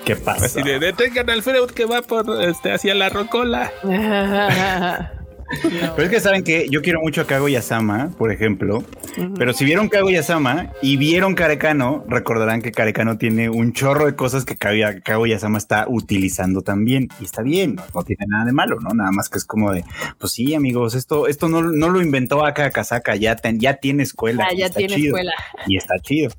¿Qué 0.06 0.16
pasó? 0.16 0.45
Así 0.45 0.64
de, 0.64 0.80
detengan 0.80 1.30
al 1.30 1.43
Freud 1.43 1.70
que 1.72 1.86
va 1.86 2.02
por 2.02 2.41
este 2.43 2.72
hacia 2.74 2.95
la 2.95 3.10
rocola. 3.10 3.72
Pero 5.97 6.04
es 6.04 6.10
que 6.10 6.22
saben 6.22 6.45
que 6.45 6.68
yo 6.70 6.82
quiero 6.82 7.02
mucho 7.02 7.20
a 7.22 7.28
Kaguya-sama, 7.28 8.10
por 8.18 8.32
ejemplo. 8.32 8.86
Pero 9.38 9.52
si 9.52 9.66
vieron 9.66 9.89
Kaguya-sama 9.89 10.72
y 10.82 10.95
vieron 10.95 11.36
Carecano, 11.36 12.06
recordarán 12.08 12.62
que 12.62 12.72
Carecano 12.72 13.18
tiene 13.18 13.49
un 13.49 13.74
chorro 13.74 14.06
de 14.06 14.16
cosas 14.16 14.45
que 14.45 14.56
Kaguya- 14.56 15.02
Kaguya-sama 15.04 15.58
está 15.58 15.88
utilizando 15.89 16.62
también. 16.62 17.10
Y 17.20 17.26
está 17.26 17.41
bien, 17.41 17.76
no, 17.76 17.84
no 17.93 18.04
tiene 18.04 18.26
nada 18.30 18.45
de 18.45 18.54
malo, 18.54 18.78
¿no? 18.80 18.91
Nada 18.93 19.12
más 19.12 19.28
que 19.28 19.39
es 19.39 19.43
como 19.45 19.74
de, 19.74 19.84
pues 20.18 20.32
sí, 20.32 20.56
amigos, 20.56 20.95
esto, 20.95 21.28
esto 21.28 21.49
no, 21.49 21.62
no 21.62 21.89
lo 21.89 22.02
inventó 22.02 22.45
acá 22.45 22.70
Kazaka, 22.72 23.18
ya, 23.18 23.36
ten- 23.36 23.60
ya 23.60 23.74
tiene 23.76 24.04
escuela. 24.04 24.47
Ah, 24.49 24.54
ya 24.56 24.68
está 24.68 24.78
tiene 24.78 24.95
chido. 24.95 25.08
escuela. 25.18 25.34
Y 25.68 25.76
está 25.76 25.95
chido. 26.02 26.32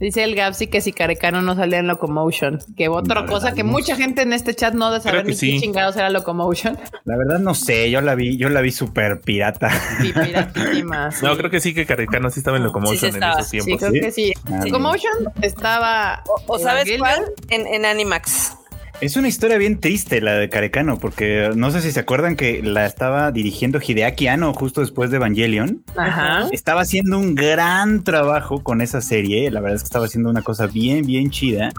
Dice 0.00 0.24
el 0.24 0.34
Gapsi 0.34 0.66
que 0.66 0.80
si 0.80 0.92
Carecano 0.92 1.42
no 1.42 1.54
salía 1.54 1.78
en 1.78 1.86
Locomotion. 1.86 2.58
Que 2.76 2.88
otra 2.88 3.20
La 3.20 3.26
cosa 3.26 3.44
verdad, 3.46 3.56
que 3.56 3.62
no 3.64 3.70
mucha 3.70 3.94
gente 3.96 4.22
en 4.22 4.32
este 4.32 4.54
chat 4.54 4.74
no 4.74 4.90
de 4.90 5.00
saber 5.00 5.20
Creo 5.20 5.24
que 5.26 5.30
ni 5.32 5.36
sí. 5.36 5.52
qué 5.52 5.60
chingados 5.60 5.96
era 5.96 6.10
Locomotion. 6.10 6.76
La 7.04 7.16
verdad 7.16 7.38
no 7.38 7.54
sé, 7.54 7.90
yo 7.90 8.00
la 8.00 8.14
vi, 8.14 8.36
yo 8.36 8.48
la 8.48 8.60
vi 8.60 8.72
súper 8.72 9.20
pirata. 9.20 9.70
Sí, 10.00 10.12
piratísima, 10.12 11.10
sí. 11.12 11.24
No, 11.24 11.36
creo 11.36 11.50
que 11.50 11.60
sí 11.60 11.72
que 11.74 11.86
Caricano 11.86 12.30
sí 12.30 12.40
estaba 12.40 12.56
en 12.56 12.64
Locomotion 12.64 12.98
Sí, 12.98 13.10
sí 13.12 13.16
en 13.16 13.22
esos 13.22 13.46
Sí, 13.48 13.50
tiempos. 13.60 13.78
creo 13.78 13.92
¿Sí? 13.92 14.00
que 14.00 14.10
sí. 14.10 14.32
Ah, 14.52 14.64
Locomotion 14.64 15.12
estaba. 15.42 16.22
¿O 16.46 16.58
sabes 16.58 16.90
cuál? 16.98 17.24
En, 17.50 17.66
en 17.66 17.84
Animax. 17.84 18.56
Es 19.02 19.16
una 19.16 19.26
historia 19.26 19.58
bien 19.58 19.80
triste 19.80 20.20
la 20.20 20.34
de 20.36 20.48
Carecano, 20.48 20.96
porque 20.96 21.50
no 21.56 21.72
sé 21.72 21.80
si 21.82 21.90
se 21.90 21.98
acuerdan 21.98 22.36
que 22.36 22.62
la 22.62 22.86
estaba 22.86 23.32
dirigiendo 23.32 23.80
Hideaki 23.84 24.28
Anno 24.28 24.54
justo 24.54 24.80
después 24.80 25.10
de 25.10 25.16
Evangelion. 25.16 25.82
Ajá. 25.96 26.46
Estaba 26.52 26.82
haciendo 26.82 27.18
un 27.18 27.34
gran 27.34 28.04
trabajo 28.04 28.62
con 28.62 28.80
esa 28.80 29.00
serie. 29.00 29.50
La 29.50 29.60
verdad 29.60 29.74
es 29.74 29.82
que 29.82 29.86
estaba 29.86 30.04
haciendo 30.04 30.30
una 30.30 30.42
cosa 30.42 30.68
bien, 30.68 31.04
bien 31.04 31.30
chida. 31.30 31.70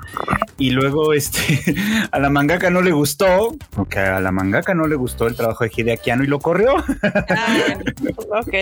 Y 0.57 0.71
luego, 0.71 1.13
este, 1.13 1.41
a 2.11 2.19
la 2.19 2.29
mangaka 2.29 2.69
no 2.69 2.81
le 2.81 2.91
gustó, 2.91 3.55
porque 3.69 3.99
a 3.99 4.19
la 4.19 4.33
mangaka 4.33 4.73
no 4.73 4.85
le 4.85 4.95
gustó 4.97 5.25
el 5.27 5.37
trabajo 5.37 5.63
de 5.63 5.71
Hideaki 5.73 6.09
Anno 6.11 6.25
y 6.25 6.27
lo 6.27 6.39
corrió. 6.39 6.75
Ah, 7.03 7.77
ok. 8.41 8.53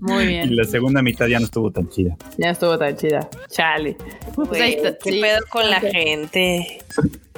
Muy 0.00 0.24
Y 0.24 0.26
bien. 0.26 0.56
la 0.56 0.64
segunda 0.64 1.00
mitad 1.00 1.28
ya 1.28 1.38
no 1.38 1.44
estuvo 1.44 1.70
tan 1.70 1.88
chida. 1.88 2.16
Ya 2.38 2.50
estuvo 2.50 2.76
tan 2.76 2.96
chida. 2.96 3.30
Chale. 3.48 3.96
Pues 4.34 4.50
ahí 4.50 4.58
Güey, 4.58 4.74
está, 4.74 4.98
¿Qué 4.98 5.12
sí. 5.12 5.20
pedo 5.20 5.38
con 5.48 5.70
la 5.70 5.78
gente? 5.80 6.78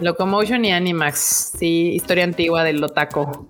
Locomotion 0.05 0.65
y 0.65 0.73
Animax. 0.73 1.53
Sí, 1.59 1.93
historia 1.95 2.25
antigua 2.25 2.65
del 2.65 2.81
Lotaco. 2.81 3.47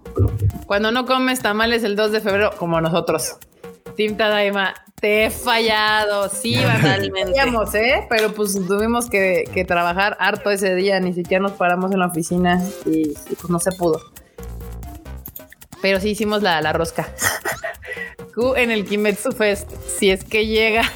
Cuando 0.67 0.93
no 0.93 1.07
comes 1.07 1.41
tamales 1.41 1.85
el 1.85 1.97
2 1.97 2.13
de 2.13 2.21
febrero, 2.21 2.51
como 2.57 2.81
nosotros. 2.81 3.37
Team 3.97 4.17
Tadaima, 4.17 4.75
te 5.01 5.25
he 5.25 5.31
fallado. 5.31 6.29
Sí, 6.29 6.55
Totalmente. 6.63 7.33
Fallamos, 7.33 7.75
¿eh? 7.75 8.07
Pero 8.09 8.33
pues 8.33 8.55
tuvimos 8.55 9.11
que, 9.11 9.45
que 9.53 9.65
trabajar 9.65 10.17
harto 10.21 10.51
ese 10.51 10.75
día. 10.75 11.01
Ni 11.01 11.13
siquiera 11.13 11.43
nos 11.43 11.53
paramos 11.53 11.93
en 11.93 11.99
la 11.99 12.07
oficina 12.07 12.63
y, 12.87 13.11
y, 13.11 13.35
pues 13.35 13.51
no 13.51 13.59
se 13.59 13.73
pudo. 13.73 14.01
Pero 15.81 16.01
sí 16.01 16.11
hicimos 16.11 16.43
la, 16.43 16.61
la 16.61 16.73
rosca. 16.73 17.09
Q 18.35 18.55
en 18.57 18.71
el 18.71 18.87
Kimetsu 18.87 19.33
Fest, 19.33 19.71
si 19.87 20.11
es 20.11 20.25
que 20.25 20.47
llega. 20.47 20.91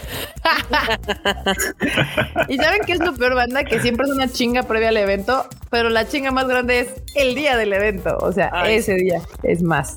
y 2.49 2.57
saben 2.57 2.81
qué 2.87 2.93
es 2.93 3.01
lo 3.01 3.15
peor, 3.15 3.35
banda, 3.35 3.65
que 3.65 3.81
siempre 3.81 4.07
es 4.07 4.13
una 4.13 4.29
chinga 4.29 4.63
previa 4.65 4.89
al 4.89 4.97
evento, 4.97 5.47
pero 5.71 5.91
la 5.91 6.09
chinga 6.09 6.31
más 6.31 6.49
grande 6.49 6.81
es 6.81 6.89
el 7.15 7.35
día 7.35 7.57
del 7.57 7.73
evento. 7.73 8.17
O 8.21 8.33
sea, 8.33 8.51
Ay. 8.53 8.77
ese 8.77 8.95
día 8.95 9.21
es 9.43 9.63
más. 9.63 9.97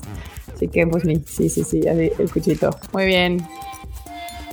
Así 0.54 0.68
que, 0.68 0.86
pues, 0.86 1.04
sí, 1.26 1.48
sí, 1.48 1.64
sí, 1.64 1.86
así, 1.88 2.12
el 2.18 2.30
cuchito. 2.30 2.70
Muy 2.92 3.06
bien. 3.06 3.46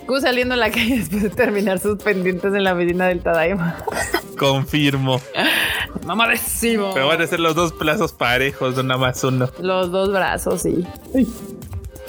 Q 0.07 0.21
saliendo 0.21 0.53
a 0.53 0.57
la 0.57 0.71
calle 0.71 0.95
después 0.99 1.23
de 1.23 1.29
terminar 1.29 1.79
sus 1.79 2.01
pendientes 2.01 2.53
en 2.53 2.63
la 2.63 2.73
oficina 2.73 3.07
del 3.07 3.21
Tadaima. 3.21 3.83
Confirmo. 4.37 5.19
Mamadísimo. 6.05 6.93
Pero 6.93 7.07
van 7.07 7.21
a 7.21 7.27
ser 7.27 7.39
los 7.39 7.55
dos 7.55 7.73
plazos 7.73 8.13
parejos, 8.13 8.75
no 8.77 8.83
nada 8.83 8.99
más 8.99 9.23
uno. 9.23 9.49
Los 9.59 9.91
dos 9.91 10.11
brazos, 10.11 10.61
sí. 10.61 10.85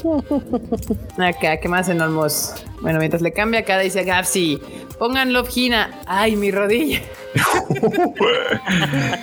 Acá, 1.18 1.58
¿qué 1.60 1.68
más 1.68 1.88
en 1.88 2.00
Olmos? 2.00 2.54
Bueno, 2.80 2.98
mientras 2.98 3.22
le 3.22 3.32
cambia 3.32 3.60
acá, 3.60 3.78
dice 3.80 4.04
Gapsi, 4.04 4.60
pongan 4.98 5.32
Love 5.32 5.50
Hina. 5.56 6.00
Ay, 6.06 6.36
mi 6.36 6.50
rodilla. 6.50 7.00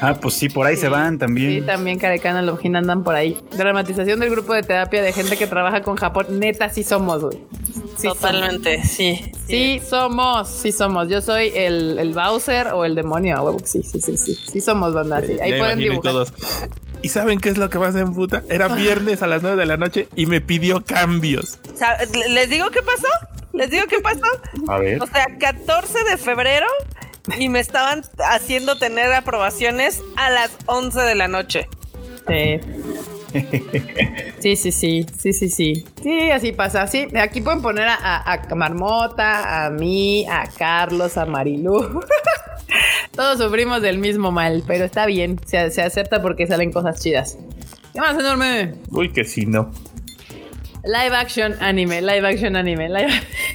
Ah, 0.02 0.18
pues 0.22 0.36
sí, 0.36 0.50
por 0.50 0.68
ahí 0.68 0.76
se 0.78 0.90
van 0.90 1.14
Sí, 1.14 1.20
también. 1.20 1.66
también 1.66 2.00
Carecana 2.00 2.42
Love 2.42 2.64
Hina 2.66 2.80
andan 2.80 3.04
por 3.04 3.16
ahí. 3.16 3.38
Dramatización 3.58 4.20
del 4.20 4.30
grupo 4.30 4.54
de 4.54 4.62
terapia 4.64 5.02
de 5.02 5.12
gente 5.12 5.38
que 5.38 5.48
trabaja 5.48 5.82
con 5.82 5.96
Japón. 5.96 6.40
Neta, 6.40 6.70
sí 6.70 6.84
somos, 6.84 7.24
güey. 7.24 7.40
Sí 7.98 8.08
Totalmente, 8.08 8.84
sí. 8.84 9.18
somos. 9.18 9.42
Sí 9.48 9.82
somos, 9.90 10.50
sí 10.50 10.72
somos. 10.72 11.10
Yo 11.10 11.22
soy 11.22 11.52
el, 11.56 11.98
el 11.98 12.14
Bowser 12.14 12.68
o 12.68 12.86
el 12.86 12.94
demonio, 12.96 13.42
huevo. 13.44 13.58
Sí, 13.64 13.82
sí, 13.84 14.00
sí, 14.02 14.18
sí. 14.18 14.36
Sí 14.36 14.62
somos, 14.62 14.94
banda. 14.94 15.22
Sí. 15.22 15.38
Ahí 15.42 15.52
Ya 15.52 15.58
pueden 15.58 15.80
dibujar. 15.80 16.12
todos. 16.12 16.34
¿Y 17.06 17.10
saben 17.10 17.40
qué 17.40 17.50
es 17.50 17.58
lo 17.58 17.70
que 17.70 17.78
más 17.78 17.96
en 17.96 18.14
puta? 18.16 18.42
Era 18.50 18.68
viernes 18.70 19.22
a 19.22 19.28
las 19.28 19.44
9 19.44 19.58
de 19.58 19.66
la 19.68 19.78
noche 19.78 20.08
y 20.16 20.26
me 20.26 20.42
pidió 20.42 20.84
cambios. 20.84 21.60
¿Les 22.30 22.50
digo 22.50 22.70
qué 22.72 22.82
pasó? 22.82 23.08
¿Les 23.54 23.70
digo 23.70 23.86
qué 23.88 24.00
pasó? 24.00 24.26
A 24.68 24.80
ver. 24.80 25.02
O 25.04 25.06
sea, 25.08 25.28
14 25.40 26.04
de 26.10 26.18
febrero 26.18 26.66
y 27.38 27.48
me 27.50 27.60
estaban 27.60 28.02
haciendo 28.30 28.78
tener 28.78 29.14
aprobaciones 29.14 30.02
a 30.16 30.32
las 30.32 30.52
11 30.66 31.00
de 31.02 31.16
la 31.16 31.28
noche. 31.28 31.68
Sí. 32.28 32.60
Sí, 34.40 34.56
sí, 34.56 34.72
sí, 34.72 35.06
sí, 35.20 35.34
sí, 35.34 35.50
sí. 35.50 35.86
Sí, 36.02 36.32
así 36.32 36.52
pasa. 36.54 36.88
Sí, 36.88 37.08
aquí 37.22 37.42
pueden 37.42 37.62
poner 37.62 37.88
a, 37.88 37.96
a- 37.96 38.34
a 38.50 38.56
Marmota, 38.56 39.66
a 39.66 39.70
mí, 39.70 40.26
a 40.28 40.48
Carlos, 40.58 41.18
a 41.18 41.26
Marilú. 41.26 42.02
Todos 43.16 43.40
sufrimos 43.40 43.82
del 43.82 43.98
mismo 43.98 44.32
mal, 44.32 44.64
pero 44.68 44.86
está 44.86 45.06
bien. 45.06 45.40
Se, 45.46 45.70
se 45.72 45.82
acepta 45.82 46.22
porque 46.22 46.48
salen 46.48 46.72
cosas 46.72 47.00
chidas. 47.02 47.38
¿Qué 47.94 48.00
más, 48.02 48.18
enorme? 48.18 48.74
Uy, 48.92 49.12
que 49.12 49.24
si 49.24 49.46
no. 49.46 49.72
Live 50.84 51.16
action 51.16 51.56
anime, 51.62 52.02
live 52.02 52.28
action 52.28 52.56
anime, 52.56 52.90
live 52.90 53.08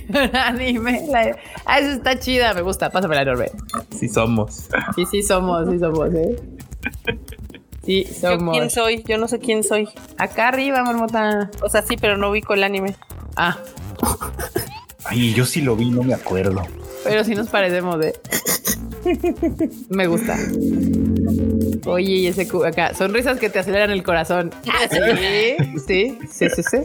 action 0.09 0.35
anime. 0.37 0.93
live- 1.07 1.37
Ah, 1.65 1.79
eso 1.79 1.91
está 1.93 2.19
chida, 2.19 2.55
me 2.55 2.63
gusta. 2.63 2.91
Pásame 2.91 3.15
la 3.15 3.23
enorme. 3.23 3.51
Si 3.97 4.09
somos. 4.09 4.69
Sí, 4.97 5.05
sí 5.07 5.23
somos, 5.23 5.69
sí 5.71 5.79
somos, 5.79 6.13
¿eh? 6.15 6.37
Sí, 7.85 8.05
¿Yo 8.05 8.39
quién 8.39 8.39
somos. 8.39 8.73
soy? 8.73 9.05
Yo 9.07 9.17
no 9.19 9.29
sé 9.29 9.39
quién 9.39 9.63
soy. 9.63 9.89
Acá 10.19 10.49
arriba, 10.49 10.83
Marmota. 10.83 11.51
O 11.63 11.69
sea, 11.69 11.83
sí, 11.83 11.97
pero 11.97 12.17
no 12.17 12.31
ubico 12.31 12.55
el 12.55 12.65
anime. 12.65 12.97
Ah, 13.37 13.59
Ay, 15.05 15.33
yo 15.35 15.45
sí 15.47 15.61
lo 15.61 15.77
vi, 15.77 15.91
no 15.91 16.03
me 16.03 16.15
acuerdo. 16.15 16.63
pero 17.05 17.23
sí 17.25 17.35
nos 17.35 17.49
parecemos, 17.49 18.05
¿eh? 18.05 18.13
Me 19.89 20.07
gusta. 20.07 20.37
Oye, 21.87 22.13
y 22.13 22.27
ese 22.27 22.47
acá, 22.67 22.95
sonrisas 22.95 23.39
que 23.39 23.51
te 23.51 23.59
aceleran 23.59 23.91
el 23.91 24.03
corazón. 24.03 24.51
Sí, 24.91 25.57
sí, 25.87 26.19
sí, 26.31 26.49
sí, 26.51 26.63
sí. 26.63 26.79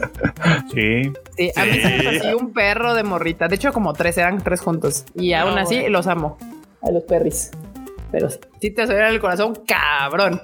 Sí. 0.72 1.12
Sí, 1.36 1.50
a 1.56 1.64
mí 1.64 1.80
se 1.80 2.20
me 2.24 2.34
un 2.34 2.52
perro 2.52 2.94
de 2.94 3.02
morrita. 3.02 3.48
De 3.48 3.56
hecho, 3.56 3.72
como 3.72 3.92
tres, 3.94 4.18
eran 4.18 4.42
tres 4.42 4.60
juntos. 4.60 5.04
Y 5.14 5.32
aún 5.32 5.58
así 5.58 5.88
los 5.88 6.06
amo. 6.06 6.38
A 6.82 6.90
los 6.90 7.02
perris. 7.04 7.50
Pero 8.12 8.28
sí 8.30 8.70
te 8.70 8.82
aceleran 8.82 9.12
el 9.12 9.20
corazón, 9.20 9.58
cabrón. 9.66 10.40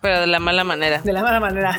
Pero 0.00 0.20
de 0.20 0.26
la 0.28 0.38
mala 0.38 0.64
manera. 0.64 1.00
De 1.02 1.12
la 1.12 1.22
mala 1.22 1.40
manera. 1.40 1.78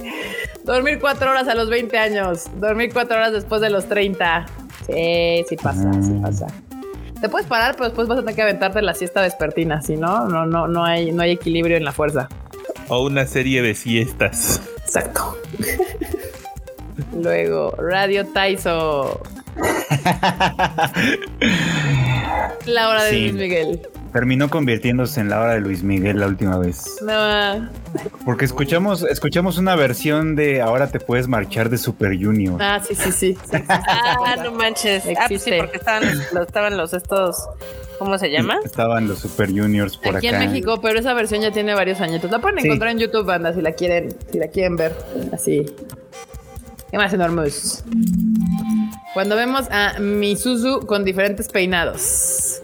Dormir 0.64 0.98
cuatro 1.00 1.30
horas 1.30 1.48
a 1.48 1.54
los 1.54 1.68
20 1.68 1.98
años. 1.98 2.46
Dormir 2.60 2.90
cuatro 2.92 3.16
horas 3.16 3.32
después 3.32 3.60
de 3.60 3.70
los 3.70 3.86
30. 3.86 4.46
Sí, 4.86 5.44
sí 5.48 5.56
pasa, 5.56 5.92
sí 6.02 6.12
pasa. 6.22 6.46
Te 7.20 7.28
puedes 7.28 7.46
parar, 7.48 7.74
pero 7.74 7.86
después 7.86 8.06
vas 8.06 8.18
a 8.18 8.20
tener 8.22 8.34
que 8.34 8.42
aventarte 8.42 8.80
la 8.82 8.94
siesta 8.94 9.22
vespertina. 9.22 9.82
Si 9.82 9.96
no, 9.96 10.26
no, 10.28 10.46
no, 10.46 10.68
no 10.68 10.84
hay, 10.84 11.10
no 11.12 11.22
hay 11.22 11.32
equilibrio 11.32 11.76
en 11.76 11.84
la 11.84 11.92
fuerza. 11.92 12.28
O 12.88 13.04
una 13.04 13.26
serie 13.26 13.60
de 13.62 13.74
siestas. 13.74 14.62
Exacto. 14.78 15.36
Luego, 17.12 17.74
Radio 17.76 18.26
Taiso. 18.26 19.20
la 22.66 22.88
hora 22.88 23.02
de 23.04 23.12
Luis 23.12 23.34
Miguel. 23.34 23.80
Terminó 24.18 24.50
convirtiéndose 24.50 25.20
en 25.20 25.28
la 25.28 25.40
hora 25.40 25.54
de 25.54 25.60
Luis 25.60 25.84
Miguel 25.84 26.18
la 26.18 26.26
última 26.26 26.58
vez. 26.58 26.84
No. 27.02 27.70
Porque 28.24 28.46
escuchamos, 28.46 29.04
escuchamos 29.04 29.58
una 29.58 29.76
versión 29.76 30.34
de 30.34 30.60
Ahora 30.60 30.88
te 30.88 30.98
puedes 30.98 31.28
marchar 31.28 31.70
de 31.70 31.78
Super 31.78 32.20
Junior. 32.20 32.60
Ah, 32.60 32.82
sí, 32.84 32.96
sí, 32.96 33.12
sí. 33.12 33.38
ah, 33.68 34.34
no 34.42 34.50
manches. 34.50 35.04
Ah, 35.16 35.26
pues 35.28 35.42
sí, 35.42 35.52
porque 35.56 35.76
estaban, 35.76 36.02
estaban 36.42 36.76
los 36.76 36.94
estos. 36.94 37.36
¿Cómo 38.00 38.18
se 38.18 38.28
llama? 38.32 38.58
Estaban 38.64 39.06
los 39.06 39.20
Super 39.20 39.50
Juniors 39.50 39.96
por 39.96 40.16
Aquí 40.16 40.26
acá. 40.26 40.42
en 40.42 40.50
México, 40.50 40.80
pero 40.82 40.98
esa 40.98 41.14
versión 41.14 41.40
ya 41.40 41.52
tiene 41.52 41.74
varios 41.74 42.00
añitos. 42.00 42.28
La 42.28 42.40
pueden 42.40 42.58
encontrar 42.58 42.90
en 42.90 42.98
YouTube, 42.98 43.24
banda, 43.24 43.54
si 43.54 43.62
la 43.62 43.70
quieren, 43.70 44.16
si 44.32 44.38
la 44.38 44.48
quieren 44.48 44.74
ver. 44.74 44.96
Así. 45.32 45.64
¿Qué 46.90 46.96
más 46.96 47.12
enormes? 47.12 47.84
Cuando 49.14 49.36
vemos 49.36 49.68
a 49.70 50.00
Misuzu 50.00 50.86
con 50.86 51.04
diferentes 51.04 51.48
peinados. 51.48 52.62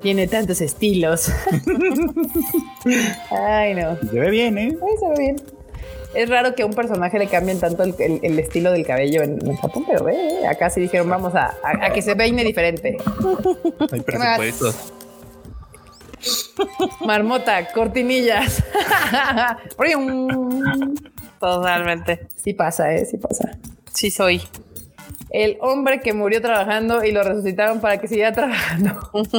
Tiene 0.00 0.26
tantos 0.26 0.60
estilos. 0.60 1.30
Ay, 3.30 3.74
no. 3.74 3.96
Se 3.98 4.18
ve 4.18 4.30
bien, 4.30 4.58
¿eh? 4.58 4.76
Ay, 4.82 4.96
se 4.98 5.08
ve 5.08 5.14
bien. 5.18 5.36
Es 6.14 6.28
raro 6.28 6.54
que 6.54 6.62
a 6.62 6.66
un 6.66 6.72
personaje 6.72 7.18
le 7.18 7.28
cambien 7.28 7.60
tanto 7.60 7.84
el, 7.84 7.94
el, 7.98 8.20
el 8.22 8.38
estilo 8.38 8.72
del 8.72 8.84
cabello 8.84 9.22
en, 9.22 9.38
en, 9.46 9.56
Japón, 9.56 9.84
pero 9.86 10.04
ve, 10.04 10.44
acá 10.46 10.68
sí 10.68 10.80
dijeron, 10.80 11.08
vamos 11.08 11.34
a, 11.36 11.54
a, 11.62 11.86
a 11.86 11.92
que 11.92 12.02
se 12.02 12.16
peine 12.16 12.42
diferente. 12.42 12.96
Hay 13.92 14.00
presupuesto. 14.04 14.74
Marmota, 17.04 17.68
cortinillas. 17.72 18.62
Totalmente. 21.40 22.26
Sí 22.36 22.54
pasa, 22.54 22.92
¿eh? 22.92 23.06
Sí 23.06 23.16
pasa. 23.16 23.58
Sí 23.94 24.10
soy. 24.10 24.42
El 25.30 25.58
hombre 25.60 26.00
que 26.00 26.12
murió 26.12 26.40
trabajando 26.40 27.04
y 27.04 27.12
lo 27.12 27.22
resucitaron 27.22 27.80
para 27.80 27.98
que 27.98 28.08
siguiera 28.08 28.32
trabajando. 28.32 28.98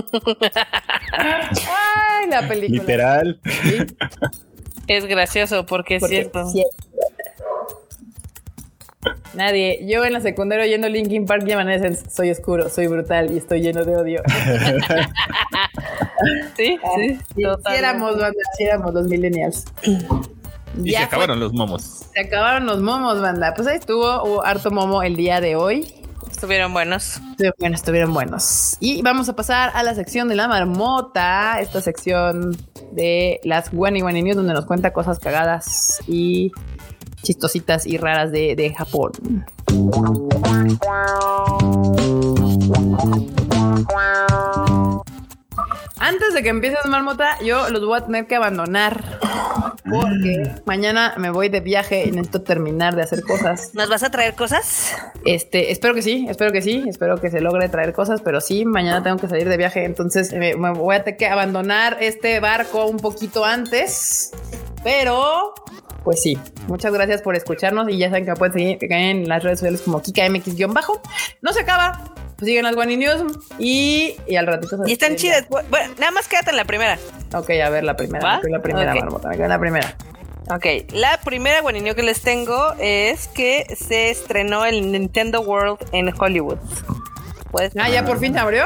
Ay, 1.12 2.30
la 2.30 2.48
película. 2.48 2.82
Literal. 2.82 3.40
¿Sí? 3.44 3.78
Es 4.88 5.06
gracioso 5.06 5.66
porque, 5.66 6.00
porque 6.00 6.22
es 6.22 6.32
cierto. 6.32 6.48
Nadie. 9.34 9.86
Yo 9.88 10.06
en 10.06 10.14
la 10.14 10.22
secundaria 10.22 10.66
oyendo 10.66 10.88
Linkin 10.90 11.26
Park 11.26 11.44
y 11.48 11.52
Evanescence 11.52 12.10
soy 12.10 12.32
oscuro, 12.32 12.70
soy 12.70 12.88
brutal 12.88 13.32
y 13.32 13.38
estoy 13.38 13.62
lleno 13.62 13.84
de 13.84 13.96
odio. 13.96 14.22
sí, 16.58 16.78
ah, 16.84 16.90
sí. 16.98 17.18
sí, 17.36 17.36
sí 17.36 17.76
éramos, 17.76 18.20
banda, 18.20 18.40
sí 18.58 18.66
éramos 18.66 18.94
los 18.94 19.08
millennials. 19.08 19.66
Y 20.84 20.92
ya 20.92 21.00
se 21.00 21.06
acabaron 21.06 21.38
fue, 21.38 21.46
los 21.46 21.54
momos. 21.54 22.06
Se 22.14 22.20
acabaron 22.22 22.66
los 22.66 22.82
momos, 22.82 23.22
banda. 23.22 23.54
Pues 23.54 23.68
ahí 23.68 23.78
estuvo, 23.78 24.24
hubo 24.24 24.46
harto 24.46 24.72
momo 24.72 25.04
el 25.04 25.16
día 25.16 25.42
de 25.42 25.56
hoy. 25.56 25.94
Estuvieron 26.30 26.74
buenos. 26.74 27.20
Estuvieron 27.32 27.56
buenos, 27.60 27.80
estuvieron 27.80 28.14
buenos. 28.14 28.78
Y 28.80 29.02
vamos 29.02 29.30
a 29.30 29.36
pasar 29.36 29.72
a 29.74 29.84
la 29.84 29.94
sección 29.96 30.28
de 30.28 30.36
la 30.36 30.48
marmota, 30.48 31.60
esta 31.60 31.82
sección 31.82 32.58
de 32.92 33.40
las 33.44 33.70
Wani 33.74 34.02
Wani 34.02 34.22
News, 34.22 34.38
donde 34.38 34.54
nos 34.54 34.66
cuenta 34.66 34.92
cosas 34.94 35.20
cagadas 35.20 36.02
y 36.08 36.52
chistositas 37.22 37.86
y 37.86 37.98
raras 37.98 38.32
de, 38.32 38.56
de 38.56 38.74
Japón. 38.74 39.12
Antes 45.98 46.34
de 46.34 46.44
que 46.44 46.50
empieces, 46.50 46.86
Marmota, 46.86 47.38
yo 47.44 47.70
los 47.70 47.86
voy 47.86 47.98
a 47.98 48.06
tener 48.06 48.28
que 48.28 48.36
abandonar. 48.36 49.04
Porque 49.90 50.52
mañana 50.66 51.16
me 51.18 51.32
voy 51.32 51.50
de 51.50 51.60
viaje 51.60 52.06
y 52.06 52.12
necesito 52.12 52.42
terminar 52.42 52.96
de 52.96 53.04
hacer 53.04 53.24
cosas. 53.24 53.74
¿Nos 53.74 53.90
vas 53.90 54.04
a 54.04 54.12
traer 54.12 54.36
cosas? 54.36 54.96
Este, 55.26 55.72
espero 55.72 55.94
que 55.94 56.02
sí, 56.02 56.26
espero 56.30 56.52
que 56.52 56.62
sí, 56.62 56.84
espero 56.88 57.20
que 57.20 57.30
se 57.30 57.42
logre 57.42 57.68
traer 57.70 57.94
cosas, 57.94 58.22
pero 58.22 58.42
sí, 58.42 58.66
mañana 58.66 59.04
tengo 59.04 59.18
que 59.18 59.28
salir 59.28 59.50
de 59.50 59.58
viaje, 59.58 59.86
entonces 59.86 60.34
me, 60.34 60.56
me 60.56 60.72
voy 60.72 60.96
a 60.96 61.04
tener 61.04 61.18
que 61.18 61.28
abandonar 61.28 61.98
este 62.00 62.40
barco 62.40 62.86
un 62.86 62.98
poquito 62.98 63.44
antes. 63.44 64.32
Pero 64.84 65.54
pues 66.04 66.22
sí, 66.22 66.38
muchas 66.68 66.92
gracias 66.94 67.22
por 67.22 67.36
escucharnos 67.36 67.88
y 67.90 67.98
ya 67.98 68.10
saben 68.10 68.26
que 68.26 68.32
me 68.32 68.38
pueden 68.38 68.54
seguir 68.54 68.78
en 68.92 69.28
las 69.28 69.44
redes 69.44 69.60
sociales 69.60 69.82
como 69.82 70.02
KikaMX-bajo. 70.02 71.02
No 71.42 71.54
se 71.54 71.62
acaba, 71.62 72.14
pues 72.42 72.50
siguen 72.50 72.64
las 72.64 72.74
Guani 72.74 72.98
News 72.98 73.38
y, 73.60 74.16
y 74.26 74.36
al 74.36 74.48
ratito. 74.48 74.76
Y 74.88 74.94
están 74.94 75.16
chidas. 75.16 75.48
Bueno, 75.48 75.94
nada 76.00 76.12
más 76.12 76.28
quédate 76.28 76.50
en 76.50 76.56
la 76.58 76.66
primera. 76.66 76.98
Ok, 77.36 77.52
a 77.52 77.70
ver 77.70 77.84
la 77.84 77.96
primera. 77.96 78.42
Me 78.44 78.50
la 78.50 78.60
primera, 78.64 78.90
okay. 78.90 79.02
Marmota, 79.04 79.36
la 79.36 79.60
primera. 79.60 79.96
Ok, 80.50 80.66
la 80.92 81.20
primera 81.24 81.62
Guani 81.62 81.82
News 81.82 81.96
que 81.96 82.02
les 82.02 82.22
tengo 82.22 82.74
es 82.80 83.28
que 83.28 83.68
se 83.76 84.10
estrenó 84.10 84.66
el 84.66 84.92
Nintendo 84.92 85.42
World 85.42 85.88
en 85.92 86.12
Hollywood. 86.20 86.58
Pues, 87.52 87.74
ah, 87.78 87.90
ya 87.90 88.06
por 88.06 88.20
fin 88.20 88.34
se 88.34 88.40
abrió. 88.40 88.66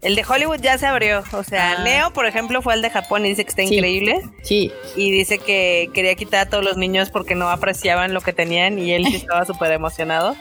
El 0.00 0.16
de 0.16 0.24
Hollywood 0.26 0.60
ya 0.60 0.78
se 0.78 0.86
abrió. 0.86 1.22
O 1.32 1.44
sea, 1.44 1.76
ah. 1.78 1.84
Neo, 1.84 2.12
por 2.12 2.26
ejemplo, 2.26 2.62
fue 2.62 2.72
al 2.72 2.80
de 2.80 2.88
Japón 2.88 3.26
y 3.26 3.28
dice 3.30 3.44
que 3.44 3.50
está 3.50 3.62
sí. 3.66 3.74
increíble. 3.74 4.22
Sí. 4.42 4.72
Y 4.96 5.10
dice 5.10 5.38
que 5.38 5.90
quería 5.92 6.14
quitar 6.14 6.46
a 6.46 6.50
todos 6.50 6.64
los 6.64 6.78
niños 6.78 7.10
porque 7.10 7.34
no 7.34 7.50
apreciaban 7.50 8.14
lo 8.14 8.22
que 8.22 8.32
tenían 8.32 8.78
y 8.78 8.92
él 8.92 9.04
sí 9.06 9.16
estaba 9.16 9.44
súper 9.46 9.72
emocionado. 9.72 10.36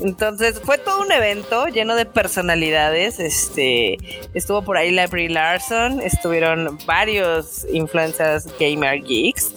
Entonces, 0.00 0.60
fue 0.64 0.78
todo 0.78 1.02
un 1.02 1.10
evento 1.10 1.66
lleno 1.66 1.96
de 1.96 2.06
personalidades. 2.06 3.18
Este 3.18 3.98
estuvo 4.34 4.62
por 4.62 4.76
ahí 4.76 4.92
la 4.92 5.06
Brie 5.08 5.28
Larson, 5.28 6.00
estuvieron 6.00 6.78
varios 6.86 7.66
influencers 7.72 8.46
gamer 8.58 9.02
geeks. 9.02 9.52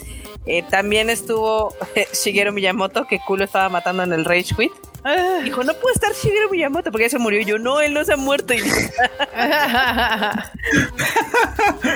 Eh, 0.45 0.63
también 0.63 1.09
estuvo 1.09 1.73
Shigeru 2.13 2.51
Miyamoto, 2.51 3.05
que 3.05 3.19
culo 3.19 3.45
estaba 3.45 3.69
matando 3.69 4.03
en 4.03 4.13
el 4.13 4.25
Rage 4.25 4.55
Quit. 4.55 4.71
Ah. 5.03 5.41
Dijo, 5.43 5.63
no 5.63 5.73
puede 5.73 5.95
estar 5.95 6.13
Shigeru 6.13 6.49
Miyamoto 6.49 6.91
porque 6.91 7.05
ya 7.05 7.09
se 7.09 7.19
murió. 7.19 7.41
Y 7.41 7.45
yo, 7.45 7.57
no, 7.59 7.81
él 7.81 7.93
no 7.93 8.03
se 8.05 8.13
ha 8.13 8.17
muerto. 8.17 8.53
Y... 8.53 8.59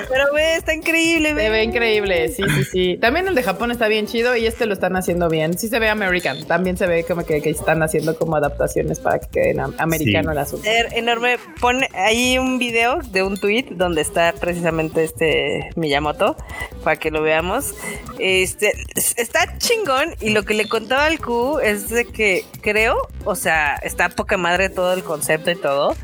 Pero 0.09 0.33
ve, 0.33 0.55
está 0.55 0.73
increíble. 0.73 1.33
Ve. 1.33 1.43
Se 1.43 1.49
ve 1.49 1.63
increíble, 1.63 2.29
sí, 2.29 2.43
sí, 2.55 2.63
sí. 2.63 2.97
También 2.99 3.27
el 3.27 3.35
de 3.35 3.43
Japón 3.43 3.71
está 3.71 3.87
bien 3.87 4.07
chido 4.07 4.35
y 4.35 4.45
este 4.45 4.65
lo 4.65 4.73
están 4.73 4.95
haciendo 4.95 5.29
bien. 5.29 5.57
Sí 5.57 5.69
se 5.69 5.79
ve 5.79 5.89
American. 5.89 6.45
También 6.45 6.77
se 6.77 6.87
ve 6.87 7.05
como 7.05 7.25
que, 7.25 7.41
que 7.41 7.49
están 7.49 7.81
haciendo 7.81 8.17
como 8.17 8.35
adaptaciones 8.35 8.99
para 8.99 9.19
que 9.19 9.27
queden 9.27 9.61
americano 9.77 10.29
sí. 10.29 10.33
el 10.33 10.37
asunto. 10.37 10.67
Enorme. 10.91 11.37
Pone 11.61 11.87
ahí 11.93 12.37
un 12.37 12.59
video 12.59 12.99
de 13.01 13.23
un 13.23 13.37
tweet 13.37 13.67
donde 13.71 14.01
está 14.01 14.33
precisamente 14.33 15.03
este 15.03 15.69
Miyamoto 15.75 16.35
para 16.83 16.97
que 16.97 17.11
lo 17.11 17.21
veamos. 17.21 17.73
Este 18.19 18.73
está 18.95 19.57
chingón 19.57 20.15
y 20.19 20.31
lo 20.31 20.43
que 20.43 20.53
le 20.53 20.67
contaba 20.67 21.05
al 21.05 21.19
Q 21.19 21.59
es 21.59 21.89
de 21.89 22.05
que 22.05 22.43
creo 22.61 22.96
o 23.25 23.35
sea, 23.35 23.75
está 23.75 24.09
poca 24.09 24.37
madre 24.37 24.69
todo 24.69 24.93
el 24.93 25.03
concepto 25.03 25.51
y 25.51 25.55
todo. 25.55 25.95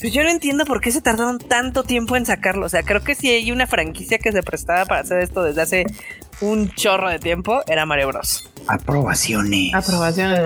Pues 0.00 0.12
yo 0.12 0.22
no 0.22 0.28
entiendo 0.28 0.66
por 0.66 0.80
qué 0.80 0.92
se 0.92 1.00
tardaron 1.00 1.38
tanto 1.38 1.82
tiempo 1.82 2.16
en 2.16 2.26
sacarlo. 2.26 2.66
O 2.66 2.68
sea, 2.68 2.82
creo 2.82 3.02
que 3.02 3.14
si 3.14 3.30
hay 3.30 3.50
una 3.50 3.66
franquicia 3.66 4.18
que 4.18 4.30
se 4.30 4.42
prestaba 4.42 4.84
para 4.84 5.00
hacer 5.00 5.20
esto 5.20 5.42
desde 5.42 5.62
hace 5.62 5.86
un 6.40 6.70
chorro 6.70 7.08
de 7.08 7.18
tiempo, 7.18 7.62
era 7.66 7.86
Mario 7.86 8.08
Bros. 8.08 8.48
Aprobaciones. 8.68 9.72
Aprobaciones, 9.74 10.40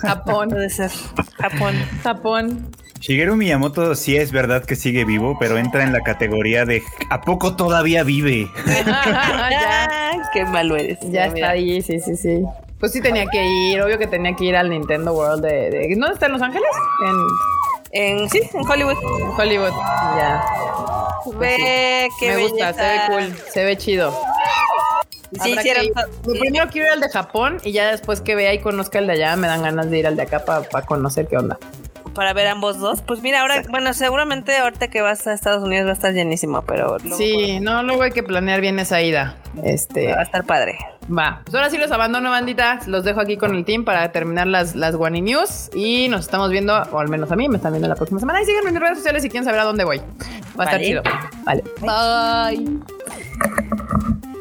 Japón. 0.00 0.48
Puede 0.48 0.70
ser. 0.70 0.90
Japón. 1.36 1.74
Japón. 2.02 2.70
Shigeru 3.00 3.36
Miyamoto 3.36 3.94
sí 3.94 4.16
es 4.16 4.32
verdad 4.32 4.64
que 4.64 4.74
sigue 4.74 5.04
vivo, 5.04 5.36
pero 5.38 5.56
entra 5.56 5.84
en 5.84 5.92
la 5.92 6.00
categoría 6.00 6.64
de 6.64 6.82
¿a 7.10 7.20
poco 7.20 7.54
todavía 7.56 8.02
vive? 8.02 8.50
ya. 8.66 10.12
Qué 10.32 10.44
malo 10.44 10.76
eres. 10.76 10.98
Ya, 11.02 11.10
ya 11.10 11.26
está 11.26 11.50
ahí, 11.50 11.80
sí, 11.82 12.00
sí, 12.00 12.16
sí. 12.16 12.44
Pues 12.78 12.92
sí 12.92 13.00
tenía 13.00 13.26
que 13.26 13.44
ir, 13.44 13.82
obvio 13.82 13.98
que 13.98 14.06
tenía 14.06 14.34
que 14.34 14.44
ir 14.44 14.56
al 14.56 14.70
Nintendo 14.70 15.12
World 15.12 15.42
de... 15.42 15.70
de 15.70 15.96
¿Dónde 15.96 16.14
está 16.14 16.26
en 16.26 16.32
Los 16.32 16.42
Ángeles? 16.42 16.70
En, 17.92 18.18
en 18.20 18.30
sí, 18.30 18.40
en 18.54 18.68
Hollywood. 18.68 18.96
En 19.20 19.40
Hollywood, 19.40 19.72
ya. 20.16 20.44
Ve, 21.38 22.08
qué 22.20 22.28
Me 22.28 22.42
gusta, 22.42 22.72
se 22.72 22.80
ve 22.80 23.00
cool, 23.08 23.36
se 23.52 23.64
ve 23.64 23.76
chido. 23.76 24.14
Sí, 25.42 25.54
Lo 26.24 26.32
primero 26.40 26.70
quiero 26.70 26.86
ir 26.86 26.92
al 26.94 27.00
de 27.00 27.08
Japón 27.10 27.58
y 27.62 27.72
ya 27.72 27.90
después 27.90 28.22
que 28.22 28.34
vea 28.34 28.54
y 28.54 28.60
conozca 28.60 28.98
el 28.98 29.06
de 29.06 29.12
allá 29.14 29.36
me 29.36 29.46
dan 29.46 29.62
ganas 29.62 29.90
de 29.90 29.98
ir 29.98 30.06
al 30.06 30.16
de 30.16 30.22
acá 30.22 30.44
para 30.44 30.62
pa 30.62 30.82
conocer 30.82 31.26
qué 31.26 31.36
onda. 31.36 31.58
Para 32.18 32.32
ver 32.32 32.48
ambos 32.48 32.80
dos. 32.80 33.00
Pues 33.00 33.22
mira, 33.22 33.42
ahora, 33.42 33.62
bueno, 33.70 33.94
seguramente 33.94 34.56
ahorita 34.56 34.88
que 34.88 35.02
vas 35.02 35.24
a 35.28 35.32
Estados 35.32 35.62
Unidos 35.62 35.86
va 35.86 35.90
a 35.90 35.92
estar 35.92 36.12
llenísimo, 36.12 36.62
pero... 36.62 36.96
sí, 37.16 37.60
no, 37.60 37.84
luego 37.84 38.02
hay 38.02 38.10
que 38.10 38.24
planear 38.24 38.60
bien 38.60 38.80
esa 38.80 39.00
ida. 39.00 39.36
Este... 39.62 40.12
Va 40.12 40.18
a 40.18 40.22
estar 40.24 40.44
padre. 40.44 40.76
Va, 41.08 41.42
pues 41.44 41.54
ahora 41.54 41.70
sí 41.70 41.78
los 41.78 41.92
abandono, 41.92 42.30
bandita. 42.30 42.80
Los 42.88 43.04
dejo 43.04 43.20
aquí 43.20 43.36
con 43.36 43.54
el 43.54 43.64
team 43.64 43.84
para 43.84 44.10
terminar 44.10 44.48
las, 44.48 44.74
las 44.74 44.96
Guani 44.96 45.20
News. 45.20 45.70
Y 45.76 46.08
nos 46.08 46.22
estamos 46.22 46.50
viendo, 46.50 46.74
o 46.90 46.98
al 46.98 47.08
menos 47.08 47.30
a 47.30 47.36
mí, 47.36 47.48
me 47.48 47.58
están 47.58 47.70
viendo 47.70 47.86
la 47.86 47.94
próxima 47.94 48.18
semana. 48.18 48.42
Y 48.42 48.46
síganme 48.46 48.70
en 48.70 48.74
mis 48.74 48.82
redes 48.82 48.98
sociales 48.98 49.22
si 49.22 49.30
quieren 49.30 49.44
saber 49.44 49.60
a 49.60 49.64
dónde 49.64 49.84
voy. 49.84 50.02
Va 50.58 50.64
a 50.64 50.66
estar 50.66 50.80
chido. 50.80 51.02
Vale. 51.44 51.62
Bye. 51.80 52.80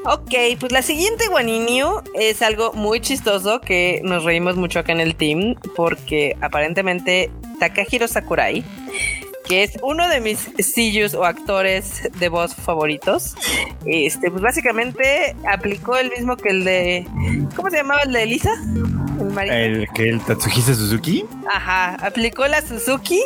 Ok, 0.10 0.34
pues 0.58 0.72
la 0.72 0.82
siguiente 0.82 1.28
Guaninio 1.28 2.02
es 2.14 2.42
algo 2.42 2.72
muy 2.72 3.02
chistoso 3.02 3.60
que 3.60 4.00
nos 4.06 4.24
reímos 4.24 4.56
mucho 4.56 4.80
acá 4.80 4.94
en 4.94 5.02
el 5.02 5.16
team 5.16 5.56
porque 5.76 6.38
aparentemente 6.40 7.30
Takahiro 7.60 8.08
Sakurai, 8.08 8.64
que 9.44 9.64
es 9.64 9.78
uno 9.82 10.08
de 10.08 10.22
mis 10.22 10.50
sillos 10.60 11.14
o 11.14 11.26
actores 11.26 12.10
de 12.20 12.30
voz 12.30 12.56
favoritos, 12.56 13.36
este, 13.86 14.32
pues 14.32 14.42
básicamente 14.42 15.36
aplicó 15.46 15.98
el 15.98 16.10
mismo 16.10 16.38
que 16.38 16.50
el 16.52 16.64
de, 16.64 17.06
¿cómo 17.54 17.70
se 17.70 17.76
llamaba 17.76 18.04
el 18.04 18.14
de 18.14 18.24
Elisa? 18.24 18.54
El, 19.42 19.90
que 19.94 20.08
el 20.08 20.22
Tatsuhisa 20.22 20.74
Suzuki. 20.74 21.26
Ajá, 21.54 21.96
aplicó 21.96 22.48
la 22.48 22.62
Suzuki, 22.62 23.22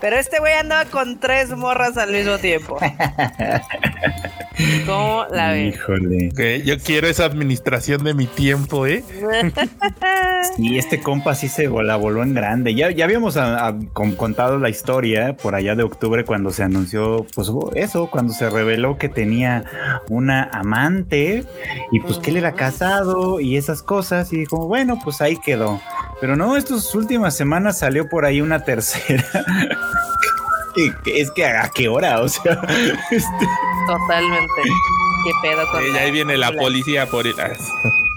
pero 0.00 0.16
este 0.16 0.38
güey 0.38 0.52
andaba 0.52 0.84
con 0.84 1.18
tres 1.18 1.50
morras 1.50 1.96
al 1.96 2.12
mismo 2.12 2.38
tiempo. 2.38 2.78
¿Cómo 4.86 5.24
la 5.30 5.52
ves? 5.52 5.74
Híjole. 5.74 6.62
yo 6.64 6.78
quiero 6.78 7.08
esa 7.08 7.24
administración 7.24 8.04
de 8.04 8.14
mi 8.14 8.26
tiempo, 8.26 8.86
¿eh? 8.86 9.04
sí, 10.56 10.78
este 10.78 11.00
compa 11.00 11.34
sí 11.34 11.48
se 11.48 11.68
la 11.68 11.96
voló 11.96 12.22
en 12.22 12.34
grande. 12.34 12.74
Ya, 12.74 12.90
ya 12.90 13.04
habíamos 13.04 13.38
contado 14.16 14.58
la 14.58 14.68
historia 14.68 15.36
por 15.36 15.54
allá 15.54 15.74
de 15.74 15.82
octubre 15.82 16.24
cuando 16.24 16.50
se 16.50 16.62
anunció, 16.62 17.26
pues 17.34 17.50
eso, 17.74 18.10
cuando 18.10 18.32
se 18.32 18.50
reveló 18.50 18.98
que 18.98 19.08
tenía 19.08 19.64
una 20.08 20.44
amante 20.52 21.44
y 21.90 22.00
pues 22.00 22.18
que 22.18 22.30
él 22.30 22.36
era 22.38 22.52
casado 22.52 23.40
y 23.40 23.56
esas 23.56 23.82
cosas. 23.82 24.32
Y 24.32 24.38
dijo, 24.38 24.66
bueno, 24.66 24.98
pues 25.02 25.20
ahí 25.20 25.36
quedó. 25.36 25.80
Pero 26.20 26.36
no, 26.36 26.56
estas 26.56 26.94
últimas 26.94 27.36
semanas 27.36 27.78
salió 27.78 28.08
por 28.08 28.24
ahí 28.24 28.40
una 28.40 28.64
tercera. 28.64 29.24
es 31.06 31.30
que 31.30 31.44
a 31.44 31.70
qué 31.74 31.88
hora, 31.88 32.20
o 32.20 32.28
sea, 32.28 32.52
este... 33.10 33.46
totalmente. 33.86 34.62
¿Qué 35.24 35.30
pedo 35.40 35.70
con 35.70 35.82
eh, 35.82 35.98
Ahí 36.00 36.10
viene 36.10 36.36
la 36.36 36.52
policía 36.52 37.06
por 37.06 37.26
él. 37.26 37.34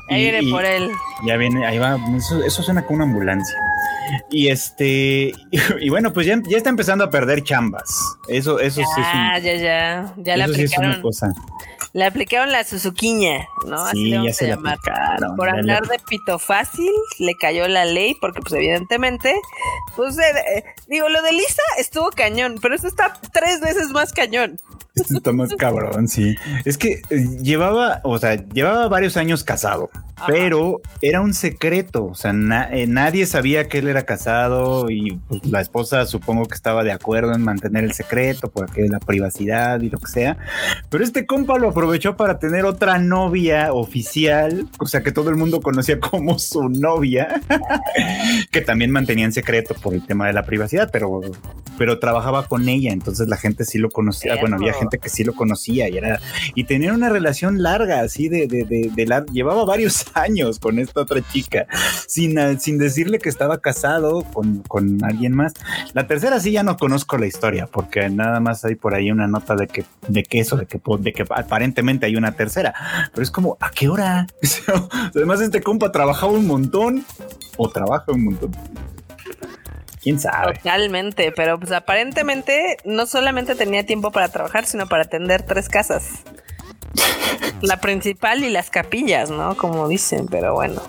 Ahí 0.10 0.30
viene 0.32 0.52
por 0.52 0.65
él. 0.65 0.91
Ya 1.26 1.38
viene, 1.38 1.65
ahí 1.65 1.77
va. 1.77 1.98
Eso, 2.45 2.64
suena 2.64 2.84
como 2.84 2.98
una 2.98 3.06
ambulancia. 3.06 3.56
Y 4.30 4.48
este, 4.49 5.32
y, 5.82 5.90
bueno, 5.90 6.14
pues 6.14 6.27
ya, 6.27 6.40
ya, 6.48 6.57
está 6.57 6.69
empezando 6.69 7.03
a 7.03 7.10
perder 7.10 7.44
chambas. 7.44 7.90
Eso, 8.27 8.60
eso 8.60 8.82
sí 8.82 9.02
es 9.02 9.07
Ah, 9.07 9.40
ya, 9.40 9.56
ya. 9.56 10.14
Ya 10.18 10.38
le 10.38 10.44
aplicaron. 10.44 10.91
una 10.91 11.02
cosa. 11.02 11.34
Le 11.96 12.04
aplicaron 12.04 12.52
la 12.52 12.66
Suzuquiña, 12.66 13.48
¿no? 13.66 13.86
Así 13.86 14.10
ya 14.10 14.34
se 14.34 14.48
la 14.48 14.56
aplicaron. 14.56 15.38
Por 15.38 15.48
andar 15.48 15.88
de 15.88 15.98
pito 16.00 16.40
fácil, 16.40 16.92
le 17.20 17.36
cayó 17.36 17.70
la 17.70 17.86
ley, 17.86 18.18
porque 18.20 18.42
pues 18.42 18.52
evidentemente, 18.52 19.34
pues 19.96 20.18
eh, 20.18 20.66
digo, 20.90 21.08
lo 21.08 21.22
de 21.22 21.32
Lisa 21.32 21.62
estuvo 21.78 22.10
cañón, 22.10 22.58
pero 22.62 22.76
esto 22.76 22.90
está 22.90 23.18
tres 23.32 23.62
veces 23.62 23.92
más 23.92 24.12
cañón. 24.12 24.58
Esto 24.94 25.16
está 25.16 25.32
más 25.32 25.56
cabrón, 25.58 26.10
sí. 26.10 26.36
Es 26.66 26.78
que 26.78 27.02
eh, 27.10 27.28
llevaba, 27.42 28.02
o 28.04 28.18
sea, 28.20 28.36
llevaba 28.36 28.90
varios 28.90 29.16
años 29.16 29.46
casado, 29.46 29.90
pero 30.28 30.82
era 31.02 31.22
un 31.22 31.34
secreto. 31.34 32.08
O 32.08 32.16
sea, 32.16 32.34
eh, 32.72 32.88
nadie 32.88 33.26
sabía 33.26 33.70
que 33.70 33.78
él 33.78 33.88
era 33.88 34.04
casado 34.04 34.90
y 34.90 35.18
pues, 35.30 35.46
la 35.46 35.62
esposa 35.62 36.06
supongo 36.06 36.46
que 36.46 36.56
estaba 36.56 36.84
de 36.84 36.92
acuerdo 36.92 37.34
en 37.34 37.42
mantener 37.42 37.86
el 37.86 37.94
secreto 37.94 38.50
porque 38.50 38.88
la 38.90 39.00
privacidad 39.00 39.80
y 39.82 39.90
lo 39.90 39.98
que 39.98 40.12
sea. 40.12 40.38
Pero 40.90 41.06
este 41.06 41.26
compa 41.26 41.58
lo 41.58 41.70
aprovechó 41.70 41.85
para 42.18 42.40
tener 42.40 42.66
otra 42.66 42.99
novia 42.99 43.74
oficial, 43.74 44.68
o 44.80 44.86
sea, 44.86 45.02
que 45.02 45.12
todo 45.12 45.30
el 45.30 45.36
mundo 45.36 45.62
conocía 45.62 45.99
como 45.99 46.38
su 46.40 46.70
novia, 46.70 47.41
que 48.52 48.62
también 48.62 48.91
mantenía 48.91 49.26
en 49.26 49.32
secreto 49.32 49.74
por 49.76 49.94
el 49.94 50.06
tema 50.06 50.28
de 50.28 50.34
la 50.34 50.44
privacidad, 50.44 50.90
pero, 50.91 51.22
pero 51.78 51.99
trabajaba 51.99 52.48
con 52.48 52.68
ella. 52.70 52.91
Entonces 52.91 53.28
la 53.28 53.38
gente 53.38 53.66
sí 53.66 53.78
lo 53.78 53.90
conocía. 53.90 54.36
Bueno, 54.40 54.57
había 54.57 54.74
gente 54.74 54.98
que 54.98 55.10
sí 55.10 55.24
lo 55.24 55.34
conocía 55.34 55.90
y 55.90 55.98
era 55.98 56.20
y 56.53 56.66
tenía 56.66 56.94
una 56.94 57.10
relación 57.10 57.62
larga 57.62 58.02
así 58.02 58.30
de, 58.30 58.48
de, 58.48 58.91
de, 58.94 59.06
la, 59.06 59.26
llevaba 59.26 59.66
varios 59.66 60.06
años 60.16 60.60
con 60.60 60.80
esta 60.80 61.02
otra 61.02 61.22
chica 61.32 61.68
sin, 62.07 62.60
sin 62.60 62.78
decirle 62.78 63.20
que 63.20 63.30
estaba 63.30 63.60
casado 63.60 64.24
con, 64.34 64.60
con 64.68 65.03
alguien 65.03 65.34
más. 65.36 65.53
La 65.94 66.07
tercera 66.07 66.40
sí 66.40 66.52
ya 66.52 66.64
no 66.64 66.78
conozco 66.78 67.18
la 67.18 67.28
historia 67.28 67.68
porque 67.68 68.10
nada 68.10 68.40
más 68.40 68.66
hay 68.66 68.76
por 68.76 68.94
ahí 68.94 69.12
una 69.12 69.28
nota 69.28 69.56
de 69.56 69.68
que 69.68 69.86
de 70.07 70.24
que 70.24 70.40
eso 70.40 70.57
de 70.57 70.66
que 70.66 70.80
de 70.99 71.14
que 71.14 71.24
aparentemente 71.24 71.65
hay 72.04 72.16
una 72.16 72.34
tercera, 72.34 72.74
pero 73.12 73.24
es 73.24 73.32
como 73.32 73.58
a 73.60 73.72
qué 73.72 73.90
hora? 73.90 74.28
Además 75.16 75.42
este 75.42 75.62
compa 75.62 75.92
trabajaba 75.92 76.32
un 76.32 76.48
montón 76.48 77.06
o 77.58 77.70
trabaja 77.70 78.12
un 78.12 78.26
montón. 78.26 78.52
¿Quién 80.02 80.20
sabe? 80.20 80.54
Totalmente, 80.56 81.32
pero 81.32 81.60
pues 81.60 81.72
aparentemente 81.72 82.78
no 82.86 83.08
solamente 83.08 83.56
tenía 83.56 83.86
tiempo 83.86 84.12
para 84.12 84.30
trabajar, 84.30 84.66
sino 84.66 84.88
para 84.88 85.04
atender 85.04 85.42
tres 85.44 85.68
casas. 85.68 86.24
La 87.62 87.78
principal 87.78 88.44
y 88.44 88.50
las 88.50 88.70
capillas, 88.70 89.32
¿no? 89.32 89.58
Como 89.58 89.88
dicen, 89.88 90.28
pero 90.28 90.54
bueno. 90.54 90.82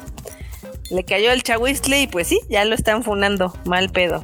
Le 0.91 1.05
cayó 1.05 1.33
el 1.33 1.43
chahuistle 1.43 2.03
y 2.03 2.07
pues 2.07 2.29
sí, 2.29 2.41
ya 2.49 2.65
lo 2.65 2.75
están 2.75 3.03
funando. 3.03 3.57
Mal 3.65 3.91
pedo. 3.91 4.23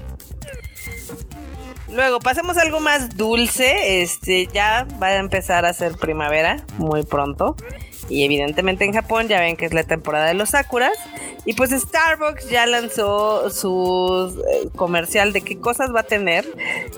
Luego, 1.92 2.20
pasemos 2.20 2.56
a 2.56 2.62
algo 2.62 2.80
más 2.80 3.16
dulce. 3.16 4.02
Este 4.02 4.46
ya 4.46 4.86
va 5.00 5.08
a 5.08 5.16
empezar 5.16 5.66
a 5.66 5.72
ser 5.72 5.92
primavera 5.96 6.64
muy 6.78 7.02
pronto. 7.02 7.56
Y 8.12 8.24
evidentemente 8.24 8.84
en 8.84 8.92
Japón 8.92 9.26
ya 9.26 9.40
ven 9.40 9.56
que 9.56 9.64
es 9.64 9.72
la 9.72 9.84
temporada 9.84 10.26
de 10.26 10.34
los 10.34 10.50
sakuras. 10.50 10.92
Y 11.46 11.54
pues 11.54 11.70
Starbucks 11.70 12.50
ya 12.50 12.66
lanzó 12.66 13.48
su 13.48 14.44
eh, 14.52 14.68
comercial 14.76 15.32
de 15.32 15.40
qué 15.40 15.58
cosas 15.58 15.94
va 15.94 16.00
a 16.00 16.02
tener. 16.02 16.46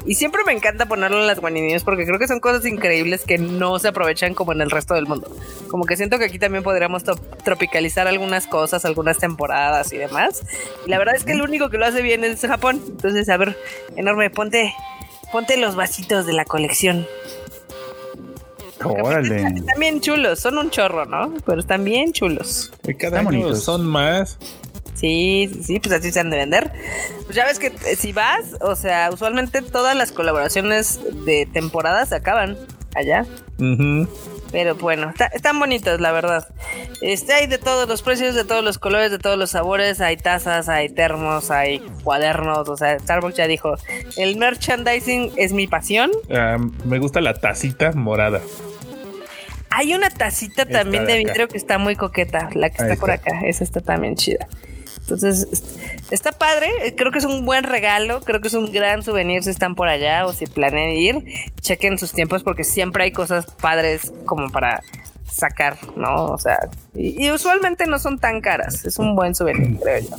Y 0.07 0.17
siempre 0.17 0.43
me 0.45 0.53
encanta 0.53 0.87
ponerlo 0.87 1.21
en 1.21 1.29
las 1.29 1.39
guaninios 1.39 1.85
porque 1.85 2.05
creo 2.05 2.19
que 2.19 2.27
son 2.27 2.41
cosas 2.41 2.67
increíbles 2.67 3.23
que 3.23 3.39
no 3.39 3.79
se 3.79 3.89
aprovechan 3.89 4.35
como 4.35 4.53
en 4.53 4.61
el 4.61 4.73
resto 4.73 4.95
del 4.95 5.07
mundo. 5.07 5.31
Como 5.69 5.85
que 5.85 5.97
siento 5.97 6.19
que 6.19 6.25
aquí 6.25 6.41
también 6.41 6.65
podríamos 6.65 7.05
tropicalizar 7.45 8.09
algunas 8.09 8.49
cosas, 8.49 8.85
algunas 8.85 9.19
temporadas 9.19 9.93
y 9.93 9.99
demás. 9.99 10.43
Y 10.85 10.91
la 10.91 10.99
verdad 10.99 11.15
es 11.15 11.23
que 11.23 11.33
el 11.33 11.43
único 11.43 11.71
que 11.71 11.79
lo 11.79 11.87
hace 11.87 12.03
bien 12.03 12.25
es 12.25 12.41
Japón. 12.41 12.83
Entonces, 12.89 13.29
a 13.29 13.37
ver, 13.37 13.57
enorme, 13.95 14.31
ponte, 14.31 14.75
ponte 15.31 15.57
los 15.59 15.77
vasitos 15.77 16.27
de 16.27 16.33
la 16.33 16.45
colección. 16.45 17.07
Están 19.57 19.81
bien 19.81 20.01
chulos, 20.01 20.41
son 20.41 20.59
un 20.59 20.71
chorro, 20.71 21.07
¿no? 21.07 21.35
Pero 21.45 21.61
están 21.61 21.85
bien 21.85 22.13
chulos. 22.13 22.73
cada 22.99 23.21
año 23.21 23.55
son 23.55 23.87
más. 23.87 24.39
Sí, 24.95 25.51
sí, 25.63 25.81
pues 25.81 25.93
así 25.93 26.13
se 26.13 26.21
han 26.21 26.31
de 26.31 26.37
vender. 26.37 26.73
Pues 27.25 27.35
ya 27.35 27.45
ves 27.45 27.59
que 27.59 27.67
eh, 27.67 27.97
si 27.97 28.13
vas, 28.13 28.57
o 28.61 28.77
sea, 28.77 29.11
usualmente 29.13 29.61
todas 29.61 29.97
las 29.97 30.13
colaboraciones 30.13 31.01
de 31.27 31.47
temporada 31.47 32.07
se 32.07 32.15
acaban 32.15 32.57
allá. 32.95 33.27
Pero 34.51 34.77
bueno, 34.77 35.13
están 35.33 35.59
bonitos, 35.59 36.01
la 36.01 36.13
verdad. 36.13 36.47
Este, 37.01 37.33
hay 37.33 37.49
de 37.49 37.59
todos 37.59 37.89
los 37.89 38.03
precios, 38.03 38.37
de 38.37 38.45
todos 38.45 38.65
los 38.65 38.79
colores, 38.79 39.11
de 39.11 39.19
todos 39.19 39.37
los 39.37 39.51
sabores. 39.51 40.01
Hay 40.01 40.17
tazas, 40.17 40.69
hay 40.69 40.89
termos, 40.89 41.51
hay 41.51 41.81
cuadernos. 42.05 42.69
O 42.69 42.77
sea, 42.77 42.99
Starbucks 42.99 43.37
ya 43.37 43.49
dijo: 43.49 43.75
el 44.17 44.37
merchandising 44.37 45.33
es 45.37 45.53
mi 45.53 45.67
pasión. 45.67 46.13
Ah, 46.31 46.57
me 46.85 47.01
gusta 47.01 47.21
la 47.21 47.35
tacita 47.35 47.93
morada. 47.93 48.41
Hay 49.71 49.95
una 49.95 50.11
tacita 50.11 50.67
también 50.67 51.07
de 51.07 51.19
vidrio 51.19 51.49
que 51.49 51.57
está 51.57 51.79
muy 51.79 51.97
coqueta, 51.97 52.49
la 52.55 52.71
que 52.71 52.83
está, 52.83 52.97
por 52.97 53.11
acá. 53.11 53.41
Esa 53.45 53.65
está 53.65 53.81
también 53.81 54.15
chida. 54.15 54.47
Entonces, 55.01 55.49
está 56.11 56.33
padre. 56.33 56.95
Creo 56.97 57.11
que 57.11 57.19
es 57.19 57.25
un 57.25 57.45
buen 57.45 57.65
regalo. 57.65 58.21
Creo 58.21 58.41
que 58.41 58.49
es 58.49 58.55
un 58.55 58.73
gran 58.73 59.03
souvenir 59.03 59.43
si 59.43 59.51
están 59.51 59.75
por 59.75 59.89
allá 59.89 60.27
o 60.27 60.33
si 60.33 60.47
planean 60.47 60.91
ir. 60.91 61.25
Chequen 61.61 61.99
sus 61.99 62.13
tiempos 62.13 62.43
porque 62.43 62.65
siempre 62.65 63.05
hay 63.05 63.13
cosas 63.13 63.47
padres 63.47 64.13
como 64.25 64.51
para 64.51 64.83
sacar, 65.31 65.77
¿no? 65.97 66.27
O 66.27 66.39
sea, 66.39 66.57
y, 66.95 67.27
y 67.27 67.33
usualmente 67.33 67.87
no 67.87 67.99
son 67.99 68.19
tan 68.19 68.41
caras. 68.41 68.85
Es 68.85 68.99
un 68.99 69.17
buen 69.17 69.35
souvenir, 69.35 69.79
creo 69.81 70.01
yo. 70.01 70.17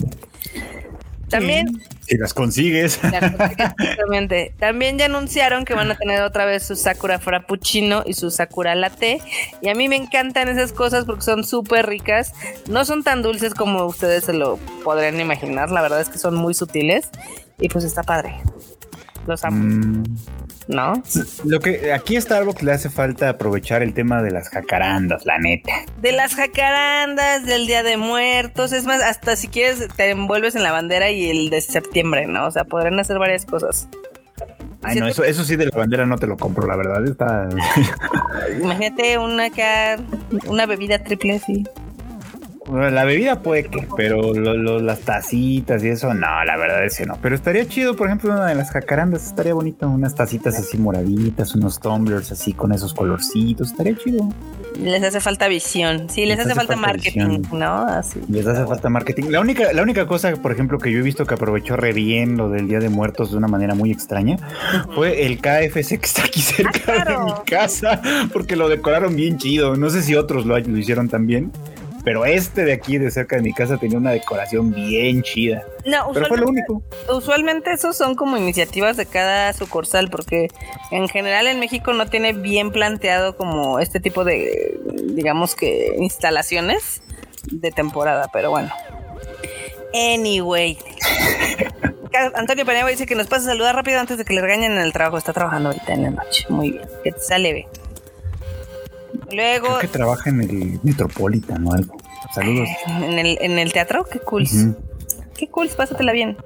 También. 1.29 1.81
Si 2.01 2.17
las 2.19 2.33
consigues. 2.33 2.99
Exactamente. 3.03 4.53
También 4.59 4.97
ya 4.97 5.05
anunciaron 5.05 5.65
que 5.65 5.73
van 5.73 5.91
a 5.91 5.95
tener 5.95 6.21
otra 6.21 6.45
vez 6.45 6.63
su 6.63 6.75
Sakura 6.75 7.19
Frappuccino 7.19 8.03
y 8.05 8.13
su 8.13 8.31
Sakura 8.31 8.75
Latte. 8.75 9.21
Y 9.61 9.69
a 9.69 9.75
mí 9.75 9.87
me 9.87 9.95
encantan 9.95 10.47
esas 10.49 10.71
cosas 10.71 11.05
porque 11.05 11.23
son 11.23 11.43
súper 11.43 11.87
ricas. 11.87 12.33
No 12.69 12.85
son 12.85 13.03
tan 13.03 13.21
dulces 13.21 13.53
como 13.53 13.85
ustedes 13.85 14.25
se 14.25 14.33
lo 14.33 14.57
podrían 14.83 15.19
imaginar. 15.19 15.71
La 15.71 15.81
verdad 15.81 16.01
es 16.01 16.09
que 16.09 16.17
son 16.17 16.35
muy 16.35 16.53
sutiles. 16.53 17.09
Y 17.59 17.69
pues 17.69 17.83
está 17.85 18.03
padre. 18.03 18.35
Los 19.27 19.43
amo. 19.43 19.63
Mm. 19.63 20.03
¿No? 20.67 21.01
Lo 21.43 21.59
que 21.59 21.93
aquí 21.93 22.15
a 22.15 22.21
Starbucks 22.21 22.63
le 22.63 22.71
hace 22.71 22.89
falta 22.89 23.29
aprovechar 23.29 23.83
el 23.83 23.93
tema 23.93 24.21
de 24.21 24.31
las 24.31 24.49
jacarandas, 24.49 25.25
la 25.25 25.37
neta. 25.37 25.71
De 26.01 26.11
las 26.11 26.35
jacarandas, 26.35 27.45
del 27.45 27.67
Día 27.67 27.83
de 27.83 27.97
Muertos, 27.97 28.71
es 28.71 28.85
más, 28.85 29.01
hasta 29.01 29.35
si 29.35 29.47
quieres 29.47 29.87
te 29.95 30.09
envuelves 30.09 30.55
en 30.55 30.63
la 30.63 30.71
bandera 30.71 31.11
y 31.11 31.29
el 31.29 31.49
de 31.49 31.61
septiembre, 31.61 32.27
¿no? 32.27 32.47
O 32.47 32.51
sea, 32.51 32.63
podrán 32.63 32.99
hacer 32.99 33.19
varias 33.19 33.45
cosas. 33.45 33.87
Ay, 34.81 34.99
no, 34.99 35.07
eso, 35.07 35.23
eso 35.23 35.43
sí 35.43 35.55
de 35.55 35.65
la 35.65 35.77
bandera 35.77 36.05
no 36.05 36.17
te 36.17 36.27
lo 36.27 36.37
compro, 36.37 36.67
la 36.67 36.75
verdad. 36.75 37.03
Está... 37.05 37.49
Imagínate 38.61 39.17
una, 39.17 39.49
una 40.45 40.65
bebida 40.65 40.99
triple 41.03 41.35
así. 41.37 41.63
La 42.71 43.05
bebida 43.05 43.43
puede 43.43 43.65
que, 43.65 43.87
pero 43.95 44.33
las 44.33 45.01
tacitas 45.01 45.83
y 45.83 45.89
eso, 45.89 46.15
no, 46.15 46.43
la 46.45 46.57
verdad 46.57 46.83
es 46.83 46.97
que 46.97 47.05
no. 47.05 47.15
Pero 47.21 47.35
estaría 47.35 47.67
chido, 47.67 47.95
por 47.95 48.07
ejemplo, 48.07 48.33
una 48.33 48.47
de 48.47 48.55
las 48.55 48.71
jacarandas, 48.71 49.27
estaría 49.27 49.53
bonito, 49.53 49.87
unas 49.87 50.15
tacitas 50.15 50.57
así 50.57 50.77
moraditas, 50.79 51.53
unos 51.53 51.79
tumblers 51.79 52.31
así 52.31 52.53
con 52.53 52.71
esos 52.71 52.93
colorcitos, 52.95 53.69
estaría 53.69 53.95
chido. 53.95 54.29
Les 54.79 55.03
hace 55.03 55.19
falta 55.19 55.47
visión, 55.47 56.09
sí, 56.09 56.25
les, 56.25 56.39
hace, 56.39 56.55
falta, 56.55 56.75
marketing, 56.75 57.43
¿no? 57.53 57.85
Así. 57.85 58.19
Les 58.29 58.45
hace 58.47 58.65
falta 58.65 58.89
marketing. 58.89 59.29
La 59.29 59.41
única, 59.41 59.71
la 59.71 59.83
única 59.83 60.07
cosa, 60.07 60.33
por 60.35 60.51
ejemplo, 60.51 60.79
que 60.79 60.91
yo 60.91 60.99
he 60.99 61.03
visto 61.03 61.25
que 61.25 61.35
aprovechó 61.35 61.77
re 61.77 61.93
bien 61.93 62.35
lo 62.35 62.49
del 62.49 62.67
Día 62.67 62.79
de 62.79 62.89
Muertos 62.89 63.29
de 63.31 63.37
una 63.37 63.47
manera 63.47 63.75
muy 63.75 63.91
extraña, 63.91 64.37
fue 64.95 65.27
el 65.27 65.37
KFC 65.37 65.99
que 65.99 66.05
está 66.05 66.23
aquí 66.25 66.41
cerca 66.41 66.79
ah, 66.87 67.05
de 67.05 67.17
mi 67.25 67.31
casa, 67.45 68.01
porque 68.33 68.55
lo 68.55 68.69
decoraron 68.69 69.15
bien 69.15 69.37
chido. 69.37 69.75
No 69.75 69.91
sé 69.91 70.01
si 70.01 70.15
otros 70.15 70.47
lo, 70.47 70.57
lo 70.57 70.77
hicieron 70.77 71.09
también 71.09 71.51
pero 72.05 72.23
este 72.23 72.63
de 72.63 72.71
aquí, 72.71 72.99
de 72.99 73.09
cerca 73.09 73.35
de 73.35 73.41
mi 73.41 73.51
casa, 73.51 73.77
tenía 73.77 73.97
una 73.97 74.11
decoración 74.11 74.71
bien 74.71 75.23
chida. 75.23 75.65
No, 75.85 76.11
pero 76.13 76.27
fue 76.27 76.37
lo 76.37 76.47
único. 76.47 76.83
Usualmente 77.11 77.73
esos 77.73 77.97
son 77.97 78.13
como 78.15 78.37
iniciativas 78.37 78.95
de 78.95 79.07
cada 79.07 79.51
sucursal, 79.53 80.11
porque 80.11 80.49
en 80.91 81.09
general 81.09 81.47
en 81.47 81.59
México 81.59 81.93
no 81.93 82.05
tiene 82.05 82.33
bien 82.33 82.71
planteado 82.71 83.35
como 83.35 83.79
este 83.79 83.99
tipo 83.99 84.23
de, 84.23 84.79
digamos 85.15 85.55
que, 85.55 85.95
instalaciones 85.97 87.01
de 87.51 87.71
temporada, 87.71 88.29
pero 88.31 88.51
bueno. 88.51 88.71
Anyway. 89.93 90.77
Antonio 92.35 92.65
Peneva 92.65 92.89
dice 92.89 93.07
que 93.07 93.15
nos 93.15 93.27
pasa 93.27 93.45
a 93.45 93.53
saludar 93.53 93.75
rápido 93.75 93.99
antes 93.99 94.17
de 94.19 94.25
que 94.25 94.33
le 94.33 94.41
regañen 94.41 94.73
en 94.73 94.77
el 94.77 94.93
trabajo. 94.93 95.17
Está 95.17 95.33
trabajando 95.33 95.69
ahorita 95.69 95.93
en 95.93 96.03
la 96.03 96.09
noche. 96.11 96.45
Muy 96.49 96.71
bien. 96.71 96.87
Que 97.03 97.11
te 97.11 97.19
sale. 97.19 97.67
Luego. 99.31 99.67
Creo 99.67 99.79
que 99.79 99.87
trabaja 99.87 100.29
en 100.29 100.41
el 100.41 100.79
Metropolitan 100.83 101.65
o 101.67 101.73
algo. 101.73 101.97
Saludos. 102.33 102.69
¿En 102.87 103.19
el, 103.19 103.37
en 103.41 103.59
el 103.59 103.71
teatro? 103.73 104.05
Qué 104.05 104.19
cool. 104.19 104.47
Qué 105.37 105.49
cool, 105.49 105.69
pásatela 105.69 106.11
bien. 106.11 106.37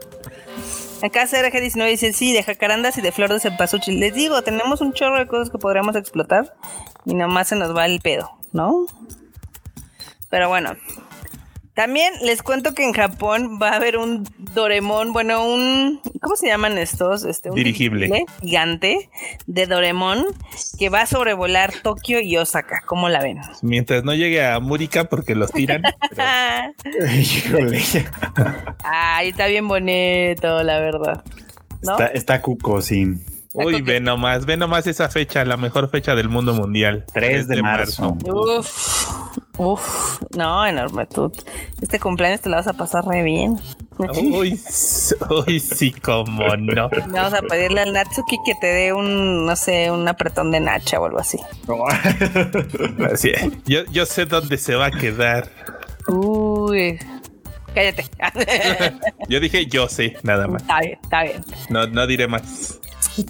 Acá 1.02 1.26
CRG19 1.28 1.90
dice, 1.90 2.14
sí, 2.14 2.34
de 2.34 2.44
jacarandas 2.44 2.98
y 2.98 3.02
de 3.02 3.12
flor 3.12 3.32
de 3.32 3.40
cempasúchil. 3.40 4.00
Les 4.00 4.14
digo, 4.14 4.41
tenemos 4.41 4.82
un 4.82 4.94
chorro 4.94 5.18
de 5.18 5.28
cosas 5.28 5.50
que 5.50 5.58
podríamos 5.58 5.96
explotar 5.96 6.54
y 7.06 7.14
nomás 7.14 7.48
se 7.48 7.56
nos 7.56 7.76
va 7.76 7.86
el 7.86 8.02
pedo, 8.02 8.30
¿no? 8.52 8.86
Pero 10.30 10.50
bueno, 10.50 10.76
también 11.80 12.14
les 12.23 12.43
cuento 12.43 12.73
que 12.73 12.84
en 12.84 12.91
Japón 12.91 13.57
va 13.57 13.69
a 13.69 13.76
haber 13.77 13.95
un 13.95 14.27
Doremon, 14.53 15.14
bueno, 15.14 15.45
un 15.45 16.01
¿cómo 16.19 16.35
se 16.35 16.47
llaman 16.47 16.77
estos? 16.77 17.23
Este, 17.23 17.49
un 17.49 17.56
dirigible 17.56 18.26
gigante 18.41 19.10
de 19.47 19.65
Doremon 19.65 20.26
que 20.77 20.89
va 20.89 21.03
a 21.03 21.06
sobrevolar 21.06 21.72
Tokio 21.81 22.19
y 22.19 22.35
Osaka. 22.35 22.84
¿Cómo 22.85 23.07
la 23.07 23.23
ven? 23.23 23.39
Mientras 23.61 24.03
no 24.03 24.14
llegue 24.14 24.45
a 24.45 24.60
Murika 24.60 25.06
porque 25.06 25.35
los 25.35 25.53
tiran. 25.53 25.84
Ay, 28.84 29.30
está 29.30 29.47
bien 29.47 29.65
bonito, 29.69 30.61
la 30.61 30.81
verdad. 30.81 31.23
Está, 31.81 32.07
está 32.07 32.41
cuco, 32.41 32.81
sí. 32.81 33.06
Uy, 33.53 33.81
ve 33.81 33.99
nomás, 33.99 34.45
ve 34.45 34.57
nomás 34.57 34.85
esa 34.85 35.10
fecha, 35.10 35.43
la 35.45 35.57
mejor 35.57 35.89
fecha 35.89 36.14
del 36.14 36.30
mundo 36.30 36.53
mundial. 36.53 37.06
3 37.14 37.47
de, 37.47 37.61
marzo. 37.61 38.18
Uf, 38.26 39.39
uf, 39.60 40.22
no, 40.36 40.65
enorme. 40.65 41.06
Tú, 41.06 41.31
este 41.81 41.99
cumpleaños 41.99 42.41
te 42.41 42.49
la 42.49 42.57
vas 42.57 42.68
a 42.68 42.73
pasar 42.73 43.06
re 43.06 43.22
bien. 43.23 43.60
Uy, 43.99 44.57
uy, 45.30 45.60
sí, 45.60 45.91
cómo 45.91 46.56
no. 46.56 46.90
Vamos 47.10 47.34
a 47.34 47.41
pedirle 47.41 47.81
al 47.81 47.91
Natsuki 47.91 48.38
que 48.45 48.56
te 48.56 48.68
dé 48.68 48.94
un, 48.94 49.45
no 49.45 49.56
sé, 49.57 49.91
un 49.91 50.07
apretón 50.07 50.52
de 50.52 50.61
nacha 50.61 51.02
o 51.02 51.06
algo 51.06 51.19
así. 51.19 51.38
así 53.11 53.31
yo, 53.65 53.84
yo 53.91 54.06
sé 54.06 54.26
dónde 54.26 54.57
se 54.57 54.76
va 54.76 54.86
a 54.86 54.91
quedar. 54.91 55.49
Uy, 56.07 56.98
cállate. 57.76 58.06
yo 59.27 59.41
dije 59.41 59.65
yo 59.65 59.90
sé, 59.90 60.15
nada 60.23 60.48
más. 60.48 60.61
Está 60.61 60.80
bien, 60.80 60.99
está 61.03 61.23
bien. 61.23 61.44
No, 61.69 61.86
no 61.86 62.07
diré 62.07 62.27
más. 62.30 62.80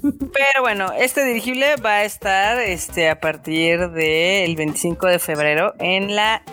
Pero 0.01 0.61
bueno, 0.61 0.91
este 0.97 1.23
dirigible 1.23 1.75
va 1.77 1.97
a 1.97 2.03
estar 2.03 2.59
este, 2.59 3.09
a 3.09 3.19
partir 3.19 3.89
del 3.91 4.55
25 4.55 5.07
de 5.07 5.19
febrero 5.19 5.73
en 5.79 6.15
la 6.15 6.43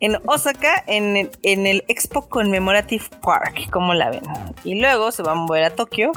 en 0.00 0.16
Osaka, 0.26 0.82
en, 0.88 1.30
en 1.42 1.66
el 1.66 1.84
Expo 1.86 2.28
Commemorative 2.28 3.04
Park, 3.22 3.70
como 3.70 3.94
la 3.94 4.10
ven. 4.10 4.24
Y 4.64 4.80
luego 4.80 5.12
se 5.12 5.22
va 5.22 5.32
a 5.32 5.34
mover 5.36 5.62
a 5.62 5.76
Tokio 5.76 6.10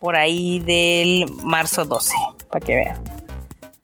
por 0.00 0.16
ahí 0.16 0.58
del 0.60 1.26
marzo 1.44 1.84
12, 1.84 2.14
para 2.50 2.64
que 2.64 2.76
vean. 2.76 3.16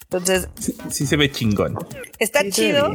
Entonces. 0.04 0.48
Sí, 0.90 1.06
se 1.06 1.16
ve 1.16 1.30
chingón. 1.30 1.76
Está 2.18 2.48
chido. 2.50 2.92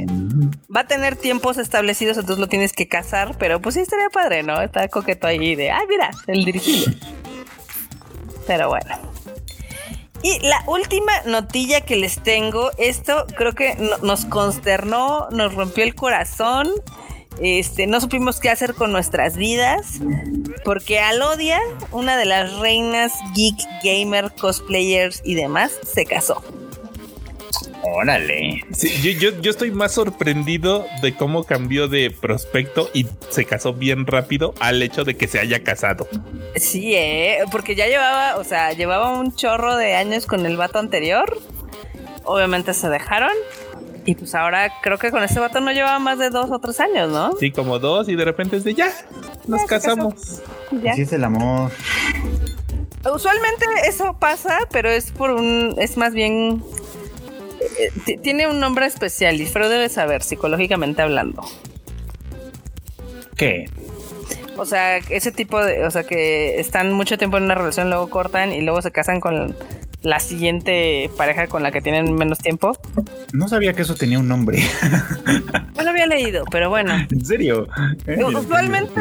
Va 0.76 0.82
a 0.82 0.88
tener 0.88 1.16
tiempos 1.16 1.58
establecidos, 1.58 2.18
entonces 2.18 2.40
lo 2.40 2.48
tienes 2.48 2.74
que 2.74 2.88
cazar, 2.88 3.36
pero 3.38 3.62
pues 3.62 3.76
sí 3.76 3.82
estaría 3.82 4.10
padre, 4.10 4.44
¿no? 4.44 4.62
Está 4.62 4.88
coqueto 4.88 5.28
ahí 5.28 5.56
de, 5.56 5.72
ay, 5.72 5.86
mira, 5.88 6.12
el 6.28 6.46
dirigible. 6.46 6.98
Pero 8.48 8.70
bueno. 8.70 8.98
Y 10.24 10.40
la 10.40 10.64
última 10.68 11.12
notilla 11.26 11.82
que 11.82 11.96
les 11.96 12.22
tengo, 12.22 12.72
esto 12.78 13.28
creo 13.38 13.54
que 13.54 13.78
nos 14.02 14.26
consternó, 14.26 15.30
nos 15.30 15.54
rompió 15.54 15.84
el 15.84 15.94
corazón. 15.94 16.70
Este, 17.40 17.86
no 17.86 18.02
supimos 18.02 18.40
qué 18.40 18.50
hacer 18.50 18.74
con 18.74 18.92
nuestras 18.92 19.38
vidas. 19.38 20.00
Porque 20.66 21.00
Alodia, 21.00 21.60
una 21.92 22.18
de 22.18 22.26
las 22.26 22.58
reinas 22.58 23.14
geek, 23.36 23.58
gamer, 23.84 24.34
cosplayers 24.34 25.22
y 25.24 25.36
demás, 25.36 25.78
se 25.84 26.06
casó. 26.06 26.44
Órale. 27.84 28.64
Sí, 28.72 29.18
yo, 29.20 29.32
yo, 29.42 29.52
estoy 29.52 29.72
más 29.72 29.94
sorprendido 29.94 30.86
de 31.02 31.16
cómo 31.16 31.44
cambió 31.44 31.88
de 31.88 32.12
prospecto 32.12 32.90
y 32.94 33.08
se 33.30 33.46
casó 33.46 33.74
bien 33.74 34.06
rápido 34.06 34.54
al 34.60 34.82
hecho 34.82 35.04
de 35.04 35.16
que 35.16 35.28
se 35.28 35.40
haya 35.40 35.64
casado. 35.64 36.08
Sí, 36.56 36.96
eh, 36.96 37.40
porque 37.52 37.76
ya 37.76 37.88
llevaba, 37.88 38.38
o 38.38 38.44
sea, 38.44 38.74
llevaba 38.74 39.18
un 39.18 39.36
chorro 39.36 39.78
de 39.78 39.96
años 39.96 40.26
con 40.26 40.46
el 40.46 40.58
vato 40.58 40.80
anterior. 40.80 41.38
Obviamente 42.24 42.74
se 42.74 42.90
dejaron. 42.90 43.34
Y 44.06 44.16
pues 44.16 44.34
ahora 44.36 44.72
creo 44.82 44.98
que 44.98 45.12
con 45.12 45.22
este 45.22 45.40
vato 45.40 45.60
no 45.60 45.72
llevaba 45.72 46.00
más 46.00 46.18
de 46.18 46.30
dos 46.30 46.50
o 46.50 46.60
tres 46.60 46.80
años, 46.80 47.12
¿no? 47.12 47.34
Sí, 47.40 47.52
como 47.52 47.78
dos 47.78 48.08
y 48.08 48.16
de 48.16 48.24
repente 48.24 48.56
es 48.56 48.64
de 48.64 48.74
ya, 48.74 48.90
nos 49.48 49.66
casamos. 49.66 50.42
Ya. 50.82 50.94
Así 50.94 51.02
es 51.02 51.12
el 51.12 51.26
amor. 51.26 51.72
Usualmente 53.14 53.66
eso 53.86 54.18
pasa, 54.18 54.60
pero 54.72 54.90
es 54.90 55.12
por 55.12 55.32
un, 55.32 55.76
es 55.78 55.98
más 55.98 56.14
bien 56.14 56.64
tiene 58.24 58.48
un 58.48 58.60
nombre 58.60 58.86
especial 58.86 59.40
y 59.40 59.46
Freud 59.46 59.70
debe 59.70 59.90
saber, 59.90 60.24
psicológicamente 60.24 61.02
hablando. 61.02 61.44
¿Qué? 63.36 63.70
O 64.58 64.66
sea, 64.66 64.98
ese 64.98 65.32
tipo 65.32 65.64
de, 65.64 65.86
o 65.86 65.92
sea, 65.92 66.04
que 66.04 66.60
están 66.60 66.92
mucho 66.92 67.18
tiempo 67.18 67.38
en 67.38 67.44
una 67.44 67.56
relación, 67.56 67.90
luego 67.90 68.10
cortan 68.10 68.52
y 68.54 68.62
luego 68.62 68.82
se 68.82 68.92
casan 68.92 69.20
con 69.20 69.56
la 70.02 70.20
siguiente 70.20 71.10
pareja 71.18 71.48
con 71.48 71.64
la 71.64 71.72
que 71.72 71.82
tienen 71.82 72.14
menos 72.16 72.40
tiempo. 72.40 72.78
No 73.34 73.48
sabía 73.48 73.74
que 73.74 73.82
eso 73.82 73.96
tenía 73.96 74.20
un 74.20 74.28
nombre. 74.28 74.60
No 75.78 75.84
lo 75.84 75.92
había 75.92 76.08
leído, 76.08 76.44
pero 76.50 76.72
bueno. 76.72 76.92
¿En 77.12 77.24
serio? 77.24 77.68
Eh, 78.08 78.18
usualmente 78.24 79.00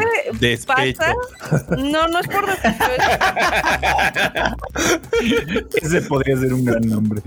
pasa. 0.67 1.15
No, 1.75 2.07
no 2.07 2.19
es 2.19 2.27
por 2.27 2.45
respeto. 2.45 2.85
Ese 5.81 6.01
podría 6.03 6.37
ser 6.37 6.53
un 6.53 6.65
gran 6.65 6.87
nombre. 6.87 7.23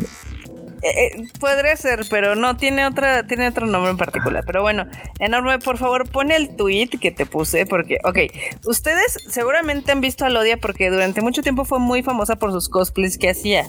Eh, 0.82 1.06
eh, 1.06 1.28
podría 1.38 1.76
ser, 1.76 2.06
pero 2.08 2.34
no, 2.34 2.56
tiene 2.56 2.86
otra, 2.86 3.26
tiene 3.26 3.48
otro 3.48 3.66
nombre 3.66 3.90
en 3.90 3.96
particular. 3.96 4.44
Pero 4.46 4.62
bueno, 4.62 4.86
enorme, 5.18 5.58
por 5.58 5.78
favor, 5.78 6.08
pone 6.08 6.36
el 6.36 6.56
tweet 6.56 6.88
que 7.00 7.10
te 7.10 7.26
puse, 7.26 7.66
porque, 7.66 7.98
ok, 8.04 8.18
ustedes 8.66 9.18
seguramente 9.28 9.92
han 9.92 10.00
visto 10.00 10.24
a 10.24 10.30
Lodia 10.30 10.56
porque 10.56 10.90
durante 10.90 11.20
mucho 11.20 11.42
tiempo 11.42 11.64
fue 11.64 11.78
muy 11.78 12.02
famosa 12.02 12.36
por 12.36 12.52
sus 12.52 12.68
cosplays 12.68 13.18
que 13.18 13.30
hacía. 13.30 13.66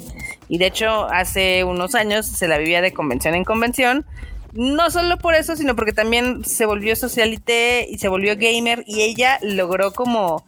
Y 0.48 0.58
de 0.58 0.68
hecho, 0.68 1.06
hace 1.10 1.64
unos 1.64 1.96
años 1.96 2.26
se 2.26 2.48
la 2.48 2.58
vivía 2.58 2.82
de 2.82 2.94
convención 2.94 3.36
en 3.36 3.44
convención. 3.44 4.06
No 4.54 4.92
solo 4.92 5.18
por 5.18 5.34
eso, 5.34 5.56
sino 5.56 5.76
porque 5.76 5.94
también 5.94 6.44
se 6.44 6.66
volvió 6.66 6.96
socialité 6.96 7.88
y 7.90 8.00
se 8.00 8.10
volvió 8.10 8.36
gamer 8.36 8.84
y 8.86 9.02
ella 9.02 9.40
logró 9.42 9.94
como 9.94 10.44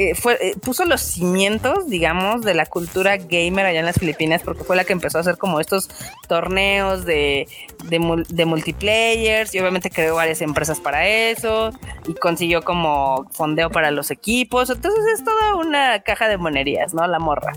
eh, 0.00 0.14
fue, 0.14 0.38
eh, 0.40 0.54
puso 0.62 0.86
los 0.86 1.02
cimientos, 1.02 1.86
digamos, 1.86 2.40
de 2.40 2.54
la 2.54 2.64
cultura 2.64 3.18
gamer 3.18 3.66
allá 3.66 3.80
en 3.80 3.84
las 3.84 3.98
Filipinas, 3.98 4.40
porque 4.42 4.64
fue 4.64 4.74
la 4.74 4.84
que 4.84 4.94
empezó 4.94 5.18
a 5.18 5.20
hacer 5.20 5.36
como 5.36 5.60
estos 5.60 5.90
torneos 6.26 7.04
de, 7.04 7.46
de, 7.84 8.24
de 8.26 8.44
multiplayers 8.46 9.54
y 9.54 9.58
obviamente 9.58 9.90
creó 9.90 10.14
varias 10.14 10.40
empresas 10.40 10.80
para 10.80 11.06
eso 11.06 11.70
y 12.08 12.14
consiguió 12.14 12.62
como 12.62 13.28
fondeo 13.32 13.68
para 13.68 13.90
los 13.90 14.10
equipos. 14.10 14.70
Entonces 14.70 15.04
es 15.12 15.22
toda 15.22 15.56
una 15.56 16.00
caja 16.00 16.28
de 16.28 16.38
monerías, 16.38 16.94
¿no? 16.94 17.06
La 17.06 17.18
morra. 17.18 17.52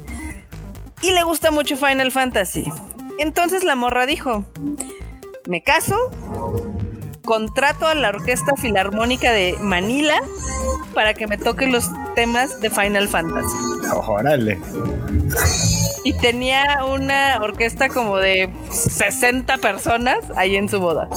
y 1.01 1.11
le 1.11 1.23
gusta 1.23 1.49
mucho 1.49 1.77
Final 1.77 2.11
Fantasy. 2.11 2.65
Entonces 3.19 3.63
la 3.63 3.75
morra 3.75 4.05
dijo, 4.05 4.43
me 5.47 5.63
caso, 5.63 5.95
contrato 7.23 7.87
a 7.87 7.95
la 7.95 8.09
Orquesta 8.09 8.55
Filarmónica 8.55 9.31
de 9.31 9.55
Manila 9.59 10.15
para 10.93 11.13
que 11.13 11.27
me 11.27 11.37
toque 11.37 11.67
los 11.67 11.89
temas 12.15 12.59
de 12.61 12.69
Final 12.69 13.07
Fantasy. 13.07 13.57
Órale. 14.07 14.59
Y 16.03 16.13
tenía 16.13 16.83
una 16.85 17.39
orquesta 17.41 17.89
como 17.89 18.17
de 18.17 18.49
60 18.69 19.57
personas 19.57 20.17
ahí 20.35 20.55
en 20.55 20.69
su 20.69 20.79
boda. 20.79 21.07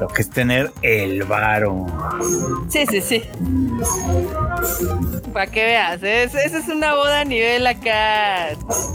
Lo 0.00 0.08
que 0.08 0.22
es 0.22 0.30
tener 0.30 0.72
el 0.82 1.24
varo. 1.24 1.86
Sí, 2.68 2.84
sí, 2.88 3.00
sí. 3.00 3.22
Para 5.32 5.46
que 5.46 5.64
veas, 5.64 6.02
esa 6.02 6.58
es 6.58 6.68
una 6.68 6.94
boda 6.94 7.20
a 7.20 7.24
nivel 7.24 7.66
acá. 7.66 8.50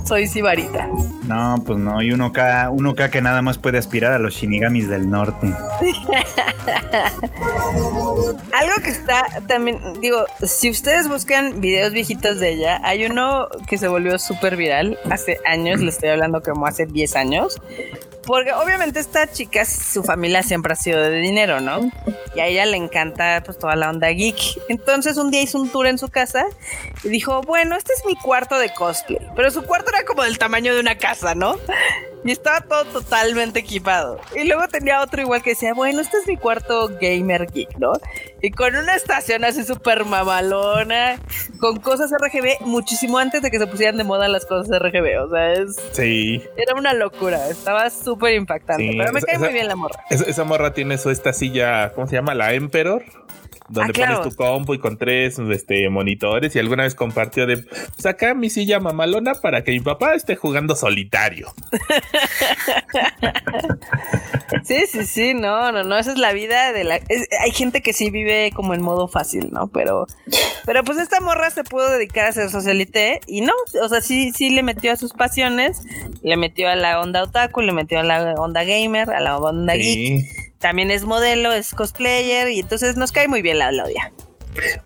Soy 0.06 0.28
sibarita. 0.28 0.88
No, 1.28 1.62
pues 1.66 1.80
no, 1.80 2.02
y 2.02 2.12
uno 2.12 2.28
acá, 2.28 2.70
uno 2.70 2.92
acá 2.92 3.10
que 3.10 3.22
nada 3.22 3.42
más 3.42 3.58
puede 3.58 3.78
aspirar 3.78 4.12
a 4.12 4.20
los 4.20 4.34
shinigamis 4.34 4.90
del 4.90 5.10
norte. 5.10 5.48
Algo 8.54 8.76
que 8.84 8.90
está 8.90 9.26
también, 9.48 9.80
digo, 10.02 10.26
si 10.42 10.70
ustedes 10.70 11.08
buscan 11.08 11.62
videos 11.62 11.94
viejitos 11.94 12.40
de 12.40 12.52
ella, 12.52 12.82
hay 12.84 13.06
uno 13.06 13.48
que 13.68 13.78
se 13.78 13.88
volvió 13.88 14.20
súper 14.20 14.58
viral 14.58 15.00
hace 15.10 15.40
años, 15.46 15.80
le 15.80 15.90
estoy 15.90 16.10
hablando 16.10 16.42
como 16.42 16.68
hace 16.68 16.86
10 16.86 17.16
años, 17.16 17.62
porque 18.26 18.54
obviamente 18.54 19.00
esta 19.00 19.30
chica, 19.32 19.66
su 19.66 20.04
familia 20.04 20.44
siempre 20.44 20.74
ha 20.74 20.76
sido 20.76 21.02
de 21.02 21.18
dinero, 21.20 21.60
¿no? 21.60 21.92
Y 22.36 22.40
a 22.40 22.48
ella 22.48 22.66
le 22.66 22.78
encanta 22.78 23.42
pues 23.46 23.58
toda 23.58 23.76
la 23.76 23.90
onda 23.90 24.10
geek. 24.10 24.38
Entonces 24.70 25.18
un 25.18 25.32
día 25.32 25.42
hizo 25.42 25.60
un 25.60 25.70
tour 25.70 25.88
en 25.88 25.98
su 25.98 26.10
casa 26.10 26.46
y 27.04 27.10
dijo, 27.10 27.42
bueno, 27.42 27.76
este 27.76 27.94
es 27.94 28.06
mi 28.06 28.16
cuarto 28.16 28.58
de 28.58 28.74
cosplay. 28.74 29.20
Pero 29.36 29.52
su 29.52 29.64
cuarto 29.64 29.92
era 29.92 30.06
como 30.06 30.24
del 30.24 30.38
tamaño 30.38 30.74
de 30.74 30.80
una 30.80 30.98
casa, 30.98 31.36
¿no? 31.36 31.58
Y 32.26 32.32
estaba 32.32 32.62
todo 32.62 32.86
totalmente 32.86 33.60
equipado. 33.60 34.20
Y 34.34 34.46
luego 34.48 34.68
tenía 34.70 35.02
otro 35.02 35.22
igual 35.22 35.44
que 35.44 35.52
decía, 35.52 35.74
bueno, 35.74 36.00
este 36.00 36.18
es 36.18 36.28
mi 36.28 36.38
cuarto 36.38 36.90
gamer 37.02 37.48
geek, 37.52 37.78
¿no? 37.78 37.92
Y 38.42 38.52
con 38.52 38.76
una 38.76 38.96
estación 38.96 39.44
así 39.44 39.66
súper 39.66 40.06
mamalona, 40.06 41.20
con 41.60 41.82
cosas 41.82 42.12
RGB, 42.12 42.62
muchísimo 42.62 43.18
antes 43.18 43.42
de 43.42 43.52
que 43.52 43.60
se 43.60 43.68
pusieran 43.68 43.98
de 43.98 44.06
moda 44.06 44.30
las 44.30 44.46
cosas 44.46 44.70
RGB. 44.80 45.22
O 45.22 45.30
sea, 45.30 45.52
es... 45.52 45.76
Sí. 45.92 46.42
Era 46.56 46.76
una 46.78 46.94
locura, 46.94 47.50
estaba 47.50 47.90
súper 47.90 48.13
impactante. 48.36 48.96
pero 48.98 49.14
me 49.14 49.22
cae 49.22 49.40
muy 49.40 49.54
bien 49.54 49.68
la 49.68 49.76
morra. 49.76 50.00
Esa, 50.10 50.26
esa 50.26 50.44
morra 50.44 50.74
tiene 50.74 50.98
su 50.98 51.10
esta 51.10 51.34
silla, 51.34 51.94
¿cómo 51.94 52.08
se 52.08 52.16
llama? 52.16 52.34
La 52.34 52.54
Emperor 52.54 53.04
donde 53.74 53.92
Ah, 53.92 53.94
claro. 53.94 54.18
pones 54.20 54.30
tu 54.36 54.38
compu 54.44 54.74
y 54.76 54.80
con 54.80 54.98
tres 54.98 55.38
este, 55.40 55.90
monitores 55.90 56.56
y 56.56 56.60
alguna 56.60 56.84
vez 56.84 56.96
compartió 56.96 57.46
de 57.46 57.66
saca 57.98 58.34
mi 58.34 58.50
silla 58.50 58.80
mamalona 58.80 59.34
para 59.36 59.64
que 59.64 59.72
mi 59.72 59.80
papá 59.82 60.14
esté 60.16 60.36
jugando 60.36 60.76
solitario. 60.76 61.54
Sí, 64.66 64.86
sí, 64.90 65.06
sí, 65.06 65.34
no, 65.34 65.72
no, 65.74 65.84
no, 65.84 65.98
esa 65.98 66.12
es 66.14 66.18
la 66.18 66.32
vida 66.32 66.72
de 66.72 66.84
la... 66.86 66.96
es- 66.96 67.28
hay 67.42 67.52
gente 67.52 67.82
que 67.82 67.92
sí 67.92 68.10
vive 68.12 68.52
como 68.56 68.74
en 68.74 68.82
modo 68.82 69.08
fácil, 69.10 69.50
¿no? 69.52 69.68
Pero, 69.68 70.06
pero 70.66 70.84
pues 70.84 71.00
esta 71.00 71.20
morra 71.20 71.50
se 71.50 71.64
pudo 71.66 71.90
dedicar 71.90 72.26
a 72.26 72.30
hacer 72.30 72.50
socialité 72.50 73.20
y 73.28 73.42
no, 73.42 73.52
o 73.82 73.90
sea, 73.90 74.00
sí, 74.00 74.32
sí 74.32 74.52
le 74.52 74.64
metió 74.64 74.92
a 74.94 74.96
sus 74.96 75.12
pasiones, 75.12 75.82
le 76.22 76.38
metió 76.38 76.70
a 76.70 76.76
la 76.76 77.02
onda 77.02 77.24
otaku, 77.24 77.62
le 77.62 77.74
metió 77.74 78.00
a 78.00 78.04
la 78.04 78.36
onda 78.36 78.64
gamer, 78.64 79.10
a 79.10 79.20
la 79.20 79.38
onda 79.38 79.74
geek, 79.76 80.22
Sí. 80.24 80.28
También 80.64 80.90
es 80.90 81.04
modelo, 81.04 81.52
es 81.54 81.76
cosplayer 81.76 82.50
y 82.50 82.62
entonces 82.62 82.96
nos 82.96 83.12
cae 83.12 83.28
muy 83.28 83.42
bien 83.44 83.60
la 83.60 83.70
Claudia. 83.70 84.12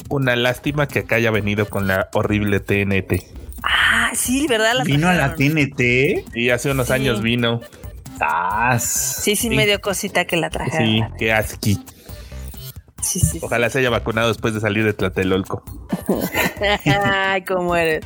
Una 0.10 0.36
lástima 0.36 0.88
que 0.88 1.00
acá 1.00 1.16
haya 1.16 1.30
venido 1.32 1.70
con 1.70 1.88
la 1.88 2.10
horrible 2.14 2.60
TNT. 2.60 3.24
Ah, 3.64 4.10
sí, 4.14 4.48
¿verdad? 4.48 4.74
La 4.76 4.84
¿Vino 4.84 5.08
a 5.08 5.14
la. 5.14 5.36
TNT? 5.36 6.26
Y 6.34 6.50
hace 6.50 6.72
unos 6.72 6.88
Sí. 6.88 6.94
años 6.94 7.22
vino. 7.22 7.62
¡Sas! 8.18 8.84
Sí, 9.24 9.36
sí, 9.36 9.50
Sí. 9.50 9.56
me 9.56 9.66
dio 9.68 9.80
cosita 9.80 10.26
que 10.26 10.38
la 10.38 10.48
Sí, 10.48 10.54
trajeron. 10.54 11.14
qué 11.20 11.32
asqui. 11.32 11.78
Sí, 13.08 13.22
sí. 13.22 13.40
Ojalá 13.42 13.70
se 13.70 13.80
haya 13.80 13.90
vacunado 13.90 14.28
después 14.28 14.54
de 14.54 14.60
salir 14.60 14.84
de 14.84 14.92
Tlatelolco. 14.94 15.64
Ay, 16.86 17.42
cómo 17.44 17.74
eres. 17.78 18.06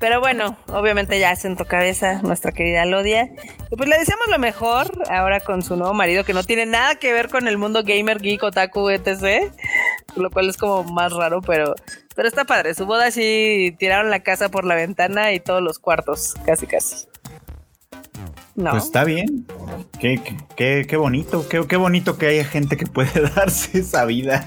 Pero 0.00 0.18
bueno, 0.18 0.58
obviamente 0.66 1.20
ya 1.20 1.36
sentó 1.36 1.66
cabeza 1.66 2.20
nuestra 2.22 2.50
querida 2.50 2.84
Lodia. 2.84 3.30
Y 3.70 3.76
pues 3.76 3.88
le 3.88 3.96
deseamos 3.96 4.26
lo 4.28 4.40
mejor 4.40 4.90
ahora 5.08 5.38
con 5.38 5.62
su 5.62 5.76
nuevo 5.76 5.94
marido, 5.94 6.24
que 6.24 6.34
no 6.34 6.42
tiene 6.42 6.66
nada 6.66 6.96
que 6.96 7.12
ver 7.12 7.28
con 7.28 7.46
el 7.46 7.58
mundo 7.58 7.84
gamer, 7.84 8.20
geek, 8.20 8.42
otaku, 8.42 8.88
etc. 8.90 9.52
Lo 10.16 10.30
cual 10.30 10.48
es 10.48 10.56
como 10.56 10.82
más 10.82 11.12
raro, 11.12 11.42
pero, 11.42 11.76
pero 12.16 12.26
está 12.26 12.44
padre. 12.44 12.74
Su 12.74 12.86
boda 12.86 13.12
sí 13.12 13.76
tiraron 13.78 14.10
la 14.10 14.24
casa 14.24 14.48
por 14.48 14.64
la 14.64 14.74
ventana 14.74 15.32
y 15.32 15.38
todos 15.38 15.62
los 15.62 15.78
cuartos, 15.78 16.34
casi, 16.44 16.66
casi. 16.66 17.06
No. 18.56 18.72
Pues 18.72 18.84
está 18.84 19.04
bien. 19.04 19.46
Qué, 19.98 20.20
qué- 20.56 20.86
qué, 20.86 20.96
bonito, 20.96 21.48
qué, 21.48 21.66
qué 21.66 21.76
bonito 21.76 22.18
que 22.18 22.26
haya 22.26 22.44
gente 22.44 22.76
que 22.76 22.86
puede 22.86 23.10
darse 23.36 23.78
esa 23.78 24.04
vida. 24.04 24.44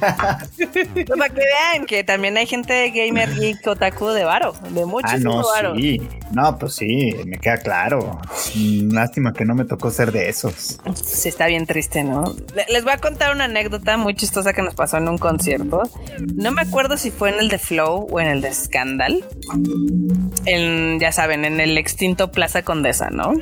Pues 0.58 0.70
para 1.08 1.30
que 1.30 1.42
vean 1.42 1.86
que 1.88 2.04
también 2.04 2.38
hay 2.38 2.46
gente 2.46 2.92
gamer, 2.92 3.34
geek, 3.36 3.66
otaku 3.68 4.08
de 4.08 4.24
varo, 4.24 4.54
de 4.72 4.82
ah, 4.82 4.86
muchísimo 4.86 5.42
no, 5.42 5.48
varo. 5.48 5.76
sí. 5.76 6.02
No, 6.32 6.58
pues 6.58 6.76
sí, 6.76 7.14
me 7.26 7.38
queda 7.38 7.58
claro. 7.58 8.20
Lástima 8.56 9.34
que 9.34 9.46
no 9.46 9.54
me 9.56 9.66
tocó 9.66 9.92
ser 9.92 10.12
de 10.12 10.30
esos. 10.30 10.80
Sí, 11.04 11.30
está 11.30 11.46
bien 11.48 11.66
triste, 11.68 12.04
¿no? 12.04 12.36
Le- 12.56 12.66
Les 12.70 12.84
voy 12.84 12.94
a 12.94 12.98
contar 12.98 13.34
una 13.36 13.46
anécdota 13.46 13.98
muy 13.98 14.16
chistosa 14.16 14.52
que 14.54 14.64
nos 14.64 14.74
pasó 14.76 14.98
en 14.98 15.08
un 15.10 15.18
concierto. 15.20 15.84
No 16.36 16.52
me 16.52 16.62
acuerdo 16.62 16.98
si 16.98 17.12
fue 17.12 17.30
en 17.30 17.40
el 17.40 17.50
de 17.50 17.60
Flow 17.60 18.08
o 18.12 18.20
en 18.20 18.28
el 18.28 18.42
de 18.42 18.52
Scandal. 18.54 19.24
En, 20.46 21.00
ya 21.00 21.12
saben, 21.12 21.46
en 21.46 21.60
el 21.60 21.78
extinto 21.78 22.32
Plaza 22.32 22.64
Condesa, 22.64 23.10
¿no? 23.10 23.34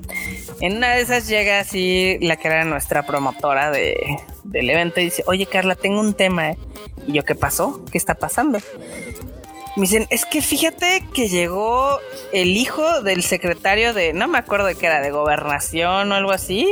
En 0.62 0.78
una 0.78 0.96
de 0.96 1.02
esas 1.02 1.28
llega 1.28 1.60
así 1.60 2.18
la 2.22 2.38
que 2.38 2.48
era 2.48 2.64
nuestra 2.66 3.04
promotora 3.04 3.72
de, 3.72 4.20
del 4.44 4.70
evento 4.70 5.00
y 5.00 5.06
dice, 5.06 5.24
oye 5.26 5.48
Carla, 5.48 5.76
tengo 5.76 6.00
un 6.00 6.14
tema. 6.14 6.52
¿eh?". 6.52 6.58
Y 7.08 7.14
yo, 7.14 7.24
¿qué 7.24 7.34
pasó? 7.34 7.84
¿Qué 7.92 7.98
está 7.98 8.14
pasando? 8.16 8.60
Me 9.76 9.84
dicen, 9.84 10.06
es 10.10 10.26
que 10.26 10.42
fíjate 10.42 11.04
que 11.14 11.30
llegó 11.30 11.98
el 12.34 12.58
hijo 12.58 13.02
del 13.02 13.24
secretario 13.24 13.94
de, 13.94 14.12
no 14.12 14.28
me 14.28 14.38
acuerdo 14.38 14.68
de 14.68 14.76
qué 14.76 14.86
era, 14.86 15.02
de 15.02 15.12
gobernación 15.12 16.12
o 16.12 16.16
algo 16.16 16.32
así, 16.32 16.68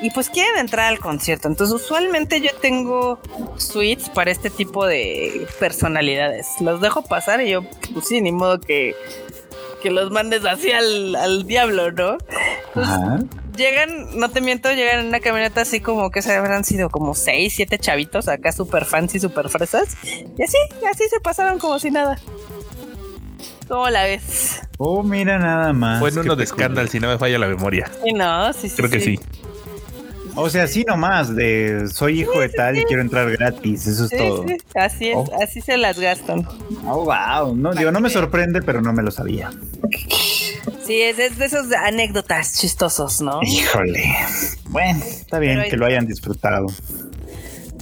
y 0.00 0.10
pues 0.10 0.30
quieren 0.30 0.58
entrar 0.58 0.86
al 0.86 0.98
concierto. 0.98 1.46
Entonces, 1.46 1.74
usualmente 1.74 2.40
yo 2.40 2.50
tengo 2.60 3.20
suites 3.56 4.08
para 4.08 4.30
este 4.30 4.48
tipo 4.48 4.86
de 4.86 5.46
personalidades. 5.60 6.48
Los 6.60 6.80
dejo 6.80 7.02
pasar 7.02 7.42
y 7.42 7.50
yo, 7.50 7.62
pues 7.92 8.08
sí, 8.08 8.20
ni 8.22 8.32
modo 8.32 8.58
que, 8.60 8.96
que 9.82 9.90
los 9.90 10.10
mandes 10.10 10.44
así 10.44 10.70
al, 10.70 11.14
al 11.16 11.46
diablo, 11.46 11.90
¿no? 11.92 12.18
Entonces, 12.68 12.94
Ajá. 12.94 13.18
llegan, 13.56 14.18
no 14.18 14.30
te 14.30 14.40
miento, 14.40 14.70
llegan 14.72 15.00
en 15.00 15.06
una 15.08 15.20
camioneta 15.20 15.62
así 15.62 15.80
como 15.80 16.10
que 16.10 16.22
se 16.22 16.34
habrán 16.34 16.64
sido 16.64 16.88
como 16.90 17.14
seis, 17.14 17.54
siete 17.56 17.78
chavitos 17.78 18.28
acá 18.28 18.52
super 18.52 18.84
fancy, 18.84 19.18
super 19.20 19.48
fresas. 19.48 19.96
Y 20.04 20.42
así, 20.42 20.56
así 20.90 21.04
se 21.10 21.20
pasaron 21.20 21.58
como 21.58 21.78
si 21.78 21.90
nada. 21.90 22.18
¿Cómo 23.68 23.88
la 23.90 24.04
ves? 24.04 24.60
Oh, 24.78 25.02
mira 25.02 25.38
nada 25.38 25.72
más. 25.72 26.00
Fue 26.00 26.10
en 26.10 26.18
uno 26.18 26.36
de. 26.36 26.46
Scandal, 26.46 26.88
si 26.88 27.00
no 27.00 27.08
me 27.08 27.18
falla 27.18 27.38
la 27.38 27.46
memoria. 27.46 27.90
Sí, 28.04 28.12
no, 28.12 28.52
sí, 28.52 28.68
sí. 28.68 28.76
Creo 28.76 28.90
que 28.90 29.00
sí. 29.00 29.18
O 30.34 30.48
sea, 30.48 30.66
sí 30.66 30.82
nomás, 30.86 31.34
de 31.36 31.88
soy 31.92 32.20
hijo 32.22 32.40
de 32.40 32.48
tal 32.48 32.78
y 32.78 32.84
quiero 32.84 33.02
entrar 33.02 33.30
gratis, 33.30 33.86
eso 33.86 34.04
es 34.04 34.10
Sí, 34.10 34.16
todo. 34.16 34.44
sí, 34.48 34.56
así 34.74 35.08
es, 35.08 35.16
Oh. 35.16 35.30
así 35.42 35.60
se 35.60 35.76
las 35.76 35.98
gastan. 35.98 36.46
Oh, 36.86 37.04
wow. 37.04 37.54
No, 37.54 37.74
digo, 37.74 37.92
no 37.92 38.00
me 38.00 38.08
sorprende, 38.08 38.62
pero 38.62 38.80
no 38.80 38.92
me 38.94 39.02
lo 39.02 39.10
sabía. 39.10 39.50
Sí, 40.86 41.00
es, 41.02 41.18
es 41.18 41.36
de 41.38 41.44
esos 41.46 41.66
anécdotas 41.72 42.58
chistosos, 42.58 43.20
¿no? 43.20 43.40
Híjole. 43.42 44.04
Bueno, 44.70 45.04
está 45.04 45.38
bien 45.38 45.58
Pero- 45.58 45.70
que 45.70 45.76
lo 45.76 45.86
hayan 45.86 46.06
disfrutado. 46.06 46.66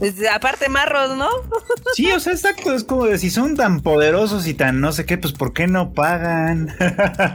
Pues, 0.01 0.15
aparte 0.33 0.69
marros, 0.69 1.17
¿no? 1.17 1.29
Sí, 1.95 2.11
o 2.13 2.21
sea, 2.21 2.33
exacto. 2.33 2.73
Es 2.75 2.85
como 2.85 3.07
de 3.07 3.19
si 3.19 3.31
son 3.31 3.57
tan 3.57 3.81
poderosos 3.81 4.47
y 4.47 4.55
tan 4.55 4.81
no 4.81 4.93
sé 4.93 5.05
qué, 5.07 5.19
pues 5.19 5.33
¿por 5.33 5.53
qué 5.53 5.67
no 5.67 5.93
pagan? 5.93 6.75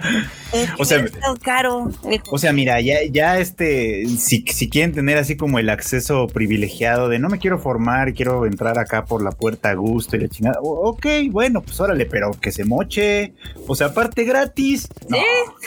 O 0.80 0.86
sea- 0.86 1.00
es 1.00 1.12
tan 1.12 1.36
caro. 1.38 1.90
o 2.32 2.38
sea, 2.38 2.54
mira, 2.54 2.80
ya, 2.80 3.00
ya 3.12 3.40
este, 3.40 4.06
si, 4.08 4.46
si 4.48 4.70
quieren 4.70 4.94
tener 4.94 5.18
así 5.18 5.36
como 5.36 5.60
el 5.60 5.70
acceso 5.70 6.28
privilegiado 6.28 7.10
de 7.10 7.20
no 7.20 7.28
me 7.28 7.40
quiero 7.40 7.60
formar, 7.60 8.14
quiero 8.14 8.46
entrar 8.46 8.80
acá 8.80 9.04
por 9.04 9.22
la 9.22 9.32
puerta 9.32 9.72
a 9.72 9.74
gusto 9.74 10.16
y 10.16 10.22
la 10.22 10.30
chingada. 10.30 10.60
ok, 10.62 11.06
bueno, 11.30 11.62
pues 11.62 11.78
órale, 11.82 12.06
pero 12.06 12.32
que 12.40 12.54
se 12.54 12.64
moche. 12.64 13.34
O 13.68 13.76
sea, 13.76 13.88
aparte 13.88 14.24
gratis. 14.24 14.88
No. 15.10 15.18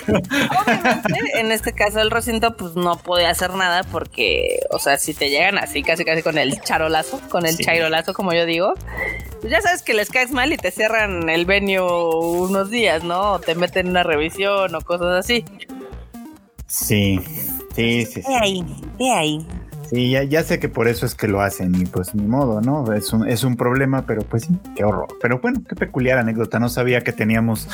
Obviamente, 0.09 1.39
en 1.41 1.53
este 1.53 1.73
caso 1.73 2.01
el 2.01 2.11
recinto 2.11 2.57
pues 2.57 2.75
no 2.75 2.97
podía 2.97 3.29
hacer 3.31 3.53
nada 3.55 3.83
porque, 3.85 4.61
o 4.71 4.79
sea, 4.79 4.97
si 4.97 5.13
te 5.13 5.29
llegan 5.29 5.59
así 5.59 5.83
casi 5.83 6.05
casi 6.05 6.23
con 6.23 6.39
el 6.39 6.59
charolazo, 6.89 7.21
con 7.29 7.47
el 7.47 7.55
Sí. 7.55 7.65
chairolazo 7.65 8.15
como 8.15 8.33
yo 8.33 8.47
digo, 8.47 8.75
pues 9.41 9.53
ya 9.53 9.61
sabes 9.61 9.83
que 9.83 9.95
les 9.95 10.11
caes 10.11 10.31
mal 10.31 10.53
y 10.53 10.57
te 10.57 10.71
cierran 10.71 11.29
el 11.29 11.45
venio 11.45 12.11
unos 12.11 12.71
días, 12.71 13.05
¿no? 13.05 13.33
O 13.33 13.39
te 13.39 13.55
meten 13.55 13.89
una 13.89 14.03
revisión 14.03 14.75
o 14.75 14.81
cosas 14.81 15.25
así. 15.25 15.45
Sí, 16.67 17.21
sí, 17.75 18.05
sí. 18.05 18.23
sí. 18.23 18.23
De 18.23 18.37
ahí, 18.37 18.65
de 18.99 19.11
ahí. 19.11 19.47
Sí, 19.91 20.11
ya, 20.11 20.23
ya, 20.23 20.43
sé 20.43 20.59
que 20.59 20.69
por 20.69 20.87
eso 20.87 21.07
es 21.07 21.15
que 21.15 21.29
lo 21.29 21.41
hacen 21.41 21.75
y 21.75 21.87
pues 21.87 22.15
ni 22.15 22.27
modo, 22.27 22.61
¿no? 22.61 22.93
Es 22.93 23.11
un, 23.15 23.27
es 23.27 23.43
un 23.43 23.57
problema, 23.57 24.05
pero 24.07 24.21
pues 24.21 24.43
sí, 24.45 24.51
qué 24.77 24.85
horror. 24.85 25.09
Pero 25.23 25.39
bueno, 25.41 25.63
qué 25.67 25.75
peculiar 25.77 26.19
anécdota. 26.19 26.59
No 26.59 26.69
sabía 26.69 27.01
que 27.01 27.13
teníamos 27.13 27.69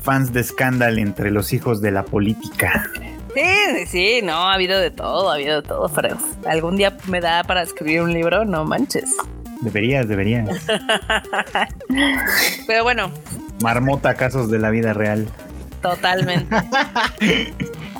fans 0.00 0.32
de 0.32 0.42
Scandal 0.42 0.98
entre 0.98 1.30
los 1.30 1.52
hijos 1.52 1.80
de 1.80 1.92
la 1.92 2.04
política. 2.04 2.90
Sí, 3.34 3.86
sí, 3.86 4.20
no, 4.22 4.32
ha 4.32 4.54
habido 4.54 4.78
de 4.78 4.90
todo, 4.90 5.30
ha 5.30 5.34
habido 5.34 5.62
de 5.62 5.68
todo, 5.68 5.88
Fred. 5.88 6.16
Algún 6.46 6.76
día 6.76 6.96
me 7.06 7.20
da 7.20 7.44
para 7.44 7.62
escribir 7.62 8.02
un 8.02 8.12
libro, 8.12 8.44
no 8.44 8.64
manches. 8.64 9.10
Deberías, 9.60 10.08
deberías. 10.08 10.48
Pero 12.66 12.82
bueno. 12.82 13.12
Marmota 13.62 14.14
casos 14.14 14.50
de 14.50 14.58
la 14.58 14.70
vida 14.70 14.94
real. 14.94 15.28
Totalmente. 15.82 16.54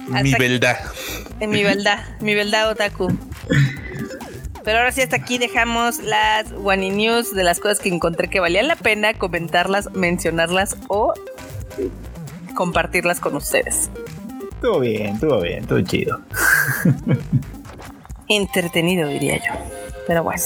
mi 0.08 0.34
verdad. 0.34 0.78
En 1.38 1.50
mi 1.50 1.62
verdad, 1.62 2.00
mi 2.20 2.34
verdad, 2.34 2.70
Otaku. 2.70 3.16
Pero 4.64 4.78
ahora 4.78 4.92
sí, 4.92 5.00
hasta 5.00 5.16
aquí 5.16 5.38
dejamos 5.38 6.00
las 6.00 6.52
Wani 6.52 6.90
News 6.90 7.34
de 7.34 7.44
las 7.44 7.60
cosas 7.60 7.80
que 7.80 7.88
encontré 7.88 8.28
que 8.28 8.40
valían 8.40 8.68
la 8.68 8.76
pena 8.76 9.14
comentarlas, 9.14 9.90
mencionarlas 9.92 10.76
o 10.88 11.14
compartirlas 12.54 13.20
con 13.20 13.36
ustedes. 13.36 13.90
Todo 14.60 14.80
bien, 14.80 15.18
todo 15.18 15.40
bien, 15.40 15.66
todo 15.66 15.80
chido. 15.80 16.20
Entretenido, 18.28 19.08
diría 19.08 19.36
yo. 19.36 19.52
Pero 20.06 20.22
bueno. 20.22 20.42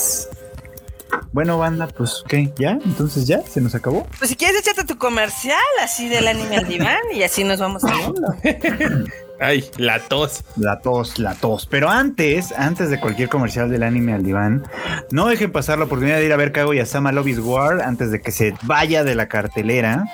Bueno, 1.32 1.58
banda, 1.58 1.88
pues, 1.88 2.24
¿qué? 2.28 2.52
¿Ya? 2.56 2.78
Entonces 2.84 3.26
ya, 3.26 3.42
¿se 3.42 3.60
nos 3.60 3.74
acabó? 3.74 4.06
Pues 4.18 4.30
si 4.30 4.36
quieres, 4.36 4.60
échate 4.60 4.84
tu 4.84 4.98
comercial 4.98 5.58
así 5.82 6.08
del 6.08 6.28
anime 6.28 6.56
al 6.56 6.68
diván 6.68 7.02
y 7.12 7.22
así 7.22 7.44
nos 7.44 7.58
vamos 7.58 7.82
saliendo. 7.82 8.34
Ay, 9.40 9.64
la 9.78 9.98
tos. 9.98 10.44
La 10.56 10.80
tos, 10.80 11.18
la 11.18 11.34
tos. 11.34 11.66
Pero 11.66 11.90
antes, 11.90 12.52
antes 12.52 12.88
de 12.88 13.00
cualquier 13.00 13.28
comercial 13.28 13.68
del 13.68 13.82
anime 13.82 14.12
al 14.12 14.22
diván, 14.22 14.64
no 15.10 15.26
dejen 15.26 15.50
pasar 15.50 15.78
la 15.78 15.86
oportunidad 15.86 16.18
de 16.18 16.26
ir 16.26 16.32
a 16.32 16.36
ver 16.36 16.52
Kaguya-sama 16.52 17.10
Love 17.10 17.28
is 17.28 17.38
War 17.40 17.82
antes 17.82 18.10
de 18.10 18.20
que 18.20 18.30
se 18.30 18.54
vaya 18.62 19.02
de 19.02 19.14
la 19.14 19.28
cartelera. 19.28 20.04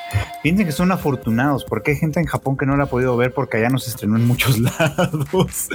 Piensen 0.42 0.64
que 0.64 0.72
son 0.72 0.90
afortunados 0.90 1.64
porque 1.64 1.92
hay 1.92 1.96
gente 1.98 2.18
en 2.18 2.26
Japón 2.26 2.56
que 2.56 2.64
no 2.64 2.76
la 2.76 2.84
ha 2.84 2.86
podido 2.86 3.16
ver 3.16 3.34
porque 3.34 3.58
allá 3.58 3.68
no 3.68 3.78
se 3.78 3.90
estrenó 3.90 4.16
en 4.16 4.26
muchos 4.26 4.58
lados. 4.58 5.68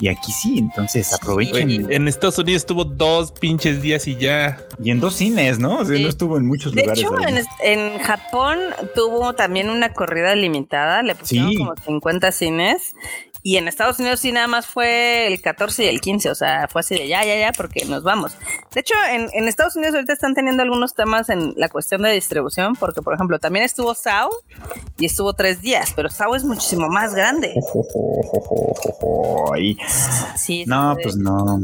y 0.00 0.08
aquí 0.08 0.32
sí, 0.32 0.58
entonces 0.58 1.12
aprovechen. 1.12 1.90
en 1.90 2.08
Estados 2.08 2.38
Unidos 2.38 2.62
estuvo 2.62 2.84
dos 2.84 3.30
pinches 3.32 3.80
días 3.80 4.08
y 4.08 4.16
ya. 4.16 4.58
Y 4.82 4.90
en 4.90 4.98
dos 4.98 5.14
cines, 5.14 5.60
¿no? 5.60 5.78
O 5.78 5.84
sea, 5.84 5.98
no 5.98 6.08
estuvo 6.08 6.36
en 6.36 6.46
muchos 6.46 6.74
lugares. 6.74 6.98
De 6.98 7.02
hecho, 7.02 7.48
en, 7.62 7.92
Japón 8.00 8.58
tuvo 8.94 9.34
también 9.34 9.70
una 9.70 9.92
corrida 9.92 10.34
limitada, 10.34 11.02
le 11.02 11.14
pusieron 11.14 11.54
como 11.54 11.74
50 11.76 12.32
cines 12.32 12.71
y 13.44 13.56
en 13.56 13.66
Estados 13.66 13.98
Unidos 13.98 14.20
sí 14.20 14.30
nada 14.30 14.46
más 14.46 14.66
fue 14.66 15.26
el 15.26 15.42
14 15.42 15.84
y 15.84 15.88
el 15.88 16.00
15, 16.00 16.30
o 16.30 16.34
sea, 16.34 16.68
fue 16.68 16.80
así 16.80 16.94
de 16.94 17.08
ya, 17.08 17.24
ya, 17.24 17.36
ya, 17.36 17.52
porque 17.52 17.84
nos 17.86 18.04
vamos. 18.04 18.32
De 18.72 18.80
hecho, 18.80 18.94
en, 19.10 19.48
Estados 19.48 19.74
Unidos 19.74 19.94
ahorita 19.96 20.12
están 20.12 20.34
teniendo 20.34 20.62
algunos 20.62 20.94
temas 20.94 21.28
en 21.28 21.52
la 21.56 21.68
cuestión 21.68 22.02
de 22.02 22.12
distribución, 22.12 22.76
porque 22.76 23.02
por 23.02 23.14
ejemplo, 23.14 23.40
también 23.40 23.64
estuvo 23.64 23.94
SAO 23.94 24.30
y 24.96 25.06
estuvo 25.06 25.32
tres 25.32 25.60
días, 25.60 25.92
pero 25.96 26.08
SAO 26.08 26.36
es 26.36 26.44
muchísimo 26.44 26.88
más 26.88 27.14
grande. 27.14 27.52
Sí, 30.36 30.64
no, 30.66 30.96
pues 31.02 31.16
no. 31.16 31.62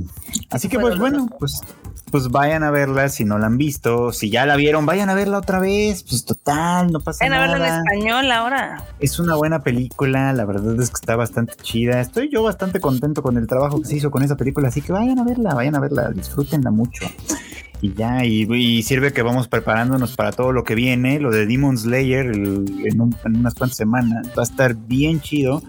Así 0.50 0.68
que 0.68 0.80
pues 0.80 0.98
bueno, 0.98 1.28
pues 1.38 1.62
pues 2.10 2.28
vayan 2.28 2.62
a 2.62 2.70
verla 2.70 3.08
si 3.08 3.24
no 3.24 3.38
la 3.38 3.46
han 3.46 3.58
visto. 3.58 4.12
Si 4.12 4.30
ya 4.30 4.46
la 4.46 4.56
vieron, 4.56 4.86
vayan 4.86 5.10
a 5.10 5.14
verla 5.14 5.38
otra 5.38 5.58
vez. 5.58 6.02
Pues 6.02 6.24
total, 6.24 6.92
no 6.92 7.00
pasa 7.00 7.26
nada. 7.28 7.40
Vayan 7.40 7.50
a 7.50 7.58
verla 7.58 7.68
en 7.68 7.86
español 7.86 8.32
ahora. 8.32 8.84
Es 9.00 9.18
una 9.18 9.34
buena 9.34 9.62
película, 9.62 10.32
la 10.32 10.44
verdad 10.44 10.80
es 10.80 10.90
que 10.90 10.96
está 10.96 11.16
bastante 11.16 11.54
chida. 11.62 12.00
Estoy 12.00 12.30
yo 12.30 12.42
bastante 12.42 12.80
contento 12.80 13.22
con 13.22 13.36
el 13.36 13.46
trabajo 13.46 13.80
que 13.80 13.88
se 13.88 13.96
hizo 13.96 14.10
con 14.10 14.22
esa 14.22 14.36
película, 14.36 14.68
así 14.68 14.82
que 14.82 14.92
vayan 14.92 15.18
a 15.18 15.24
verla, 15.24 15.54
vayan 15.54 15.74
a 15.76 15.80
verla, 15.80 16.10
disfrútenla 16.10 16.70
mucho 16.70 17.06
y 17.80 17.94
ya, 17.94 18.24
y, 18.24 18.82
sirve 18.82 19.12
que 19.12 19.22
vamos 19.22 19.48
preparándonos 19.48 20.16
para 20.16 20.32
todo 20.32 20.52
lo 20.52 20.64
que 20.64 20.74
viene. 20.74 21.20
Lo 21.20 21.30
de 21.30 21.46
Demon 21.46 21.78
Slayer 21.78 22.26
en, 22.26 23.00
unas 23.00 23.54
cuantas 23.54 23.76
semanas 23.76 24.28
va 24.36 24.42
a 24.42 24.44
estar 24.44 24.74
bien 24.74 25.20
chido. 25.20 25.62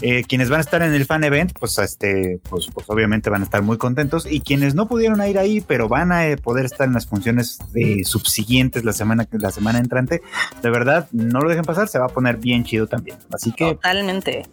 Eh, 0.00 0.24
quienes 0.24 0.48
van 0.48 0.58
a 0.58 0.62
estar 0.62 0.82
en 0.82 0.94
el 0.94 1.04
fan 1.04 1.24
event, 1.24 1.52
pues, 1.58 1.78
este, 1.78 2.40
pues, 2.48 2.68
pues 2.72 2.88
obviamente 2.88 3.28
van 3.30 3.42
a 3.42 3.44
estar 3.44 3.62
muy 3.62 3.76
contentos. 3.76 4.26
Y 4.30 4.40
quienes 4.40 4.74
no 4.74 4.88
pudieron 4.88 5.26
ir 5.26 5.38
ahí, 5.38 5.60
pero 5.60 5.88
van 5.88 6.12
a 6.12 6.26
eh, 6.26 6.36
poder 6.36 6.64
estar 6.64 6.86
en 6.86 6.94
las 6.94 7.06
funciones 7.06 7.58
de 7.72 8.02
subsiguientes 8.04 8.84
la 8.84 8.92
semana, 8.92 9.28
la 9.32 9.50
semana 9.50 9.78
entrante, 9.78 10.22
de 10.62 10.70
verdad, 10.70 11.08
no 11.12 11.40
lo 11.40 11.48
dejen 11.48 11.64
pasar, 11.64 11.88
se 11.88 11.98
va 11.98 12.06
a 12.06 12.08
poner 12.08 12.38
bien 12.38 12.64
chido 12.64 12.86
también. 12.86 13.18
Así 13.30 13.52
que. 13.52 13.74
Totalmente. 13.74 14.44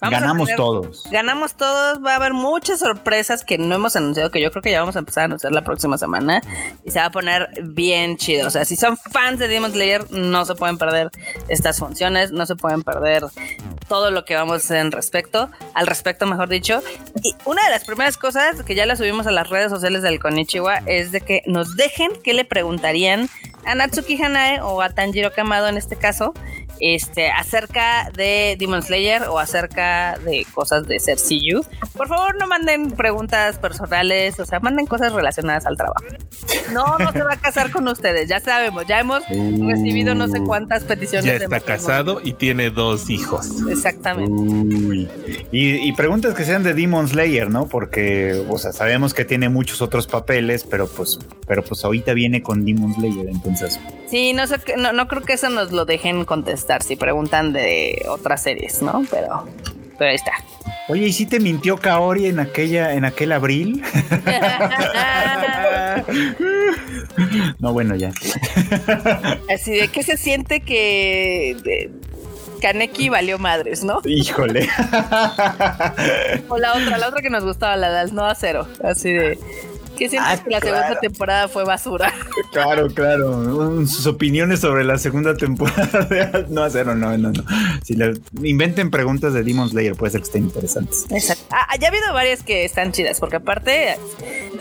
Ganamos 0.00 0.48
todos. 0.56 1.04
Ganamos 1.10 1.54
todos. 1.54 2.04
Va 2.04 2.12
a 2.12 2.16
haber 2.16 2.32
muchas 2.32 2.80
sorpresas 2.80 3.44
que 3.44 3.58
no 3.58 3.74
hemos 3.74 3.96
anunciado, 3.96 4.30
que 4.30 4.40
yo 4.40 4.50
creo 4.50 4.62
que 4.62 4.70
ya 4.70 4.80
vamos 4.80 4.96
a 4.96 5.00
empezar 5.00 5.22
a 5.22 5.24
anunciar 5.26 5.52
la 5.52 5.62
próxima 5.62 5.98
semana 5.98 6.42
y 6.84 6.90
se 6.90 6.98
va 6.98 7.06
a 7.06 7.10
poner 7.10 7.48
bien 7.62 8.16
chido. 8.16 8.46
O 8.46 8.50
sea, 8.50 8.64
si 8.64 8.76
son 8.76 8.96
fans 8.96 9.38
de 9.38 9.48
Demon 9.48 9.72
Slayer, 9.72 10.10
no 10.10 10.44
se 10.44 10.54
pueden 10.54 10.78
perder 10.78 11.10
estas 11.48 11.78
funciones, 11.78 12.32
no 12.32 12.46
se 12.46 12.56
pueden 12.56 12.82
perder 12.82 13.24
todo 13.88 14.10
lo 14.10 14.24
que 14.24 14.34
vamos 14.34 14.54
a 14.54 14.56
hacer 14.56 14.78
en 14.78 14.92
respecto, 14.92 15.50
al 15.74 15.86
respecto, 15.86 16.26
mejor 16.26 16.48
dicho. 16.48 16.82
Y 17.22 17.34
una 17.44 17.64
de 17.64 17.70
las 17.70 17.84
primeras 17.84 18.16
cosas 18.16 18.62
que 18.62 18.74
ya 18.74 18.86
la 18.86 18.96
subimos 18.96 19.26
a 19.26 19.32
las 19.32 19.48
redes 19.48 19.70
sociales 19.70 20.02
del 20.02 20.20
Konichiwa 20.20 20.78
es 20.86 21.12
de 21.12 21.20
que 21.20 21.42
nos 21.46 21.76
dejen 21.76 22.10
qué 22.22 22.34
le 22.34 22.44
preguntarían 22.44 23.28
a 23.64 23.74
Natsuki 23.74 24.22
Hanae 24.22 24.60
o 24.60 24.80
a 24.80 24.90
Tanjiro 24.90 25.32
Kamado 25.32 25.68
en 25.68 25.76
este 25.76 25.96
caso 25.96 26.34
este, 26.80 27.30
acerca 27.30 28.10
de 28.14 28.56
Demon 28.58 28.82
Slayer 28.82 29.22
o 29.24 29.38
acerca 29.38 30.18
de 30.24 30.46
cosas 30.52 30.86
de 30.86 30.98
ser 31.00 31.18
CU. 31.18 31.64
Por 31.96 32.08
favor, 32.08 32.36
no 32.38 32.46
manden 32.46 32.90
preguntas 32.92 33.58
personales, 33.58 34.38
o 34.40 34.44
sea, 34.44 34.60
manden 34.60 34.86
cosas 34.86 35.12
relacionadas 35.12 35.66
al 35.66 35.76
trabajo. 35.76 36.04
No, 36.72 36.98
no 36.98 37.12
se 37.12 37.22
va 37.22 37.34
a 37.34 37.36
casar 37.36 37.70
con 37.70 37.86
ustedes, 37.88 38.28
ya 38.28 38.40
sabemos, 38.40 38.86
ya 38.86 39.00
hemos 39.00 39.22
recibido 39.28 40.14
no 40.14 40.28
sé 40.28 40.40
cuántas 40.40 40.84
peticiones. 40.84 41.26
Ya 41.26 41.44
está 41.44 41.60
casado 41.60 42.20
y 42.22 42.34
tiene 42.34 42.70
dos 42.70 43.08
hijos. 43.10 43.48
Exactamente. 43.70 45.08
Y, 45.52 45.92
preguntas 45.92 46.34
que 46.34 46.44
sean 46.44 46.62
de 46.62 46.74
Demon 46.74 47.08
Slayer, 47.08 47.48
¿no? 47.48 47.68
Porque, 47.68 48.44
o 48.48 48.58
sea, 48.58 48.72
sabemos 48.72 49.14
que 49.14 49.24
tiene 49.24 49.48
muchos 49.48 49.80
otros 49.80 50.06
papeles, 50.06 50.64
pero 50.64 50.86
pues, 50.88 51.18
pero 51.46 51.64
pues 51.64 51.84
ahorita 51.84 52.12
viene 52.12 52.42
con 52.42 52.64
Demon 52.64 52.92
Slayer, 52.94 53.28
entonces. 53.28 53.80
Sí, 54.08 54.34
no 54.34 54.46
sé, 54.46 54.60
no, 54.76 54.92
no 54.92 55.08
creo 55.08 55.22
que 55.22 55.32
eso 55.34 55.48
nos 55.48 55.72
lo 55.72 55.86
dejen 55.86 56.24
contestar 56.24 56.65
si 56.82 56.96
preguntan 56.96 57.52
de 57.52 58.04
otras 58.08 58.42
series, 58.42 58.82
¿no? 58.82 59.04
Pero, 59.10 59.46
pero 59.98 60.10
ahí 60.10 60.16
está. 60.16 60.32
Oye, 60.88 61.06
¿y 61.06 61.12
si 61.12 61.26
te 61.26 61.40
mintió 61.40 61.78
Kaori 61.78 62.26
en 62.26 62.38
aquella, 62.38 62.94
en 62.94 63.04
aquel 63.04 63.32
abril? 63.32 63.82
no, 67.58 67.72
bueno, 67.72 67.96
ya. 67.96 68.12
Así 69.52 69.72
de 69.72 69.88
que 69.88 70.04
se 70.04 70.16
siente 70.16 70.60
que 70.60 71.90
Kaneki 72.60 73.08
valió 73.08 73.38
madres, 73.38 73.84
¿no? 73.84 74.00
Híjole. 74.04 74.68
o 76.48 76.58
la 76.58 76.74
otra, 76.74 76.98
la 76.98 77.08
otra 77.08 77.22
que 77.22 77.30
nos 77.30 77.44
gustaba, 77.44 77.76
la 77.76 78.04
de 78.04 78.12
No 78.12 78.24
a 78.24 78.34
Cero. 78.34 78.66
Así 78.82 79.12
de. 79.12 79.38
¿Qué 79.96 80.08
sientes 80.08 80.40
ah, 80.40 80.44
que 80.44 80.50
la 80.50 80.60
segunda 80.60 81.00
temporada 81.00 81.48
fue 81.48 81.64
basura? 81.64 82.12
Claro, 82.52 82.88
claro. 82.88 83.86
Sus 83.86 84.06
opiniones 84.06 84.60
sobre 84.60 84.82
la 84.84 84.96
segunda 84.96 85.36
temporada 85.36 86.46
No, 86.48 86.62
hacer, 86.62 86.86
no, 86.86 86.94
no, 86.94 87.16
no. 87.18 87.44
Si 87.84 87.94
le 87.94 88.14
inventen 88.42 88.90
preguntas 88.90 89.34
de 89.34 89.42
Demon 89.42 89.68
Slayer, 89.68 89.94
puede 89.94 90.12
ser 90.12 90.20
que 90.22 90.26
estén 90.26 90.44
interesantes. 90.44 91.06
Exacto. 91.10 91.44
Ah, 91.50 91.76
ya 91.78 91.88
ha 91.88 91.90
habido 91.90 92.12
varias 92.14 92.42
que 92.42 92.64
están 92.64 92.92
chidas, 92.92 93.20
porque 93.20 93.36
aparte 93.36 93.96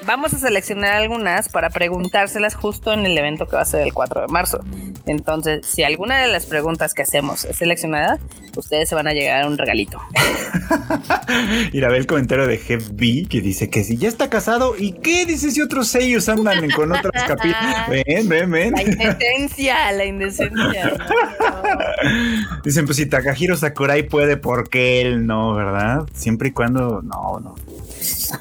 vamos 0.05 0.33
a 0.33 0.39
seleccionar 0.39 0.93
algunas 0.93 1.49
para 1.49 1.69
preguntárselas 1.69 2.55
justo 2.55 2.91
en 2.93 3.05
el 3.05 3.17
evento 3.17 3.47
que 3.47 3.55
va 3.55 3.61
a 3.61 3.65
ser 3.65 3.81
el 3.81 3.93
4 3.93 4.21
de 4.21 4.27
marzo. 4.27 4.59
Entonces, 5.05 5.65
si 5.65 5.83
alguna 5.83 6.21
de 6.21 6.27
las 6.27 6.45
preguntas 6.45 6.93
que 6.93 7.03
hacemos 7.03 7.45
es 7.45 7.57
seleccionada, 7.57 8.19
ustedes 8.55 8.89
se 8.89 8.95
van 8.95 9.07
a 9.07 9.13
llegar 9.13 9.43
a 9.43 9.47
un 9.47 9.57
regalito. 9.57 9.99
Ir 11.73 11.85
a 11.85 11.89
ver 11.89 11.99
el 11.99 12.07
comentario 12.07 12.47
de 12.47 12.57
Jeff 12.57 12.89
B 12.93 13.27
que 13.29 13.41
dice 13.41 13.69
que 13.69 13.83
si 13.83 13.97
ya 13.97 14.07
está 14.07 14.29
casado 14.29 14.75
y 14.77 14.93
qué 14.93 15.24
dices 15.25 15.53
si 15.53 15.61
otros 15.61 15.87
sellos 15.87 16.27
andan 16.29 16.69
con 16.71 16.91
otras 16.91 17.23
capillas? 17.23 17.89
Ven, 17.89 18.27
ven, 18.27 18.51
ven. 18.51 18.73
La 18.73 18.81
indecencia, 18.81 19.91
la 19.91 20.05
indecencia. 20.05 20.93
Dicen, 22.63 22.85
pues 22.85 22.97
si 22.97 23.05
Takahiro 23.05 23.55
Sakurai 23.55 24.03
puede, 24.03 24.37
¿por 24.37 24.69
qué 24.69 25.01
él 25.01 25.25
no, 25.25 25.53
verdad? 25.53 26.07
Siempre 26.13 26.49
y 26.49 26.51
cuando, 26.51 27.01
no, 27.01 27.39
no. 27.39 27.55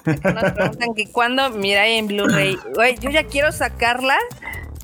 Nos 0.05 0.52
preguntan 0.52 0.94
que 0.94 1.11
cuando 1.11 1.51
Mirai 1.51 1.98
en 1.98 2.06
Blu-ray, 2.06 2.59
yo 3.01 3.11
ya 3.11 3.24
quiero 3.24 3.52
sacarla, 3.52 4.16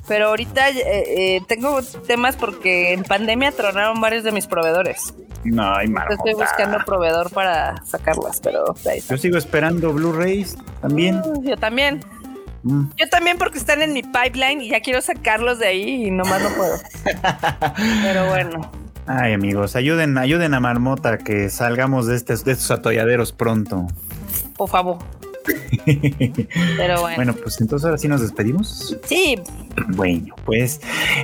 pero 0.07 0.27
ahorita 0.29 0.69
eh, 0.69 0.81
eh, 0.85 1.41
tengo 1.47 1.81
temas 2.07 2.35
porque 2.35 2.93
en 2.93 3.03
pandemia 3.03 3.51
tronaron 3.51 3.99
varios 4.01 4.23
de 4.23 4.31
mis 4.31 4.47
proveedores. 4.47 5.13
No, 5.43 5.75
hay 5.75 5.87
Estoy 6.09 6.33
buscando 6.33 6.77
proveedor 6.85 7.31
para 7.31 7.83
sacarlas, 7.83 8.39
pero 8.41 8.75
Yo 9.09 9.17
sigo 9.17 9.37
esperando 9.37 9.91
Blu-rays 9.93 10.57
también. 10.81 11.21
Uh, 11.25 11.43
yo 11.43 11.57
también. 11.57 12.01
Mm. 12.63 12.89
Yo 12.95 13.09
también 13.09 13.37
porque 13.37 13.57
están 13.57 13.81
en 13.81 13.93
mi 13.93 14.03
pipeline 14.03 14.61
y 14.61 14.69
ya 14.69 14.81
quiero 14.81 15.01
sacarlos 15.01 15.59
de 15.59 15.67
ahí 15.67 16.07
y 16.07 16.11
nomás 16.11 16.41
no 16.43 16.49
puedo. 16.49 16.77
pero 18.03 18.29
bueno. 18.29 18.71
Ay, 19.07 19.33
amigos, 19.33 19.75
ayuden, 19.75 20.17
ayuden 20.17 20.53
a 20.53 20.59
Marmota 20.59 21.17
que 21.17 21.49
salgamos 21.49 22.05
de, 22.05 22.15
estos, 22.15 22.45
de 22.45 22.51
estos 22.51 22.69
atolladeros 22.69 23.31
pronto. 23.31 23.87
Por 24.55 24.69
favor. 24.69 24.99
Pero 25.85 27.01
bueno. 27.01 27.15
Bueno, 27.15 27.33
pues 27.33 27.59
entonces 27.61 27.85
ahora 27.85 27.97
sí 27.97 28.07
nos 28.07 28.21
despedimos. 28.21 28.97
Sí. 29.05 29.39
Bueno, 29.89 30.35
pues, 30.45 30.81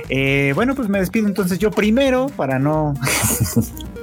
eh, 0.08 0.52
bueno, 0.54 0.74
pues 0.74 0.88
me 0.88 0.98
despido 0.98 1.28
entonces 1.28 1.58
yo 1.58 1.70
primero 1.70 2.26
para 2.36 2.58
no 2.58 2.94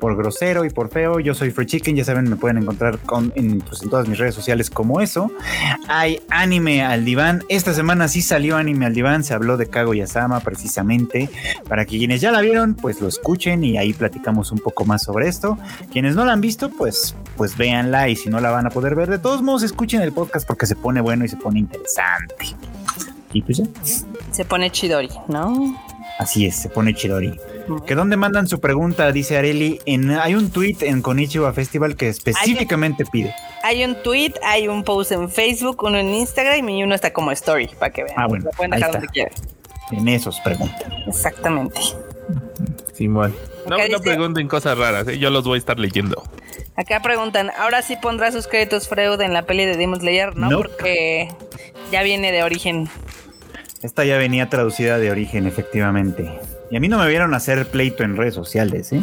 por 0.00 0.16
grosero 0.16 0.64
y 0.64 0.70
por 0.70 0.90
feo. 0.90 1.20
Yo 1.20 1.34
soy 1.34 1.50
Free 1.50 1.66
Chicken, 1.66 1.96
ya 1.96 2.04
saben, 2.04 2.28
me 2.28 2.36
pueden 2.36 2.58
encontrar 2.58 2.98
con, 2.98 3.32
en, 3.34 3.60
pues, 3.60 3.82
en 3.82 3.90
todas 3.90 4.08
mis 4.08 4.18
redes 4.18 4.34
sociales 4.34 4.70
como 4.70 5.00
eso. 5.00 5.30
Hay 5.88 6.20
anime 6.30 6.82
al 6.84 7.04
diván. 7.04 7.44
Esta 7.48 7.72
semana 7.74 8.08
sí 8.08 8.22
salió 8.22 8.56
anime 8.56 8.86
al 8.86 8.94
diván, 8.94 9.24
se 9.24 9.34
habló 9.34 9.56
de 9.56 9.66
Kago 9.66 9.94
Yasama 9.94 10.40
precisamente. 10.40 11.30
Para 11.68 11.84
que 11.84 11.98
quienes 11.98 12.20
ya 12.20 12.30
la 12.30 12.40
vieron, 12.40 12.74
pues 12.74 13.00
lo 13.00 13.08
escuchen 13.08 13.64
y 13.64 13.78
ahí 13.78 13.92
platicamos 13.92 14.52
un 14.52 14.58
poco 14.58 14.84
más 14.84 15.02
sobre 15.02 15.28
esto. 15.28 15.58
Quienes 15.92 16.14
no 16.14 16.24
la 16.24 16.32
han 16.32 16.40
visto, 16.40 16.70
pues, 16.70 17.14
pues 17.36 17.56
véanla 17.56 18.08
y 18.08 18.16
si 18.16 18.28
no 18.28 18.40
la 18.40 18.50
van 18.50 18.66
a 18.66 18.70
poder 18.70 18.94
ver, 18.94 19.08
de 19.08 19.18
todos 19.18 19.42
modos 19.42 19.62
escuchen 19.62 20.00
el 20.02 20.12
podcast 20.12 20.46
porque 20.46 20.66
se 20.66 20.76
pone 20.76 21.00
bueno 21.00 21.24
y 21.24 21.28
se 21.28 21.36
pone 21.36 21.60
interesante. 21.60 22.56
Y 23.32 23.42
pues 23.42 23.58
ya. 23.58 23.64
Se 24.30 24.44
pone 24.44 24.70
chidori, 24.70 25.10
¿no? 25.28 25.76
Así 26.18 26.46
es, 26.46 26.56
se 26.56 26.68
pone 26.68 26.94
chidori. 26.94 27.38
¿Que 27.86 27.94
dónde 27.94 28.16
mandan 28.16 28.46
su 28.48 28.60
pregunta? 28.60 29.10
Dice 29.12 29.36
Areli. 29.36 29.80
En, 29.86 30.10
hay 30.10 30.34
un 30.34 30.50
tweet 30.50 30.76
en 30.82 31.02
Konichiwa 31.02 31.52
Festival 31.52 31.96
que 31.96 32.08
específicamente 32.08 33.04
pide. 33.04 33.34
Hay 33.62 33.84
un 33.84 34.02
tweet, 34.02 34.34
hay 34.42 34.68
un 34.68 34.84
post 34.84 35.12
en 35.12 35.28
Facebook, 35.30 35.82
uno 35.82 35.98
en 35.98 36.08
Instagram 36.14 36.68
y 36.68 36.82
uno 36.82 36.94
está 36.94 37.12
como 37.12 37.30
story 37.32 37.68
para 37.78 37.92
que 37.92 38.04
vean. 38.04 38.14
Ah, 38.18 38.26
bueno. 38.26 38.44
Lo 38.46 38.50
pueden 38.52 38.70
dejar 38.72 38.92
donde 38.92 39.08
quieran. 39.08 39.32
En 39.90 40.08
esos 40.08 40.40
preguntan. 40.40 40.92
Exactamente. 41.06 41.80
Simón. 42.94 43.34
No, 43.68 43.76
Acá 43.76 43.84
no 43.88 43.98
dice- 43.98 44.10
pregunten 44.10 44.48
cosas 44.48 44.76
raras, 44.78 45.06
¿eh? 45.08 45.18
yo 45.18 45.30
los 45.30 45.44
voy 45.44 45.56
a 45.56 45.58
estar 45.58 45.78
leyendo. 45.78 46.22
Acá 46.76 47.00
preguntan, 47.02 47.50
¿ahora 47.58 47.82
sí 47.82 47.96
pondrá 48.00 48.30
sus 48.32 48.46
créditos 48.46 48.88
Freud 48.88 49.20
en 49.20 49.32
la 49.32 49.42
peli 49.42 49.66
de 49.66 49.76
Demon 49.76 50.00
Slayer? 50.00 50.36
No, 50.36 50.48
No. 50.50 50.56
porque 50.58 51.28
ya 51.90 52.02
viene 52.02 52.32
de 52.32 52.42
origen. 52.44 52.88
Esta 53.82 54.04
ya 54.04 54.16
venía 54.16 54.48
traducida 54.48 54.98
de 54.98 55.10
origen, 55.10 55.46
efectivamente. 55.46 56.30
Y 56.70 56.76
a 56.76 56.80
mí 56.80 56.88
no 56.88 56.98
me 56.98 57.08
vieron 57.08 57.32
hacer 57.34 57.66
pleito 57.66 58.02
en 58.04 58.16
redes 58.16 58.34
sociales, 58.34 58.92
¿eh? 58.92 59.00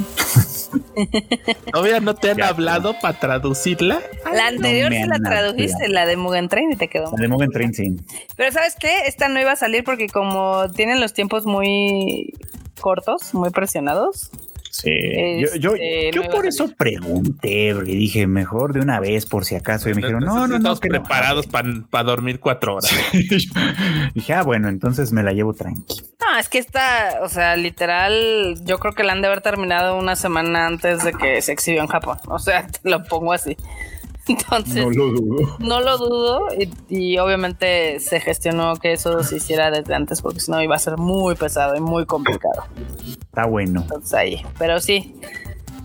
Todavía 1.71 1.99
no 1.99 2.15
te 2.15 2.31
han 2.31 2.37
Ya, 2.37 2.49
hablado 2.49 2.95
para 3.01 3.19
traducirla. 3.19 3.99
La 4.31 4.47
anterior 4.47 4.91
sí 4.91 5.03
la 5.07 5.17
tradujiste, 5.19 5.85
hablado. 5.85 5.93
la 5.93 6.05
de 6.05 6.17
Mugen 6.17 6.47
Train 6.49 6.71
y 6.71 6.75
te 6.75 6.87
quedó. 6.87 7.11
La 7.15 7.21
de 7.21 7.27
Mugen 7.27 7.51
Train, 7.51 7.73
sí. 7.73 7.95
Pero 8.35 8.51
¿sabes 8.51 8.75
qué? 8.79 9.07
Esta 9.07 9.27
no 9.29 9.39
iba 9.39 9.51
a 9.51 9.55
salir 9.55 9.83
porque 9.83 10.07
como 10.07 10.69
tienen 10.75 10.99
los 10.99 11.13
tiempos 11.13 11.45
muy 11.45 12.33
cortos, 12.79 13.33
muy 13.33 13.49
presionados. 13.49 14.29
Sí. 14.71 14.91
Yo, 15.39 15.55
yo, 15.55 15.75
Este, 15.75 16.11
yo 16.11 16.19
no 16.19 16.25
iba 16.25 16.35
por 16.35 16.45
eso 16.45 16.67
pregunté, 16.77 17.71
porque 17.73 17.91
dije, 17.93 18.27
mejor 18.27 18.73
de 18.73 18.81
una 18.81 18.99
vez 18.99 19.25
por 19.25 19.45
si 19.45 19.55
acaso. 19.55 19.89
Y 19.89 19.93
me 19.93 20.01
dijeron, 20.01 20.23
no, 20.23 20.35
no, 20.35 20.47
no. 20.47 20.57
Estamos 20.57 20.79
que 20.81 20.89
no". 20.89 20.99
preparados 21.01 21.47
para 21.47 22.03
dormir 22.03 22.39
cuatro 22.41 22.75
horas. 22.75 22.91
dije, 24.13 24.33
ah, 24.33 24.43
bueno, 24.43 24.67
entonces 24.67 25.13
me 25.13 25.23
la 25.23 25.31
llevo 25.31 25.53
tranqui. 25.53 26.01
No, 26.31 26.39
es 26.39 26.49
que 26.49 26.57
esta, 26.57 27.19
o 27.22 27.30
sea, 27.30 27.56
literal, 27.56 28.56
yo 28.64 28.80
creo 28.80 28.93
que 28.93 29.03
la 29.03 29.14
han 29.14 29.22
de 29.22 29.27
haber 29.27 29.41
terminado 29.41 29.97
una 29.97 30.15
semana 30.15 30.68
antes 30.68 31.03
de 31.03 31.14
que 31.14 31.41
se 31.41 31.52
exhibió 31.52 31.81
en 31.81 31.88
Japón. 31.88 32.18
O 32.27 32.39
sea, 32.39 32.68
te 32.68 32.80
lo 32.89 33.03
pongo 33.03 33.34
así. 33.34 33.57
Entonces, 34.27 34.84
lo 34.95 35.11
dudo. 35.11 35.57
no 35.60 35.81
lo 35.81 35.99
dudo 35.99 36.47
y, 36.57 36.72
y 36.89 37.18
obviamente 37.19 37.99
se 37.99 38.19
gestionó 38.19 38.76
que 38.77 38.91
eso 38.91 39.22
se 39.23 39.35
hiciera 39.35 39.69
desde 39.69 39.93
antes 39.93 40.23
porque 40.23 40.39
si 40.39 40.49
no 40.49 40.64
iba 40.64 40.76
a 40.76 40.80
ser 40.80 40.97
muy 40.97 41.35
pesado 41.35 41.76
y 41.76 41.80
muy 41.80 42.07
complicado. 42.07 42.65
Está 43.07 43.45
bueno. 43.45 43.81
Entonces 43.81 44.14
ahí, 44.15 44.43
pero 44.57 44.80
sí. 44.80 45.15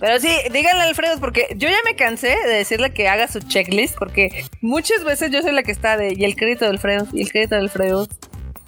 Pero 0.01 0.19
sí, 0.19 0.31
díganle 0.51 0.83
a 0.83 0.87
Alfredo, 0.87 1.21
porque 1.21 1.49
yo 1.57 1.69
ya 1.69 1.77
me 1.85 1.95
cansé 1.95 2.35
de 2.47 2.55
decirle 2.55 2.95
que 2.95 3.07
haga 3.07 3.29
su 3.29 3.41
checklist, 3.41 3.99
porque 3.99 4.47
muchas 4.62 5.05
veces 5.05 5.31
yo 5.31 5.43
soy 5.43 5.53
la 5.53 5.62
que 5.62 5.73
está 5.73 5.99
de, 5.99 6.15
y 6.17 6.25
el 6.25 6.37
crédito 6.37 6.65
de 6.65 6.71
Alfredo, 6.71 7.07
y 7.12 7.21
el 7.21 7.31
crédito 7.31 7.57
de 7.57 7.61
Alfredo, 7.61 8.09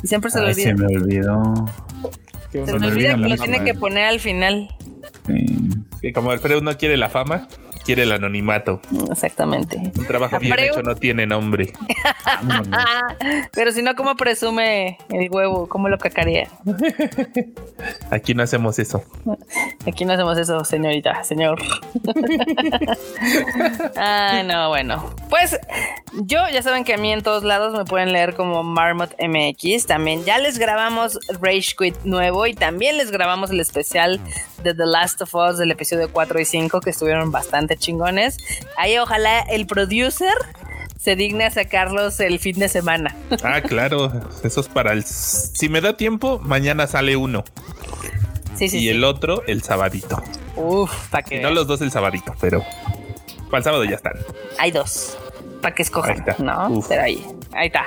siempre 0.08 0.30
se 0.30 0.38
Ay, 0.40 0.46
olvida. 0.46 0.64
se 0.64 0.74
me 0.74 0.86
olvidó. 0.96 1.66
Se 2.52 2.66
se 2.66 2.78
me 2.78 2.86
olvida 2.86 3.14
que 3.14 3.28
lo 3.28 3.36
tiene 3.36 3.64
que 3.64 3.74
poner 3.74 4.04
al 4.04 4.20
final. 4.20 4.68
Sí. 5.26 5.46
Que 6.00 6.12
como 6.12 6.30
Alfredo 6.30 6.60
no 6.60 6.76
quiere 6.76 6.96
la 6.96 7.08
fama, 7.08 7.48
quiere 7.82 8.02
el 8.04 8.12
anonimato. 8.12 8.80
Exactamente. 9.10 9.76
Un 9.76 10.06
trabajo 10.06 10.38
bien 10.38 10.58
hecho 10.58 10.82
no 10.82 10.94
tiene 10.94 11.26
nombre. 11.26 11.72
Pero 13.52 13.72
si 13.72 13.82
no, 13.82 13.94
¿cómo 13.94 14.14
presume 14.16 14.98
el 15.10 15.30
huevo? 15.30 15.68
¿Cómo 15.68 15.88
lo 15.88 15.98
cacarea? 15.98 16.48
Aquí 18.10 18.34
no 18.34 18.42
hacemos 18.42 18.78
eso. 18.78 19.02
Aquí 19.86 20.04
no 20.04 20.12
hacemos 20.12 20.38
eso, 20.38 20.64
señorita, 20.64 21.22
señor. 21.24 21.60
ah, 23.96 24.42
no, 24.44 24.68
bueno. 24.68 25.14
Pues 25.28 25.58
yo, 26.24 26.40
ya 26.52 26.62
saben 26.62 26.84
que 26.84 26.94
a 26.94 26.98
mí 26.98 27.12
en 27.12 27.22
todos 27.22 27.44
lados 27.44 27.76
me 27.76 27.84
pueden 27.84 28.12
leer 28.12 28.34
como 28.34 28.62
Marmot 28.62 29.14
MX. 29.20 29.86
También 29.86 30.24
ya 30.24 30.38
les 30.38 30.58
grabamos 30.58 31.18
Rage 31.40 31.74
Quit 31.76 31.96
nuevo 32.04 32.46
y 32.46 32.54
también 32.54 32.96
les 32.96 33.10
grabamos 33.10 33.50
el 33.50 33.60
especial 33.60 34.20
de 34.62 34.74
The 34.74 34.86
Last 34.86 35.22
of 35.22 35.34
Us 35.34 35.58
del 35.58 35.70
episodio 35.70 36.10
4 36.12 36.40
y 36.40 36.44
5 36.44 36.80
que 36.80 36.90
estuvieron 36.90 37.30
bastante 37.30 37.71
chingones. 37.76 38.38
Ahí 38.76 38.98
ojalá 38.98 39.40
el 39.40 39.66
producer 39.66 40.32
se 40.98 41.16
digne 41.16 41.44
a 41.44 41.50
sacarlos 41.50 42.20
el 42.20 42.38
fin 42.38 42.58
de 42.58 42.68
semana. 42.68 43.16
Ah, 43.42 43.60
claro. 43.60 44.12
Eso 44.44 44.60
es 44.60 44.68
para 44.68 44.92
el. 44.92 45.04
Si 45.04 45.68
me 45.68 45.80
da 45.80 45.96
tiempo, 45.96 46.38
mañana 46.44 46.86
sale 46.86 47.16
uno. 47.16 47.42
Sí, 48.54 48.68
sí, 48.68 48.76
y 48.76 48.80
sí. 48.80 48.88
el 48.90 49.02
otro 49.02 49.42
el 49.46 49.62
sabadito. 49.62 50.22
Uf, 50.54 51.08
para 51.08 51.24
que 51.24 51.40
no 51.40 51.50
los 51.50 51.66
dos 51.66 51.80
el 51.80 51.90
sabadito, 51.90 52.34
pero. 52.40 52.62
Para 53.50 53.58
el 53.58 53.64
sábado 53.64 53.84
ya 53.84 53.96
están. 53.96 54.12
Hay 54.58 54.70
dos. 54.70 55.18
Para 55.60 55.74
que 55.74 55.82
escojan, 55.82 56.12
Ahí 56.12 56.18
está. 56.18 56.36
¿no? 56.42 56.68
Uf. 56.70 56.86
Pero 56.88 57.02
ahí, 57.02 57.26
ahí 57.52 57.66
está. 57.66 57.84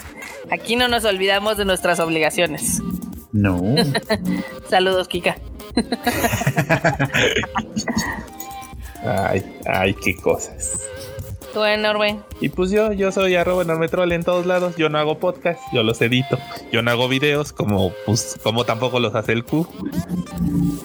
Aquí 0.51 0.75
no 0.75 0.87
nos 0.87 1.05
olvidamos 1.05 1.57
de 1.57 1.65
nuestras 1.65 1.99
obligaciones. 1.99 2.81
No. 3.31 3.61
Saludos, 4.69 5.07
Kika. 5.07 5.37
Ay, 9.05 9.43
ay, 9.65 9.93
qué 9.93 10.15
cosas. 10.15 10.81
Tú 11.53 11.63
enorme. 11.63 12.19
Y 12.41 12.49
pues 12.49 12.69
yo, 12.69 12.91
yo 12.91 13.13
soy 13.13 13.35
arroba 13.35 13.63
enormetrol 13.63 14.11
en 14.11 14.23
todos 14.23 14.45
lados. 14.45 14.75
Yo 14.75 14.89
no 14.89 14.97
hago 14.97 15.19
podcast, 15.19 15.61
yo 15.71 15.83
los 15.83 16.01
edito. 16.01 16.37
Yo 16.71 16.81
no 16.81 16.91
hago 16.91 17.07
videos, 17.07 17.53
como 17.53 17.93
pues, 18.05 18.37
como 18.43 18.65
tampoco 18.65 18.99
los 18.99 19.15
hace 19.15 19.31
el 19.31 19.45
Q. 19.45 19.65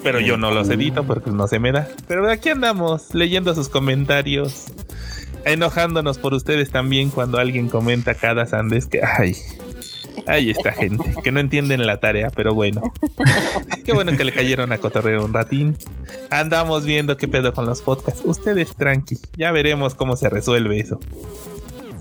Pero 0.05 0.21
yo 0.21 0.37
no 0.37 0.53
los 0.53 0.69
edito 0.69 1.03
porque 1.05 1.31
no 1.31 1.49
se 1.49 1.59
me 1.59 1.73
da. 1.73 1.89
Pero 2.07 2.31
aquí 2.31 2.51
andamos, 2.51 3.15
leyendo 3.15 3.53
sus 3.55 3.69
comentarios. 3.69 4.67
Enojándonos 5.45 6.19
por 6.19 6.35
ustedes 6.35 6.71
también 6.71 7.11
cuando 7.11 7.39
alguien 7.39 7.69
comenta 7.69 8.15
cada 8.15 8.47
sandes 8.47 8.87
que 8.87 9.01
ay. 9.03 9.35
Ay, 10.27 10.51
esta 10.51 10.73
gente 10.75 11.05
que 11.23 11.33
no 11.33 11.41
entienden 11.41 11.87
la 11.87 11.99
tarea, 12.01 12.31
pero 12.35 12.55
bueno. 12.55 12.83
Qué 13.85 13.93
bueno 13.93 14.17
que 14.17 14.25
le 14.25 14.33
cayeron 14.33 14.73
a 14.73 14.79
cotorreo 14.79 15.25
un 15.25 15.33
ratín. 15.33 15.77
Andamos 16.31 16.85
viendo 16.85 17.17
qué 17.17 17.29
pedo 17.29 17.53
con 17.55 17.67
los 17.67 17.83
podcasts. 17.83 18.23
Ustedes 18.25 18.75
tranqui, 18.77 19.19
ya 19.37 19.51
veremos 19.53 19.95
cómo 19.95 20.17
se 20.17 20.29
resuelve 20.29 20.79
eso. 20.81 21.01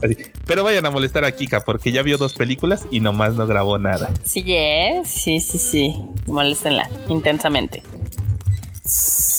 Así. 0.03 0.15
Pero 0.45 0.63
vayan 0.63 0.85
a 0.85 0.91
molestar 0.91 1.25
a 1.25 1.31
Kika 1.33 1.61
porque 1.61 1.91
ya 1.91 2.03
vio 2.03 2.17
dos 2.17 2.33
películas 2.33 2.85
y 2.89 3.01
nomás 3.01 3.35
no 3.35 3.45
grabó 3.47 3.77
nada. 3.77 4.09
Sí, 4.23 4.43
yes. 4.43 5.09
sí, 5.09 5.39
sí, 5.41 5.57
sí. 5.57 5.95
Moléstenla 6.25 6.89
intensamente. 7.09 7.83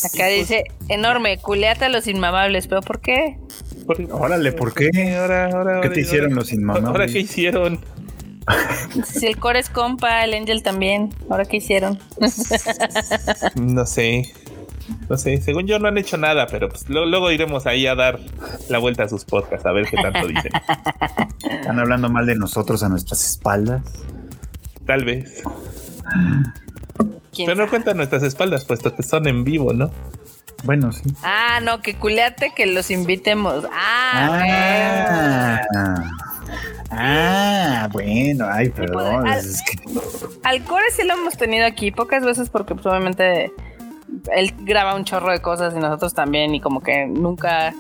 Acá 0.05 0.27
dice, 0.29 0.65
enorme, 0.89 1.39
culeate 1.39 1.87
a 1.87 1.89
los 1.89 2.07
inmamables, 2.07 2.67
pero 2.69 2.83
¿por 2.83 3.01
qué? 3.01 3.37
Por- 3.87 4.01
Órale, 4.13 4.53
¿por 4.53 4.73
qué? 4.75 4.91
Ahora, 5.17 5.47
ahora, 5.47 5.73
¿Qué 5.81 5.87
ahora, 5.89 5.93
te 5.93 6.01
hicieron 6.01 6.27
ahora- 6.31 6.41
los 6.41 6.53
inmamables? 6.53 6.89
Ahora 6.89 7.07
qué 7.07 7.19
hicieron. 7.21 7.81
Si 9.05 9.27
el 9.27 9.37
core 9.39 9.61
es 9.61 9.69
compa, 9.71 10.25
el 10.25 10.35
Angel 10.35 10.63
también. 10.63 11.15
¿Ahora 11.29 11.45
qué 11.45 11.59
hicieron? 11.59 11.99
No 13.57 13.87
sé. 13.87 14.33
No 15.09 15.17
sé, 15.17 15.41
según 15.41 15.67
yo 15.69 15.79
no 15.79 15.87
han 15.87 15.99
hecho 15.99 16.17
nada, 16.17 16.47
pero 16.49 16.69
pues 16.69 16.89
lo- 16.89 17.07
luego 17.07 17.31
iremos 17.31 17.67
ahí 17.67 17.87
a 17.87 17.95
dar 17.95 18.19
la 18.69 18.79
vuelta 18.79 19.05
a 19.05 19.09
sus 19.09 19.25
podcasts 19.25 19.65
a 19.67 19.71
ver 19.73 19.87
qué 19.87 19.97
tanto 19.97 20.27
dicen. 20.27 20.51
Están 21.49 21.79
hablando 21.79 22.09
mal 22.09 22.27
de 22.27 22.35
nosotros 22.35 22.83
a 22.83 22.89
nuestras 22.89 23.25
espaldas. 23.25 23.83
Tal 24.87 25.05
vez. 25.05 25.43
¿Quién 27.33 27.47
Pero 27.47 27.55
no 27.65 27.71
cuentan 27.71 27.97
nuestras 27.99 28.25
espaldas, 28.25 28.65
puesto 28.65 28.95
que 28.97 29.05
son 29.05 29.29
en 29.29 29.45
vivo, 29.45 29.73
¿no? 29.73 29.93
Bueno, 30.65 30.91
sí. 30.93 31.05
Ah, 31.23 31.61
no, 31.63 31.81
que 31.83 31.95
culeate 31.95 32.53
que 32.57 32.67
los 32.67 32.91
invitemos. 32.91 33.65
Ah, 33.73 35.61
Ah, 35.77 36.01
ah, 36.91 37.89
bueno, 37.93 38.47
ay, 38.51 38.69
perdón. 38.71 39.27
Al- 39.27 39.39
es 39.39 39.63
que- 39.63 39.79
Al 40.43 40.63
core 40.65 40.85
sí 40.97 41.03
lo 41.07 41.15
hemos 41.15 41.37
tenido 41.37 41.67
aquí 41.67 41.91
pocas 41.91 42.25
veces 42.25 42.51
porque 42.51 42.75
pues, 42.75 42.87
obviamente 42.87 43.53
él 44.35 44.55
graba 44.61 44.95
un 44.95 45.05
chorro 45.05 45.31
de 45.33 45.41
cosas 45.41 45.75
y 45.75 45.79
nosotros 45.79 46.15
también 46.15 46.55
y 46.55 46.61
como 46.61 46.81
que 46.83 47.07
nunca 47.07 47.75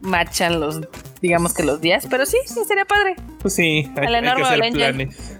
machan 0.00 0.60
los, 0.60 0.80
digamos 1.22 1.54
que 1.54 1.62
los 1.62 1.80
días, 1.80 2.06
pero 2.10 2.26
sí, 2.26 2.36
sí 2.46 2.60
sería 2.68 2.84
padre. 2.84 3.16
Pues 3.40 3.54
sí, 3.54 3.90
hay, 3.96 4.06
hay 4.06 4.12
que 4.12 4.18
enorme 4.18 4.44
hacer 4.44 4.72
planes 4.72 5.38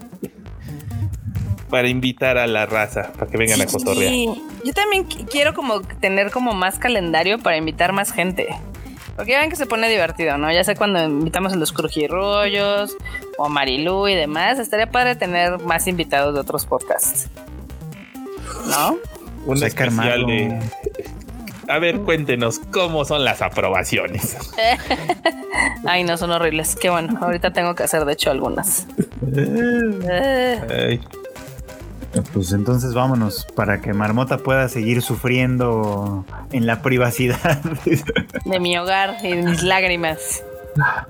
para 1.70 1.88
invitar 1.88 2.38
a 2.38 2.46
la 2.46 2.66
raza, 2.66 3.12
para 3.18 3.30
que 3.30 3.36
vengan 3.36 3.60
a 3.60 3.66
cotorrear. 3.66 4.10
Sí, 4.12 4.28
yo 4.64 4.72
también 4.72 5.08
qu- 5.08 5.28
quiero 5.28 5.54
como 5.54 5.80
tener 5.80 6.30
como 6.30 6.52
más 6.52 6.78
calendario 6.78 7.38
para 7.38 7.56
invitar 7.56 7.92
más 7.92 8.12
gente. 8.12 8.46
Porque 9.16 9.32
ya 9.32 9.40
ven 9.40 9.50
que 9.50 9.56
se 9.56 9.66
pone 9.66 9.88
divertido, 9.88 10.38
¿no? 10.38 10.52
Ya 10.52 10.64
sé 10.64 10.74
cuando 10.74 11.02
invitamos 11.04 11.52
a 11.52 11.56
los 11.56 11.72
crujirrollos 11.72 12.96
o 13.38 13.46
a 13.46 13.48
Marilu 13.48 14.08
y 14.08 14.14
demás, 14.14 14.58
estaría 14.58 14.90
padre 14.90 15.16
tener 15.16 15.60
más 15.60 15.86
invitados 15.86 16.34
de 16.34 16.40
otros 16.40 16.66
podcasts. 16.66 17.28
¿No? 18.66 18.96
Un 19.46 19.62
especial 19.62 20.26
de 20.26 20.58
a 21.68 21.78
ver, 21.78 22.00
cuéntenos 22.00 22.60
cómo 22.70 23.04
son 23.04 23.24
las 23.24 23.42
aprobaciones. 23.42 24.36
Ay, 25.86 26.04
no, 26.04 26.16
son 26.16 26.30
horribles. 26.30 26.76
Qué 26.76 26.90
bueno. 26.90 27.18
Ahorita 27.20 27.52
tengo 27.52 27.74
que 27.74 27.84
hacer, 27.84 28.04
de 28.04 28.12
hecho, 28.12 28.30
algunas. 28.30 28.86
Pues 32.32 32.52
entonces 32.52 32.94
vámonos 32.94 33.46
para 33.54 33.80
que 33.80 33.92
Marmota 33.92 34.38
pueda 34.38 34.68
seguir 34.68 35.02
sufriendo 35.02 36.24
en 36.52 36.66
la 36.66 36.82
privacidad 36.82 37.60
de 38.44 38.60
mi 38.60 38.76
hogar 38.78 39.16
y 39.22 39.36
de 39.36 39.42
mis 39.42 39.62
lágrimas. 39.62 40.42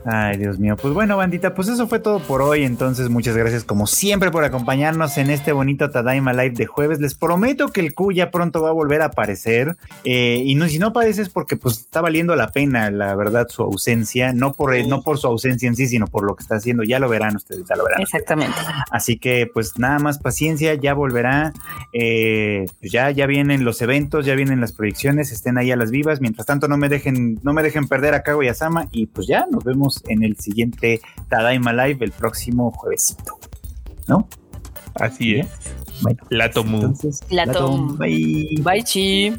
Ay, 0.05 0.37
Dios 0.37 0.59
mío. 0.59 0.77
Pues 0.77 0.95
bueno, 0.95 1.17
bandita, 1.17 1.55
pues 1.55 1.69
eso 1.69 1.89
fue 1.89 1.99
todo 1.99 2.21
por 2.21 2.43
hoy. 2.43 2.65
Entonces, 2.65 3.09
muchas 3.09 3.37
gracias 3.37 3.65
como 3.65 3.87
siempre 3.87 4.31
por 4.31 4.45
acompañarnos 4.45 5.17
en 5.19 5.31
este 5.31 5.53
bonito 5.53 5.91
Tadaima 5.91 6.33
Live 6.33 6.55
de 6.55 6.67
jueves. 6.67 7.01
Les 7.01 7.15
prometo 7.15 7.69
que 7.69 7.81
el 7.81 7.95
Q 7.95 8.13
ya 8.13 8.31
pronto 8.31 8.63
va 8.63 8.71
a 8.71 8.73
volver 8.73 9.03
a 9.03 9.07
aparecer. 9.07 9.77
Eh, 10.05 10.43
y 10.45 10.55
no, 10.55 10.69
si 10.69 10.79
no 10.79 10.89
apareces 10.89 11.29
porque 11.29 11.57
pues 11.57 11.79
está 11.79 12.01
valiendo 12.01 12.37
la 12.37 12.49
pena, 12.49 12.91
la 12.91 13.15
verdad, 13.15 13.49
su 13.49 13.63
ausencia. 13.63 14.33
No 14.33 14.53
por, 14.53 14.75
no 14.87 15.03
por 15.03 15.19
su 15.19 15.27
ausencia 15.27 15.69
en 15.69 15.77
sí, 15.77 15.87
sino 15.87 16.07
por 16.07 16.25
lo 16.25 16.35
que 16.37 16.43
está 16.43 16.57
haciendo. 16.57 16.83
Ya 16.83 16.99
lo 16.99 17.09
verán 17.09 17.37
ustedes, 17.37 17.65
ya 17.69 17.77
lo 17.77 17.85
verán. 17.85 18.03
Exactamente. 18.03 18.57
Así 18.91 19.19
que 19.19 19.51
pues 19.53 19.79
nada 19.79 19.99
más 19.99 20.19
paciencia, 20.19 20.75
ya 20.75 20.95
volverá. 20.95 21.53
Eh, 21.93 22.67
pues 22.81 22.93
ya, 22.93 23.11
ya 23.11 23.27
vienen 23.27 23.65
los 23.65 23.81
eventos, 23.83 24.27
ya 24.27 24.35
vienen 24.35 24.61
las 24.61 24.73
proyecciones, 24.73 25.33
estén 25.33 25.59
ahí 25.59 25.71
a 25.71 25.77
las 25.77 25.91
vivas. 25.91 26.21
Mientras 26.21 26.47
tanto, 26.47 26.69
no 26.69 26.77
me 26.77 26.89
dejen, 26.89 27.41
no 27.43 27.53
me 27.53 27.63
dejen 27.63 27.89
perder 27.89 28.15
a 28.15 28.23
Kago 28.23 28.43
y 28.43 28.49
a 28.49 28.55
Sama. 28.55 28.89
Y 28.93 29.07
pues 29.07 29.27
ya, 29.27 29.47
nos 29.55 29.65
vemos 29.65 30.03
en 30.09 30.23
el 30.25 30.37
siguiente 30.37 31.01
Tadaima 31.29 31.73
Live 31.73 32.05
el 32.05 32.13
próximo 32.13 32.71
juevesito. 32.73 33.39
¿No? 34.07 34.29
Así 34.95 35.37
es. 35.37 35.47
Bueno, 36.03 36.23
la 36.29 36.51
tomo. 36.51 36.95
la 37.31 37.47
Bye. 37.99 38.61
Bye, 38.63 38.85
chi. 38.85 39.33